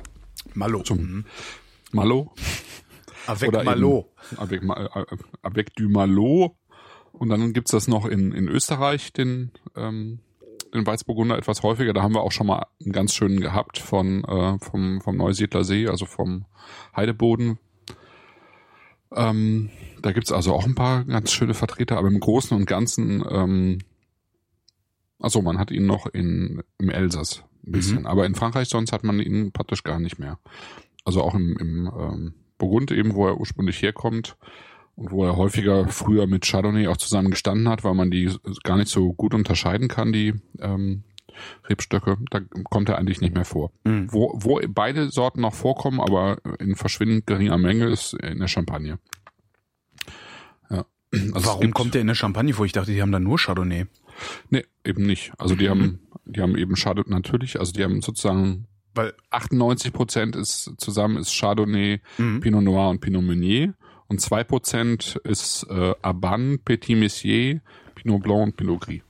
Malo. 0.54 0.82
Zum 0.82 1.24
Malo. 1.92 2.32
Avec 3.26 3.48
Oder 3.48 3.64
Malo. 3.64 4.10
Eben 4.30 4.40
avec, 4.40 4.62
Ma- 4.62 4.84
äh, 4.84 5.16
avec 5.42 5.74
du 5.74 5.88
Malo. 5.88 6.56
Und 7.12 7.28
dann 7.28 7.52
gibt's 7.52 7.70
das 7.70 7.86
noch 7.88 8.06
in, 8.06 8.32
in 8.32 8.48
Österreich, 8.48 9.12
den, 9.12 9.52
ähm, 9.76 10.18
den 10.74 10.84
Weißburgunder 10.86 11.38
etwas 11.38 11.62
häufiger. 11.62 11.92
Da 11.92 12.02
haben 12.02 12.14
wir 12.14 12.22
auch 12.22 12.32
schon 12.32 12.48
mal 12.48 12.66
einen 12.82 12.92
ganz 12.92 13.14
schönen 13.14 13.40
gehabt 13.40 13.78
von, 13.78 14.24
äh, 14.24 14.58
vom, 14.58 15.00
vom 15.00 15.16
Neusiedler 15.16 15.62
See, 15.62 15.86
also 15.86 16.06
vom 16.06 16.46
Heideboden. 16.96 17.58
Ähm, 19.12 19.70
da 20.02 20.10
gibt's 20.10 20.32
also 20.32 20.54
auch 20.54 20.66
ein 20.66 20.74
paar 20.74 21.04
ganz 21.04 21.30
schöne 21.32 21.54
Vertreter, 21.54 21.96
aber 21.98 22.08
im 22.08 22.18
Großen 22.18 22.56
und 22.56 22.66
Ganzen, 22.66 23.24
ähm, 23.30 23.78
also 25.20 25.40
man 25.40 25.58
hat 25.58 25.70
ihn 25.70 25.86
noch 25.86 26.06
in, 26.06 26.62
im 26.78 26.90
Elsass 26.90 27.44
ein 27.64 27.72
bisschen, 27.72 28.06
aber 28.06 28.26
in 28.26 28.34
Frankreich 28.34 28.68
sonst 28.68 28.90
hat 28.92 29.04
man 29.04 29.20
ihn 29.20 29.52
praktisch 29.52 29.84
gar 29.84 30.00
nicht 30.00 30.18
mehr. 30.18 30.40
Also 31.04 31.22
auch 31.22 31.34
im, 31.34 31.56
im 31.58 31.86
ähm, 31.96 32.34
Burgund 32.58 32.90
eben, 32.92 33.14
wo 33.14 33.26
er 33.26 33.38
ursprünglich 33.38 33.80
herkommt. 33.82 34.36
und 34.96 35.10
wo 35.10 35.24
er 35.24 35.36
häufiger 35.36 35.88
früher 35.88 36.28
mit 36.28 36.46
Chardonnay 36.46 36.86
auch 36.86 36.96
zusammen 36.96 37.30
gestanden 37.32 37.68
hat, 37.68 37.82
weil 37.82 37.94
man 37.94 38.12
die 38.12 38.30
gar 38.62 38.76
nicht 38.76 38.88
so 38.90 39.12
gut 39.12 39.34
unterscheiden 39.34 39.88
kann, 39.88 40.12
die 40.12 40.34
ähm, 40.60 41.02
Rebstöcke, 41.68 42.16
da 42.30 42.40
kommt 42.70 42.88
er 42.88 42.96
eigentlich 42.96 43.20
nicht 43.20 43.34
mehr 43.34 43.44
vor. 43.44 43.72
Mhm. 43.82 44.06
Wo, 44.12 44.32
wo 44.40 44.60
beide 44.68 45.10
Sorten 45.10 45.40
noch 45.40 45.52
vorkommen, 45.54 46.00
aber 46.00 46.38
in 46.60 46.76
verschwindend 46.76 47.26
geringer 47.26 47.58
Menge, 47.58 47.86
ist 47.86 48.14
in 48.14 48.38
der 48.38 48.46
Champagne. 48.46 49.00
Ja. 50.70 50.84
Also 51.32 51.46
Warum 51.48 51.60
gibt- 51.62 51.74
kommt 51.74 51.94
der 51.94 52.00
in 52.00 52.06
der 52.06 52.14
Champagne 52.14 52.52
vor? 52.54 52.66
Ich 52.66 52.72
dachte, 52.72 52.92
die 52.92 53.02
haben 53.02 53.10
da 53.12 53.18
nur 53.18 53.38
Chardonnay. 53.38 53.86
Nee, 54.50 54.64
eben 54.84 55.04
nicht. 55.06 55.32
Also 55.38 55.56
die 55.56 55.68
haben, 55.68 56.00
die 56.24 56.40
haben 56.40 56.56
eben 56.56 56.74
Chardonnay, 56.76 57.10
natürlich, 57.10 57.58
also 57.58 57.72
die 57.72 57.82
haben 57.82 58.00
sozusagen 58.00 58.66
Weil 58.94 59.14
98 59.30 59.92
Prozent 59.92 60.36
ist 60.36 60.72
zusammen 60.78 61.16
ist 61.16 61.34
Chardonnay, 61.36 62.00
Mhm. 62.18 62.40
Pinot 62.40 62.62
Noir 62.62 62.90
und 62.90 63.00
Pinot 63.00 63.24
Meunier 63.24 63.74
und 64.08 64.20
zwei 64.20 64.44
Prozent 64.44 65.20
ist 65.24 65.66
äh, 65.70 65.94
Aban, 66.02 66.58
Petit 66.64 66.96
Messier, 66.96 67.60
Pinot 67.94 68.22
Blanc 68.22 68.42
und 68.42 68.56
Pinot 68.56 68.80
Gris. 68.82 69.00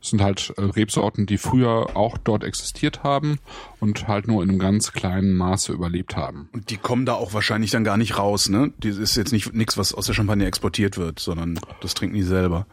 Das 0.00 0.10
sind 0.10 0.20
halt 0.20 0.52
äh, 0.58 0.62
Rebsorten, 0.64 1.24
die 1.24 1.38
früher 1.38 1.96
auch 1.96 2.18
dort 2.18 2.44
existiert 2.44 3.02
haben 3.04 3.38
und 3.80 4.06
halt 4.06 4.28
nur 4.28 4.42
in 4.42 4.50
einem 4.50 4.58
ganz 4.58 4.92
kleinen 4.92 5.32
Maße 5.34 5.72
überlebt 5.72 6.14
haben. 6.14 6.50
Und 6.52 6.68
die 6.68 6.76
kommen 6.76 7.06
da 7.06 7.14
auch 7.14 7.32
wahrscheinlich 7.32 7.70
dann 7.70 7.82
gar 7.82 7.96
nicht 7.96 8.18
raus, 8.18 8.50
ne? 8.50 8.72
Die 8.76 8.90
ist 8.90 9.16
jetzt 9.16 9.32
nicht 9.32 9.54
nichts, 9.54 9.78
was 9.78 9.94
aus 9.94 10.04
der 10.06 10.12
Champagne 10.12 10.44
exportiert 10.46 10.98
wird, 10.98 11.20
sondern 11.20 11.58
das 11.80 11.94
trinken 11.94 12.16
die 12.16 12.22
selber. 12.22 12.66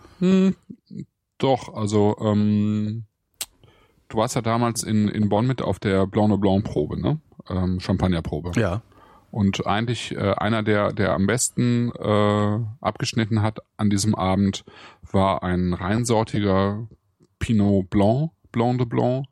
Doch, 1.37 1.73
also 1.73 2.17
ähm, 2.19 3.05
du 4.09 4.17
warst 4.17 4.35
ja 4.35 4.41
damals 4.41 4.83
in, 4.83 5.07
in 5.07 5.29
Bonn 5.29 5.47
mit 5.47 5.61
auf 5.61 5.79
der 5.79 6.05
Blanc 6.05 6.29
de 6.29 6.37
Blanc 6.37 6.65
Probe, 6.65 6.99
ne? 6.99 7.19
Ähm, 7.49 7.79
Champagnerprobe. 7.79 8.51
Ja. 8.59 8.81
Und 9.31 9.65
eigentlich 9.67 10.15
äh, 10.15 10.33
einer, 10.37 10.63
der, 10.63 10.91
der 10.91 11.13
am 11.13 11.27
besten 11.27 11.91
äh, 11.91 12.59
abgeschnitten 12.81 13.41
hat 13.41 13.59
an 13.77 13.89
diesem 13.89 14.15
Abend, 14.15 14.65
war 15.11 15.43
ein 15.43 15.73
reinsortiger 15.73 16.87
Pinot 17.37 17.89
Blanc, 17.89 18.31
Blanc 18.51 18.79
de 18.79 18.87
Blanc, 18.87 19.27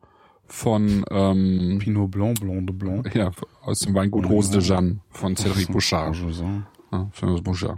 von 0.46 1.04
ähm, 1.10 1.80
Pinot 1.80 2.12
Blanc, 2.12 2.40
Blanc 2.40 2.68
de 2.68 2.76
Blanc. 2.76 3.16
ja, 3.16 3.32
aus 3.62 3.80
dem 3.80 3.96
Weingut 3.96 4.30
Rose 4.30 4.52
de 4.52 4.62
Jeanne 4.62 5.00
von 5.10 5.36
Cédric 5.36 5.72
Bouchard. 5.72 6.16
Ja, 6.92 7.10
Bouchard. 7.44 7.78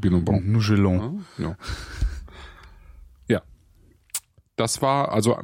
Pinot 0.00 0.24
Blanc. 0.24 1.56
Das 4.60 4.82
war 4.82 5.10
also 5.10 5.38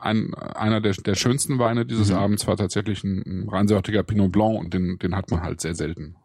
ein, 0.00 0.32
einer 0.34 0.80
der, 0.80 0.94
der 0.94 1.14
schönsten 1.14 1.58
Weine 1.58 1.84
dieses 1.84 2.08
Mhm. 2.08 2.16
Abends 2.16 2.46
war 2.46 2.56
tatsächlich 2.56 3.04
ein, 3.04 3.22
ein 3.26 3.48
reinsortiger 3.50 4.02
Pinot 4.02 4.32
Blanc 4.32 4.58
und 4.58 4.72
den, 4.72 4.98
den 4.98 5.14
hat 5.14 5.30
man 5.30 5.42
halt 5.42 5.60
sehr 5.60 5.74
selten. 5.74 6.16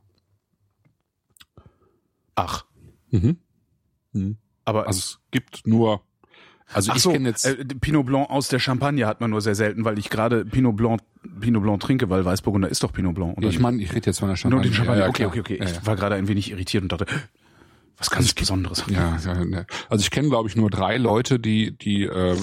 Ach. 2.36 2.64
Aber 4.64 4.88
Also 4.88 4.98
es 5.00 5.20
gibt 5.32 5.68
nur, 5.68 6.02
also 6.74 6.92
Ach 6.92 6.96
ich 6.98 7.02
so, 7.02 7.12
kenne 7.12 7.30
jetzt, 7.30 7.46
äh, 7.46 7.66
Pinot 7.66 8.06
Blanc 8.06 8.30
aus 8.30 8.48
der 8.48 8.60
Champagne 8.60 9.06
hat 9.06 9.20
man 9.22 9.30
nur 9.30 9.42
sehr 9.42 9.56
selten, 9.56 9.84
weil 9.86 9.98
ich 10.00 10.10
gerade 10.10 10.46
Pinot 10.46 10.76
Blanc, 10.78 11.02
Pinot 11.40 11.64
Blanc 11.64 11.82
trinke, 11.82 12.10
weil 12.10 12.24
Weißburgunder 12.26 12.70
ist 12.70 12.82
doch 12.84 12.94
Pinot 12.94 13.16
Blanc. 13.16 13.38
Oder 13.38 13.50
ich 13.50 13.60
meine, 13.60 13.82
ich 13.82 13.94
rede 13.94 14.06
jetzt 14.08 14.20
von 14.20 14.30
der 14.30 14.36
Champagne. 14.38 14.62
nur 14.62 14.70
den 14.70 14.74
Champagner. 14.74 15.00
Ja, 15.00 15.06
ja, 15.06 15.10
okay, 15.10 15.24
klar. 15.24 15.30
okay, 15.30 15.40
okay. 15.42 15.58
Ja, 15.60 15.66
Ich 15.66 15.86
war 15.86 15.96
gerade 15.98 16.16
ein 16.16 16.28
wenig 16.30 16.52
irritiert 16.52 16.84
und 16.84 16.92
dachte, 16.92 17.06
was 17.98 18.10
ganz 18.10 18.34
Besonderes. 18.34 18.84
Ja, 18.90 19.18
ja, 19.18 19.46
ne. 19.46 19.66
also 19.90 20.02
ich 20.02 20.12
kenne 20.12 20.30
glaube 20.30 20.50
ich 20.50 20.56
nur 20.56 20.70
drei 20.70 20.98
Leute, 20.98 21.40
die 21.40 21.76
die 21.76 22.04
äh, 22.04 22.38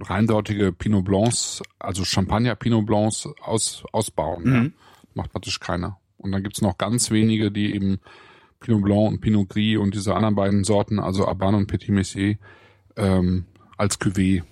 reinsortige 0.00 0.72
Pinot 0.72 1.04
Blancs, 1.04 1.62
also 1.78 2.04
Champagner 2.04 2.56
Pinot 2.56 2.86
Blancs 2.86 3.28
aus, 3.40 3.84
ausbauen. 3.92 4.44
Mhm. 4.44 4.54
Ja. 4.54 4.70
Macht 5.14 5.32
praktisch 5.32 5.60
keiner. 5.60 5.98
Und 6.16 6.32
dann 6.32 6.42
gibt's 6.42 6.62
noch 6.62 6.78
ganz 6.78 7.10
wenige, 7.10 7.50
die 7.50 7.74
eben 7.74 8.00
Pinot 8.60 8.82
Blanc 8.82 9.08
und 9.08 9.20
Pinot 9.20 9.48
Gris 9.48 9.78
und 9.78 9.94
diese 9.94 10.14
anderen 10.14 10.34
beiden 10.34 10.64
Sorten, 10.64 10.98
also 10.98 11.26
Aban 11.26 11.54
und 11.54 11.66
Petit 11.68 11.90
Messier, 11.90 12.36
ähm, 12.96 13.44
als 13.76 14.00
Cuvée 14.00 14.42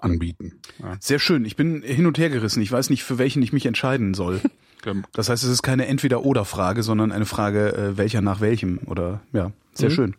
anbieten. 0.00 0.60
Ja. 0.80 0.96
Sehr 1.00 1.18
schön. 1.18 1.44
Ich 1.44 1.56
bin 1.56 1.82
hin 1.82 2.06
und 2.06 2.18
her 2.18 2.30
gerissen. 2.30 2.62
Ich 2.62 2.72
weiß 2.72 2.90
nicht, 2.90 3.04
für 3.04 3.18
welchen 3.18 3.42
ich 3.42 3.52
mich 3.52 3.66
entscheiden 3.66 4.14
soll. 4.14 4.40
Das 5.12 5.28
heißt, 5.28 5.44
es 5.44 5.50
ist 5.50 5.62
keine 5.62 5.86
Entweder-Oder-Frage, 5.86 6.82
sondern 6.82 7.12
eine 7.12 7.26
Frage, 7.26 7.72
äh, 7.74 7.96
welcher 7.98 8.20
nach 8.22 8.40
welchem. 8.40 8.78
Oder 8.86 9.22
ja, 9.32 9.52
sehr 9.74 9.90
Mhm. 9.90 9.94
schön. 9.94 10.16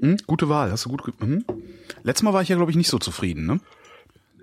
Hm, 0.00 0.16
gute 0.26 0.48
Wahl, 0.48 0.70
hast 0.70 0.84
du 0.84 0.90
gut. 0.90 1.04
ge- 1.04 1.14
Hm. 1.18 1.44
Letztes 2.02 2.22
Mal 2.22 2.32
war 2.34 2.42
ich 2.42 2.48
ja, 2.48 2.56
glaube 2.56 2.70
ich, 2.70 2.76
nicht 2.76 2.88
so 2.90 2.98
zufrieden. 2.98 3.46
Ne? 3.46 3.60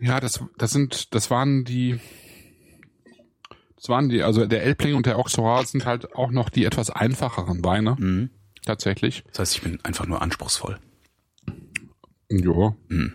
Ja, 0.02 0.20
das, 0.20 0.44
das 0.58 0.72
sind, 0.72 1.14
das 1.14 1.30
waren 1.30 1.64
die, 1.66 2.00
das 3.76 3.88
waren 3.90 4.10
die, 4.10 4.24
also 4.24 4.46
der 4.46 4.64
Elbling 4.64 4.96
und 4.96 5.06
der 5.06 5.18
Auxerrois 5.18 5.66
sind 5.66 5.86
halt 5.86 6.16
auch 6.16 6.32
noch 6.32 6.50
die 6.50 6.66
etwas 6.66 6.90
einfacheren 6.90 7.64
Weine. 7.64 7.96
Mhm. 8.00 8.30
Tatsächlich. 8.66 9.24
Das 9.30 9.40
heißt, 9.40 9.56
ich 9.56 9.62
bin 9.62 9.80
einfach 9.84 10.08
nur 10.08 10.22
anspruchsvoll. 10.22 10.80
Ja. 12.30 12.76
Hm. 12.90 13.14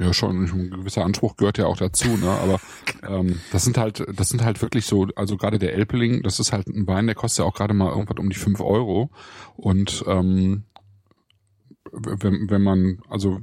Ja, 0.00 0.14
schon 0.14 0.44
ein 0.44 0.70
gewisser 0.70 1.04
Anspruch 1.04 1.36
gehört 1.36 1.58
ja 1.58 1.66
auch 1.66 1.76
dazu, 1.76 2.08
ne? 2.16 2.30
Aber 2.30 2.58
ähm, 3.06 3.38
das 3.52 3.64
sind 3.64 3.76
halt, 3.76 4.02
das 4.14 4.30
sind 4.30 4.42
halt 4.42 4.62
wirklich 4.62 4.86
so, 4.86 5.06
also 5.14 5.36
gerade 5.36 5.58
der 5.58 5.74
Elbling, 5.74 6.22
das 6.22 6.40
ist 6.40 6.52
halt 6.52 6.68
ein 6.68 6.86
Wein, 6.86 7.06
der 7.06 7.14
kostet 7.14 7.40
ja 7.40 7.44
auch 7.44 7.54
gerade 7.54 7.74
mal 7.74 7.90
irgendwas 7.90 8.16
um 8.18 8.30
die 8.30 8.36
fünf 8.38 8.60
Euro. 8.60 9.10
Und 9.56 10.02
ähm, 10.06 10.64
wenn, 11.92 12.48
wenn 12.50 12.62
man, 12.62 13.00
also 13.08 13.38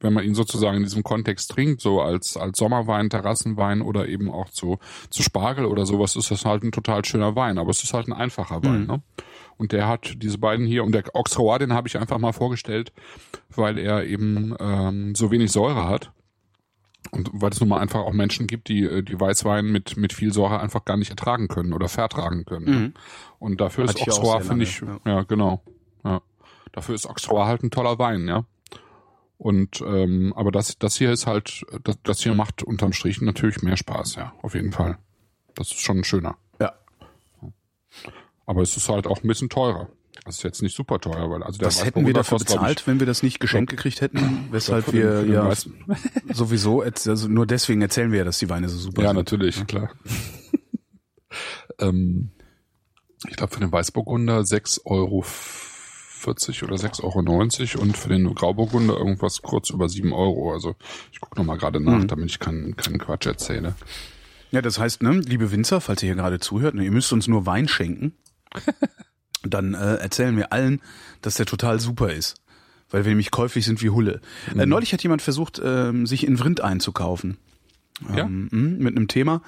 wenn 0.00 0.12
man 0.12 0.24
ihn 0.24 0.34
sozusagen 0.34 0.76
in 0.76 0.82
diesem 0.82 1.02
Kontext 1.02 1.50
trinkt, 1.50 1.80
so 1.80 2.00
als, 2.02 2.36
als 2.36 2.58
Sommerwein, 2.58 3.08
Terrassenwein 3.08 3.80
oder 3.80 4.06
eben 4.06 4.30
auch 4.30 4.50
zu, 4.50 4.78
zu 5.08 5.22
Spargel 5.22 5.64
oder 5.64 5.86
sowas, 5.86 6.14
ist 6.14 6.30
das 6.30 6.44
halt 6.44 6.62
ein 6.62 6.72
total 6.72 7.04
schöner 7.04 7.34
Wein. 7.36 7.58
Aber 7.58 7.70
es 7.70 7.82
ist 7.82 7.94
halt 7.94 8.06
ein 8.08 8.12
einfacher 8.12 8.62
Wein, 8.62 8.82
Mhm. 8.82 8.86
ne? 8.86 9.02
Und 9.56 9.72
der 9.72 9.88
hat 9.88 10.22
diese 10.22 10.38
beiden 10.38 10.66
hier, 10.66 10.84
und 10.84 10.92
der 10.92 11.04
Auxerrois, 11.14 11.58
den 11.58 11.72
habe 11.72 11.88
ich 11.88 11.98
einfach 11.98 12.18
mal 12.18 12.32
vorgestellt, 12.32 12.92
weil 13.54 13.78
er 13.78 14.04
eben 14.04 14.54
ähm, 14.58 15.14
so 15.14 15.30
wenig 15.30 15.52
Säure 15.52 15.88
hat. 15.88 16.12
Und 17.10 17.30
weil 17.32 17.50
es 17.50 17.60
nun 17.60 17.68
mal 17.68 17.80
einfach 17.80 18.00
auch 18.00 18.12
Menschen 18.12 18.46
gibt, 18.46 18.68
die 18.68 18.84
äh, 18.84 19.02
die 19.02 19.20
Weißwein 19.20 19.66
mit 19.66 19.96
mit 19.96 20.12
viel 20.12 20.32
Säure 20.32 20.60
einfach 20.60 20.84
gar 20.84 20.96
nicht 20.96 21.10
ertragen 21.10 21.48
können 21.48 21.72
oder 21.72 21.88
vertragen 21.88 22.44
können. 22.44 22.64
ne? 22.64 22.92
Und 23.38 23.60
dafür 23.60 23.84
ist 23.84 23.98
ja 23.98 24.04
auch 24.04 24.08
Auxerrois, 24.08 24.38
sehr 24.38 24.48
finde 24.48 24.64
ich, 24.64 24.80
lange, 24.80 25.00
ja. 25.04 25.22
genau. 25.22 25.62
Ja. 26.02 26.22
Dafür 26.72 26.94
ist 26.94 27.06
Auxerrois 27.06 27.46
halt 27.46 27.62
ein 27.62 27.70
toller 27.70 27.98
Wein, 27.98 28.26
ja. 28.26 28.44
Und 29.36 29.82
ähm, 29.82 30.32
aber 30.34 30.50
das 30.50 30.78
das 30.78 30.96
hier 30.96 31.12
ist 31.12 31.26
halt 31.26 31.66
das, 31.82 31.98
das 32.02 32.22
hier 32.22 32.34
macht 32.34 32.62
unterm 32.62 32.92
Strich 32.92 33.20
natürlich 33.20 33.62
mehr 33.62 33.76
Spaß, 33.76 34.14
ja, 34.16 34.32
auf 34.40 34.54
jeden 34.54 34.72
Fall. 34.72 34.96
Das 35.54 35.68
ist 35.68 35.80
schon 35.80 36.04
schöner. 36.04 36.36
Ja. 36.58 36.72
Aber 38.46 38.62
es 38.62 38.76
ist 38.76 38.88
halt 38.88 39.06
auch 39.06 39.22
ein 39.22 39.28
bisschen 39.28 39.48
teurer. 39.48 39.88
Das 40.24 40.36
ist 40.36 40.42
jetzt 40.44 40.62
nicht 40.62 40.76
super 40.76 41.00
teuer, 41.00 41.28
weil 41.30 41.42
also 41.42 41.58
der 41.58 41.66
Was 41.66 41.84
hätten 41.84 42.06
wir 42.06 42.14
dafür 42.14 42.38
glaub 42.38 42.46
bezahlt, 42.48 42.86
wenn 42.86 42.98
wir 43.00 43.06
das 43.06 43.22
nicht 43.22 43.40
geschenkt 43.40 43.70
gekriegt 43.70 44.00
hätten? 44.00 44.48
Weshalb 44.50 44.92
wir 44.92 45.22
den 45.22 45.32
ja 45.32 45.50
sowieso, 46.32 46.82
also 46.82 47.28
nur 47.28 47.46
deswegen 47.46 47.82
erzählen 47.82 48.10
wir 48.12 48.18
ja, 48.20 48.24
dass 48.24 48.38
die 48.38 48.48
Weine 48.48 48.68
so 48.68 48.78
super 48.78 49.02
Ja, 49.02 49.08
sind. 49.08 49.16
natürlich, 49.16 49.66
klar. 49.66 49.90
ähm, 51.78 52.30
ich 53.28 53.36
glaube 53.36 53.52
für 53.52 53.60
den 53.60 53.72
Weißburgunder 53.72 54.40
6,40 54.40 54.84
Euro 54.86 55.16
oder 55.16 56.76
6,90 56.76 57.74
Euro 57.74 57.82
und 57.82 57.96
für 57.96 58.08
den 58.08 58.32
Grauburgunder 58.34 58.96
irgendwas 58.96 59.42
kurz 59.42 59.70
über 59.70 59.88
7 59.88 60.12
Euro. 60.12 60.52
Also 60.52 60.74
ich 61.12 61.20
gucke 61.20 61.36
nochmal 61.38 61.58
gerade 61.58 61.80
nach, 61.80 61.98
Mhm. 61.98 62.08
damit 62.08 62.30
ich 62.30 62.38
keinen 62.38 62.76
keinen 62.76 62.98
Quatsch 62.98 63.26
erzähle. 63.26 63.74
Ja, 64.52 64.62
das 64.62 64.78
heißt, 64.78 65.02
ne, 65.02 65.18
liebe 65.18 65.50
Winzer, 65.50 65.80
falls 65.80 66.02
ihr 66.02 66.06
hier 66.08 66.16
gerade 66.16 66.38
zuhört, 66.38 66.74
ne, 66.76 66.84
ihr 66.84 66.92
müsst 66.92 67.12
uns 67.12 67.26
nur 67.26 67.44
Wein 67.46 67.66
schenken. 67.66 68.12
Dann 69.42 69.74
äh, 69.74 69.96
erzählen 69.96 70.36
wir 70.36 70.52
allen, 70.52 70.80
dass 71.20 71.34
der 71.34 71.46
total 71.46 71.80
super 71.80 72.12
ist. 72.12 72.36
Weil 72.90 73.04
wir 73.04 73.10
nämlich 73.10 73.30
käuflich 73.30 73.64
sind 73.64 73.82
wie 73.82 73.90
Hulle. 73.90 74.20
Mhm. 74.52 74.60
Äh, 74.60 74.66
neulich 74.66 74.92
hat 74.92 75.02
jemand 75.02 75.22
versucht, 75.22 75.60
ähm, 75.62 76.06
sich 76.06 76.26
in 76.26 76.38
Vrind 76.38 76.60
einzukaufen. 76.60 77.36
Ja? 78.14 78.24
Ähm, 78.24 78.48
mh, 78.50 78.82
mit 78.82 78.96
einem 78.96 79.08
Thema, 79.08 79.42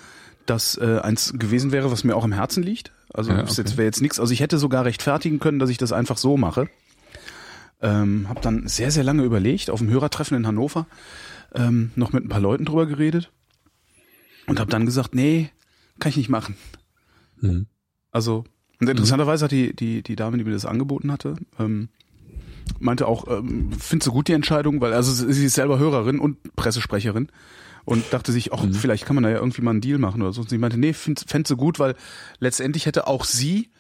das 0.47 0.77
äh, 0.79 1.01
eins 1.01 1.33
gewesen 1.37 1.73
wäre, 1.73 1.91
was 1.91 2.05
mir 2.05 2.17
auch 2.17 2.25
im 2.25 2.33
Herzen 2.33 2.63
liegt. 2.63 2.93
Also 3.13 3.33
Ja, 3.33 3.43
okay. 3.43 3.55
jetzt 3.57 3.77
wäre 3.77 3.87
jetzt 3.87 4.03
nichts. 4.03 4.21
Also 4.21 4.33
ich 4.33 4.41
hätte 4.41 4.59
sogar 4.59 4.85
rechtfertigen 4.85 5.39
können, 5.39 5.59
dass 5.59 5.71
ich 5.71 5.79
das 5.79 5.93
einfach 5.93 6.17
so 6.19 6.37
mache. 6.37 6.69
Ähm, 7.81 8.27
hab 8.29 8.41
dann 8.43 8.67
sehr, 8.69 8.91
sehr 8.91 9.05
lange 9.05 9.23
überlegt, 9.23 9.71
auf 9.71 9.81
dem 9.81 9.91
Hörertreffen 9.91 10.37
in 10.37 10.47
Hannover, 10.47 10.87
ähm, 11.55 11.91
noch 11.95 12.13
mit 12.13 12.25
ein 12.25 12.29
paar 12.29 12.41
Leuten 12.41 12.65
drüber 12.65 12.87
geredet 12.87 13.31
und 14.47 14.61
habe 14.61 14.71
dann 14.71 14.87
gesagt, 14.87 15.15
nee, 15.15 15.51
kann 15.99 16.09
ich 16.11 16.17
nicht 16.17 16.31
machen. 16.31 16.57
Mhm. 17.41 17.67
Also 18.13 18.45
und 18.81 18.89
interessanterweise 18.89 19.45
hat 19.45 19.53
die, 19.53 19.75
die, 19.75 20.03
die 20.03 20.17
Dame, 20.17 20.39
die 20.39 20.45
mir 20.45 20.53
das 20.53 20.67
angeboten 20.67 21.11
hatte, 21.11 21.37
ähm, 21.59 21.89
meinte 22.79 23.07
auch, 23.07 23.27
ähm, 23.29 23.71
findest 23.79 24.09
du 24.09 24.13
gut 24.13 24.29
die 24.29 24.33
Entscheidung, 24.33 24.81
weil 24.81 24.93
also 24.93 25.13
sie 25.13 25.47
ist 25.47 25.55
selber 25.55 25.79
Hörerin 25.79 26.19
und 26.19 26.57
Pressesprecherin 26.57 27.29
und 27.85 28.13
dachte 28.13 28.33
sich, 28.33 28.53
ach, 28.53 28.65
vielleicht 28.73 29.07
kann 29.07 29.15
man 29.15 29.25
da 29.25 29.31
ja 29.31 29.37
irgendwie 29.37 29.63
mal 29.63 29.71
einen 29.71 29.81
Deal 29.81 29.99
machen 29.99 30.21
oder 30.21 30.33
so. 30.33 30.43
Und 30.43 30.51
sie 30.51 30.59
meinte, 30.59 30.79
nee, 30.79 30.93
find, 30.93 31.25
fänd 31.27 31.47
sie 31.47 31.57
gut, 31.57 31.79
weil 31.79 31.95
letztendlich 32.41 32.87
hätte 32.87 33.07
auch 33.07 33.25
sie 33.25 33.71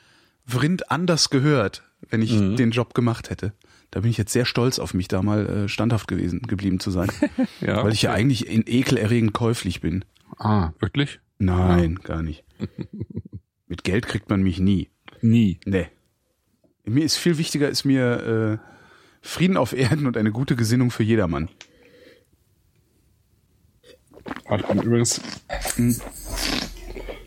Vrind 0.47 0.91
anders 0.91 1.29
gehört, 1.29 1.83
wenn 2.09 2.23
ich 2.23 2.31
den 2.31 2.71
Job 2.71 2.95
gemacht 2.95 3.31
hätte. 3.31 3.53
Da 3.91 4.01
bin 4.01 4.11
ich 4.11 4.17
jetzt 4.17 4.33
sehr 4.33 4.45
stolz 4.45 4.79
auf 4.79 4.95
mich, 4.95 5.09
da 5.09 5.23
mal 5.23 5.47
äh, 5.47 5.69
standhaft 5.69 6.07
gewesen, 6.07 6.43
geblieben 6.43 6.81
zu 6.81 6.91
sein. 6.91 7.11
Ja, 7.61 7.83
weil 7.83 7.93
ich 7.93 8.03
ja 8.03 8.13
eigentlich 8.13 8.47
in 8.47 8.63
ekelerregend 8.67 9.33
käuflich 9.33 9.81
bin. 9.81 10.05
Ah, 10.39 10.71
wirklich? 10.79 11.21
Nein, 11.39 11.99
gar 12.03 12.23
nicht. 12.23 12.45
Mit 13.69 13.85
Geld 13.85 14.07
kriegt 14.07 14.29
man 14.31 14.43
mich 14.43 14.59
nie. 14.61 14.91
Nie. 15.23 15.59
Nee. 15.65 15.89
Mir 16.85 17.05
ist 17.05 17.17
viel 17.17 17.37
wichtiger, 17.39 17.69
ist 17.69 17.85
mir 17.85 18.61
äh, 18.63 19.27
Frieden 19.27 19.57
auf 19.57 19.73
Erden 19.73 20.07
und 20.07 20.17
eine 20.17 20.31
gute 20.31 20.55
Gesinnung 20.57 20.91
für 20.91 21.03
jedermann. 21.03 21.49
Warte 24.49 24.73
übrigens. 24.73 25.21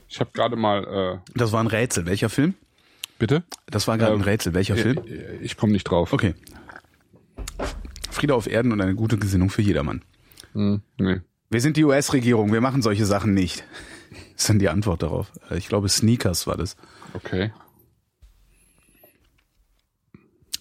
Ich 0.08 0.20
habe 0.20 0.32
gerade 0.34 0.56
mal. 0.56 1.22
Äh, 1.26 1.32
Das 1.38 1.52
war 1.52 1.60
ein 1.62 1.68
Rätsel. 1.68 2.06
Welcher 2.06 2.30
Film? 2.30 2.56
bitte? 3.18 3.44
Das 3.68 3.86
war 3.88 3.98
gerade 3.98 4.14
Ähm, 4.14 4.22
ein 4.22 4.24
Rätsel. 4.24 4.54
Welcher 4.54 4.78
Film? 4.78 4.98
Äh, 5.06 5.38
Ich 5.42 5.58
komme 5.58 5.74
nicht 5.74 5.84
drauf. 5.84 6.14
Okay. 6.14 6.36
Friede 8.10 8.34
auf 8.34 8.48
Erden 8.48 8.72
und 8.72 8.80
eine 8.82 8.96
gute 8.96 9.18
Gesinnung 9.18 9.50
für 9.50 9.62
jedermann. 9.62 10.04
Hm, 10.54 10.82
nee. 10.98 11.20
Wir 11.50 11.62
sind 11.62 11.76
die 11.78 11.84
US-Regierung, 11.84 12.52
wir 12.54 12.62
machen 12.62 12.82
solche 12.82 13.06
Sachen 13.06 13.34
nicht. 13.34 13.64
Ist 14.36 14.50
dann 14.50 14.60
die 14.60 14.70
Antwort 14.70 15.04
darauf. 15.04 15.32
Ich 15.52 15.68
glaube, 15.68 15.88
Sneakers 15.90 16.48
war 16.48 16.58
das. 16.58 16.76
Okay. 17.14 17.52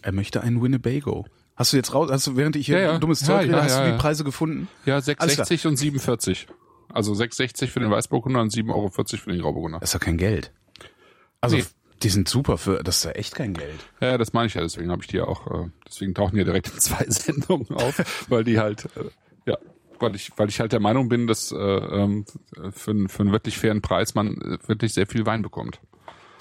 Er 0.03 0.13
möchte 0.13 0.41
einen 0.43 0.63
Winnebago. 0.63 1.27
Hast 1.57 1.73
du 1.73 1.77
jetzt 1.77 1.93
raus, 1.93 2.09
hast 2.11 2.27
du, 2.27 2.37
während 2.37 2.55
ich 2.57 2.67
hier 2.67 2.79
Ja, 2.79 2.85
ja. 2.85 2.95
ein 2.95 3.01
dummes 3.01 3.21
Ja, 3.23 3.27
Zeug 3.27 3.43
rede, 3.45 3.53
ja, 3.57 3.63
hast 3.65 3.73
ja, 3.73 3.81
du 3.81 3.87
die 3.87 3.93
ja. 3.93 3.99
Preise 3.99 4.23
gefunden? 4.25 4.69
Ja, 4.85 4.95
Alles 4.95 5.07
klar. 5.17 5.47
6,60 5.47 5.67
und 5.69 5.77
47. 5.77 6.47
Also 6.93 7.13
6,60 7.13 7.67
für 7.67 7.81
den 7.81 7.91
Weißburgunder 7.91 8.41
und 8.41 8.53
7,40 8.53 8.71
Euro 8.75 8.91
für 8.91 9.31
den 9.31 9.41
Grauburgunder. 9.43 9.81
Das 9.81 9.91
ist 9.91 9.95
doch 9.95 10.01
kein 10.05 10.19
Geld. 10.19 10.53
Also, 11.41 11.57
Nee. 11.57 11.65
die 12.03 12.09
sind 12.11 12.29
super 12.29 12.59
für, 12.59 12.83
das 12.83 12.99
ist 12.99 13.05
ja 13.05 13.11
echt 13.13 13.35
kein 13.35 13.55
Geld. 13.55 13.81
Ja, 14.01 14.17
das 14.19 14.33
meine 14.33 14.47
ich 14.47 14.55
ja, 14.55 14.61
deswegen 14.63 14.91
habe 14.91 15.03
ich 15.03 15.09
die 15.09 15.17
ja 15.17 15.25
auch, 15.25 15.47
äh, 15.49 15.69
deswegen 15.87 16.15
tauchen 16.15 16.35
die 16.35 16.39
ja 16.39 16.45
direkt 16.45 16.69
in 16.73 16.79
zwei 16.81 17.05
Sendungen 17.09 17.69
auf, 17.73 18.27
weil 18.31 18.45
die 18.45 18.59
halt, 18.61 18.85
äh, 18.97 19.11
ja, 19.51 19.59
weil 20.01 20.15
ich, 20.15 20.31
weil 20.37 20.49
ich 20.49 20.61
halt 20.61 20.73
der 20.73 20.81
Meinung 20.81 21.09
bin, 21.09 21.27
dass 21.27 21.53
äh, 21.53 21.57
ähm, 21.57 22.25
für, 22.73 22.91
einen- 22.93 23.09
für 23.09 23.21
einen 23.23 23.33
wirklich 23.33 23.59
fairen 23.59 23.83
Preis 23.83 24.15
man 24.15 24.37
äh, 24.41 24.59
wirklich 24.69 24.95
sehr 24.95 25.07
viel 25.07 25.27
Wein 25.27 25.43
bekommt. 25.43 25.81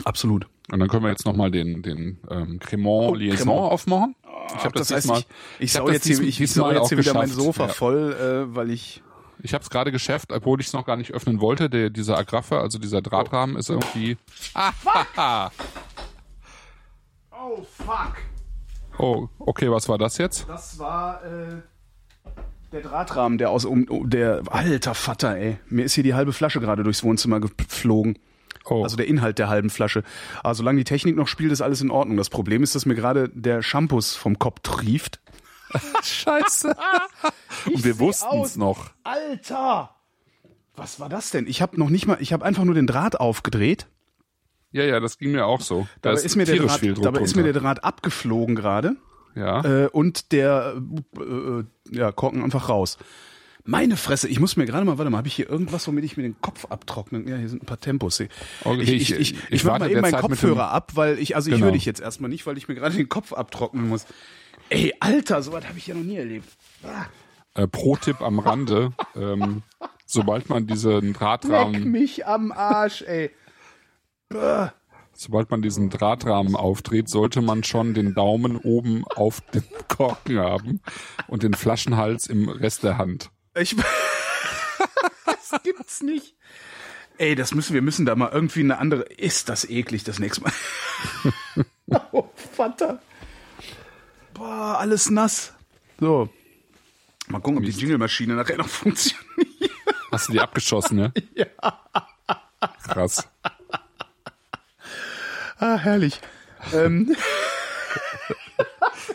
Absolut. 0.03 0.47
Und 0.71 0.79
dann 0.79 0.89
können 0.89 1.03
wir 1.03 1.09
jetzt 1.09 1.25
nochmal 1.25 1.49
den, 1.49 1.81
den 1.81 2.19
ähm, 2.29 2.59
Cremant 2.59 3.17
Liaison 3.17 3.47
Cremant. 3.47 3.71
aufmachen. 3.71 4.15
Ich 4.57 4.63
habe 4.63 4.77
das, 4.77 4.87
das 4.89 4.95
heißt, 4.97 5.03
diesmal, 5.05 5.19
ich, 5.19 5.25
ich 5.59 5.75
hab 5.75 5.81
sau 5.81 5.85
das 5.87 5.93
jetzt 5.95 6.07
hier, 6.07 6.27
ich, 6.27 6.41
ich 6.41 6.51
sau 6.51 6.71
jetzt 6.71 6.89
hier 6.89 6.97
wieder 6.97 7.13
mein. 7.13 7.27
Sofa 7.29 7.67
Ja. 7.67 7.73
voll, 7.73 8.13
äh, 8.13 8.55
weil 8.55 8.69
ich, 8.71 9.01
Ich 9.41 9.53
habe 9.53 9.63
es 9.63 9.69
gerade 9.69 9.91
geschafft, 9.91 10.31
obwohl 10.31 10.59
ich 10.61 10.67
es 10.67 10.73
noch 10.73 10.85
gar 10.85 10.95
nicht 10.97 11.11
öffnen 11.13 11.39
wollte. 11.41 11.69
Der, 11.69 11.89
dieser 11.89 12.17
Agraffe, 12.17 12.59
also 12.59 12.79
dieser 12.79 13.01
Drahtrahmen, 13.01 13.55
ist 13.55 13.69
irgendwie. 13.69 14.17
Ah, 14.53 15.49
oh 17.31 17.63
fuck. 17.63 18.15
oh, 18.99 19.27
okay, 19.39 19.69
was 19.71 19.87
war 19.89 19.97
das 19.97 20.17
jetzt? 20.17 20.47
Das 20.47 20.77
war 20.79 21.23
äh, 21.23 21.61
der 22.71 22.81
Drahtrahmen, 22.81 23.37
der 23.37 23.49
aus 23.49 23.65
um, 23.65 23.85
um 23.85 24.09
der 24.09 24.43
alter 24.49 24.93
Vater, 24.93 25.35
ey. 25.37 25.57
Mir 25.69 25.85
ist 25.85 25.93
hier 25.93 26.03
die 26.03 26.13
halbe 26.13 26.33
Flasche 26.33 26.59
gerade 26.59 26.83
durchs 26.83 27.03
Wohnzimmer 27.03 27.39
geflogen. 27.39 28.19
Oh, 28.65 28.83
Also 28.83 28.97
der 28.97 29.07
Inhalt 29.07 29.39
der 29.39 29.47
halben 29.47 29.69
Flasche. 29.69 30.03
Aber 30.43 30.53
solange 30.53 30.79
die 30.79 30.83
Technik 30.83 31.15
noch 31.15 31.27
spielt, 31.27 31.51
ist 31.51 31.61
alles 31.61 31.81
in 31.81 31.91
Ordnung. 31.91 32.17
Das 32.17 32.29
Problem 32.29 32.63
ist, 32.63 32.75
dass 32.75 32.85
mir 32.85 32.95
gerade 32.95 33.29
der 33.29 33.61
Shampoo 33.61 34.01
vom 34.01 34.37
Kopf 34.39 34.59
trieft. 34.61 35.21
scheiße. 36.03 36.75
Und 37.65 37.83
wir 37.83 37.99
wussten 37.99 38.41
es 38.41 38.57
noch. 38.57 38.91
Alter! 39.03 39.91
Was 40.75 40.99
war 40.99 41.09
das 41.09 41.31
denn? 41.31 41.47
Ich 41.47 41.61
habe 41.61 41.79
noch 41.79 41.89
nicht 41.89 42.05
mal, 42.05 42.17
ich 42.19 42.33
habe 42.33 42.45
einfach 42.45 42.63
nur 42.63 42.75
den 42.75 42.87
Draht 42.87 43.19
aufgedreht. 43.19 43.87
Ja, 44.71 44.83
ja, 44.83 44.99
das 44.99 45.17
ging 45.17 45.31
mir 45.31 45.45
auch 45.45 45.61
so. 45.61 45.87
Da 46.01 46.11
Dabei 46.11 46.21
ist, 46.21 46.35
mir 46.35 46.45
der 46.45 46.57
Draht, 46.57 46.81
dabei 47.01 47.21
ist 47.21 47.35
mir 47.35 47.43
der. 47.43 47.53
Draht 47.53 47.83
abgeflogen 47.83 48.55
gerade. 48.55 48.95
Ja. 49.37 49.63
Äh, 49.63 49.87
und 49.87 50.31
der 50.31 50.75
äh, 51.17 51.21
äh, 51.21 51.63
ja, 51.91 52.11
Korken 52.11 52.43
einfach 52.43 52.69
raus. 52.69 52.97
Meine 53.69 53.97
Fresse, 53.97 54.29
ich 54.29 54.39
muss 54.39 54.55
mir 54.55 54.65
gerade 54.65 54.85
mal, 54.85 54.97
warte 54.97 55.11
mal, 55.11 55.17
habe 55.17 55.27
ich 55.27 55.35
hier 55.35 55.49
irgendwas, 55.49 55.85
womit 55.87 56.05
ich 56.05 56.15
mir 56.15 56.23
den 56.23 56.39
Kopf 56.41 56.65
abtrocknen? 56.69 57.27
Ja, 57.27 57.35
hier 57.35 57.49
sind 57.49 57.63
ein 57.63 57.65
paar 57.65 57.79
Tempos. 57.81 58.17
Ich, 58.21 58.29
Okay, 58.63 58.81
ich, 58.81 58.89
ich, 58.93 59.11
ich- 59.11 59.19
ich, 59.19 59.31
ich 59.33 59.43
ich 59.51 59.63
mal 59.65 59.91
eben 59.91 59.99
meinen 59.99 60.21
Kopfhörer 60.21 60.71
ab, 60.71 60.93
weil 60.95 61.19
ich, 61.19 61.35
also 61.35 61.49
ich 61.49 61.55
Genau. 61.55 61.65
höre 61.65 61.73
dich 61.73 61.83
jetzt 61.85 61.99
erstmal 61.99 62.29
nicht, 62.29 62.45
weil 62.47 62.57
ich 62.57 62.69
mir 62.69 62.75
gerade 62.75 62.95
den 62.95 63.09
Kopf 63.09 63.33
abtrocknen 63.33 63.89
muss. 63.89 64.05
Ey, 64.69 64.93
Alter, 65.01 65.41
sowas 65.41 65.67
habe 65.67 65.77
ich 65.77 65.87
ja 65.87 65.95
noch 65.95 66.03
nie 66.03 66.15
erlebt. 66.17 66.47
Ah, 66.83 67.05
Äh, 67.61 67.67
Pro-Tipp 67.67 68.21
am 68.21 68.39
Rande. 68.39 68.93
ähm, 69.15 69.63
sobald 70.05 70.47
man 70.49 70.65
diesen 70.65 71.07
leck 71.07 71.17
Drahtrahmen, 71.17 71.91
mich 71.91 72.25
am 72.25 72.53
Arsch, 72.53 73.01
ey. 73.01 73.31
Bäh. 74.29 74.67
Sobald 75.17 75.51
man 75.51 75.61
diesen 75.61 75.89
Drahtrahmen 75.89 76.55
aufdreht, 76.55 77.09
sollte 77.09 77.41
man 77.41 77.63
schon 77.63 77.93
den 77.93 78.13
Daumen 78.13 78.57
oben 78.57 79.03
auf 79.15 79.41
dem 79.53 79.63
Korken 79.87 80.39
haben 80.39 80.81
und 81.27 81.43
den 81.43 81.53
Flaschenhals 81.53 82.27
im 82.27 82.49
Rest 82.49 82.83
der 82.83 82.97
Hand. 82.97 83.31
Ich, 83.55 83.75
das 85.25 85.61
gibt's 85.63 86.01
nicht. 86.01 86.35
Ey, 87.17 87.33
das 87.33 87.53
müssen 87.53 87.73
wir 87.73 87.81
müssen 87.81 88.05
da 88.05 88.15
mal 88.15 88.29
irgendwie 88.31 88.59
eine 88.59 88.77
andere. 88.77 89.01
Ist 89.03 89.49
das 89.49 89.65
eklig 89.65 90.03
das 90.03 90.19
nächste 90.19 90.41
Mal? 90.43 90.53
oh, 92.11 92.29
Vater. 92.53 93.01
Boah, 94.35 94.77
alles 94.79 95.09
nass. 95.09 95.53
So. 95.99 96.29
Mal 97.27 97.39
gucken, 97.39 97.57
ob 97.57 97.65
die 97.65 97.71
Jingle-Maschine 97.71 98.35
nachher 98.35 98.57
noch 98.57 98.69
funktioniert. 98.69 99.27
Hast 100.11 100.29
du 100.29 100.33
die 100.33 100.39
abgeschossen, 100.39 100.97
ne? 100.97 101.13
ja? 101.33 101.47
Krass. 102.83 103.27
Ah, 105.59 105.77
herrlich. 105.77 106.19
Ähm, 106.73 107.15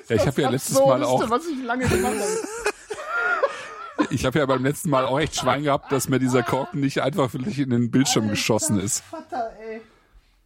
Ja, 0.09 0.17
ich 0.17 0.27
habe 0.27 0.43
ja 0.43 0.51
letztes 0.51 0.79
Mal 0.79 1.03
auch, 1.05 1.29
was 1.31 1.47
ich 1.47 1.63
lange 1.65 1.87
gemacht 1.87 2.15
habe. 2.15 4.07
ich 4.11 4.25
habe 4.25 4.39
ja 4.39 4.47
beim 4.47 4.63
letzten 4.63 4.91
Mal 4.91 5.05
auch 5.05 5.19
echt 5.19 5.37
Schwein 5.37 5.63
gehabt, 5.63 5.91
dass 5.93 6.09
mir 6.09 6.19
dieser 6.19 6.43
Korken 6.43 6.81
nicht 6.81 7.03
einfach 7.03 7.33
wirklich 7.33 7.59
in 7.59 7.71
den 7.71 7.91
Bildschirm 7.91 8.29
geschossen 8.29 8.79
ist. 8.81 9.03
Vater, 9.05 9.53
ey. 9.69 9.81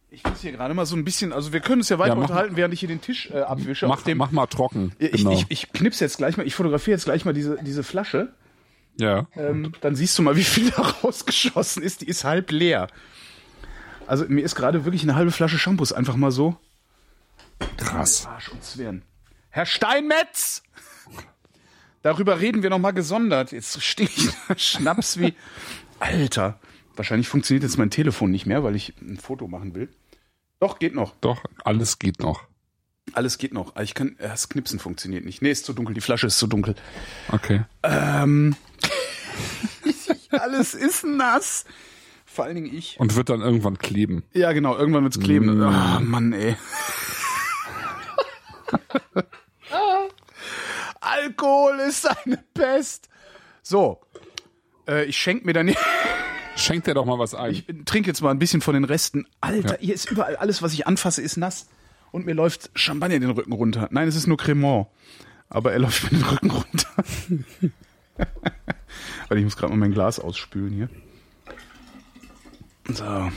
Ich 0.09 0.23
muss 0.23 0.39
hier 0.41 0.53
gerade 0.53 0.73
mal 0.73 0.85
so 0.85 0.95
ein 0.95 1.03
bisschen, 1.03 1.33
also 1.33 1.51
wir 1.51 1.59
können 1.59 1.81
uns 1.81 1.89
ja 1.89 1.99
weiter 1.99 2.15
Ja, 2.15 2.21
unterhalten, 2.21 2.55
während 2.55 2.73
ich 2.73 2.79
hier 2.79 2.87
den 2.89 3.01
Tisch 3.01 3.29
äh, 3.29 3.39
abwische. 3.41 3.87
Mach, 3.87 4.01
dem, 4.03 4.17
mach 4.17 4.31
mal 4.31 4.47
trocken. 4.47 4.93
ich, 4.99 5.11
genau. 5.11 5.31
ich, 5.31 5.45
ich 5.49 5.71
knips 5.73 5.99
jetzt 5.99 6.17
gleich 6.17 6.37
mal, 6.37 6.47
ich 6.47 6.55
fotografiere 6.55 6.95
jetzt 6.95 7.05
gleich 7.05 7.25
mal 7.25 7.33
diese, 7.33 7.57
diese 7.61 7.83
Flasche. 7.83 8.29
ja. 8.97 9.27
Ähm, 9.35 9.73
dann 9.81 9.95
siehst 9.95 10.17
du 10.17 10.21
mal, 10.21 10.35
wie 10.37 10.43
viel 10.45 10.71
da 10.71 10.81
rausgeschossen 11.03 11.83
ist. 11.83 12.01
Die 12.01 12.07
ist 12.07 12.23
halb 12.23 12.51
leer. 12.51 12.87
Also 14.07 14.25
mir 14.27 14.43
ist 14.43 14.55
gerade 14.55 14.85
wirklich 14.85 15.03
eine 15.03 15.15
halbe 15.15 15.31
Flasche 15.31 15.59
Shampoos 15.59 15.91
einfach 15.93 16.15
mal 16.15 16.31
so. 16.31 16.57
Krass. 17.77 18.25
Arsch 18.25 18.49
und 18.49 18.63
Zwirn. 18.63 19.01
Herr 19.49 19.65
Steinmetz! 19.65 20.63
Darüber 22.03 22.39
reden 22.39 22.63
wir 22.63 22.69
noch 22.69 22.79
mal 22.79 22.91
gesondert. 22.91 23.51
Jetzt 23.51 23.81
stehe 23.83 24.07
ich 24.09 24.29
da 24.47 24.57
Schnaps 24.57 25.19
wie... 25.19 25.33
Alter. 25.99 26.59
Wahrscheinlich 26.95 27.27
funktioniert 27.27 27.63
jetzt 27.63 27.77
mein 27.77 27.89
Telefon 27.89 28.31
nicht 28.31 28.45
mehr, 28.45 28.63
weil 28.63 28.75
ich 28.75 28.93
ein 29.01 29.17
Foto 29.17 29.47
machen 29.47 29.75
will. 29.75 29.89
Doch, 30.59 30.79
geht 30.79 30.95
noch. 30.95 31.15
Doch, 31.21 31.43
alles 31.63 31.99
geht 31.99 32.19
noch. 32.19 32.47
Alles 33.13 33.37
geht 33.37 33.53
noch. 33.53 33.71
Aber 33.75 33.83
Ich 33.83 33.93
kann... 33.93 34.17
äh, 34.19 34.29
Das 34.29 34.47
Knipsen 34.49 34.79
funktioniert 34.79 35.25
nicht. 35.25 35.41
Nee, 35.41 35.51
ist 35.51 35.65
zu 35.65 35.73
dunkel. 35.73 35.93
Die 35.95 36.01
Flasche 36.01 36.27
ist 36.27 36.37
zu 36.37 36.47
dunkel. 36.47 36.75
Okay. 37.31 37.63
Ähm... 37.83 38.55
Alles 40.29 40.73
ist 40.73 41.03
nass. 41.03 41.65
Vor 42.37 42.45
allen 42.45 42.53
Dingen 42.53 42.71
ich. 42.71 42.99
Und 42.99 43.15
wird 43.15 43.29
dann 43.29 43.41
irgendwann 43.41 43.79
kleben. 43.79 44.21
Ja, 44.31 44.51
genau, 44.51 44.77
irgendwann 44.77 45.01
wird's 45.01 45.19
kleben. 45.19 45.59
Ah, 45.63 45.99
Mann, 45.99 46.33
ey. 46.33 46.55
Alkohol 51.01 51.79
ist 51.79 52.07
eine 52.07 52.37
Pest. 52.53 53.09
So. 53.63 54.01
Äh, 54.87 55.05
ich 55.05 55.17
schenk 55.17 55.45
mir 55.45 55.53
dann. 55.53 55.73
Schenk 56.55 56.83
dir 56.83 56.93
doch 56.93 57.05
mal 57.05 57.17
was 57.17 57.33
ein. 57.33 57.53
Ich 57.53 57.65
trinke 57.85 58.07
jetzt 58.07 58.21
mal 58.21 58.29
ein 58.29 58.37
bisschen 58.37 58.61
von 58.61 58.75
den 58.75 58.83
Resten. 58.83 59.25
Alter, 59.41 59.77
hier 59.79 59.95
ist 59.95 60.11
überall 60.11 60.35
alles, 60.35 60.61
was 60.61 60.73
ich 60.73 60.85
anfasse, 60.85 61.23
ist 61.23 61.37
nass. 61.37 61.67
Und 62.11 62.27
mir 62.27 62.35
läuft 62.35 62.69
Champagner 62.75 63.17
den 63.17 63.31
Rücken 63.31 63.53
runter. 63.53 63.87
Nein, 63.89 64.07
es 64.07 64.15
ist 64.15 64.27
nur 64.27 64.37
Cremant. 64.37 64.85
Aber 65.49 65.71
er 65.71 65.79
läuft 65.79 66.03
mir 66.03 66.19
den 66.19 66.27
Rücken 66.27 66.51
runter. 66.51 67.03
Weil 69.27 69.39
ich 69.39 69.43
muss 69.43 69.57
gerade 69.57 69.73
mal 69.73 69.79
mein 69.79 69.91
Glas 69.91 70.19
ausspülen 70.19 70.71
hier. 70.71 70.87
So. 72.89 73.03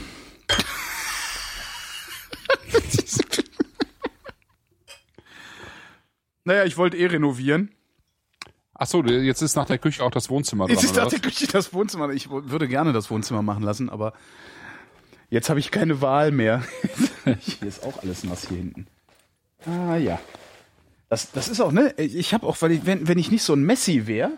naja, 6.43 6.65
ich 6.65 6.77
wollte 6.77 6.97
eh 6.97 7.07
renovieren. 7.07 7.71
Ach 8.73 8.87
so, 8.87 9.03
jetzt 9.03 9.41
ist 9.41 9.55
nach 9.55 9.67
der 9.67 9.77
Küche 9.77 10.03
auch 10.03 10.09
das 10.09 10.29
Wohnzimmer 10.29 10.65
dran, 10.65 10.75
Jetzt 10.75 10.85
ist 10.85 10.95
nach 10.95 11.07
der 11.07 11.19
Küche 11.19 11.45
das 11.47 11.71
Wohnzimmer. 11.73 12.09
Ich 12.09 12.31
würde 12.31 12.67
gerne 12.67 12.93
das 12.93 13.11
Wohnzimmer 13.11 13.41
machen 13.43 13.63
lassen, 13.63 13.89
aber 13.91 14.13
jetzt 15.29 15.49
habe 15.49 15.59
ich 15.59 15.69
keine 15.69 16.01
Wahl 16.01 16.31
mehr. 16.31 16.63
hier 17.39 17.67
ist 17.67 17.83
auch 17.83 18.01
alles 18.01 18.23
nass 18.23 18.47
hier 18.47 18.57
hinten. 18.57 18.87
Ah 19.65 19.97
ja. 19.97 20.19
Das, 21.09 21.31
das 21.31 21.47
ist 21.49 21.59
auch, 21.59 21.71
ne? 21.71 21.93
Ich 21.97 22.33
habe 22.33 22.47
auch, 22.47 22.59
weil 22.61 22.71
ich, 22.71 22.85
wenn, 22.85 23.07
wenn 23.07 23.19
ich 23.19 23.29
nicht 23.29 23.43
so 23.43 23.53
ein 23.53 23.61
Messi 23.63 24.07
wäre, 24.07 24.31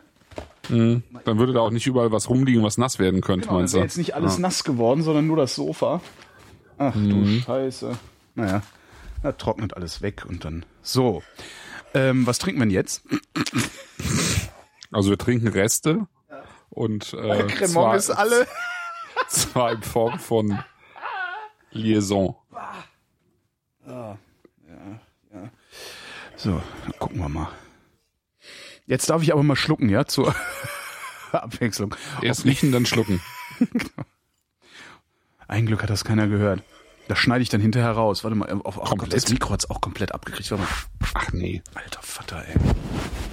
Dann 0.70 1.04
würde 1.26 1.54
da 1.54 1.60
auch 1.60 1.72
nicht 1.72 1.88
überall 1.88 2.12
was 2.12 2.30
rumliegen, 2.30 2.64
was 2.64 2.78
nass 2.78 2.98
werden 3.00 3.22
könnte, 3.22 3.48
genau, 3.48 3.60
meinst 3.60 3.74
du? 3.74 3.80
jetzt 3.80 3.98
nicht 3.98 4.16
alles 4.16 4.38
nass 4.38 4.64
geworden, 4.64 5.04
sondern 5.04 5.28
nur 5.28 5.38
das 5.38 5.56
Sofa. 5.56 6.02
Ach 6.78 6.94
du 6.94 7.26
Scheiße. 7.42 7.98
Naja, 8.36 8.62
da 9.22 9.32
trocknet 9.34 9.76
alles 9.76 10.02
weg 10.02 10.26
und 10.28 10.46
dann. 10.46 10.66
So. 10.82 11.22
Ähm, 11.94 12.26
was 12.26 12.40
trinken 12.40 12.60
wir 12.60 12.66
denn 12.66 12.72
jetzt? 12.72 13.04
Also 14.92 15.10
wir 15.10 15.18
trinken 15.18 15.48
Reste 15.48 16.08
und 16.70 17.14
äh, 17.14 17.48
zwar, 17.66 17.96
ist 17.96 18.10
alle. 18.10 18.48
zwar 19.28 19.74
in 19.74 19.82
Form 19.84 20.18
von 20.20 20.60
Liaison. 21.72 22.36
So, 26.36 26.62
dann 26.84 27.00
gucken 27.00 27.20
wir 27.20 27.30
mal. 27.30 27.50
Jetzt 28.86 29.10
darf 29.10 29.22
ich 29.24 29.32
aber 29.34 29.44
mal 29.44 29.56
schlucken, 29.56 29.90
ja, 29.90 30.06
zur 30.06 30.36
Abwechslung. 31.32 31.96
Erst 32.22 32.46
riechen, 32.46 32.72
dann 32.72 32.86
schlucken. 32.86 33.22
Ein 35.48 35.66
Glück 35.66 35.84
hat 35.84 35.90
das 35.90 36.04
keiner 36.04 36.28
gehört. 36.28 36.62
Das 37.08 37.20
schneide 37.20 37.42
ich 37.42 37.50
dann 37.50 37.62
hinterher 37.62 37.92
raus. 37.92 38.24
Warte 38.24 38.36
mal, 38.36 38.50
auf, 38.64 38.78
auf 38.78 38.90
Komplett? 38.90 39.14
das 39.14 39.30
Mikro 39.30 39.52
hat's 39.52 39.70
auch 39.70 39.82
komplett 39.82 40.14
abgekriegt. 40.14 40.50
Warte 40.52 40.64
mal. 40.64 40.70
Ach 41.14 41.32
nee. 41.34 41.62
Alter 41.76 42.02
Vater, 42.02 42.46
ey. 42.48 42.56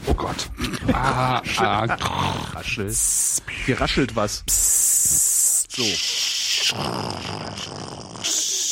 Oh 0.06 0.14
Gott. 0.14 0.50
Ah, 0.92 1.40
ah, 1.58 1.84
Raschel. 2.52 2.92
Hier 3.64 3.80
raschelt 3.80 4.16
was. 4.16 4.42
So. 5.68 5.82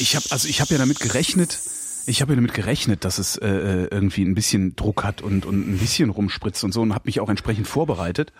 Ich 0.00 0.16
habe 0.16 0.26
also 0.30 0.48
ich 0.48 0.60
habe 0.60 0.72
ja 0.72 0.78
damit 0.78 0.98
gerechnet. 0.98 1.60
Ich 2.08 2.22
habe 2.22 2.32
ja 2.32 2.36
damit 2.36 2.54
gerechnet, 2.54 3.04
dass 3.04 3.18
es 3.18 3.36
äh, 3.36 3.46
äh, 3.46 3.88
irgendwie 3.90 4.24
ein 4.24 4.34
bisschen 4.34 4.74
Druck 4.76 5.04
hat 5.04 5.20
und 5.20 5.44
und 5.44 5.68
ein 5.68 5.78
bisschen 5.78 6.08
rumspritzt 6.08 6.64
und 6.64 6.72
so 6.72 6.80
und 6.80 6.94
habe 6.94 7.04
mich 7.06 7.20
auch 7.20 7.28
entsprechend 7.28 7.68
vorbereitet, 7.68 8.32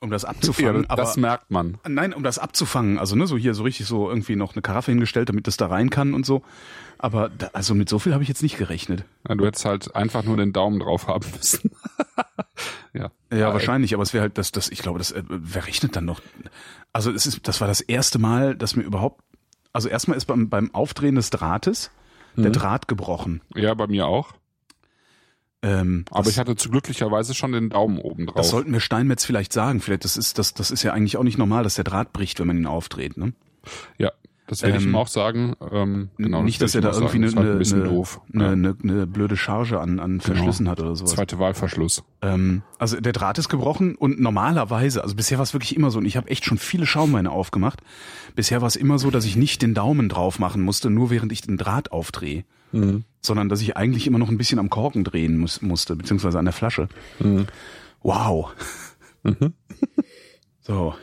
um 0.00 0.10
das 0.10 0.24
abzufangen. 0.24 0.86
ja, 0.88 0.96
das 0.96 1.18
merkt 1.18 1.50
man. 1.50 1.76
Nein, 1.86 2.14
um 2.14 2.22
das 2.22 2.38
abzufangen. 2.38 2.98
Also 2.98 3.14
ne, 3.14 3.26
so 3.26 3.36
hier 3.36 3.52
so 3.52 3.64
richtig 3.64 3.86
so 3.86 4.08
irgendwie 4.08 4.34
noch 4.34 4.54
eine 4.54 4.62
Karaffe 4.62 4.92
hingestellt, 4.92 5.28
damit 5.28 5.46
das 5.46 5.58
da 5.58 5.66
rein 5.66 5.90
kann 5.90 6.14
und 6.14 6.24
so. 6.24 6.42
Aber 6.96 7.28
da, 7.28 7.50
also 7.52 7.74
mit 7.74 7.90
so 7.90 7.98
viel 7.98 8.14
habe 8.14 8.22
ich 8.22 8.30
jetzt 8.30 8.42
nicht 8.42 8.56
gerechnet. 8.56 9.04
Ja, 9.28 9.34
du 9.34 9.44
hättest 9.44 9.66
halt 9.66 9.94
einfach 9.94 10.24
nur 10.24 10.38
den 10.38 10.54
Daumen 10.54 10.80
drauf 10.80 11.06
haben 11.06 11.26
müssen. 11.36 11.72
ja. 12.94 13.10
Ja, 13.30 13.52
wahrscheinlich, 13.52 13.92
aber 13.92 14.04
es 14.04 14.14
wäre 14.14 14.22
halt 14.22 14.38
das, 14.38 14.52
das, 14.52 14.70
ich 14.70 14.78
glaube, 14.78 14.98
das, 14.98 15.12
äh, 15.12 15.22
wer 15.28 15.66
rechnet 15.66 15.96
dann 15.96 16.06
noch? 16.06 16.22
Also 16.94 17.12
es 17.12 17.26
ist, 17.26 17.46
das 17.46 17.60
war 17.60 17.68
das 17.68 17.82
erste 17.82 18.18
Mal, 18.18 18.56
dass 18.56 18.74
mir 18.74 18.84
überhaupt, 18.84 19.20
also 19.74 19.90
erstmal 19.90 20.16
ist 20.16 20.24
beim, 20.24 20.48
beim 20.48 20.74
Aufdrehen 20.74 21.16
des 21.16 21.28
Drahtes 21.28 21.90
der 22.42 22.52
Draht 22.52 22.88
gebrochen. 22.88 23.40
Ja, 23.54 23.74
bei 23.74 23.86
mir 23.86 24.06
auch. 24.06 24.32
Ähm, 25.62 26.04
Aber 26.10 26.24
das, 26.24 26.32
ich 26.32 26.38
hatte 26.38 26.54
zu 26.54 26.70
glücklicherweise 26.70 27.34
schon 27.34 27.52
den 27.52 27.70
Daumen 27.70 27.98
oben 27.98 28.26
drauf. 28.26 28.36
das 28.36 28.50
sollten 28.50 28.72
wir 28.72 28.80
Steinmetz 28.80 29.24
vielleicht 29.24 29.52
sagen. 29.52 29.80
Vielleicht, 29.80 30.04
das 30.04 30.16
ist, 30.16 30.38
das, 30.38 30.54
das 30.54 30.70
ist 30.70 30.82
ja 30.82 30.92
eigentlich 30.92 31.16
auch 31.16 31.22
nicht 31.22 31.38
normal, 31.38 31.64
dass 31.64 31.74
der 31.74 31.84
Draht 31.84 32.12
bricht, 32.12 32.38
wenn 32.38 32.46
man 32.46 32.58
ihn 32.58 32.66
aufdreht, 32.66 33.16
ne? 33.16 33.32
ja, 33.98 34.12
das 34.46 34.62
werde 34.62 34.78
ich 34.78 34.84
Ähm, 34.84 34.90
ihm 34.90 34.96
auch 34.96 35.08
sagen. 35.08 35.54
Ähm, 35.72 36.10
genau, 36.16 36.42
nicht, 36.42 36.62
dass 36.62 36.74
er 36.74 36.80
da 36.80 36.90
ich 36.90 36.96
irgendwie 36.96 37.26
auch 37.28 37.36
eine, 37.42 37.48
halt 37.48 37.72
eine, 37.72 37.82
ein 37.82 37.88
eine, 38.32 38.44
ja. 38.44 38.50
eine, 38.50 38.76
eine 38.82 39.06
blöde 39.06 39.36
Charge 39.36 39.80
an, 39.80 39.98
an 39.98 40.20
Verschlüssen 40.20 40.68
hat 40.68 40.80
oder 40.80 40.94
sowas. 40.94 41.12
Zweite 41.12 41.38
Wahlverschluss. 41.38 42.04
Ähm, 42.22 42.62
also 42.78 43.00
der 43.00 43.12
Draht 43.12 43.38
ist 43.38 43.48
gebrochen 43.48 43.96
und 43.96 44.20
normalerweise, 44.20 45.02
also 45.02 45.16
bisher 45.16 45.38
war 45.38 45.42
es 45.42 45.52
wirklich 45.52 45.74
immer 45.74 45.90
so, 45.90 45.98
und 45.98 46.06
ich 46.06 46.16
habe 46.16 46.28
echt 46.28 46.44
schon 46.44 46.58
viele 46.58 46.86
Schaumweine 46.86 47.30
aufgemacht. 47.30 47.80
Bisher 48.36 48.60
war 48.60 48.68
es 48.68 48.76
immer 48.76 48.98
so, 48.98 49.10
dass 49.10 49.24
ich 49.24 49.36
nicht 49.36 49.62
den 49.62 49.74
Daumen 49.74 50.08
drauf 50.08 50.38
machen 50.38 50.62
musste, 50.62 50.90
nur 50.90 51.10
während 51.10 51.32
ich 51.32 51.40
den 51.40 51.56
Draht 51.56 51.90
aufdrehe. 51.90 52.44
Sondern 53.20 53.48
dass 53.48 53.60
ich 53.60 53.76
eigentlich 53.76 54.06
immer 54.06 54.18
noch 54.18 54.28
ein 54.28 54.38
bisschen 54.38 54.58
am 54.58 54.70
Korken 54.70 55.02
drehen 55.02 55.38
muss, 55.38 55.62
musste, 55.62 55.96
beziehungsweise 55.96 56.38
an 56.38 56.44
der 56.44 56.52
Flasche. 56.54 56.88
Wow. 58.02 58.52
so. 60.60 60.94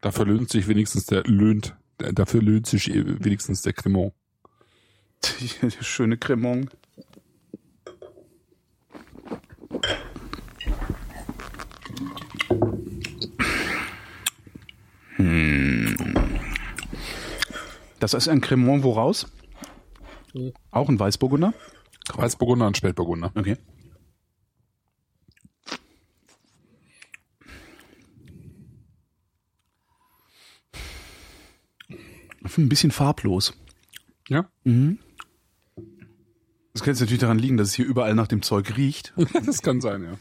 Dafür 0.00 0.26
löhnt 0.26 0.50
sich 0.50 0.68
wenigstens 0.68 1.06
der 1.06 1.24
löhnt. 1.24 1.76
Dafür 1.98 2.42
löhnt 2.42 2.66
sich 2.66 2.92
wenigstens 2.94 3.62
der 3.62 3.72
Cremant. 3.72 4.12
Die 5.40 5.70
schöne 5.80 6.16
Cremant. 6.16 6.70
Hm. 15.16 15.96
Das 17.98 18.14
ist 18.14 18.28
ein 18.28 18.40
Cremant 18.40 18.84
woraus? 18.84 19.26
Auch 20.70 20.88
ein 20.88 21.00
Weißburgunder? 21.00 21.52
Weißburgunder 22.14 22.68
und 22.68 22.76
Spätburgunder. 22.76 23.32
Okay. 23.34 23.56
Ein 32.56 32.68
bisschen 32.68 32.90
farblos. 32.90 33.54
Ja. 34.28 34.48
Das 36.72 36.82
kann 36.82 36.92
jetzt 36.92 37.00
natürlich 37.00 37.20
daran 37.20 37.38
liegen, 37.38 37.56
dass 37.56 37.68
es 37.68 37.74
hier 37.74 37.86
überall 37.86 38.14
nach 38.14 38.28
dem 38.28 38.42
Zeug 38.42 38.76
riecht. 38.76 39.12
das 39.46 39.62
kann 39.62 39.80
sein, 39.80 40.02
ja. 40.04 40.18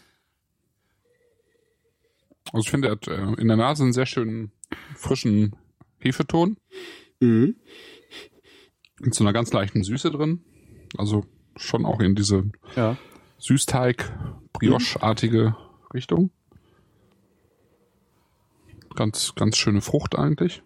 Also 2.54 2.60
ich 2.60 2.70
finde, 2.70 2.88
er 2.88 2.92
hat 2.94 3.08
äh, 3.08 3.34
in 3.42 3.48
der 3.48 3.58
Nase 3.58 3.84
einen 3.84 3.94
sehr 3.94 4.06
schönen, 4.06 4.52
frischen 4.96 5.56
Hefeton. 6.00 6.58
Mit 7.20 7.56
so 9.14 9.24
einer 9.24 9.34
ganz 9.34 9.52
leichten 9.52 9.84
Süße 9.84 10.12
drin. 10.12 10.44
Also 10.98 11.26
schon 11.56 11.86
auch 11.86 12.00
in 12.00 12.16
diese 12.16 12.50
Ja. 12.76 12.98
Süßteig, 13.40 14.12
Brioche-artige 14.54 15.56
Richtung. 15.94 16.32
Ganz, 18.96 19.34
ganz 19.36 19.58
schöne 19.58 19.82
Frucht 19.82 20.16
eigentlich. 20.16 20.64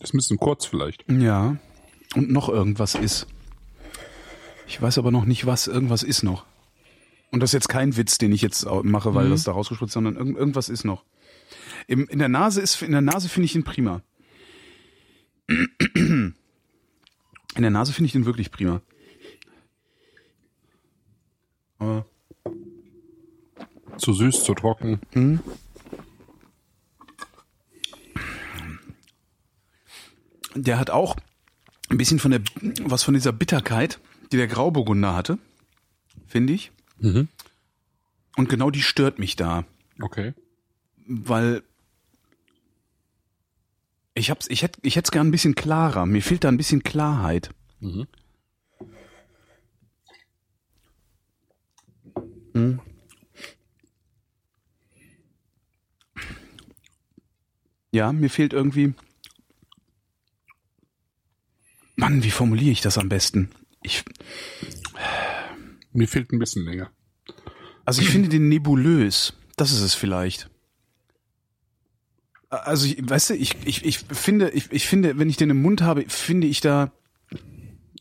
Ist 0.00 0.14
ein 0.14 0.18
bisschen 0.18 0.38
kurz 0.38 0.66
vielleicht. 0.66 1.04
Ja. 1.10 1.56
Und 2.14 2.30
noch 2.30 2.48
irgendwas 2.48 2.94
ist. 2.94 3.26
Ich 4.66 4.80
weiß 4.80 4.98
aber 4.98 5.10
noch 5.10 5.24
nicht, 5.24 5.46
was 5.46 5.66
irgendwas 5.66 6.02
ist 6.02 6.22
noch. 6.22 6.44
Und 7.30 7.40
das 7.40 7.50
ist 7.50 7.54
jetzt 7.54 7.68
kein 7.68 7.96
Witz, 7.96 8.18
den 8.18 8.32
ich 8.32 8.42
jetzt 8.42 8.66
mache, 8.84 9.14
weil 9.14 9.28
das 9.28 9.44
da 9.44 9.52
rausgespritzt, 9.52 9.92
sondern 9.92 10.16
irgend, 10.16 10.36
irgendwas 10.38 10.68
ist 10.68 10.84
noch. 10.84 11.04
Im, 11.86 12.06
in 12.08 12.18
der 12.18 12.28
Nase 12.28 12.60
ist, 12.60 12.80
in 12.82 12.92
der 12.92 13.00
Nase 13.00 13.28
finde 13.28 13.46
ich 13.46 13.54
ihn 13.56 13.64
prima. 13.64 14.02
In 15.48 16.34
der 17.56 17.70
Nase 17.70 17.92
finde 17.92 18.06
ich 18.06 18.12
den 18.12 18.24
wirklich 18.24 18.50
prima. 18.50 18.80
Aber 21.78 22.06
Zu 23.98 24.12
süß, 24.12 24.44
zu 24.44 24.54
trocken. 24.54 25.00
Der 30.54 30.78
hat 30.78 30.90
auch 30.90 31.16
ein 31.90 31.98
bisschen 31.98 32.18
von 32.18 32.30
der, 32.30 32.40
was 32.82 33.02
von 33.02 33.14
dieser 33.14 33.32
Bitterkeit, 33.32 33.98
die 34.32 34.36
der 34.36 34.46
Grauburgunder 34.46 35.14
hatte, 35.14 35.38
finde 36.26 36.52
ich. 36.52 36.70
Und 38.36 38.48
genau 38.48 38.70
die 38.70 38.82
stört 38.82 39.18
mich 39.18 39.36
da. 39.36 39.64
Okay. 40.00 40.34
weil 41.06 41.62
ich 44.14 44.30
hab's, 44.30 44.46
ich 44.48 44.62
hätte, 44.62 44.78
ich 44.82 44.96
hätte 44.96 45.06
es 45.08 45.10
gern 45.10 45.28
ein 45.28 45.32
bisschen 45.32 45.54
klarer. 45.54 46.06
Mir 46.06 46.22
fehlt 46.22 46.44
da 46.44 46.48
ein 46.48 46.56
bisschen 46.56 46.82
Klarheit. 46.82 47.50
Hm. 52.54 52.80
Ja, 57.90 58.12
mir 58.12 58.30
fehlt 58.30 58.52
irgendwie. 58.52 58.94
Mann, 61.96 62.22
wie 62.24 62.30
formuliere 62.30 62.70
ich 62.72 62.80
das 62.80 62.98
am 62.98 63.08
besten? 63.08 63.50
Ich, 63.82 64.04
Mir 65.92 66.08
fehlt 66.08 66.32
ein 66.32 66.38
bisschen 66.38 66.64
länger. 66.64 66.90
Also 67.84 68.02
ich 68.02 68.08
finde 68.08 68.28
den 68.28 68.48
nebulös. 68.48 69.34
Das 69.56 69.70
ist 69.72 69.80
es 69.82 69.94
vielleicht. 69.94 70.48
Also 72.48 72.86
ich, 72.86 73.08
weißt 73.08 73.30
du, 73.30 73.34
ich, 73.34 73.54
ich, 73.66 73.84
ich 73.84 73.98
finde, 73.98 74.50
ich, 74.50 74.70
ich 74.72 74.86
finde, 74.86 75.18
wenn 75.18 75.28
ich 75.28 75.36
den 75.36 75.50
im 75.50 75.60
Mund 75.62 75.82
habe, 75.82 76.04
finde 76.08 76.46
ich 76.46 76.60
da. 76.60 76.92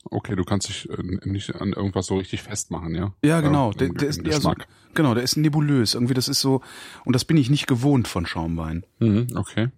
Okay, 0.06 0.36
du 0.36 0.44
kannst 0.44 0.70
dich 0.70 0.90
äh, 0.90 1.02
nicht 1.28 1.56
an 1.56 1.74
irgendwas 1.74 2.06
so 2.06 2.18
richtig 2.18 2.44
festmachen, 2.44 2.94
ja? 2.94 3.14
Ja, 3.24 3.42
genau. 3.42 3.72
im- 3.72 3.78
der, 3.78 3.90
der 3.90 4.10
ist 4.10 4.18
eher 4.20 4.34
so, 4.40 4.50
Geschmack. 4.52 4.68
genau, 4.94 5.14
der 5.16 5.24
ist 5.24 5.38
nebulös. 5.38 5.96
Irgendwie, 5.96 6.14
das 6.14 6.28
ist 6.28 6.40
so, 6.40 6.62
und 7.04 7.14
das 7.14 7.26
bin 7.26 7.38
ich 7.38 7.50
nicht 7.50 7.66
gewohnt 7.68 8.08
von 8.08 8.26
Schaumwein. 8.26 8.86
Mhm, 9.00 9.28
okay. 9.36 9.70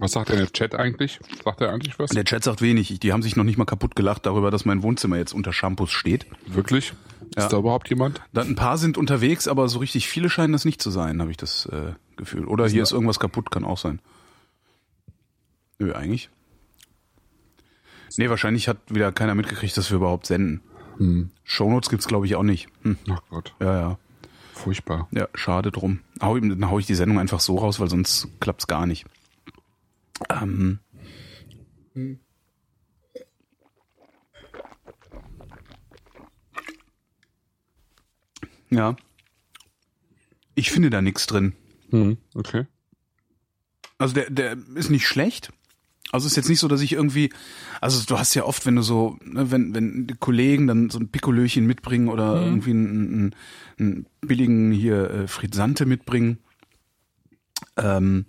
Was 0.00 0.12
sagt 0.12 0.30
denn 0.30 0.38
der 0.38 0.52
Chat 0.52 0.74
eigentlich? 0.74 1.18
Sagt 1.44 1.60
er 1.60 1.70
eigentlich 1.72 1.98
was? 1.98 2.10
Der 2.10 2.24
Chat 2.24 2.44
sagt 2.44 2.62
wenig. 2.62 2.98
Die 3.00 3.12
haben 3.12 3.22
sich 3.22 3.36
noch 3.36 3.44
nicht 3.44 3.58
mal 3.58 3.64
kaputt 3.64 3.96
gelacht 3.96 4.26
darüber, 4.26 4.50
dass 4.50 4.64
mein 4.64 4.82
Wohnzimmer 4.82 5.16
jetzt 5.16 5.32
unter 5.32 5.52
Shampoos 5.52 5.90
steht. 5.90 6.26
Wirklich? 6.46 6.92
Ja. 7.36 7.44
Ist 7.44 7.52
da 7.52 7.58
überhaupt 7.58 7.88
jemand? 7.90 8.20
Da, 8.32 8.42
ein 8.42 8.54
paar 8.54 8.78
sind 8.78 8.98
unterwegs, 8.98 9.48
aber 9.48 9.68
so 9.68 9.78
richtig 9.78 10.08
viele 10.08 10.28
scheinen 10.30 10.52
das 10.52 10.64
nicht 10.64 10.80
zu 10.82 10.90
sein, 10.90 11.20
habe 11.20 11.30
ich 11.30 11.36
das 11.36 11.66
äh, 11.66 11.92
Gefühl. 12.16 12.44
Oder 12.46 12.68
hier 12.68 12.82
ist 12.82 12.92
irgendwas 12.92 13.18
kaputt, 13.18 13.50
kann 13.50 13.64
auch 13.64 13.78
sein. 13.78 14.00
Nö, 15.78 15.92
eigentlich. 15.92 16.30
Nee, 18.16 18.30
wahrscheinlich 18.30 18.68
hat 18.68 18.78
wieder 18.88 19.10
keiner 19.10 19.34
mitgekriegt, 19.34 19.76
dass 19.76 19.90
wir 19.90 19.96
überhaupt 19.96 20.26
senden. 20.26 20.60
Hm. 20.98 21.30
Shownotes 21.42 21.90
gibt's 21.90 22.06
glaube 22.06 22.26
ich 22.26 22.36
auch 22.36 22.44
nicht. 22.44 22.68
Hm. 22.82 22.96
Ach 23.10 23.20
Gott, 23.28 23.54
Ja, 23.60 23.80
ja. 23.80 23.98
furchtbar. 24.52 25.08
Ja, 25.10 25.26
schade 25.34 25.72
drum. 25.72 26.00
Hau, 26.22 26.38
dann 26.38 26.70
hau 26.70 26.78
ich 26.78 26.86
die 26.86 26.94
Sendung 26.94 27.18
einfach 27.18 27.40
so 27.40 27.56
raus, 27.58 27.80
weil 27.80 27.90
sonst 27.90 28.28
klappt's 28.40 28.68
gar 28.68 28.86
nicht. 28.86 29.04
Ähm, 30.30 30.78
mhm. 31.94 32.20
Ja. 38.70 38.96
Ich 40.54 40.70
finde 40.70 40.90
da 40.90 41.02
nichts 41.02 41.26
drin. 41.26 41.54
Hm, 41.90 42.16
okay. 42.34 42.66
Also 43.98 44.14
der, 44.14 44.30
der 44.30 44.56
ist 44.74 44.90
nicht 44.90 45.06
schlecht. 45.06 45.52
Also 46.12 46.26
es 46.26 46.32
ist 46.32 46.36
jetzt 46.36 46.48
nicht 46.48 46.60
so, 46.60 46.68
dass 46.68 46.80
ich 46.80 46.92
irgendwie, 46.92 47.30
also 47.80 48.04
du 48.06 48.18
hast 48.18 48.34
ja 48.34 48.44
oft, 48.44 48.66
wenn 48.66 48.76
du 48.76 48.82
so, 48.82 49.18
ne, 49.24 49.50
wenn, 49.50 49.74
wenn 49.74 50.06
Kollegen 50.20 50.66
dann 50.66 50.90
so 50.90 50.98
ein 50.98 51.08
Pikolöchen 51.08 51.66
mitbringen 51.66 52.08
oder 52.08 52.36
mhm. 52.36 52.46
irgendwie 52.46 52.70
einen, 52.70 52.86
einen, 52.88 53.34
einen, 53.78 54.06
billigen 54.20 54.70
hier 54.70 55.10
äh, 55.10 55.28
Fritzante 55.28 55.86
mitbringen, 55.86 56.38
ähm, 57.76 58.26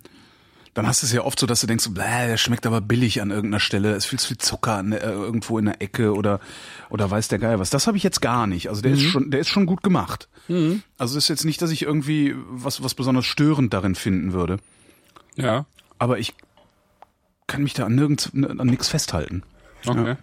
dann 0.76 0.88
hast 0.88 1.02
du 1.02 1.08
es 1.08 1.14
ja 1.14 1.22
oft 1.22 1.40
so, 1.40 1.48
dass 1.48 1.62
du 1.62 1.68
denkst, 1.68 1.88
bläh, 1.90 2.28
der 2.28 2.38
schmeckt 2.38 2.68
aber 2.68 2.82
billig 2.82 3.22
an 3.22 3.32
irgendeiner 3.32 3.62
Stelle, 3.62 3.92
es 3.92 4.04
ist 4.04 4.06
viel 4.10 4.20
zu 4.20 4.28
viel 4.28 4.38
Zucker 4.38 4.74
an, 4.74 4.92
äh, 4.92 5.00
irgendwo 5.00 5.58
in 5.58 5.66
der 5.66 5.82
Ecke 5.82 6.14
oder 6.14 6.42
oder 6.90 7.10
weiß 7.10 7.30
der 7.30 7.40
Geil 7.40 7.60
was. 7.60 7.70
Das 7.70 7.88
habe 7.88 7.98
ich 7.98 8.04
jetzt 8.04 8.22
gar 8.22 8.46
nicht. 8.46 8.70
Also 8.70 8.82
der 8.82 8.92
ist 8.92 9.02
schon, 9.02 9.32
der 9.32 9.40
ist 9.40 9.48
schon 9.48 9.66
gut 9.66 9.82
gemacht. 9.84 10.28
Also 10.98 11.18
ist 11.18 11.30
jetzt 11.30 11.46
nicht, 11.46 11.62
dass 11.62 11.72
ich 11.72 11.84
irgendwie 11.84 12.36
was 12.50 12.84
was 12.84 12.94
besonders 12.94 13.26
störend 13.26 13.74
darin 13.74 13.96
finden 13.96 14.34
würde. 14.34 14.58
Ja. 15.36 15.66
Aber 15.98 16.20
ich 16.20 16.34
kann 17.48 17.64
mich 17.64 17.74
da 17.74 17.86
an 17.86 17.96
nirgends 17.96 18.32
an 18.34 18.68
nichts 18.68 18.90
festhalten. 18.90 19.44
Okay. 19.88 20.18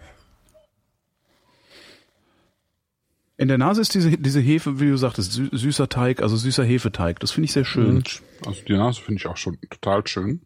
In 3.42 3.48
der 3.48 3.58
Nase 3.58 3.80
ist 3.80 3.92
diese 3.92 4.16
diese 4.16 4.38
Hefe, 4.38 4.78
wie 4.78 4.86
du 4.86 4.96
sagtest, 4.96 5.32
sü 5.32 5.48
süßer 5.50 5.88
Teig, 5.88 6.22
also 6.22 6.36
süßer 6.36 6.62
Hefeteig. 6.62 7.18
Das 7.18 7.32
finde 7.32 7.46
ich 7.46 7.52
sehr 7.52 7.64
schön. 7.64 7.96
Und 7.96 8.22
also 8.46 8.62
die 8.68 8.74
Nase 8.74 9.02
finde 9.02 9.18
ich 9.18 9.26
auch 9.26 9.36
schon 9.36 9.58
total 9.68 10.06
schön. 10.06 10.42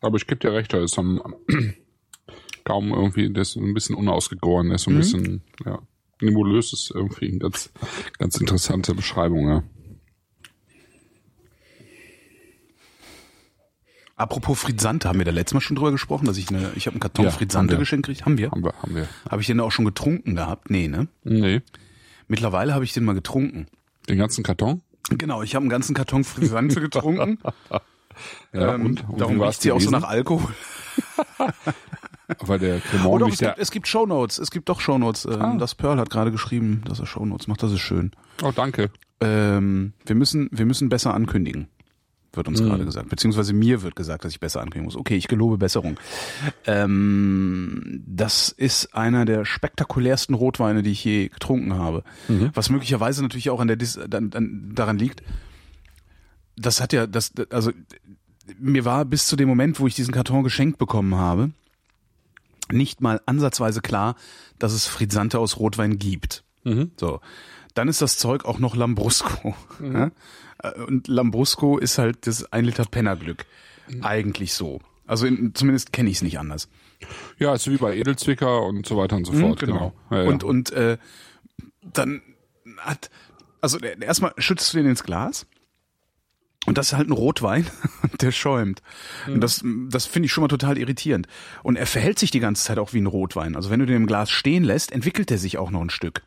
Aber 0.00 0.16
ich 0.16 0.26
gebe 0.26 0.40
dir 0.40 0.52
recht, 0.52 0.72
da 0.72 0.82
ist 0.82 0.98
am 0.98 1.22
kaum 2.64 2.92
irgendwie, 2.92 3.32
der 3.32 3.42
ist 3.42 3.54
ein 3.54 3.74
bisschen 3.74 3.94
unausgegoren, 3.94 4.70
der 4.70 4.74
ist 4.74 4.82
so 4.82 4.90
ein 4.90 4.96
bisschen, 4.96 5.42
ja, 5.64 5.78
nebulös 6.20 6.72
ist 6.72 6.90
irgendwie 6.92 7.28
eine 7.28 7.38
ganz, 7.38 7.72
ganz 8.18 8.38
interessante 8.38 8.92
Beschreibung, 8.96 9.48
ja. 9.48 9.62
Apropos 14.16 14.60
Frizzante, 14.60 15.08
haben 15.08 15.18
wir 15.18 15.24
da 15.24 15.32
letztes 15.32 15.54
Mal 15.54 15.60
schon 15.60 15.76
drüber 15.76 15.90
gesprochen, 15.90 16.26
dass 16.26 16.36
ich 16.36 16.48
eine, 16.48 16.70
ich 16.76 16.86
habe 16.86 16.94
einen 16.94 17.00
Karton 17.00 17.24
Ja, 17.24 17.32
wir. 17.40 17.76
geschenkt 17.78 18.06
gekriegt. 18.06 18.24
Haben 18.24 18.38
wir? 18.38 18.50
Haben 18.50 18.62
wir, 18.64 18.72
haben 18.80 18.94
wir. 18.94 19.08
Habe 19.28 19.40
ich 19.40 19.48
den 19.48 19.58
auch 19.60 19.72
schon 19.72 19.84
getrunken 19.84 20.36
gehabt? 20.36 20.70
Nee, 20.70 20.86
ne? 20.88 21.08
Nee. 21.24 21.62
Mittlerweile 22.28 22.74
habe 22.74 22.84
ich 22.84 22.92
den 22.92 23.04
mal 23.04 23.14
getrunken. 23.14 23.66
Den 24.08 24.18
ganzen 24.18 24.44
Karton? 24.44 24.82
Genau, 25.10 25.42
ich 25.42 25.54
habe 25.54 25.64
einen 25.64 25.70
ganzen 25.70 25.94
Karton 25.94 26.24
Frizzante 26.24 26.80
getrunken. 26.80 27.38
Ja, 28.52 28.76
ähm, 28.76 28.86
und? 28.86 29.08
und 29.08 29.20
darum 29.20 29.40
riecht 29.42 29.60
sie 29.60 29.72
auch 29.72 29.80
so 29.80 29.90
nach 29.90 30.04
Alkohol. 30.04 30.54
Aber 32.38 32.58
der 32.60 32.78
Cremant 32.78 33.08
Oh 33.10 33.18
doch, 33.18 33.28
es 33.28 33.38
gibt, 33.38 33.58
es 33.58 33.70
gibt 33.72 33.88
Shownotes. 33.88 34.38
Es 34.38 34.52
gibt 34.52 34.68
doch 34.68 34.80
Shownotes. 34.80 35.24
Ähm, 35.26 35.42
Ah. 35.42 35.56
Das 35.58 35.74
Pearl 35.74 35.98
hat 35.98 36.10
gerade 36.10 36.30
geschrieben, 36.30 36.82
dass 36.86 37.00
er 37.00 37.06
Shownotes 37.06 37.48
macht. 37.48 37.62
Das 37.64 37.72
ist 37.72 37.80
schön. 37.80 38.12
oh 38.42 38.52
danke. 38.54 38.90
Ähm, 39.20 39.94
wir 40.06 40.14
müssen, 40.14 40.48
wir 40.52 40.64
müssen 40.64 40.88
besser 40.88 41.12
ankündigen, 41.12 41.66
wird 42.36 42.48
uns 42.48 42.60
Mhm. 42.60 42.66
gerade 42.66 42.84
gesagt. 42.84 43.08
Beziehungsweise 43.08 43.52
mir 43.52 43.82
wird 43.82 43.96
gesagt, 43.96 44.24
dass 44.24 44.32
ich 44.32 44.40
besser 44.40 44.60
ankündigen 44.60 44.84
muss. 44.84 44.96
Okay, 44.96 45.16
ich 45.16 45.28
gelobe 45.28 45.58
Besserung. 45.58 45.98
Ähm, 46.66 48.02
das 48.06 48.48
ist 48.48 48.94
einer 48.94 49.24
der 49.24 49.44
spektakulärsten 49.44 50.34
Rotweine, 50.34 50.82
die 50.82 50.90
ich 50.90 51.04
je 51.04 51.28
getrunken 51.28 51.74
habe. 51.74 52.04
Mhm. 52.28 52.50
Was 52.54 52.70
möglicherweise 52.70 53.22
natürlich 53.22 53.50
auch 53.50 53.60
an 53.60 53.68
der 53.68 53.76
Dis 53.76 53.98
dann, 54.08 54.30
dann, 54.30 54.72
daran 54.74 54.98
liegt. 54.98 55.22
Das 56.56 56.80
hat 56.80 56.92
ja, 56.92 57.06
das, 57.06 57.32
also 57.50 57.72
mir 58.58 58.84
war 58.84 59.04
bis 59.04 59.26
zu 59.26 59.36
dem 59.36 59.48
Moment, 59.48 59.80
wo 59.80 59.86
ich 59.86 59.94
diesen 59.94 60.12
Karton 60.14 60.44
geschenkt 60.44 60.78
bekommen 60.78 61.16
habe, 61.16 61.50
nicht 62.70 63.00
mal 63.00 63.20
ansatzweise 63.26 63.80
klar, 63.80 64.16
dass 64.58 64.72
es 64.72 64.86
Frizzante 64.86 65.38
aus 65.38 65.58
Rotwein 65.58 65.98
gibt. 65.98 66.44
So. 66.96 67.20
Dann 67.74 67.88
ist 67.88 68.00
das 68.00 68.16
Zeug 68.16 68.44
auch 68.44 68.58
noch 68.58 68.76
Lambrusco. 68.76 69.54
Ja? 69.82 70.12
Äh, 70.64 70.82
Und 70.82 71.08
Lambrusco 71.08 71.78
ist 71.78 71.98
halt 71.98 72.26
das 72.26 72.52
ein 72.52 72.64
Liter 72.64 72.84
Pennerglück. 72.84 73.46
Eigentlich 74.02 74.54
so. 74.54 74.80
Also 75.06 75.26
in, 75.26 75.54
zumindest 75.54 75.92
kenne 75.92 76.08
ich 76.10 76.16
es 76.16 76.22
nicht 76.22 76.38
anders. 76.38 76.68
Ja, 77.38 77.54
ist 77.54 77.70
wie 77.70 77.76
bei 77.76 77.96
Edelzwicker 77.96 78.62
und 78.62 78.86
so 78.86 78.96
weiter 78.96 79.16
und 79.16 79.26
so 79.26 79.32
fort. 79.34 79.60
Genau. 79.60 79.92
Ja, 80.10 80.22
ja. 80.22 80.28
Und, 80.28 80.42
und 80.44 80.70
äh, 80.72 80.96
dann 81.92 82.22
hat, 82.78 83.10
also 83.60 83.78
erstmal 83.78 84.32
schützt 84.38 84.72
du 84.72 84.78
den 84.78 84.86
ins 84.86 85.04
Glas. 85.04 85.46
Und 86.66 86.78
das 86.78 86.86
ist 86.86 86.92
halt 86.94 87.10
ein 87.10 87.12
Rotwein, 87.12 87.66
der 88.22 88.32
schäumt. 88.32 88.80
Und 89.26 89.42
das, 89.42 89.62
das 89.90 90.06
finde 90.06 90.26
ich 90.26 90.32
schon 90.32 90.40
mal 90.40 90.48
total 90.48 90.78
irritierend. 90.78 91.26
Und 91.62 91.76
er 91.76 91.86
verhält 91.86 92.18
sich 92.18 92.30
die 92.30 92.40
ganze 92.40 92.64
Zeit 92.64 92.78
auch 92.78 92.94
wie 92.94 93.02
ein 93.02 93.06
Rotwein. 93.06 93.54
Also 93.54 93.68
wenn 93.68 93.80
du 93.80 93.86
den 93.86 93.96
im 93.96 94.06
Glas 94.06 94.30
stehen 94.30 94.64
lässt, 94.64 94.90
entwickelt 94.90 95.30
er 95.30 95.36
sich 95.36 95.58
auch 95.58 95.70
noch 95.70 95.82
ein 95.82 95.90
Stück. 95.90 96.22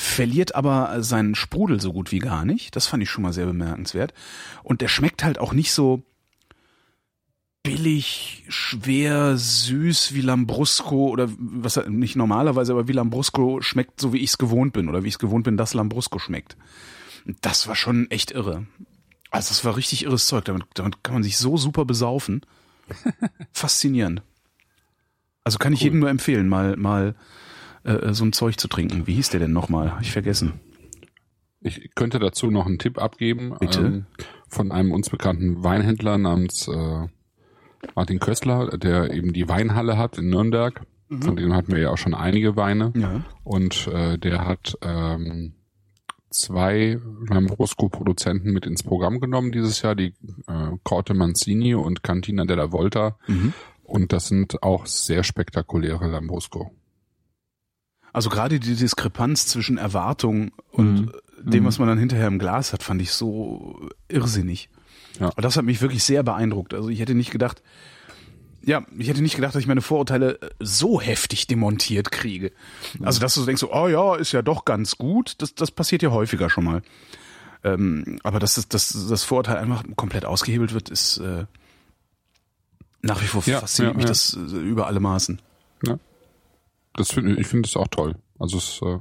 Verliert 0.00 0.54
aber 0.54 1.02
seinen 1.02 1.34
Sprudel 1.34 1.80
so 1.80 1.92
gut 1.92 2.12
wie 2.12 2.20
gar 2.20 2.44
nicht. 2.44 2.76
Das 2.76 2.86
fand 2.86 3.02
ich 3.02 3.10
schon 3.10 3.22
mal 3.22 3.32
sehr 3.32 3.46
bemerkenswert. 3.46 4.14
Und 4.62 4.80
der 4.80 4.86
schmeckt 4.86 5.24
halt 5.24 5.40
auch 5.40 5.52
nicht 5.52 5.72
so 5.72 6.04
billig, 7.64 8.44
schwer, 8.48 9.36
süß 9.36 10.14
wie 10.14 10.20
Lambrusco 10.20 11.08
oder 11.08 11.28
was 11.36 11.84
nicht 11.88 12.14
normalerweise, 12.14 12.74
aber 12.74 12.86
wie 12.86 12.92
Lambrusco 12.92 13.60
schmeckt, 13.60 14.00
so 14.00 14.12
wie 14.12 14.18
ich 14.18 14.30
es 14.30 14.38
gewohnt 14.38 14.72
bin 14.72 14.88
oder 14.88 15.02
wie 15.02 15.08
ich 15.08 15.14
es 15.14 15.18
gewohnt 15.18 15.42
bin, 15.42 15.56
dass 15.56 15.74
Lambrusco 15.74 16.20
schmeckt. 16.20 16.56
Das 17.40 17.66
war 17.66 17.74
schon 17.74 18.08
echt 18.12 18.30
irre. 18.30 18.66
Also 19.32 19.48
das 19.48 19.64
war 19.64 19.76
richtig 19.76 20.04
irres 20.04 20.28
Zeug. 20.28 20.44
Damit, 20.44 20.62
damit 20.74 21.02
kann 21.02 21.14
man 21.14 21.22
sich 21.24 21.38
so 21.38 21.56
super 21.56 21.84
besaufen. 21.84 22.42
Faszinierend. 23.52 24.22
Also 25.42 25.58
kann 25.58 25.72
ich 25.72 25.80
jedem 25.80 25.98
nur 25.98 26.08
empfehlen, 26.08 26.48
mal 26.48 26.76
mal 26.76 27.16
äh, 27.84 28.12
so 28.12 28.24
ein 28.24 28.32
Zeug 28.32 28.58
zu 28.58 28.68
trinken. 28.68 29.06
Wie 29.06 29.14
hieß 29.14 29.30
der 29.30 29.40
denn 29.40 29.52
nochmal? 29.52 29.92
Hab 29.92 30.02
ich 30.02 30.12
vergessen. 30.12 30.60
Ich 31.60 31.94
könnte 31.94 32.18
dazu 32.18 32.50
noch 32.50 32.66
einen 32.66 32.78
Tipp 32.78 32.98
abgeben 32.98 33.54
Bitte? 33.58 33.80
Ähm, 33.80 34.06
von 34.48 34.72
einem 34.72 34.92
uns 34.92 35.10
bekannten 35.10 35.62
Weinhändler 35.64 36.16
namens 36.16 36.68
äh, 36.68 37.06
Martin 37.94 38.20
Köstler, 38.20 38.78
der 38.78 39.12
eben 39.12 39.32
die 39.32 39.48
Weinhalle 39.48 39.98
hat 39.98 40.18
in 40.18 40.28
Nürnberg. 40.28 40.82
Von 41.20 41.36
dem 41.36 41.54
hatten 41.54 41.72
wir 41.72 41.80
ja 41.80 41.90
auch 41.90 41.96
schon 41.96 42.12
einige 42.12 42.54
Weine. 42.56 42.92
Ja. 42.94 43.24
Und 43.42 43.86
äh, 43.88 44.18
der 44.18 44.44
hat 44.44 44.76
ähm, 44.82 45.54
zwei 46.30 46.98
Lambrusco-Produzenten 47.28 48.52
mit 48.52 48.66
ins 48.66 48.82
Programm 48.82 49.18
genommen 49.18 49.50
dieses 49.50 49.80
Jahr, 49.80 49.94
die 49.94 50.14
äh, 50.46 50.76
Corte 50.82 51.14
Mancini 51.14 51.74
und 51.74 52.02
Cantina 52.02 52.44
della 52.44 52.72
Volta. 52.72 53.18
Und 53.84 54.12
das 54.12 54.28
sind 54.28 54.62
auch 54.62 54.84
sehr 54.84 55.22
spektakuläre 55.22 56.08
Lambrusco. 56.08 56.72
Also 58.12 58.30
gerade 58.30 58.58
die 58.60 58.74
Diskrepanz 58.74 59.46
zwischen 59.46 59.78
Erwartung 59.78 60.52
und 60.70 61.00
Mhm. 61.06 61.12
dem, 61.42 61.64
was 61.64 61.78
man 61.78 61.88
dann 61.88 61.98
hinterher 61.98 62.26
im 62.26 62.38
Glas 62.38 62.72
hat, 62.72 62.82
fand 62.82 63.00
ich 63.02 63.12
so 63.12 63.88
irrsinnig. 64.08 64.70
Ja. 65.20 65.26
Und 65.28 65.44
das 65.44 65.56
hat 65.56 65.64
mich 65.64 65.80
wirklich 65.80 66.04
sehr 66.04 66.22
beeindruckt. 66.22 66.74
Also 66.74 66.88
ich 66.88 67.00
hätte 67.00 67.14
nicht 67.14 67.30
gedacht, 67.30 67.62
ja, 68.62 68.84
ich 68.98 69.08
hätte 69.08 69.22
nicht 69.22 69.36
gedacht, 69.36 69.54
dass 69.54 69.62
ich 69.62 69.68
meine 69.68 69.80
Vorurteile 69.82 70.40
äh, 70.42 70.50
so 70.60 71.00
heftig 71.00 71.46
demontiert 71.46 72.10
kriege. 72.10 72.52
Also 73.02 73.20
dass 73.20 73.34
du 73.34 73.40
so 73.40 73.46
denkst, 73.46 73.60
so, 73.60 73.72
oh 73.72 73.88
ja, 73.88 74.16
ist 74.16 74.32
ja 74.32 74.42
doch 74.42 74.64
ganz 74.64 74.96
gut. 74.98 75.36
Das, 75.38 75.54
das 75.54 75.70
passiert 75.70 76.02
ja 76.02 76.10
häufiger 76.10 76.50
schon 76.50 76.64
mal. 76.64 76.82
Ähm, 77.64 78.18
aber 78.24 78.38
dass 78.40 78.54
das, 78.54 78.68
dass 78.68 79.06
das 79.08 79.24
Vorurteil 79.24 79.56
einfach 79.58 79.84
komplett 79.96 80.24
ausgehebelt 80.24 80.72
wird, 80.74 80.90
ist 80.90 81.18
äh, 81.18 81.46
nach 83.02 83.22
wie 83.22 83.26
vor 83.26 83.42
Ja, 83.46 83.60
fasziniert 83.60 83.94
ja, 83.94 83.96
mich 83.96 84.04
ja. 84.04 84.08
das 84.08 84.34
äh, 84.34 84.56
über 84.56 84.86
alle 84.86 85.00
Maßen. 85.00 85.40
Ja. 85.86 85.98
Das 86.98 87.12
finde 87.12 87.40
ich 87.40 87.46
finde 87.46 87.68
es 87.68 87.76
auch 87.76 87.86
toll. 87.88 88.16
Also 88.40 88.58
es, 88.58 88.80
äh, 88.82 88.98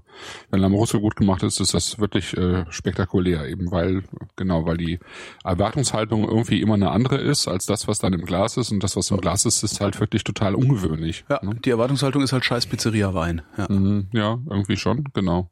wenn 0.51 0.59
Lambrusco 0.59 0.99
gut 0.99 1.15
gemacht 1.15 1.41
ist, 1.41 1.59
ist 1.59 1.73
das 1.73 1.99
wirklich 1.99 2.35
äh, 2.37 2.65
spektakulär, 2.69 3.47
eben 3.47 3.71
weil 3.71 4.03
genau, 4.35 4.65
weil 4.65 4.77
die 4.77 4.99
Erwartungshaltung 5.43 6.23
irgendwie 6.27 6.61
immer 6.61 6.75
eine 6.75 6.91
andere 6.91 7.17
ist 7.17 7.47
als 7.47 7.65
das, 7.65 7.87
was 7.87 7.99
dann 7.99 8.13
im 8.13 8.25
Glas 8.25 8.57
ist 8.57 8.71
und 8.71 8.83
das, 8.83 8.95
was 8.95 9.09
im 9.09 9.17
Glas 9.17 9.45
ist, 9.45 9.63
ist 9.63 9.81
halt 9.81 9.99
wirklich 9.99 10.23
total 10.23 10.53
ungewöhnlich. 10.55 11.25
Ja, 11.29 11.39
ne? 11.43 11.55
die 11.63 11.71
Erwartungshaltung 11.71 12.21
ist 12.21 12.33
halt 12.33 12.45
scheiß 12.45 12.67
Pizzeria-Wein. 12.67 13.41
Ja. 13.57 13.67
Mhm, 13.69 14.07
ja, 14.11 14.39
irgendwie 14.49 14.77
schon, 14.77 15.05
genau. 15.13 15.49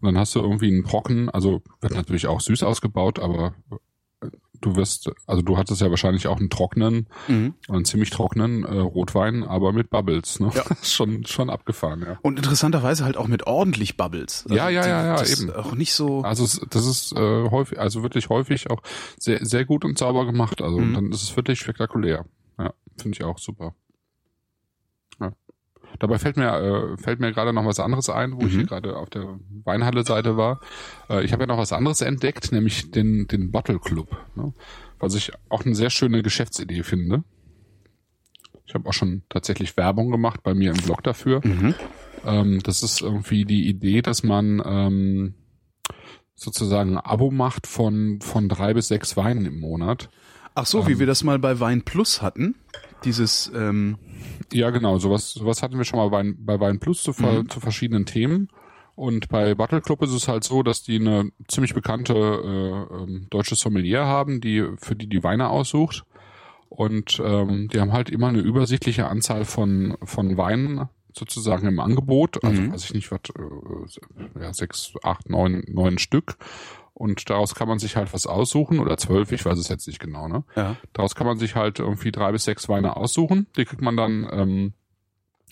Und 0.00 0.06
dann 0.06 0.18
hast 0.18 0.34
du 0.34 0.40
irgendwie 0.40 0.68
einen 0.68 0.82
Brocken, 0.84 1.30
also 1.30 1.62
wird 1.80 1.94
natürlich 1.94 2.26
auch 2.28 2.40
süß 2.40 2.62
ausgebaut, 2.62 3.18
aber 3.18 3.54
du 4.60 4.76
wirst, 4.76 5.10
also 5.26 5.42
du 5.42 5.56
hattest 5.58 5.80
ja 5.80 5.90
wahrscheinlich 5.90 6.26
auch 6.26 6.38
einen 6.38 6.50
trockenen, 6.50 7.08
Mhm. 7.28 7.54
einen 7.68 7.84
ziemlich 7.84 8.10
trockenen 8.10 8.64
äh, 8.64 8.78
Rotwein, 8.78 9.44
aber 9.44 9.72
mit 9.72 9.90
Bubbles, 9.90 10.40
ne? 10.40 10.50
Ja. 10.54 10.64
schon, 10.82 11.24
schon 11.26 11.50
abgefahren, 11.50 12.02
ja. 12.06 12.18
Und 12.22 12.38
interessanterweise 12.38 13.04
halt 13.04 13.16
auch 13.16 13.28
mit 13.28 13.46
ordentlich 13.46 13.96
Bubbles. 13.96 14.44
Also 14.44 14.54
Ja, 14.56 14.68
ja, 14.68 14.86
ja, 14.86 15.06
ja, 15.06 15.16
das 15.16 15.40
eben. 15.40 15.52
Auch 15.52 15.74
nicht 15.74 15.94
so. 15.94 16.22
Also 16.22 16.44
das 16.68 16.86
ist 16.86 17.12
äh, 17.12 17.50
häufig, 17.50 17.78
also 17.78 18.02
wirklich 18.02 18.28
häufig 18.28 18.70
auch 18.70 18.82
sehr, 19.18 19.44
sehr 19.44 19.64
gut 19.64 19.84
und 19.84 19.98
sauber 19.98 20.26
gemacht. 20.26 20.62
Also 20.62 20.78
Mhm. 20.78 20.84
und 20.88 20.94
dann 20.94 21.12
ist 21.12 21.22
es 21.22 21.36
wirklich 21.36 21.58
spektakulär. 21.58 22.24
Ja, 22.58 22.72
finde 22.98 23.16
ich 23.16 23.24
auch 23.24 23.38
super. 23.38 23.74
Dabei 25.98 26.18
fällt 26.18 26.36
mir 26.36 26.48
äh, 26.52 26.96
fällt 26.96 27.20
mir 27.20 27.32
gerade 27.32 27.52
noch 27.52 27.64
was 27.64 27.80
anderes 27.80 28.08
ein, 28.10 28.32
wo 28.34 28.46
ich 28.46 28.52
Mhm. 28.52 28.56
hier 28.58 28.66
gerade 28.66 28.96
auf 28.96 29.10
der 29.10 29.38
Weinhalle-Seite 29.64 30.36
war. 30.36 30.60
Äh, 31.08 31.24
ich 31.24 31.32
habe 31.32 31.42
ja 31.44 31.46
noch 31.46 31.58
was 31.58 31.72
anderes 31.72 32.00
entdeckt, 32.00 32.52
nämlich 32.52 32.90
den 32.90 33.26
den 33.26 33.50
Bottle 33.50 33.78
Club, 33.78 34.16
ne? 34.34 34.52
was 34.98 35.14
ich 35.14 35.32
auch 35.48 35.64
eine 35.64 35.74
sehr 35.74 35.90
schöne 35.90 36.22
Geschäftsidee 36.22 36.82
finde. 36.82 37.24
Ich 38.66 38.74
habe 38.74 38.88
auch 38.88 38.92
schon 38.92 39.22
tatsächlich 39.28 39.76
Werbung 39.76 40.10
gemacht 40.10 40.42
bei 40.42 40.52
mir 40.54 40.70
im 40.72 40.76
Blog 40.78 41.02
dafür. 41.02 41.40
Mhm. 41.44 41.74
Ähm, 42.24 42.60
das 42.64 42.82
ist 42.82 43.00
irgendwie 43.00 43.44
die 43.44 43.68
Idee, 43.68 44.02
dass 44.02 44.22
man 44.24 44.60
ähm, 44.66 45.34
sozusagen 46.34 46.98
ein 46.98 47.04
Abo 47.04 47.30
macht 47.30 47.66
von, 47.66 48.20
von 48.20 48.48
drei 48.48 48.74
bis 48.74 48.88
sechs 48.88 49.16
Weinen 49.16 49.46
im 49.46 49.60
Monat. 49.60 50.10
Ach 50.54 50.66
so, 50.66 50.86
wie 50.88 50.98
wir 50.98 51.06
das 51.06 51.22
mal 51.22 51.38
bei 51.38 51.60
Wein 51.60 51.82
Plus 51.82 52.22
hatten. 52.22 52.54
Dieses, 53.04 53.50
ähm, 53.54 53.98
Ja, 54.52 54.70
genau, 54.70 54.98
sowas, 54.98 55.32
sowas 55.32 55.62
hatten 55.62 55.76
wir 55.78 55.84
schon 55.84 55.98
mal 55.98 56.08
bei, 56.10 56.32
bei 56.36 56.60
Wein 56.60 56.78
Plus 56.80 57.02
zu, 57.02 57.12
ver- 57.12 57.44
zu 57.48 57.60
verschiedenen 57.60 58.06
Themen. 58.06 58.48
Und 58.94 59.28
bei 59.28 59.54
Bottle 59.54 59.82
Club 59.82 60.02
ist 60.02 60.12
es 60.12 60.26
halt 60.26 60.42
so, 60.44 60.62
dass 60.62 60.82
die 60.82 60.96
eine 60.98 61.30
ziemlich 61.48 61.74
bekannte 61.74 62.14
äh, 62.14 62.94
ähm, 62.94 63.26
deutsche 63.30 63.54
Sommelier 63.54 64.06
haben, 64.06 64.40
die 64.40 64.64
für 64.78 64.96
die 64.96 65.06
die 65.08 65.22
Weine 65.22 65.50
aussucht. 65.50 66.04
Und 66.68 67.20
ähm, 67.24 67.68
die 67.68 67.78
haben 67.80 67.92
halt 67.92 68.08
immer 68.10 68.28
eine 68.28 68.40
übersichtliche 68.40 69.06
Anzahl 69.06 69.44
von 69.44 69.96
von 70.02 70.36
Weinen 70.36 70.88
sozusagen 71.14 71.66
im 71.68 71.78
Angebot. 71.78 72.42
Also 72.42 72.60
weiß 72.72 72.84
ich 72.84 72.94
nicht, 72.94 73.10
was 73.12 73.20
äh, 73.38 74.40
ja, 74.42 74.52
sechs, 74.52 74.94
acht, 75.02 75.28
neun, 75.30 75.62
neun 75.68 75.98
Stück. 75.98 76.36
Und 76.98 77.28
daraus 77.28 77.54
kann 77.54 77.68
man 77.68 77.78
sich 77.78 77.94
halt 77.94 78.14
was 78.14 78.26
aussuchen 78.26 78.78
oder 78.78 78.96
zwölf, 78.96 79.30
ich 79.30 79.44
weiß 79.44 79.58
es 79.58 79.68
jetzt 79.68 79.86
nicht 79.86 80.00
genau. 80.00 80.28
Ne? 80.28 80.44
ja. 80.56 80.76
Daraus 80.94 81.14
kann 81.14 81.26
man 81.26 81.36
sich 81.36 81.54
halt 81.54 81.78
irgendwie 81.78 82.10
drei 82.10 82.32
bis 82.32 82.44
sechs 82.44 82.70
Weine 82.70 82.96
aussuchen. 82.96 83.48
Die 83.54 83.66
kriegt 83.66 83.82
man 83.82 83.98
dann 83.98 84.26
ähm, 84.32 84.72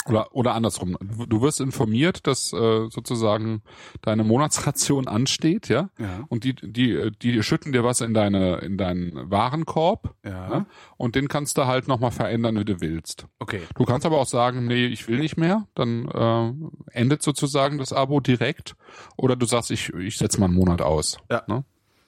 oder 0.07 0.34
oder 0.34 0.55
andersrum. 0.55 0.96
Du 1.28 1.40
wirst 1.42 1.61
informiert, 1.61 2.26
dass 2.26 2.52
äh, 2.52 2.88
sozusagen 2.90 3.62
deine 4.02 4.24
Monatsration 4.24 5.09
ansteht, 5.09 5.68
ja. 5.68 5.90
Ja. 5.98 6.24
Und 6.28 6.44
die 6.44 6.55
die 6.55 7.11
die 7.22 7.42
schütten 7.42 7.72
dir 7.72 7.84
was 7.84 8.00
in 8.00 8.14
deine 8.14 8.57
in 8.59 8.76
deinen 8.76 9.30
Warenkorb. 9.30 10.14
Ja. 10.24 10.48
ne? 10.48 10.66
Und 10.96 11.14
den 11.14 11.28
kannst 11.28 11.59
du 11.59 11.66
halt 11.66 11.88
nochmal 11.88 12.11
verändern, 12.11 12.59
wie 12.59 12.64
du 12.64 12.80
willst. 12.80 13.26
Okay. 13.38 13.62
Du 13.74 13.84
kannst 13.84 14.07
aber 14.07 14.18
auch 14.18 14.26
sagen, 14.26 14.66
nee, 14.66 14.86
ich 14.86 15.09
will 15.09 15.18
nicht 15.18 15.36
mehr. 15.36 15.66
Dann 15.74 16.09
äh, 16.09 16.98
endet 16.98 17.22
sozusagen 17.22 17.78
das 17.78 17.92
Abo 17.92 18.20
direkt. 18.20 18.76
Oder 19.16 19.36
du 19.36 19.46
sagst, 19.46 19.70
ich 19.70 19.92
ich 19.94 20.18
setze 20.18 20.38
mal 20.40 20.46
einen 20.46 20.55
Monat 20.55 20.82
aus. 20.82 21.18
Ja. 21.30 21.42
Ne? 21.46 21.64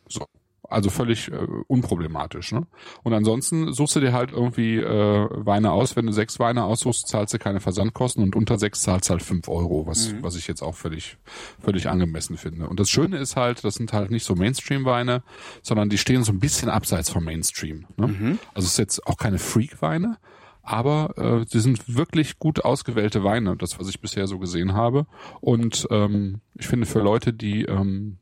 So. 0.09 0.26
Also 0.68 0.90
völlig 0.90 1.30
äh, 1.30 1.36
unproblematisch. 1.66 2.52
Ne? 2.52 2.66
Und 3.02 3.12
ansonsten 3.12 3.72
suchst 3.72 3.96
du 3.96 4.00
dir 4.00 4.12
halt 4.12 4.32
irgendwie 4.32 4.76
äh, 4.76 5.28
Weine 5.30 5.72
aus. 5.72 5.96
Wenn 5.96 6.06
du 6.06 6.12
sechs 6.12 6.38
Weine 6.38 6.64
aussuchst, 6.64 7.08
zahlst 7.08 7.34
du 7.34 7.38
keine 7.38 7.60
Versandkosten 7.60 8.22
und 8.22 8.36
unter 8.36 8.58
sechs 8.58 8.80
zahlst 8.82 9.10
halt 9.10 9.22
fünf 9.22 9.48
Euro, 9.48 9.86
was, 9.86 10.14
was 10.22 10.36
ich 10.36 10.46
jetzt 10.48 10.62
auch 10.62 10.74
völlig, 10.74 11.18
völlig 11.60 11.88
angemessen 11.88 12.36
finde. 12.36 12.68
Und 12.68 12.80
das 12.80 12.90
Schöne 12.90 13.18
ist 13.18 13.36
halt, 13.36 13.64
das 13.64 13.74
sind 13.74 13.92
halt 13.92 14.10
nicht 14.10 14.24
so 14.24 14.34
Mainstream-Weine, 14.34 15.22
sondern 15.62 15.88
die 15.88 15.98
stehen 15.98 16.24
so 16.24 16.32
ein 16.32 16.40
bisschen 16.40 16.68
abseits 16.68 17.10
vom 17.10 17.24
Mainstream. 17.24 17.86
Ne? 17.96 18.06
Also 18.54 18.66
es 18.66 18.72
ist 18.72 18.78
jetzt 18.78 19.06
auch 19.06 19.16
keine 19.16 19.38
Freak-Weine, 19.38 20.18
aber 20.62 21.14
äh, 21.16 21.46
sie 21.48 21.60
sind 21.60 21.96
wirklich 21.96 22.38
gut 22.38 22.64
ausgewählte 22.64 23.22
Weine, 23.22 23.56
das, 23.56 23.78
was 23.78 23.88
ich 23.88 24.00
bisher 24.00 24.26
so 24.26 24.38
gesehen 24.38 24.74
habe. 24.74 25.06
Und 25.40 25.86
ähm, 25.90 26.40
ich 26.54 26.66
finde 26.66 26.86
für 26.86 27.00
Leute, 27.00 27.32
die 27.32 27.64
ähm, 27.64 28.18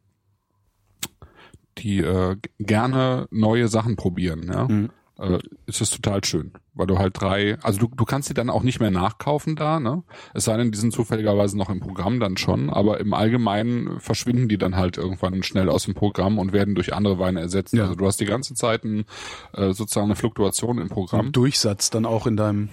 die 1.79 1.99
äh, 1.99 2.37
gerne 2.59 3.27
neue 3.31 3.69
Sachen 3.69 3.97
probieren, 3.97 4.51
ja, 4.53 4.69
äh, 5.17 5.39
ist 5.67 5.81
es 5.81 5.91
total 5.91 6.25
schön, 6.25 6.53
weil 6.75 6.87
du 6.89 6.99
halt 6.99 7.21
drei, 7.21 7.57
also 7.63 7.79
du, 7.79 7.89
du 7.95 8.05
kannst 8.05 8.27
sie 8.29 8.35
dann 8.35 8.51
auch 8.51 8.63
nicht 8.65 8.81
mehr 8.81 8.91
nachkaufen 8.91 9.55
da, 9.55 9.79
ne? 9.79 10.03
Es 10.35 10.45
sei 10.45 10.57
denn, 10.57 10.73
die 10.73 10.79
sind 10.79 10.93
zufälligerweise 10.93 11.57
noch 11.57 11.71
im 11.71 11.79
Programm 11.81 12.19
dann 12.19 12.37
schon, 12.37 12.69
aber 12.69 12.99
im 12.99 13.15
Allgemeinen 13.15 14.01
verschwinden 14.01 14.49
die 14.49 14.59
dann 14.59 14.75
halt 14.77 14.97
irgendwann 14.97 15.43
schnell 15.45 15.69
aus 15.69 15.85
dem 15.85 15.95
Programm 15.95 16.39
und 16.39 16.53
werden 16.53 16.75
durch 16.75 16.93
andere 16.95 17.19
Weine 17.21 17.41
ersetzt. 17.41 17.75
Ja. 17.75 17.85
Also 17.85 17.95
du 17.95 18.07
hast 18.07 18.19
die 18.21 18.25
ganze 18.25 18.55
Zeit 18.55 18.83
ein, 18.85 19.05
äh, 19.53 19.73
sozusagen 19.73 20.07
eine 20.07 20.17
Fluktuation 20.17 20.79
im 20.79 20.89
Programm. 20.89 21.31
Durchsatz 21.31 21.91
dann 21.91 22.07
auch 22.07 22.27
in 22.27 22.37
deinem. 22.37 22.69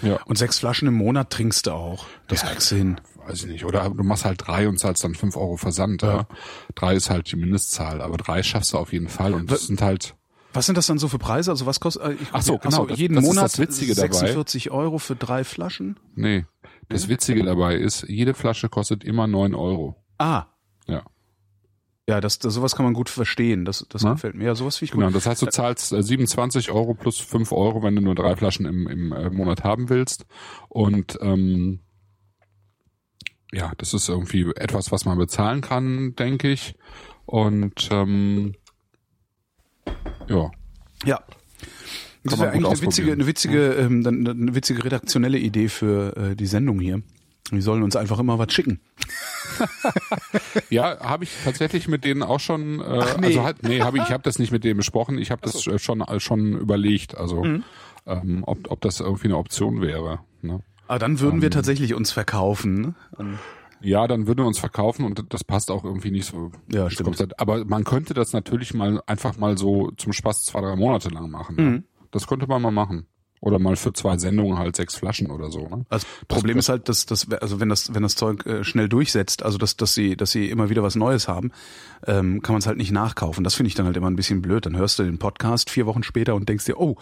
Ja. 0.00 0.20
Und 0.26 0.38
sechs 0.38 0.60
Flaschen 0.60 0.86
im 0.88 0.94
Monat 0.94 1.30
trinkst 1.30 1.66
du 1.66 1.72
auch. 1.72 2.06
Das 2.28 2.42
Ja. 2.42 2.48
kriegst 2.48 2.70
du 2.70 2.76
hin. 2.76 3.00
Weiß 3.28 3.44
ich 3.44 3.50
nicht. 3.50 3.64
Oder 3.64 3.90
du 3.90 4.02
machst 4.02 4.24
halt 4.24 4.42
drei 4.46 4.68
und 4.68 4.78
zahlst 4.78 5.04
dann 5.04 5.14
fünf 5.14 5.36
Euro 5.36 5.56
Versand. 5.56 6.02
Ja. 6.02 6.26
Drei 6.74 6.94
ist 6.94 7.10
halt 7.10 7.30
die 7.30 7.36
Mindestzahl, 7.36 8.00
aber 8.02 8.16
drei 8.16 8.42
schaffst 8.42 8.72
du 8.72 8.78
auf 8.78 8.92
jeden 8.92 9.08
Fall. 9.08 9.34
Und 9.34 9.50
das 9.50 9.66
sind 9.66 9.82
halt 9.82 10.14
Was 10.54 10.66
sind 10.66 10.76
das 10.78 10.86
dann 10.86 10.98
so 10.98 11.08
für 11.08 11.18
Preise? 11.18 11.50
Also 11.50 11.66
was 11.66 11.78
kostet? 11.80 12.02
äh, 12.02 12.12
Ich, 12.14 12.28
Ach 12.32 12.42
so, 12.42 12.58
genau, 12.58 12.86
das- 12.86 12.98
jeden 12.98 13.14
das 13.14 13.24
ist 13.24 13.28
Monat 13.28 13.44
das 13.44 13.58
Witzige 13.58 13.94
dabei. 13.94 14.08
46 14.08 14.70
Euro 14.70 14.98
für 14.98 15.14
drei 15.16 15.44
Flaschen. 15.44 15.98
Nee. 16.14 16.46
Das 16.88 17.08
Witzige 17.08 17.44
dabei 17.44 17.74
ist, 17.76 18.04
jede 18.08 18.32
Flasche 18.32 18.68
kostet 18.70 19.04
immer 19.04 19.26
neun 19.26 19.54
Euro. 19.54 19.94
Ah, 20.16 20.46
Ja. 20.86 21.02
ja, 22.08 22.20
das, 22.22 22.38
das 22.38 22.54
sowas 22.54 22.74
kann 22.74 22.84
man 22.86 22.94
gut 22.94 23.10
verstehen. 23.10 23.66
Das, 23.66 23.84
das 23.90 24.02
Na? 24.02 24.14
gefällt 24.14 24.34
mir. 24.36 24.44
Ja, 24.46 24.54
sowas 24.54 24.78
finde 24.78 24.84
ich 24.86 24.90
gut. 24.92 25.00
Genau. 25.00 25.12
Das 25.12 25.26
heißt, 25.26 25.42
du 25.42 25.46
zahlst 25.46 25.92
äh, 25.92 26.02
27 26.02 26.70
Euro 26.70 26.94
plus 26.94 27.18
fünf 27.18 27.52
Euro, 27.52 27.82
wenn 27.82 27.94
du 27.94 28.00
nur 28.00 28.14
drei 28.14 28.34
Flaschen 28.36 28.64
im, 28.64 28.86
im 28.88 29.12
äh, 29.12 29.28
Monat 29.28 29.64
haben 29.64 29.90
willst. 29.90 30.24
Und 30.70 31.18
ähm, 31.20 31.80
ja, 33.52 33.72
das 33.78 33.94
ist 33.94 34.08
irgendwie 34.08 34.50
etwas, 34.56 34.92
was 34.92 35.04
man 35.04 35.18
bezahlen 35.18 35.60
kann, 35.60 36.14
denke 36.16 36.50
ich. 36.50 36.74
Und 37.26 37.88
ähm, 37.90 38.54
ja. 40.28 40.50
Ja. 41.04 41.20
Das 42.24 42.38
wäre 42.38 42.50
eigentlich 42.50 42.66
eine 42.66 42.82
witzige, 42.82 43.12
eine 43.12 43.26
witzige, 43.26 43.72
ähm, 43.74 44.02
dann 44.02 44.26
eine 44.26 44.54
witzige 44.54 44.84
redaktionelle 44.84 45.38
Idee 45.38 45.68
für 45.68 46.16
äh, 46.16 46.36
die 46.36 46.46
Sendung 46.46 46.80
hier. 46.80 47.02
Die 47.50 47.62
sollen 47.62 47.82
uns 47.82 47.96
einfach 47.96 48.18
immer 48.18 48.38
was 48.38 48.52
schicken. 48.52 48.80
Ja, 50.70 51.00
habe 51.00 51.24
ich 51.24 51.30
tatsächlich 51.44 51.88
mit 51.88 52.04
denen 52.04 52.22
auch 52.22 52.40
schon. 52.40 52.80
Äh, 52.80 52.84
Ach, 53.02 53.16
nee. 53.18 53.26
Also 53.28 53.44
halt, 53.44 53.62
nee, 53.62 53.80
habe 53.80 53.96
ich, 53.98 54.04
ich 54.04 54.10
habe 54.10 54.22
das 54.22 54.38
nicht 54.38 54.52
mit 54.52 54.64
denen 54.64 54.76
besprochen. 54.76 55.16
Ich 55.18 55.30
habe 55.30 55.40
das 55.42 55.66
äh, 55.66 55.78
schon 55.78 56.00
äh, 56.02 56.20
schon 56.20 56.52
überlegt. 56.58 57.16
Also 57.16 57.42
Mhm. 57.42 57.64
ähm, 58.06 58.44
ob 58.46 58.70
ob 58.70 58.80
das 58.82 59.00
irgendwie 59.00 59.28
eine 59.28 59.36
Option 59.38 59.80
wäre. 59.80 60.20
Ne? 60.42 60.60
Aber 60.88 60.98
dann 60.98 61.20
würden 61.20 61.36
Ähm. 61.36 61.42
wir 61.42 61.50
tatsächlich 61.50 61.94
uns 61.94 62.10
verkaufen. 62.10 62.94
ne? 63.18 63.38
Ja, 63.80 64.08
dann 64.08 64.26
würden 64.26 64.40
wir 64.40 64.46
uns 64.46 64.58
verkaufen 64.58 65.04
und 65.04 65.32
das 65.32 65.44
passt 65.44 65.70
auch 65.70 65.84
irgendwie 65.84 66.10
nicht 66.10 66.26
so. 66.26 66.50
Ja, 66.72 66.90
stimmt. 66.90 67.38
Aber 67.40 67.64
man 67.64 67.84
könnte 67.84 68.12
das 68.12 68.32
natürlich 68.32 68.74
mal 68.74 69.00
einfach 69.06 69.36
mal 69.36 69.56
so 69.56 69.92
zum 69.92 70.12
Spaß 70.12 70.44
zwei, 70.44 70.60
drei 70.60 70.74
Monate 70.74 71.10
lang 71.10 71.30
machen. 71.30 71.54
Mhm. 71.56 71.70
Ne? 71.72 71.82
Das 72.10 72.26
könnte 72.26 72.48
man 72.48 72.60
mal 72.60 72.72
machen. 72.72 73.06
Oder 73.40 73.58
mal 73.60 73.76
für 73.76 73.92
zwei 73.92 74.18
Sendungen 74.18 74.58
halt 74.58 74.74
sechs 74.74 74.96
Flaschen 74.96 75.30
oder 75.30 75.50
so. 75.50 75.68
Ne? 75.68 75.86
Das 75.90 76.04
Problem 76.26 76.58
ist 76.58 76.68
halt, 76.68 76.88
dass 76.88 77.06
das, 77.06 77.30
also 77.30 77.60
wenn 77.60 77.68
das, 77.68 77.94
wenn 77.94 78.02
das 78.02 78.16
Zeug 78.16 78.44
äh, 78.46 78.64
schnell 78.64 78.88
durchsetzt, 78.88 79.44
also 79.44 79.58
dass, 79.58 79.76
dass 79.76 79.94
sie, 79.94 80.16
dass 80.16 80.32
sie 80.32 80.50
immer 80.50 80.70
wieder 80.70 80.82
was 80.82 80.96
Neues 80.96 81.28
haben, 81.28 81.52
ähm, 82.06 82.42
kann 82.42 82.54
man 82.54 82.60
es 82.60 82.66
halt 82.66 82.78
nicht 82.78 82.90
nachkaufen. 82.90 83.44
Das 83.44 83.54
finde 83.54 83.68
ich 83.68 83.74
dann 83.74 83.86
halt 83.86 83.96
immer 83.96 84.10
ein 84.10 84.16
bisschen 84.16 84.42
blöd. 84.42 84.66
Dann 84.66 84.76
hörst 84.76 84.98
du 84.98 85.04
den 85.04 85.18
Podcast 85.18 85.70
vier 85.70 85.86
Wochen 85.86 86.02
später 86.02 86.34
und 86.34 86.48
denkst 86.48 86.64
dir, 86.64 86.80
oh, 86.80 86.96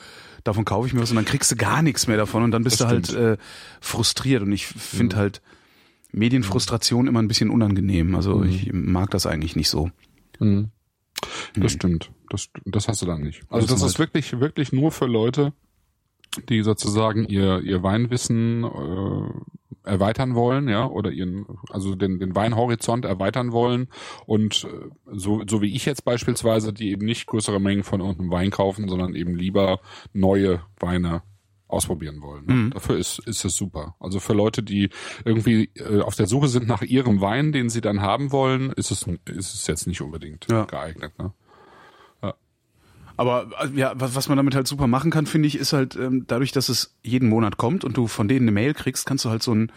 davon 0.44 0.64
kaufe 0.66 0.86
ich 0.86 0.92
mir 0.92 1.00
was 1.00 1.10
und 1.10 1.16
dann 1.16 1.24
kriegst 1.24 1.50
du 1.50 1.56
gar 1.56 1.80
nichts 1.80 2.06
mehr 2.06 2.18
davon 2.18 2.42
und 2.42 2.50
dann 2.50 2.64
bist 2.64 2.80
Das 2.82 2.88
du 2.88 2.92
halt 2.92 3.14
äh, 3.14 3.36
frustriert. 3.80 4.42
Und 4.42 4.52
ich 4.52 4.66
finde 4.66 5.16
halt 5.16 5.40
Medienfrustration 6.12 7.06
immer 7.06 7.20
ein 7.20 7.28
bisschen 7.28 7.50
unangenehm. 7.50 8.14
Also 8.14 8.42
ich 8.42 8.70
mag 8.72 9.10
das 9.10 9.26
eigentlich 9.26 9.56
nicht 9.56 9.68
so. 9.68 9.90
Mhm. 10.38 10.70
Das 11.56 11.72
stimmt. 11.72 12.10
Das, 12.28 12.48
das 12.64 12.88
hast 12.88 13.02
du 13.02 13.06
dann 13.06 13.22
nicht. 13.22 13.42
Also 13.48 13.66
das 13.66 13.80
halt- 13.80 13.90
ist 13.92 13.98
wirklich, 13.98 14.38
wirklich 14.40 14.72
nur 14.72 14.92
für 14.92 15.06
Leute, 15.06 15.52
die 16.48 16.62
sozusagen 16.62 17.24
ihr, 17.26 17.60
ihr 17.60 17.82
Weinwissen 17.82 18.64
äh, 18.64 19.88
erweitern 19.88 20.34
wollen, 20.34 20.68
ja, 20.68 20.86
oder 20.86 21.10
ihren, 21.12 21.46
also 21.70 21.94
den, 21.94 22.18
den 22.18 22.34
Weinhorizont 22.34 23.04
erweitern 23.04 23.52
wollen 23.52 23.88
und 24.26 24.64
äh, 24.64 24.90
so, 25.12 25.42
so 25.48 25.62
wie 25.62 25.74
ich 25.74 25.86
jetzt 25.86 26.04
beispielsweise, 26.04 26.72
die 26.72 26.90
eben 26.90 27.06
nicht 27.06 27.26
größere 27.26 27.60
Mengen 27.60 27.84
von 27.84 28.00
irgendeinem 28.00 28.30
Wein 28.30 28.50
kaufen, 28.50 28.88
sondern 28.88 29.14
eben 29.14 29.36
lieber 29.36 29.80
neue 30.12 30.60
Weine 30.80 31.22
ausprobieren 31.68 32.20
wollen. 32.22 32.46
Ne? 32.46 32.70
Dafür 32.70 32.96
ist, 32.96 33.18
ist 33.26 33.44
es 33.44 33.56
super. 33.56 33.96
Also 33.98 34.20
für 34.20 34.34
Leute, 34.34 34.62
die 34.62 34.88
irgendwie 35.24 35.70
äh, 35.74 36.00
auf 36.00 36.14
der 36.14 36.26
Suche 36.26 36.48
sind 36.48 36.68
nach 36.68 36.82
ihrem 36.82 37.20
Wein, 37.20 37.50
den 37.52 37.70
sie 37.70 37.80
dann 37.80 38.00
haben 38.02 38.30
wollen, 38.30 38.70
ist 38.72 38.90
es, 38.92 39.02
ist 39.24 39.54
es 39.54 39.66
jetzt 39.66 39.86
nicht 39.86 40.00
unbedingt 40.00 40.46
Ja. 40.50 40.64
geeignet. 40.64 41.12
Ne? 41.18 41.32
Aber 43.16 43.50
äh, 43.60 43.78
ja, 43.78 43.92
was, 43.96 44.14
was 44.14 44.28
man 44.28 44.36
damit 44.36 44.54
halt 44.54 44.66
super 44.66 44.86
machen 44.86 45.10
kann, 45.10 45.26
finde 45.26 45.48
ich, 45.48 45.56
ist 45.56 45.72
halt 45.72 45.96
ähm, 45.96 46.24
dadurch, 46.26 46.52
dass 46.52 46.68
es 46.68 46.94
jeden 47.02 47.28
Monat 47.28 47.56
kommt 47.56 47.84
und 47.84 47.96
du 47.96 48.06
von 48.06 48.28
denen 48.28 48.42
eine 48.42 48.52
Mail 48.52 48.74
kriegst, 48.74 49.06
kannst 49.06 49.24
du 49.24 49.30
halt 49.30 49.42
so 49.42 49.52
einen 49.52 49.72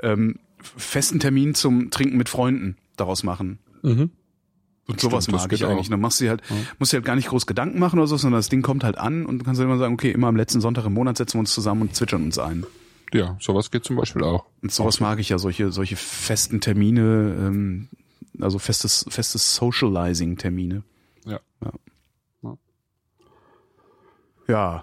ähm, 0.00 0.38
festen 0.62 1.20
Termin 1.20 1.54
zum 1.54 1.90
Trinken 1.90 2.16
mit 2.16 2.28
Freunden 2.28 2.76
daraus 2.96 3.22
machen. 3.22 3.58
Und 4.86 5.00
sowas 5.00 5.24
Stimmt, 5.24 5.38
mag 5.38 5.52
ich 5.52 5.64
eigentlich. 5.64 5.86
auch. 5.86 5.90
Dann 5.90 6.00
machst 6.00 6.20
du 6.20 6.28
halt, 6.28 6.42
musst 6.78 6.92
dir 6.92 6.98
halt 6.98 7.06
gar 7.06 7.16
nicht 7.16 7.28
groß 7.28 7.46
Gedanken 7.46 7.78
machen 7.78 7.98
oder 7.98 8.06
so, 8.06 8.16
sondern 8.16 8.38
das 8.38 8.48
Ding 8.48 8.62
kommt 8.62 8.84
halt 8.84 8.98
an 8.98 9.24
und 9.24 9.38
du 9.38 9.44
kannst 9.44 9.58
halt 9.58 9.68
immer 9.68 9.78
sagen, 9.78 9.94
okay, 9.94 10.10
immer 10.10 10.28
am 10.28 10.36
letzten 10.36 10.60
Sonntag 10.60 10.84
im 10.84 10.92
Monat 10.92 11.16
setzen 11.16 11.34
wir 11.34 11.40
uns 11.40 11.54
zusammen 11.54 11.82
und 11.82 11.96
zwitschern 11.96 12.22
uns 12.22 12.38
ein. 12.38 12.66
Ja, 13.12 13.36
sowas 13.40 13.70
geht 13.70 13.84
zum 13.84 13.96
Beispiel 13.96 14.24
auch. 14.24 14.44
Und 14.60 14.72
sowas 14.72 15.00
mag 15.00 15.20
ich 15.20 15.28
ja, 15.28 15.38
solche, 15.38 15.70
solche 15.70 15.96
festen 15.96 16.60
Termine, 16.60 17.34
ähm, 17.38 17.88
also 18.40 18.58
festes, 18.58 19.06
festes 19.08 19.54
Socializing-Termine. 19.54 20.82
Ja. 21.24 21.38
Ja. 21.62 21.72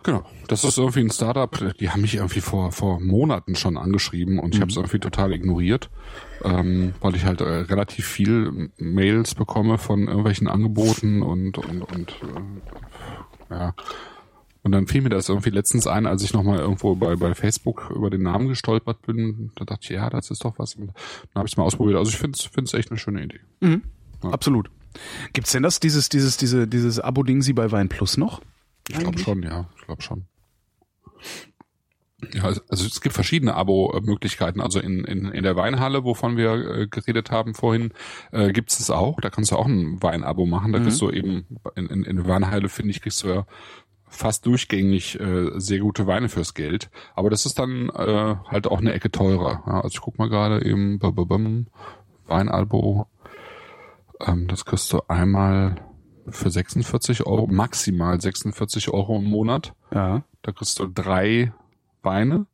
Genau. 0.04 0.24
Das 0.48 0.64
ist 0.64 0.78
irgendwie 0.78 1.02
ein 1.02 1.12
Startup, 1.12 1.76
die 1.80 1.90
haben 1.90 2.02
mich 2.02 2.16
irgendwie 2.16 2.42
vor, 2.42 2.72
vor 2.72 3.00
Monaten 3.00 3.56
schon 3.56 3.78
angeschrieben 3.78 4.40
und 4.40 4.56
ich 4.56 4.62
habe 4.62 4.72
es 4.72 4.78
irgendwie 4.78 5.00
total 5.00 5.34
ignoriert, 5.34 5.90
ähm, 6.44 6.94
weil 7.00 7.16
ich 7.16 7.26
halt 7.26 7.42
äh, 7.42 7.44
relativ 7.44 8.08
viel 8.08 8.72
Mails 8.78 9.36
bekomme 9.36 9.78
von 9.78 10.08
irgendwelchen 10.08 10.48
Angeboten 10.48 11.22
und, 11.22 11.58
und, 11.58 11.82
und 11.84 12.12
äh, 13.50 13.56
ja. 13.56 13.74
Und 14.64 14.74
dann 14.74 14.88
fiel 14.88 15.02
mir 15.02 15.10
das 15.10 15.28
irgendwie 15.28 15.50
letztens 15.50 15.88
ein, 15.88 16.06
als 16.06 16.24
ich 16.24 16.34
nochmal 16.34 16.60
irgendwo 16.60 16.96
bei, 16.96 17.16
bei 17.16 17.34
Facebook 17.34 17.92
über 17.96 18.12
den 18.12 18.22
Namen 18.22 18.48
gestolpert 18.48 19.02
bin. 19.02 19.52
Da 19.56 19.66
dachte 19.66 19.86
ich, 19.86 19.90
ja, 19.90 20.10
das 20.10 20.30
ist 20.30 20.46
doch 20.46 20.60
was. 20.60 20.76
Und 20.76 20.88
dann 20.88 21.40
habe 21.40 21.48
ich 21.48 21.54
es 21.54 21.58
mal 21.58 21.64
ausprobiert. 21.64 21.98
Also 21.98 22.12
ich 22.12 22.18
finde 22.18 22.38
es 22.38 22.74
echt 22.76 22.92
eine 22.92 23.00
schöne 23.00 23.24
Idee. 23.24 23.40
Absolut. 24.22 24.70
Gibt's 25.34 25.52
denn 25.52 25.64
das, 25.64 25.80
dieses, 25.80 26.10
dieses, 26.10 26.38
diese, 26.38 26.68
dieses 26.68 27.00
Abo-Ding 27.00 27.42
Sie 27.42 27.54
bei 27.54 27.72
Wein 27.72 27.90
Plus 27.90 28.18
noch? 28.18 28.42
Ich 28.92 29.00
glaube 29.00 29.20
schon, 29.20 29.44
ja. 29.44 29.70
Ich 29.78 29.86
glaube 29.86 30.02
schon. 30.02 30.26
Ja, 32.34 32.44
also 32.44 32.62
es 32.70 33.02
gibt 33.02 33.16
verschiedene 33.16 33.56
Abo-Möglichkeiten. 33.56 34.62
Also 34.62 34.80
in, 34.80 35.04
in, 35.06 35.26
in 35.26 35.44
der 35.44 35.56
Weinhalle, 35.56 36.04
wovon 36.04 36.38
wir 36.38 36.54
äh, 36.54 36.88
geredet 36.88 37.32
haben 37.32 37.56
vorhin, 37.56 37.94
äh, 38.32 38.52
gibt 38.52 38.72
es 38.72 38.80
es 38.80 38.92
auch. 38.92 39.20
Da 39.22 39.30
kannst 39.32 39.52
du 39.52 39.56
auch 39.56 39.66
ein 39.66 40.02
Weinabo 40.04 40.46
machen. 40.46 40.72
Da 40.72 40.80
Mhm. 40.80 40.84
kriegst 40.84 41.02
du 41.02 41.10
eben, 41.10 41.48
in, 41.76 41.88
in, 41.88 42.04
in 42.04 42.16
der 42.18 42.28
Weinhalle, 42.28 42.70
finde 42.70 42.92
ich, 42.92 43.02
kriegst 43.02 43.24
du 43.24 43.28
ja 43.30 43.46
fast 44.08 44.46
durchgängig 44.46 45.20
äh, 45.20 45.50
sehr 45.56 45.80
gute 45.80 46.06
Weine 46.06 46.30
fürs 46.30 46.54
Geld. 46.54 46.92
Aber 47.16 47.30
das 47.32 47.46
ist 47.48 47.58
dann 47.58 47.90
äh, 47.90 48.36
halt 48.50 48.68
auch 48.68 48.80
eine 48.80 48.94
Ecke 48.94 49.10
teurer. 49.10 49.64
Ja, 49.66 49.76
also 49.82 49.88
ich 49.90 50.02
guck 50.02 50.20
mal 50.20 50.30
gerade 50.30 50.64
eben, 50.64 51.00
Weinalbo. 52.28 53.08
Ähm, 54.20 54.48
das 54.48 54.66
kriegst 54.66 54.94
du 54.94 55.02
einmal 55.08 55.76
für 56.32 56.50
46 56.50 57.26
Euro, 57.26 57.48
maximal 57.48 58.20
46 58.20 58.90
Euro 58.90 59.18
im 59.18 59.26
Monat. 59.26 59.74
Ja. 59.94 60.24
Da 60.42 60.52
kriegst 60.52 60.80
du 60.80 60.88
drei 60.88 61.54
Weine. 62.02 62.48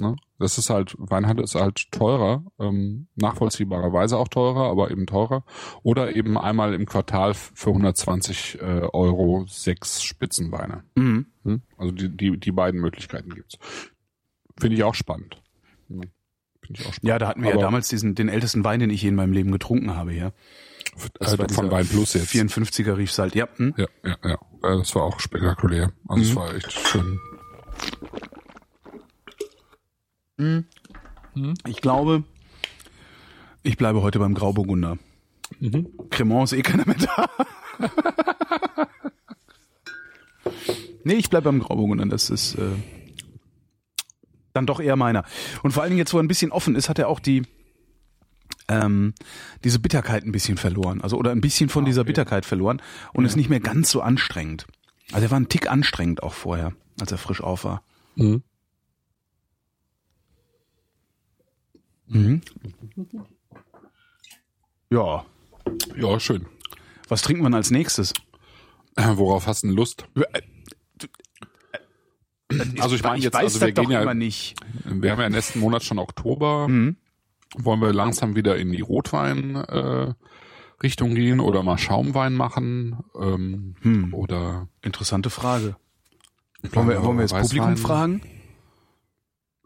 Ne? 0.00 0.16
Das 0.38 0.58
ist 0.58 0.70
halt, 0.70 0.96
Weinhandel 0.98 1.44
ist 1.44 1.54
halt 1.54 1.90
teurer, 1.92 2.44
ähm, 2.58 3.06
nachvollziehbarerweise 3.14 4.16
auch 4.16 4.28
teurer, 4.28 4.70
aber 4.70 4.90
eben 4.90 5.06
teurer. 5.06 5.44
Oder 5.82 6.16
eben 6.16 6.36
einmal 6.36 6.74
im 6.74 6.86
Quartal 6.86 7.34
für 7.34 7.70
120 7.70 8.60
äh, 8.60 8.64
Euro 8.92 9.44
sechs 9.46 10.02
Spitzenweine. 10.02 10.82
Mhm. 10.96 11.26
Hm? 11.44 11.62
Also 11.76 11.92
die, 11.92 12.08
die, 12.08 12.38
die 12.38 12.52
beiden 12.52 12.80
Möglichkeiten 12.80 13.34
gibt's. 13.34 13.58
Finde 14.58 14.76
ich 14.76 14.82
auch 14.82 14.94
spannend. 14.94 15.40
Hm. 15.88 16.02
Finde 16.60 16.80
ich 16.80 16.86
auch 16.86 16.94
spannend. 16.94 17.08
Ja, 17.08 17.18
da 17.18 17.28
hatten 17.28 17.42
wir 17.42 17.50
ja 17.50 17.54
Aber, 17.54 17.62
damals 17.62 17.88
diesen, 17.88 18.14
den 18.14 18.28
ältesten 18.28 18.64
Wein, 18.64 18.80
den 18.80 18.90
ich 18.90 19.02
je 19.02 19.08
in 19.08 19.14
meinem 19.14 19.32
Leben 19.32 19.52
getrunken 19.52 19.94
habe, 19.94 20.12
ja. 20.12 20.32
Äh, 21.20 21.36
von 21.36 21.46
dieser 21.46 21.70
Wein 21.70 21.86
Plus 21.88 22.14
jetzt. 22.14 22.28
54er 22.32 22.96
Riefsalt, 22.96 23.34
ja. 23.34 23.48
Hm? 23.56 23.74
Ja, 23.76 23.86
ja, 24.04 24.16
ja. 24.24 24.38
Das 24.62 24.94
war 24.94 25.02
auch 25.02 25.18
spektakulär. 25.20 25.92
Also 26.08 26.22
Mhm. 26.22 26.30
es 26.30 26.36
war 26.36 26.54
echt 26.54 26.72
schön. 26.72 27.18
Ich 31.66 31.80
glaube, 31.80 32.24
ich 33.62 33.76
bleibe 33.76 34.02
heute 34.02 34.18
beim 34.18 34.34
Grauburgunder. 34.34 34.98
Mhm. 35.60 35.88
Cremant 36.10 36.44
ist 36.52 36.58
eh 36.58 36.62
keiner 36.62 36.86
mehr 36.86 36.96
da. 36.96 37.28
nee, 41.04 41.14
ich 41.14 41.30
bleibe 41.30 41.44
beim 41.44 41.60
Grauburgunder. 41.60 42.06
Das 42.06 42.30
ist 42.30 42.54
äh, 42.56 42.70
dann 44.52 44.66
doch 44.66 44.80
eher 44.80 44.96
meiner. 44.96 45.24
Und 45.62 45.72
vor 45.72 45.82
allen 45.82 45.90
Dingen 45.90 45.98
jetzt, 45.98 46.12
wo 46.12 46.18
er 46.18 46.22
ein 46.22 46.28
bisschen 46.28 46.52
offen 46.52 46.74
ist, 46.74 46.88
hat 46.88 46.98
er 46.98 47.08
auch 47.08 47.20
die 47.20 47.42
ähm, 48.68 49.14
diese 49.64 49.78
Bitterkeit 49.78 50.24
ein 50.24 50.32
bisschen 50.32 50.56
verloren. 50.56 51.00
Also 51.00 51.16
oder 51.16 51.30
ein 51.30 51.40
bisschen 51.40 51.68
von 51.68 51.84
dieser 51.84 52.04
Bitterkeit 52.04 52.46
verloren 52.46 52.80
und 53.12 53.24
ist 53.24 53.36
nicht 53.36 53.50
mehr 53.50 53.60
ganz 53.60 53.90
so 53.90 54.00
anstrengend. 54.00 54.66
Also 55.12 55.26
er 55.26 55.30
war 55.30 55.40
ein 55.40 55.48
Tick 55.48 55.70
anstrengend 55.70 56.22
auch 56.22 56.34
vorher, 56.34 56.72
als 57.00 57.12
er 57.12 57.18
frisch 57.18 57.40
auf 57.40 57.64
war. 57.64 57.82
Mhm. 58.16 58.42
Mhm. 62.06 62.42
Ja. 64.90 65.24
Ja, 65.96 66.20
schön. 66.20 66.46
Was 67.08 67.22
trinkt 67.22 67.42
man 67.42 67.54
als 67.54 67.70
nächstes? 67.70 68.12
Äh, 68.96 69.16
Worauf 69.16 69.46
hast 69.46 69.62
du 69.62 69.68
denn 69.68 69.76
Lust? 69.76 70.06
Also 72.78 72.94
ich 72.94 73.02
meine 73.02 73.22
jetzt, 73.22 73.34
weiß 73.34 73.44
also 73.44 73.60
wir 73.62 73.72
gehen 73.72 73.90
ja, 73.90 74.02
immer 74.02 74.12
nicht. 74.14 74.56
wir 74.84 75.10
haben 75.12 75.20
ja 75.20 75.30
nächsten 75.30 75.60
Monat 75.60 75.82
schon 75.84 75.98
Oktober. 75.98 76.68
Mhm. 76.68 76.96
Wollen 77.56 77.80
wir 77.80 77.92
langsam 77.92 78.34
wieder 78.36 78.56
in 78.56 78.72
die 78.72 78.80
Rotwein 78.80 79.56
äh, 79.56 80.14
gehen 80.80 81.40
oder 81.40 81.62
mal 81.62 81.78
Schaumwein 81.78 82.34
machen? 82.34 82.98
Ähm, 83.20 83.74
Hm. 83.82 84.12
Oder 84.14 84.68
Interessante 84.82 85.30
Frage. 85.30 85.76
Wollen 86.72 86.88
wir, 86.88 87.02
wollen 87.02 87.18
wir 87.18 87.22
jetzt? 87.24 87.34
Publikum 87.38 87.76
fragen? 87.76 88.22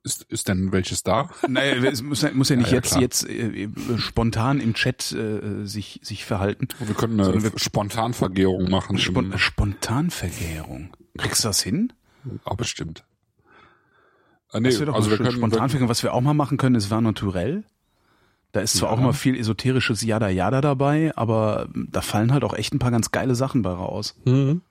Ist, 0.02 0.22
ist 0.30 0.48
denn 0.48 0.70
welches 0.72 1.02
da? 1.02 1.30
Nein, 1.48 1.84
es 1.84 2.00
muss, 2.02 2.22
ja- 2.22 2.32
muss 2.32 2.48
ja 2.48 2.56
nicht 2.56 2.66
Ja, 2.68 2.74
ja, 2.74 2.76
jetzt, 2.76 2.90
klar. 2.90 3.00
jetzt 3.02 3.28
äh, 3.28 3.68
spontan 3.98 4.60
im 4.60 4.74
Chat 4.74 5.10
äh, 5.12 5.64
sich, 5.66 6.00
sich 6.02 6.24
verhalten. 6.24 6.68
Wir 6.78 6.94
können 6.94 7.20
eine 7.20 7.42
wir- 7.42 7.52
Spontanvergärung 7.58 8.70
machen. 8.70 8.98
Spon 8.98 9.36
Spontanvergärung. 9.36 10.90
Kriegst 11.18 11.42
du 11.44 11.48
das 11.48 11.60
hin? 11.62 11.92
ah, 12.44 12.54
bestimmt. 12.54 13.04
Ah, 14.52 14.60
nee, 14.60 14.68
also 14.68 15.10
wir 15.10 15.16
können, 15.16 15.32
Spontanvergärung. 15.32 15.88
Was 15.88 16.02
wir 16.04 16.14
auch 16.14 16.20
mal 16.20 16.34
machen 16.34 16.56
können, 16.56 16.76
ist 16.76 16.90
Vin 16.90 17.02
naturel. 17.02 17.64
Da 18.56 18.62
ist 18.62 18.74
zwar 18.78 18.88
Ja. 18.90 18.96
auch 18.96 19.00
mal 19.02 19.12
viel 19.12 19.36
esoterisches 19.38 20.00
Yada 20.00 20.30
Yada 20.30 20.62
dabei, 20.62 21.12
aber 21.14 21.68
da 21.74 22.00
fallen 22.00 22.32
halt 22.32 22.42
auch 22.42 22.54
echt 22.54 22.72
ein 22.72 22.78
paar 22.78 22.90
ganz 22.90 23.10
geile 23.12 23.34
Sachen 23.34 23.60
bei 23.60 23.68
raus. 23.70 24.16
Mhm. 24.24 24.62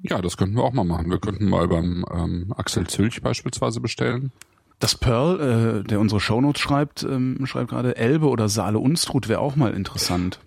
Ja, 0.00 0.22
das 0.22 0.38
könnten 0.38 0.56
wir 0.56 0.64
auch 0.64 0.72
mal 0.72 0.84
machen. 0.84 1.10
Wir 1.10 1.18
könnten 1.18 1.50
mal 1.50 1.68
beim 1.68 2.06
ähm, 2.10 2.54
Axel 2.56 2.86
Zülch 2.86 3.20
beispielsweise 3.20 3.80
bestellen. 3.80 4.32
Das 4.78 4.94
Pearl, 4.94 5.82
äh, 5.82 5.86
der 5.86 6.00
unsere 6.00 6.18
Shownotes 6.18 6.62
schreibt, 6.62 7.02
ähm, 7.02 7.44
schreibt 7.44 7.68
gerade 7.68 7.94
Elbe 7.96 8.28
oder 8.30 8.48
Saale 8.48 8.78
Unstrut 8.78 9.28
wäre 9.28 9.40
auch 9.40 9.54
mal 9.54 9.74
interessant. 9.74 10.40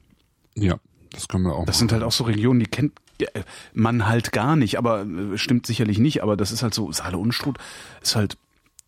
Ja, 0.55 0.77
das 1.11 1.27
können 1.27 1.43
wir 1.45 1.53
auch 1.53 1.65
Das 1.65 1.75
machen. 1.75 1.79
sind 1.89 1.91
halt 1.91 2.03
auch 2.03 2.11
so 2.11 2.23
Regionen, 2.23 2.59
die 2.59 2.65
kennt 2.65 2.93
äh, 3.19 3.43
man 3.75 4.07
halt 4.07 4.31
gar 4.31 4.55
nicht, 4.55 4.79
aber 4.79 5.03
äh, 5.05 5.37
stimmt 5.37 5.67
sicherlich 5.67 5.99
nicht, 5.99 6.23
aber 6.23 6.35
das 6.35 6.51
ist 6.51 6.63
halt 6.63 6.73
so, 6.73 6.91
Saale 6.91 7.19
Unstrut 7.19 7.59
ist 8.01 8.15
halt, 8.15 8.35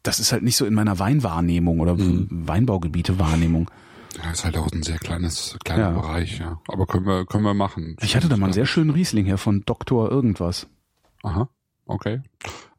das 0.04 0.20
ist 0.20 0.32
halt 0.32 0.44
nicht 0.44 0.56
so 0.58 0.66
in 0.66 0.74
meiner 0.74 1.00
Weinwahrnehmung 1.00 1.80
oder 1.80 1.96
Mhm. 1.96 2.28
Weinbaugebiete-Wahrnehmung. 2.32 3.70
Ja, 4.24 4.32
ist 4.32 4.46
halt 4.46 4.58
auch 4.58 4.72
ein 4.72 4.82
sehr 4.84 4.98
kleines, 4.98 5.58
kleiner 5.64 5.92
Ja. 5.92 5.92
Bereich, 5.92 6.40
ja. 6.40 6.60
Aber 6.68 6.88
können 6.88 7.06
wir, 7.06 7.26
können 7.26 7.44
wir 7.44 7.54
machen. 7.54 7.96
Ich 8.02 8.16
hatte 8.16 8.30
da 8.30 8.38
mal 8.38 8.46
einen 8.48 8.54
sehr 8.54 8.66
schönen 8.66 8.90
Riesling 8.90 9.26
her 9.26 9.38
von 9.38 9.62
Doktor 9.66 10.10
irgendwas. 10.10 10.68
Aha, 11.24 11.50
okay. 11.86 12.22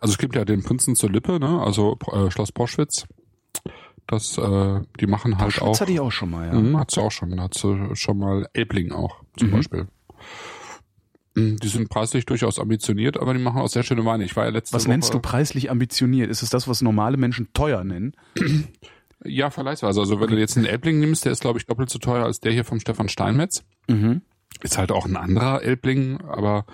Also 0.01 0.13
es 0.13 0.19
gibt 0.19 0.35
ja 0.35 0.45
den 0.45 0.63
Prinzen 0.63 0.97
zur 0.97 1.11
Lippe, 1.11 1.39
ne? 1.39 1.61
Also 1.63 1.99
äh, 2.13 2.31
Schloss 2.31 2.51
Poschwitz. 2.53 3.05
Das, 4.07 4.39
äh, 4.39 4.81
die 5.01 5.07
machen 5.07 5.39
halt 5.39 5.53
Schwitz 5.53 5.63
auch. 5.63 5.81
hatte 5.81 5.93
ich 5.93 6.01
auch 6.01 6.11
schon 6.13 6.31
mal, 6.31 6.47
ja. 6.47 6.55
Mhm, 6.55 6.79
hat 6.79 6.91
sie 6.91 7.01
auch 7.03 7.13
schon. 7.13 7.39
Hat 7.41 7.55
sie 7.55 7.95
schon 7.95 8.19
mal 8.19 8.49
Elbling 8.55 8.91
auch, 8.93 9.17
zum 9.37 9.49
Mhm. 9.49 9.53
Beispiel. 9.53 9.87
Mhm, 11.39 11.57
Die 11.59 11.69
sind 11.69 11.89
preislich 11.89 12.27
durchaus 12.27 12.59
ambitioniert, 12.59 13.17
aber 13.19 13.33
die 13.35 13.41
machen 13.41 13.61
auch 13.61 13.69
sehr 13.69 13.83
schöne 13.83 14.05
Weine. 14.05 14.25
Ich 14.25 14.35
war 14.37 14.45
ja 14.45 14.51
letzte 14.51 14.75
Was 14.75 14.85
Woche, 14.85 14.91
nennst 14.91 15.15
du 15.15 15.21
preislich 15.21 15.71
ambitioniert? 15.71 16.31
Ist 16.31 16.43
es 16.43 16.51
das, 16.51 16.69
was 16.69 16.83
normale 16.83 17.17
Menschen 17.17 17.53
teuer 17.53 17.85
nennen? 17.85 18.13
Ja, 19.25 19.51
vergleichsweise. 19.51 20.01
Also 20.01 20.21
wenn 20.21 20.31
du 20.31 20.39
jetzt 20.39 20.57
einen 20.57 20.67
Elbling 20.67 21.01
nimmst, 21.01 21.25
der 21.25 21.33
ist, 21.33 21.41
glaube 21.41 21.59
ich, 21.59 21.67
doppelt 21.67 21.91
so 21.91 21.99
teuer 21.99 22.25
als 22.25 22.41
der 22.41 22.53
hier 22.53 22.65
vom 22.65 22.79
Stefan 22.81 23.09
Steinmetz. 23.09 23.65
Mhm. 23.89 24.23
Ist 24.63 24.79
halt 24.79 24.93
auch 24.93 25.07
ein 25.07 25.17
anderer 25.17 25.63
Elbling, 25.63 26.21
aber 26.23 26.65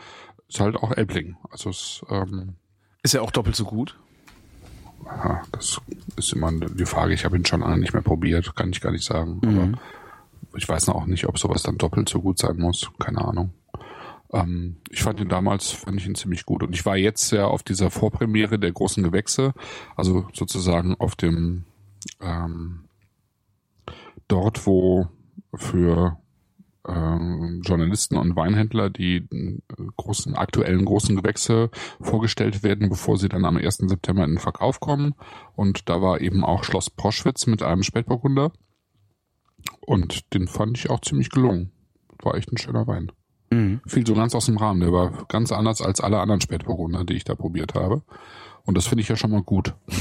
ist 0.48 0.60
halt 0.60 0.76
auch 0.76 0.92
Elbling. 0.92 1.36
Also 1.50 1.70
es, 1.70 2.02
ähm, 2.10 2.54
Ist 3.02 3.14
ja 3.14 3.20
auch 3.22 3.30
doppelt 3.30 3.56
so 3.56 3.64
gut. 3.64 3.98
ja, 5.06 5.42
das 5.52 5.80
ist 6.16 6.32
immer 6.32 6.52
die 6.52 6.86
Frage. 6.86 7.14
Ich 7.14 7.24
habe 7.24 7.36
ihn 7.36 7.44
schon 7.44 7.60
lange 7.60 7.78
nicht 7.78 7.92
mehr 7.92 8.02
probiert, 8.02 8.54
kann 8.56 8.70
ich 8.70 8.80
gar 8.80 8.92
nicht 8.92 9.04
sagen. 9.04 9.40
Aber 9.42 10.58
ich 10.58 10.68
weiß 10.68 10.86
noch 10.86 10.94
auch 10.96 11.06
nicht, 11.06 11.26
ob 11.26 11.38
sowas 11.38 11.62
dann 11.62 11.78
doppelt 11.78 12.08
so 12.08 12.20
gut 12.20 12.38
sein 12.38 12.56
muss. 12.58 12.90
Keine 12.98 13.24
Ahnung. 13.24 13.52
Ähm, 14.34 14.78
ich 14.90 15.02
fand 15.02 15.20
ihn 15.20 15.28
damals, 15.28 15.70
fand 15.70 16.00
ich 16.00 16.06
ihn 16.06 16.16
ziemlich 16.16 16.44
gut. 16.44 16.62
Und 16.62 16.74
ich 16.74 16.84
war 16.84 16.96
jetzt 16.96 17.30
ja 17.30 17.46
auf 17.46 17.62
dieser 17.62 17.90
Vorpremiere 17.90 18.58
der 18.58 18.72
großen 18.72 19.02
Gewächse, 19.02 19.54
also 19.96 20.26
sozusagen 20.32 20.96
auf 20.98 21.14
dem 21.14 21.64
ähm, 22.20 22.84
dort, 24.26 24.66
wo 24.66 25.08
für 25.54 26.18
ähm, 26.86 27.62
Journalisten 27.64 28.16
und 28.16 28.34
Weinhändler 28.34 28.90
die 28.90 29.16
äh, 29.16 29.58
großen 29.96 30.34
aktuellen 30.34 30.84
großen 30.84 31.14
Gewächse 31.14 31.70
vorgestellt 32.00 32.64
werden, 32.64 32.88
bevor 32.88 33.16
sie 33.16 33.28
dann 33.28 33.44
am 33.44 33.56
1. 33.56 33.76
September 33.76 34.24
in 34.24 34.32
den 34.32 34.38
Verkauf 34.38 34.80
kommen. 34.80 35.14
Und 35.54 35.88
da 35.88 36.02
war 36.02 36.20
eben 36.20 36.44
auch 36.44 36.64
Schloss 36.64 36.90
Proschwitz 36.90 37.46
mit 37.46 37.62
einem 37.62 37.84
Spätburgunder. 37.84 38.52
Und 39.80 40.34
den 40.34 40.48
fand 40.48 40.76
ich 40.76 40.90
auch 40.90 41.00
ziemlich 41.00 41.30
gelungen. 41.30 41.70
War 42.20 42.34
echt 42.34 42.52
ein 42.52 42.58
schöner 42.58 42.86
Wein. 42.86 43.12
Mhm. 43.54 43.80
Fiel 43.86 44.06
so 44.06 44.14
ganz 44.14 44.34
aus 44.34 44.46
dem 44.46 44.56
Rahmen. 44.56 44.80
Der 44.80 44.92
war 44.92 45.24
ganz 45.28 45.52
anders 45.52 45.80
als 45.82 46.00
alle 46.00 46.18
anderen 46.20 46.40
Spätburgunder, 46.40 47.04
die 47.04 47.14
ich 47.14 47.24
da 47.24 47.34
probiert 47.34 47.74
habe. 47.74 48.02
Und 48.66 48.76
das 48.78 48.86
finde 48.86 49.02
ich 49.02 49.08
ja 49.08 49.16
schon 49.16 49.30
mal 49.30 49.42
gut. 49.42 49.74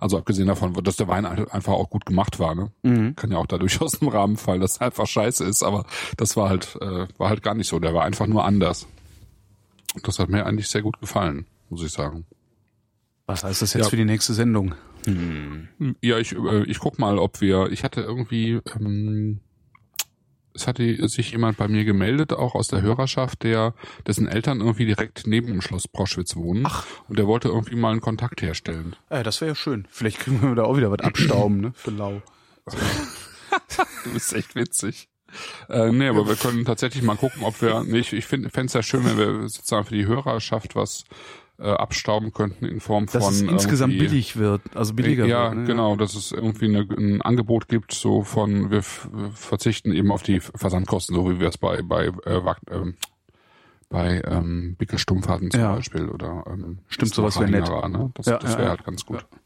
Also 0.00 0.18
abgesehen 0.18 0.48
davon, 0.48 0.74
dass 0.84 0.96
der 0.96 1.08
Wein 1.08 1.24
einfach 1.24 1.72
auch 1.72 1.88
gut 1.88 2.04
gemacht 2.04 2.38
war. 2.38 2.54
Ne? 2.54 2.70
Mhm. 2.82 3.16
Kann 3.16 3.30
ja 3.30 3.38
auch 3.38 3.46
da 3.46 3.56
durchaus 3.56 3.94
im 4.02 4.08
Rahmen 4.08 4.36
fallen, 4.36 4.60
dass 4.60 4.78
er 4.78 4.86
einfach 4.86 5.06
scheiße 5.06 5.44
ist. 5.44 5.62
Aber 5.62 5.86
das 6.18 6.36
war 6.36 6.50
halt, 6.50 6.76
äh, 6.82 7.06
war 7.16 7.30
halt 7.30 7.42
gar 7.42 7.54
nicht 7.54 7.68
so. 7.68 7.78
Der 7.78 7.94
war 7.94 8.04
einfach 8.04 8.26
nur 8.26 8.44
anders. 8.44 8.86
Und 9.94 10.06
das 10.06 10.18
hat 10.18 10.28
mir 10.28 10.44
eigentlich 10.44 10.68
sehr 10.68 10.82
gut 10.82 11.00
gefallen, 11.00 11.46
muss 11.70 11.82
ich 11.82 11.92
sagen. 11.92 12.26
Was 13.26 13.44
heißt 13.44 13.62
das 13.62 13.72
jetzt 13.72 13.84
Ja. 13.84 13.90
für 13.90 13.96
die 13.96 14.04
nächste 14.04 14.34
Sendung? 14.34 14.74
Ja, 16.02 16.18
ich, 16.18 16.32
äh, 16.32 16.64
ich 16.64 16.78
guck 16.80 16.98
mal, 16.98 17.18
ob 17.18 17.40
wir, 17.40 17.70
ich 17.72 17.82
hatte 17.82 18.02
irgendwie, 18.02 18.60
ähm, 18.78 19.40
es 20.54 20.66
hatte 20.66 21.08
sich 21.08 21.32
jemand 21.32 21.56
bei 21.56 21.68
mir 21.68 21.84
gemeldet, 21.84 22.32
auch 22.32 22.54
aus 22.54 22.68
der 22.68 22.82
Hörerschaft, 22.82 23.42
der, 23.42 23.74
dessen 24.06 24.28
Eltern 24.28 24.60
irgendwie 24.60 24.86
direkt 24.86 25.26
neben 25.26 25.48
dem 25.48 25.62
Schloss 25.62 25.88
Proschwitz 25.88 26.36
wohnen. 26.36 26.64
Ach. 26.66 26.86
Und 27.08 27.18
der 27.18 27.26
wollte 27.26 27.48
irgendwie 27.48 27.76
mal 27.76 27.92
einen 27.92 28.00
Kontakt 28.00 28.42
herstellen. 28.42 28.96
Äh, 29.08 29.22
das 29.22 29.40
wäre 29.40 29.50
ja 29.50 29.54
schön. 29.54 29.86
Vielleicht 29.90 30.18
kriegen 30.20 30.42
wir 30.42 30.54
da 30.54 30.64
auch 30.64 30.76
wieder 30.76 30.90
was 30.90 31.00
abstauben, 31.00 31.60
ne? 31.60 31.72
Für 31.74 31.90
lau. 31.90 32.22
Du 34.04 34.14
bist 34.14 34.32
echt 34.32 34.54
witzig. 34.54 35.08
Äh, 35.68 35.92
nee, 35.92 36.08
aber 36.08 36.26
wir 36.26 36.36
können 36.36 36.64
tatsächlich 36.64 37.02
mal 37.02 37.16
gucken, 37.16 37.42
ob 37.42 37.60
wir, 37.62 37.84
nee, 37.84 37.98
ich, 37.98 38.12
ich 38.12 38.26
finde 38.26 38.48
es 38.48 38.72
ja 38.72 38.82
schön, 38.82 39.04
wenn 39.04 39.18
wir 39.18 39.48
sozusagen 39.48 39.86
für 39.86 39.94
die 39.94 40.06
Hörerschaft 40.06 40.74
was 40.74 41.04
äh, 41.58 41.64
abstauben 41.70 42.32
könnten 42.32 42.64
in 42.66 42.80
Form 42.80 43.06
Dass 43.06 43.24
von 43.24 43.32
es 43.34 43.42
insgesamt 43.42 43.98
billig 43.98 44.36
wird, 44.36 44.62
also 44.74 44.94
billiger 44.94 45.26
ja, 45.26 45.50
wird. 45.50 45.60
ne? 45.60 45.64
genau, 45.66 45.96
dass 45.96 46.14
es 46.14 46.32
irgendwie 46.32 46.64
eine, 46.66 46.80
ein 46.80 47.22
Angebot 47.22 47.68
gibt, 47.68 47.92
so 47.92 48.22
von 48.22 48.70
wir 48.70 48.82
verzichten 48.82 49.92
eben 49.92 50.10
auf 50.10 50.22
die 50.22 50.40
Versandkosten, 50.40 51.14
so 51.14 51.30
wie 51.30 51.38
wir 51.40 51.48
es 51.48 51.58
bei 51.58 51.82
bei 51.82 52.06
äh, 52.06 52.44
Wag- 52.44 52.60
ähm, 52.70 52.94
bei 53.88 54.22
ähm, 54.26 54.74
Wickelstumpf-Fahrten 54.78 55.50
zum 55.50 55.60
Ja. 55.60 55.74
Beispiel 55.74 56.08
oder 56.08 56.44
ähm, 56.46 56.78
Stimmt, 56.88 57.14
sowas 57.14 57.38
wäre 57.38 57.50
nett. 57.50 57.68
Ne? 57.68 58.10
Das, 58.14 58.24
Ja, 58.26 58.38
das 58.38 58.52
wäre 58.52 58.62
ja. 58.64 58.68
halt 58.70 58.84
ganz 58.84 59.04
gut. 59.04 59.18
Ja. 59.30 59.38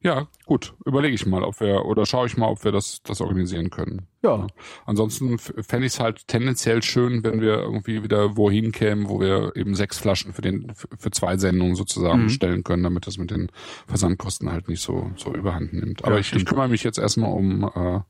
Ja, 0.00 0.28
gut. 0.46 0.74
Überlege 0.84 1.14
ich 1.16 1.26
mal, 1.26 1.42
ob 1.42 1.58
wir 1.60 1.84
oder 1.84 2.06
schaue 2.06 2.28
ich 2.28 2.36
mal, 2.36 2.46
ob 2.46 2.62
wir 2.62 2.70
das 2.70 3.02
das 3.02 3.20
organisieren 3.20 3.68
können. 3.70 4.06
Ja. 4.22 4.46
Ansonsten 4.86 5.38
fände 5.38 5.86
ich 5.86 5.94
es 5.94 6.00
halt 6.00 6.28
tendenziell 6.28 6.84
schön, 6.84 7.24
wenn 7.24 7.40
wir 7.40 7.58
irgendwie 7.58 8.04
wieder 8.04 8.36
wohin 8.36 8.70
kämen, 8.70 9.08
wo 9.08 9.18
wir 9.20 9.56
eben 9.56 9.74
sechs 9.74 9.98
Flaschen 9.98 10.32
für 10.32 10.42
den 10.42 10.72
für 10.74 11.10
zwei 11.10 11.36
Sendungen 11.36 11.74
sozusagen 11.74 12.20
Mhm. 12.22 12.26
bestellen 12.26 12.62
können, 12.64 12.84
damit 12.84 13.08
das 13.08 13.18
mit 13.18 13.32
den 13.32 13.50
Versandkosten 13.88 14.52
halt 14.52 14.68
nicht 14.68 14.82
so 14.82 15.10
so 15.16 15.34
überhand 15.34 15.72
nimmt. 15.72 16.04
Aber 16.04 16.14
Ja, 16.14 16.20
ich, 16.20 16.32
ich 16.32 16.44
kümmere 16.46 16.68
mich 16.68 16.84
jetzt 16.84 16.98
erstmal 16.98 17.32
um 17.32 17.64
äh, 17.64 18.00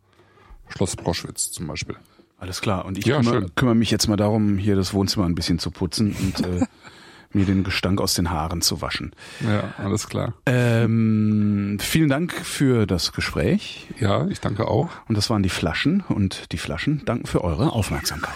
Schloss 0.71 0.95
Broschwitz 0.95 1.51
zum 1.53 1.67
Beispiel. 1.69 1.97
Alles 2.37 2.61
klar. 2.61 2.85
Und 2.85 2.99
ich 2.99 3.07
Ja, 3.07 3.17
kümmere, 3.23 3.47
kümmere 3.57 3.75
mich 3.75 3.91
jetzt 3.91 4.09
mal 4.09 4.17
darum, 4.17 4.59
hier 4.59 4.77
das 4.77 4.93
Wohnzimmer 4.93 5.25
ein 5.25 5.35
bisschen 5.35 5.59
zu 5.59 5.71
putzen 5.71 6.15
und 6.15 6.47
äh, 6.47 6.67
mir 7.33 7.45
den 7.45 7.65
Gestank 7.65 8.01
aus 8.01 8.15
den 8.15 8.31
Haaren 8.31 8.63
zu 8.63 8.81
waschen. 8.81 9.13
Ja, 9.41 9.75
alles 9.77 10.09
klar. 10.09 10.35
Ähm, 10.47 11.79
vielen 11.81 12.09
Dank 12.09 12.33
für 12.33 12.87
das 12.87 13.13
Gespräch. 13.13 13.89
Ja, 13.99 14.27
ich 14.29 14.41
danke 14.41 14.69
auch. 14.69 14.89
Und 15.09 15.17
das 15.17 15.31
waren 15.31 15.43
die 15.43 15.49
Flaschen. 15.49 16.03
Und 16.09 16.53
die 16.53 16.59
Flaschen 16.59 17.05
danken 17.05 17.27
für 17.27 17.45
eure 17.45 17.73
Aufmerksamkeit. 17.73 18.35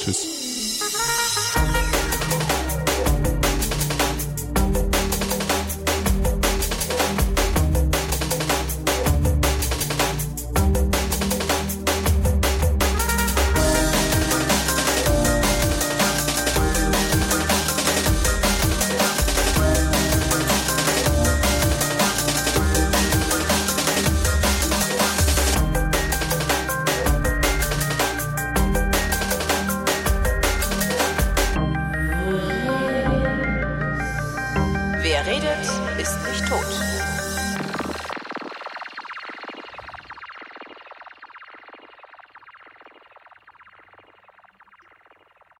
Tschüss. 0.00 0.26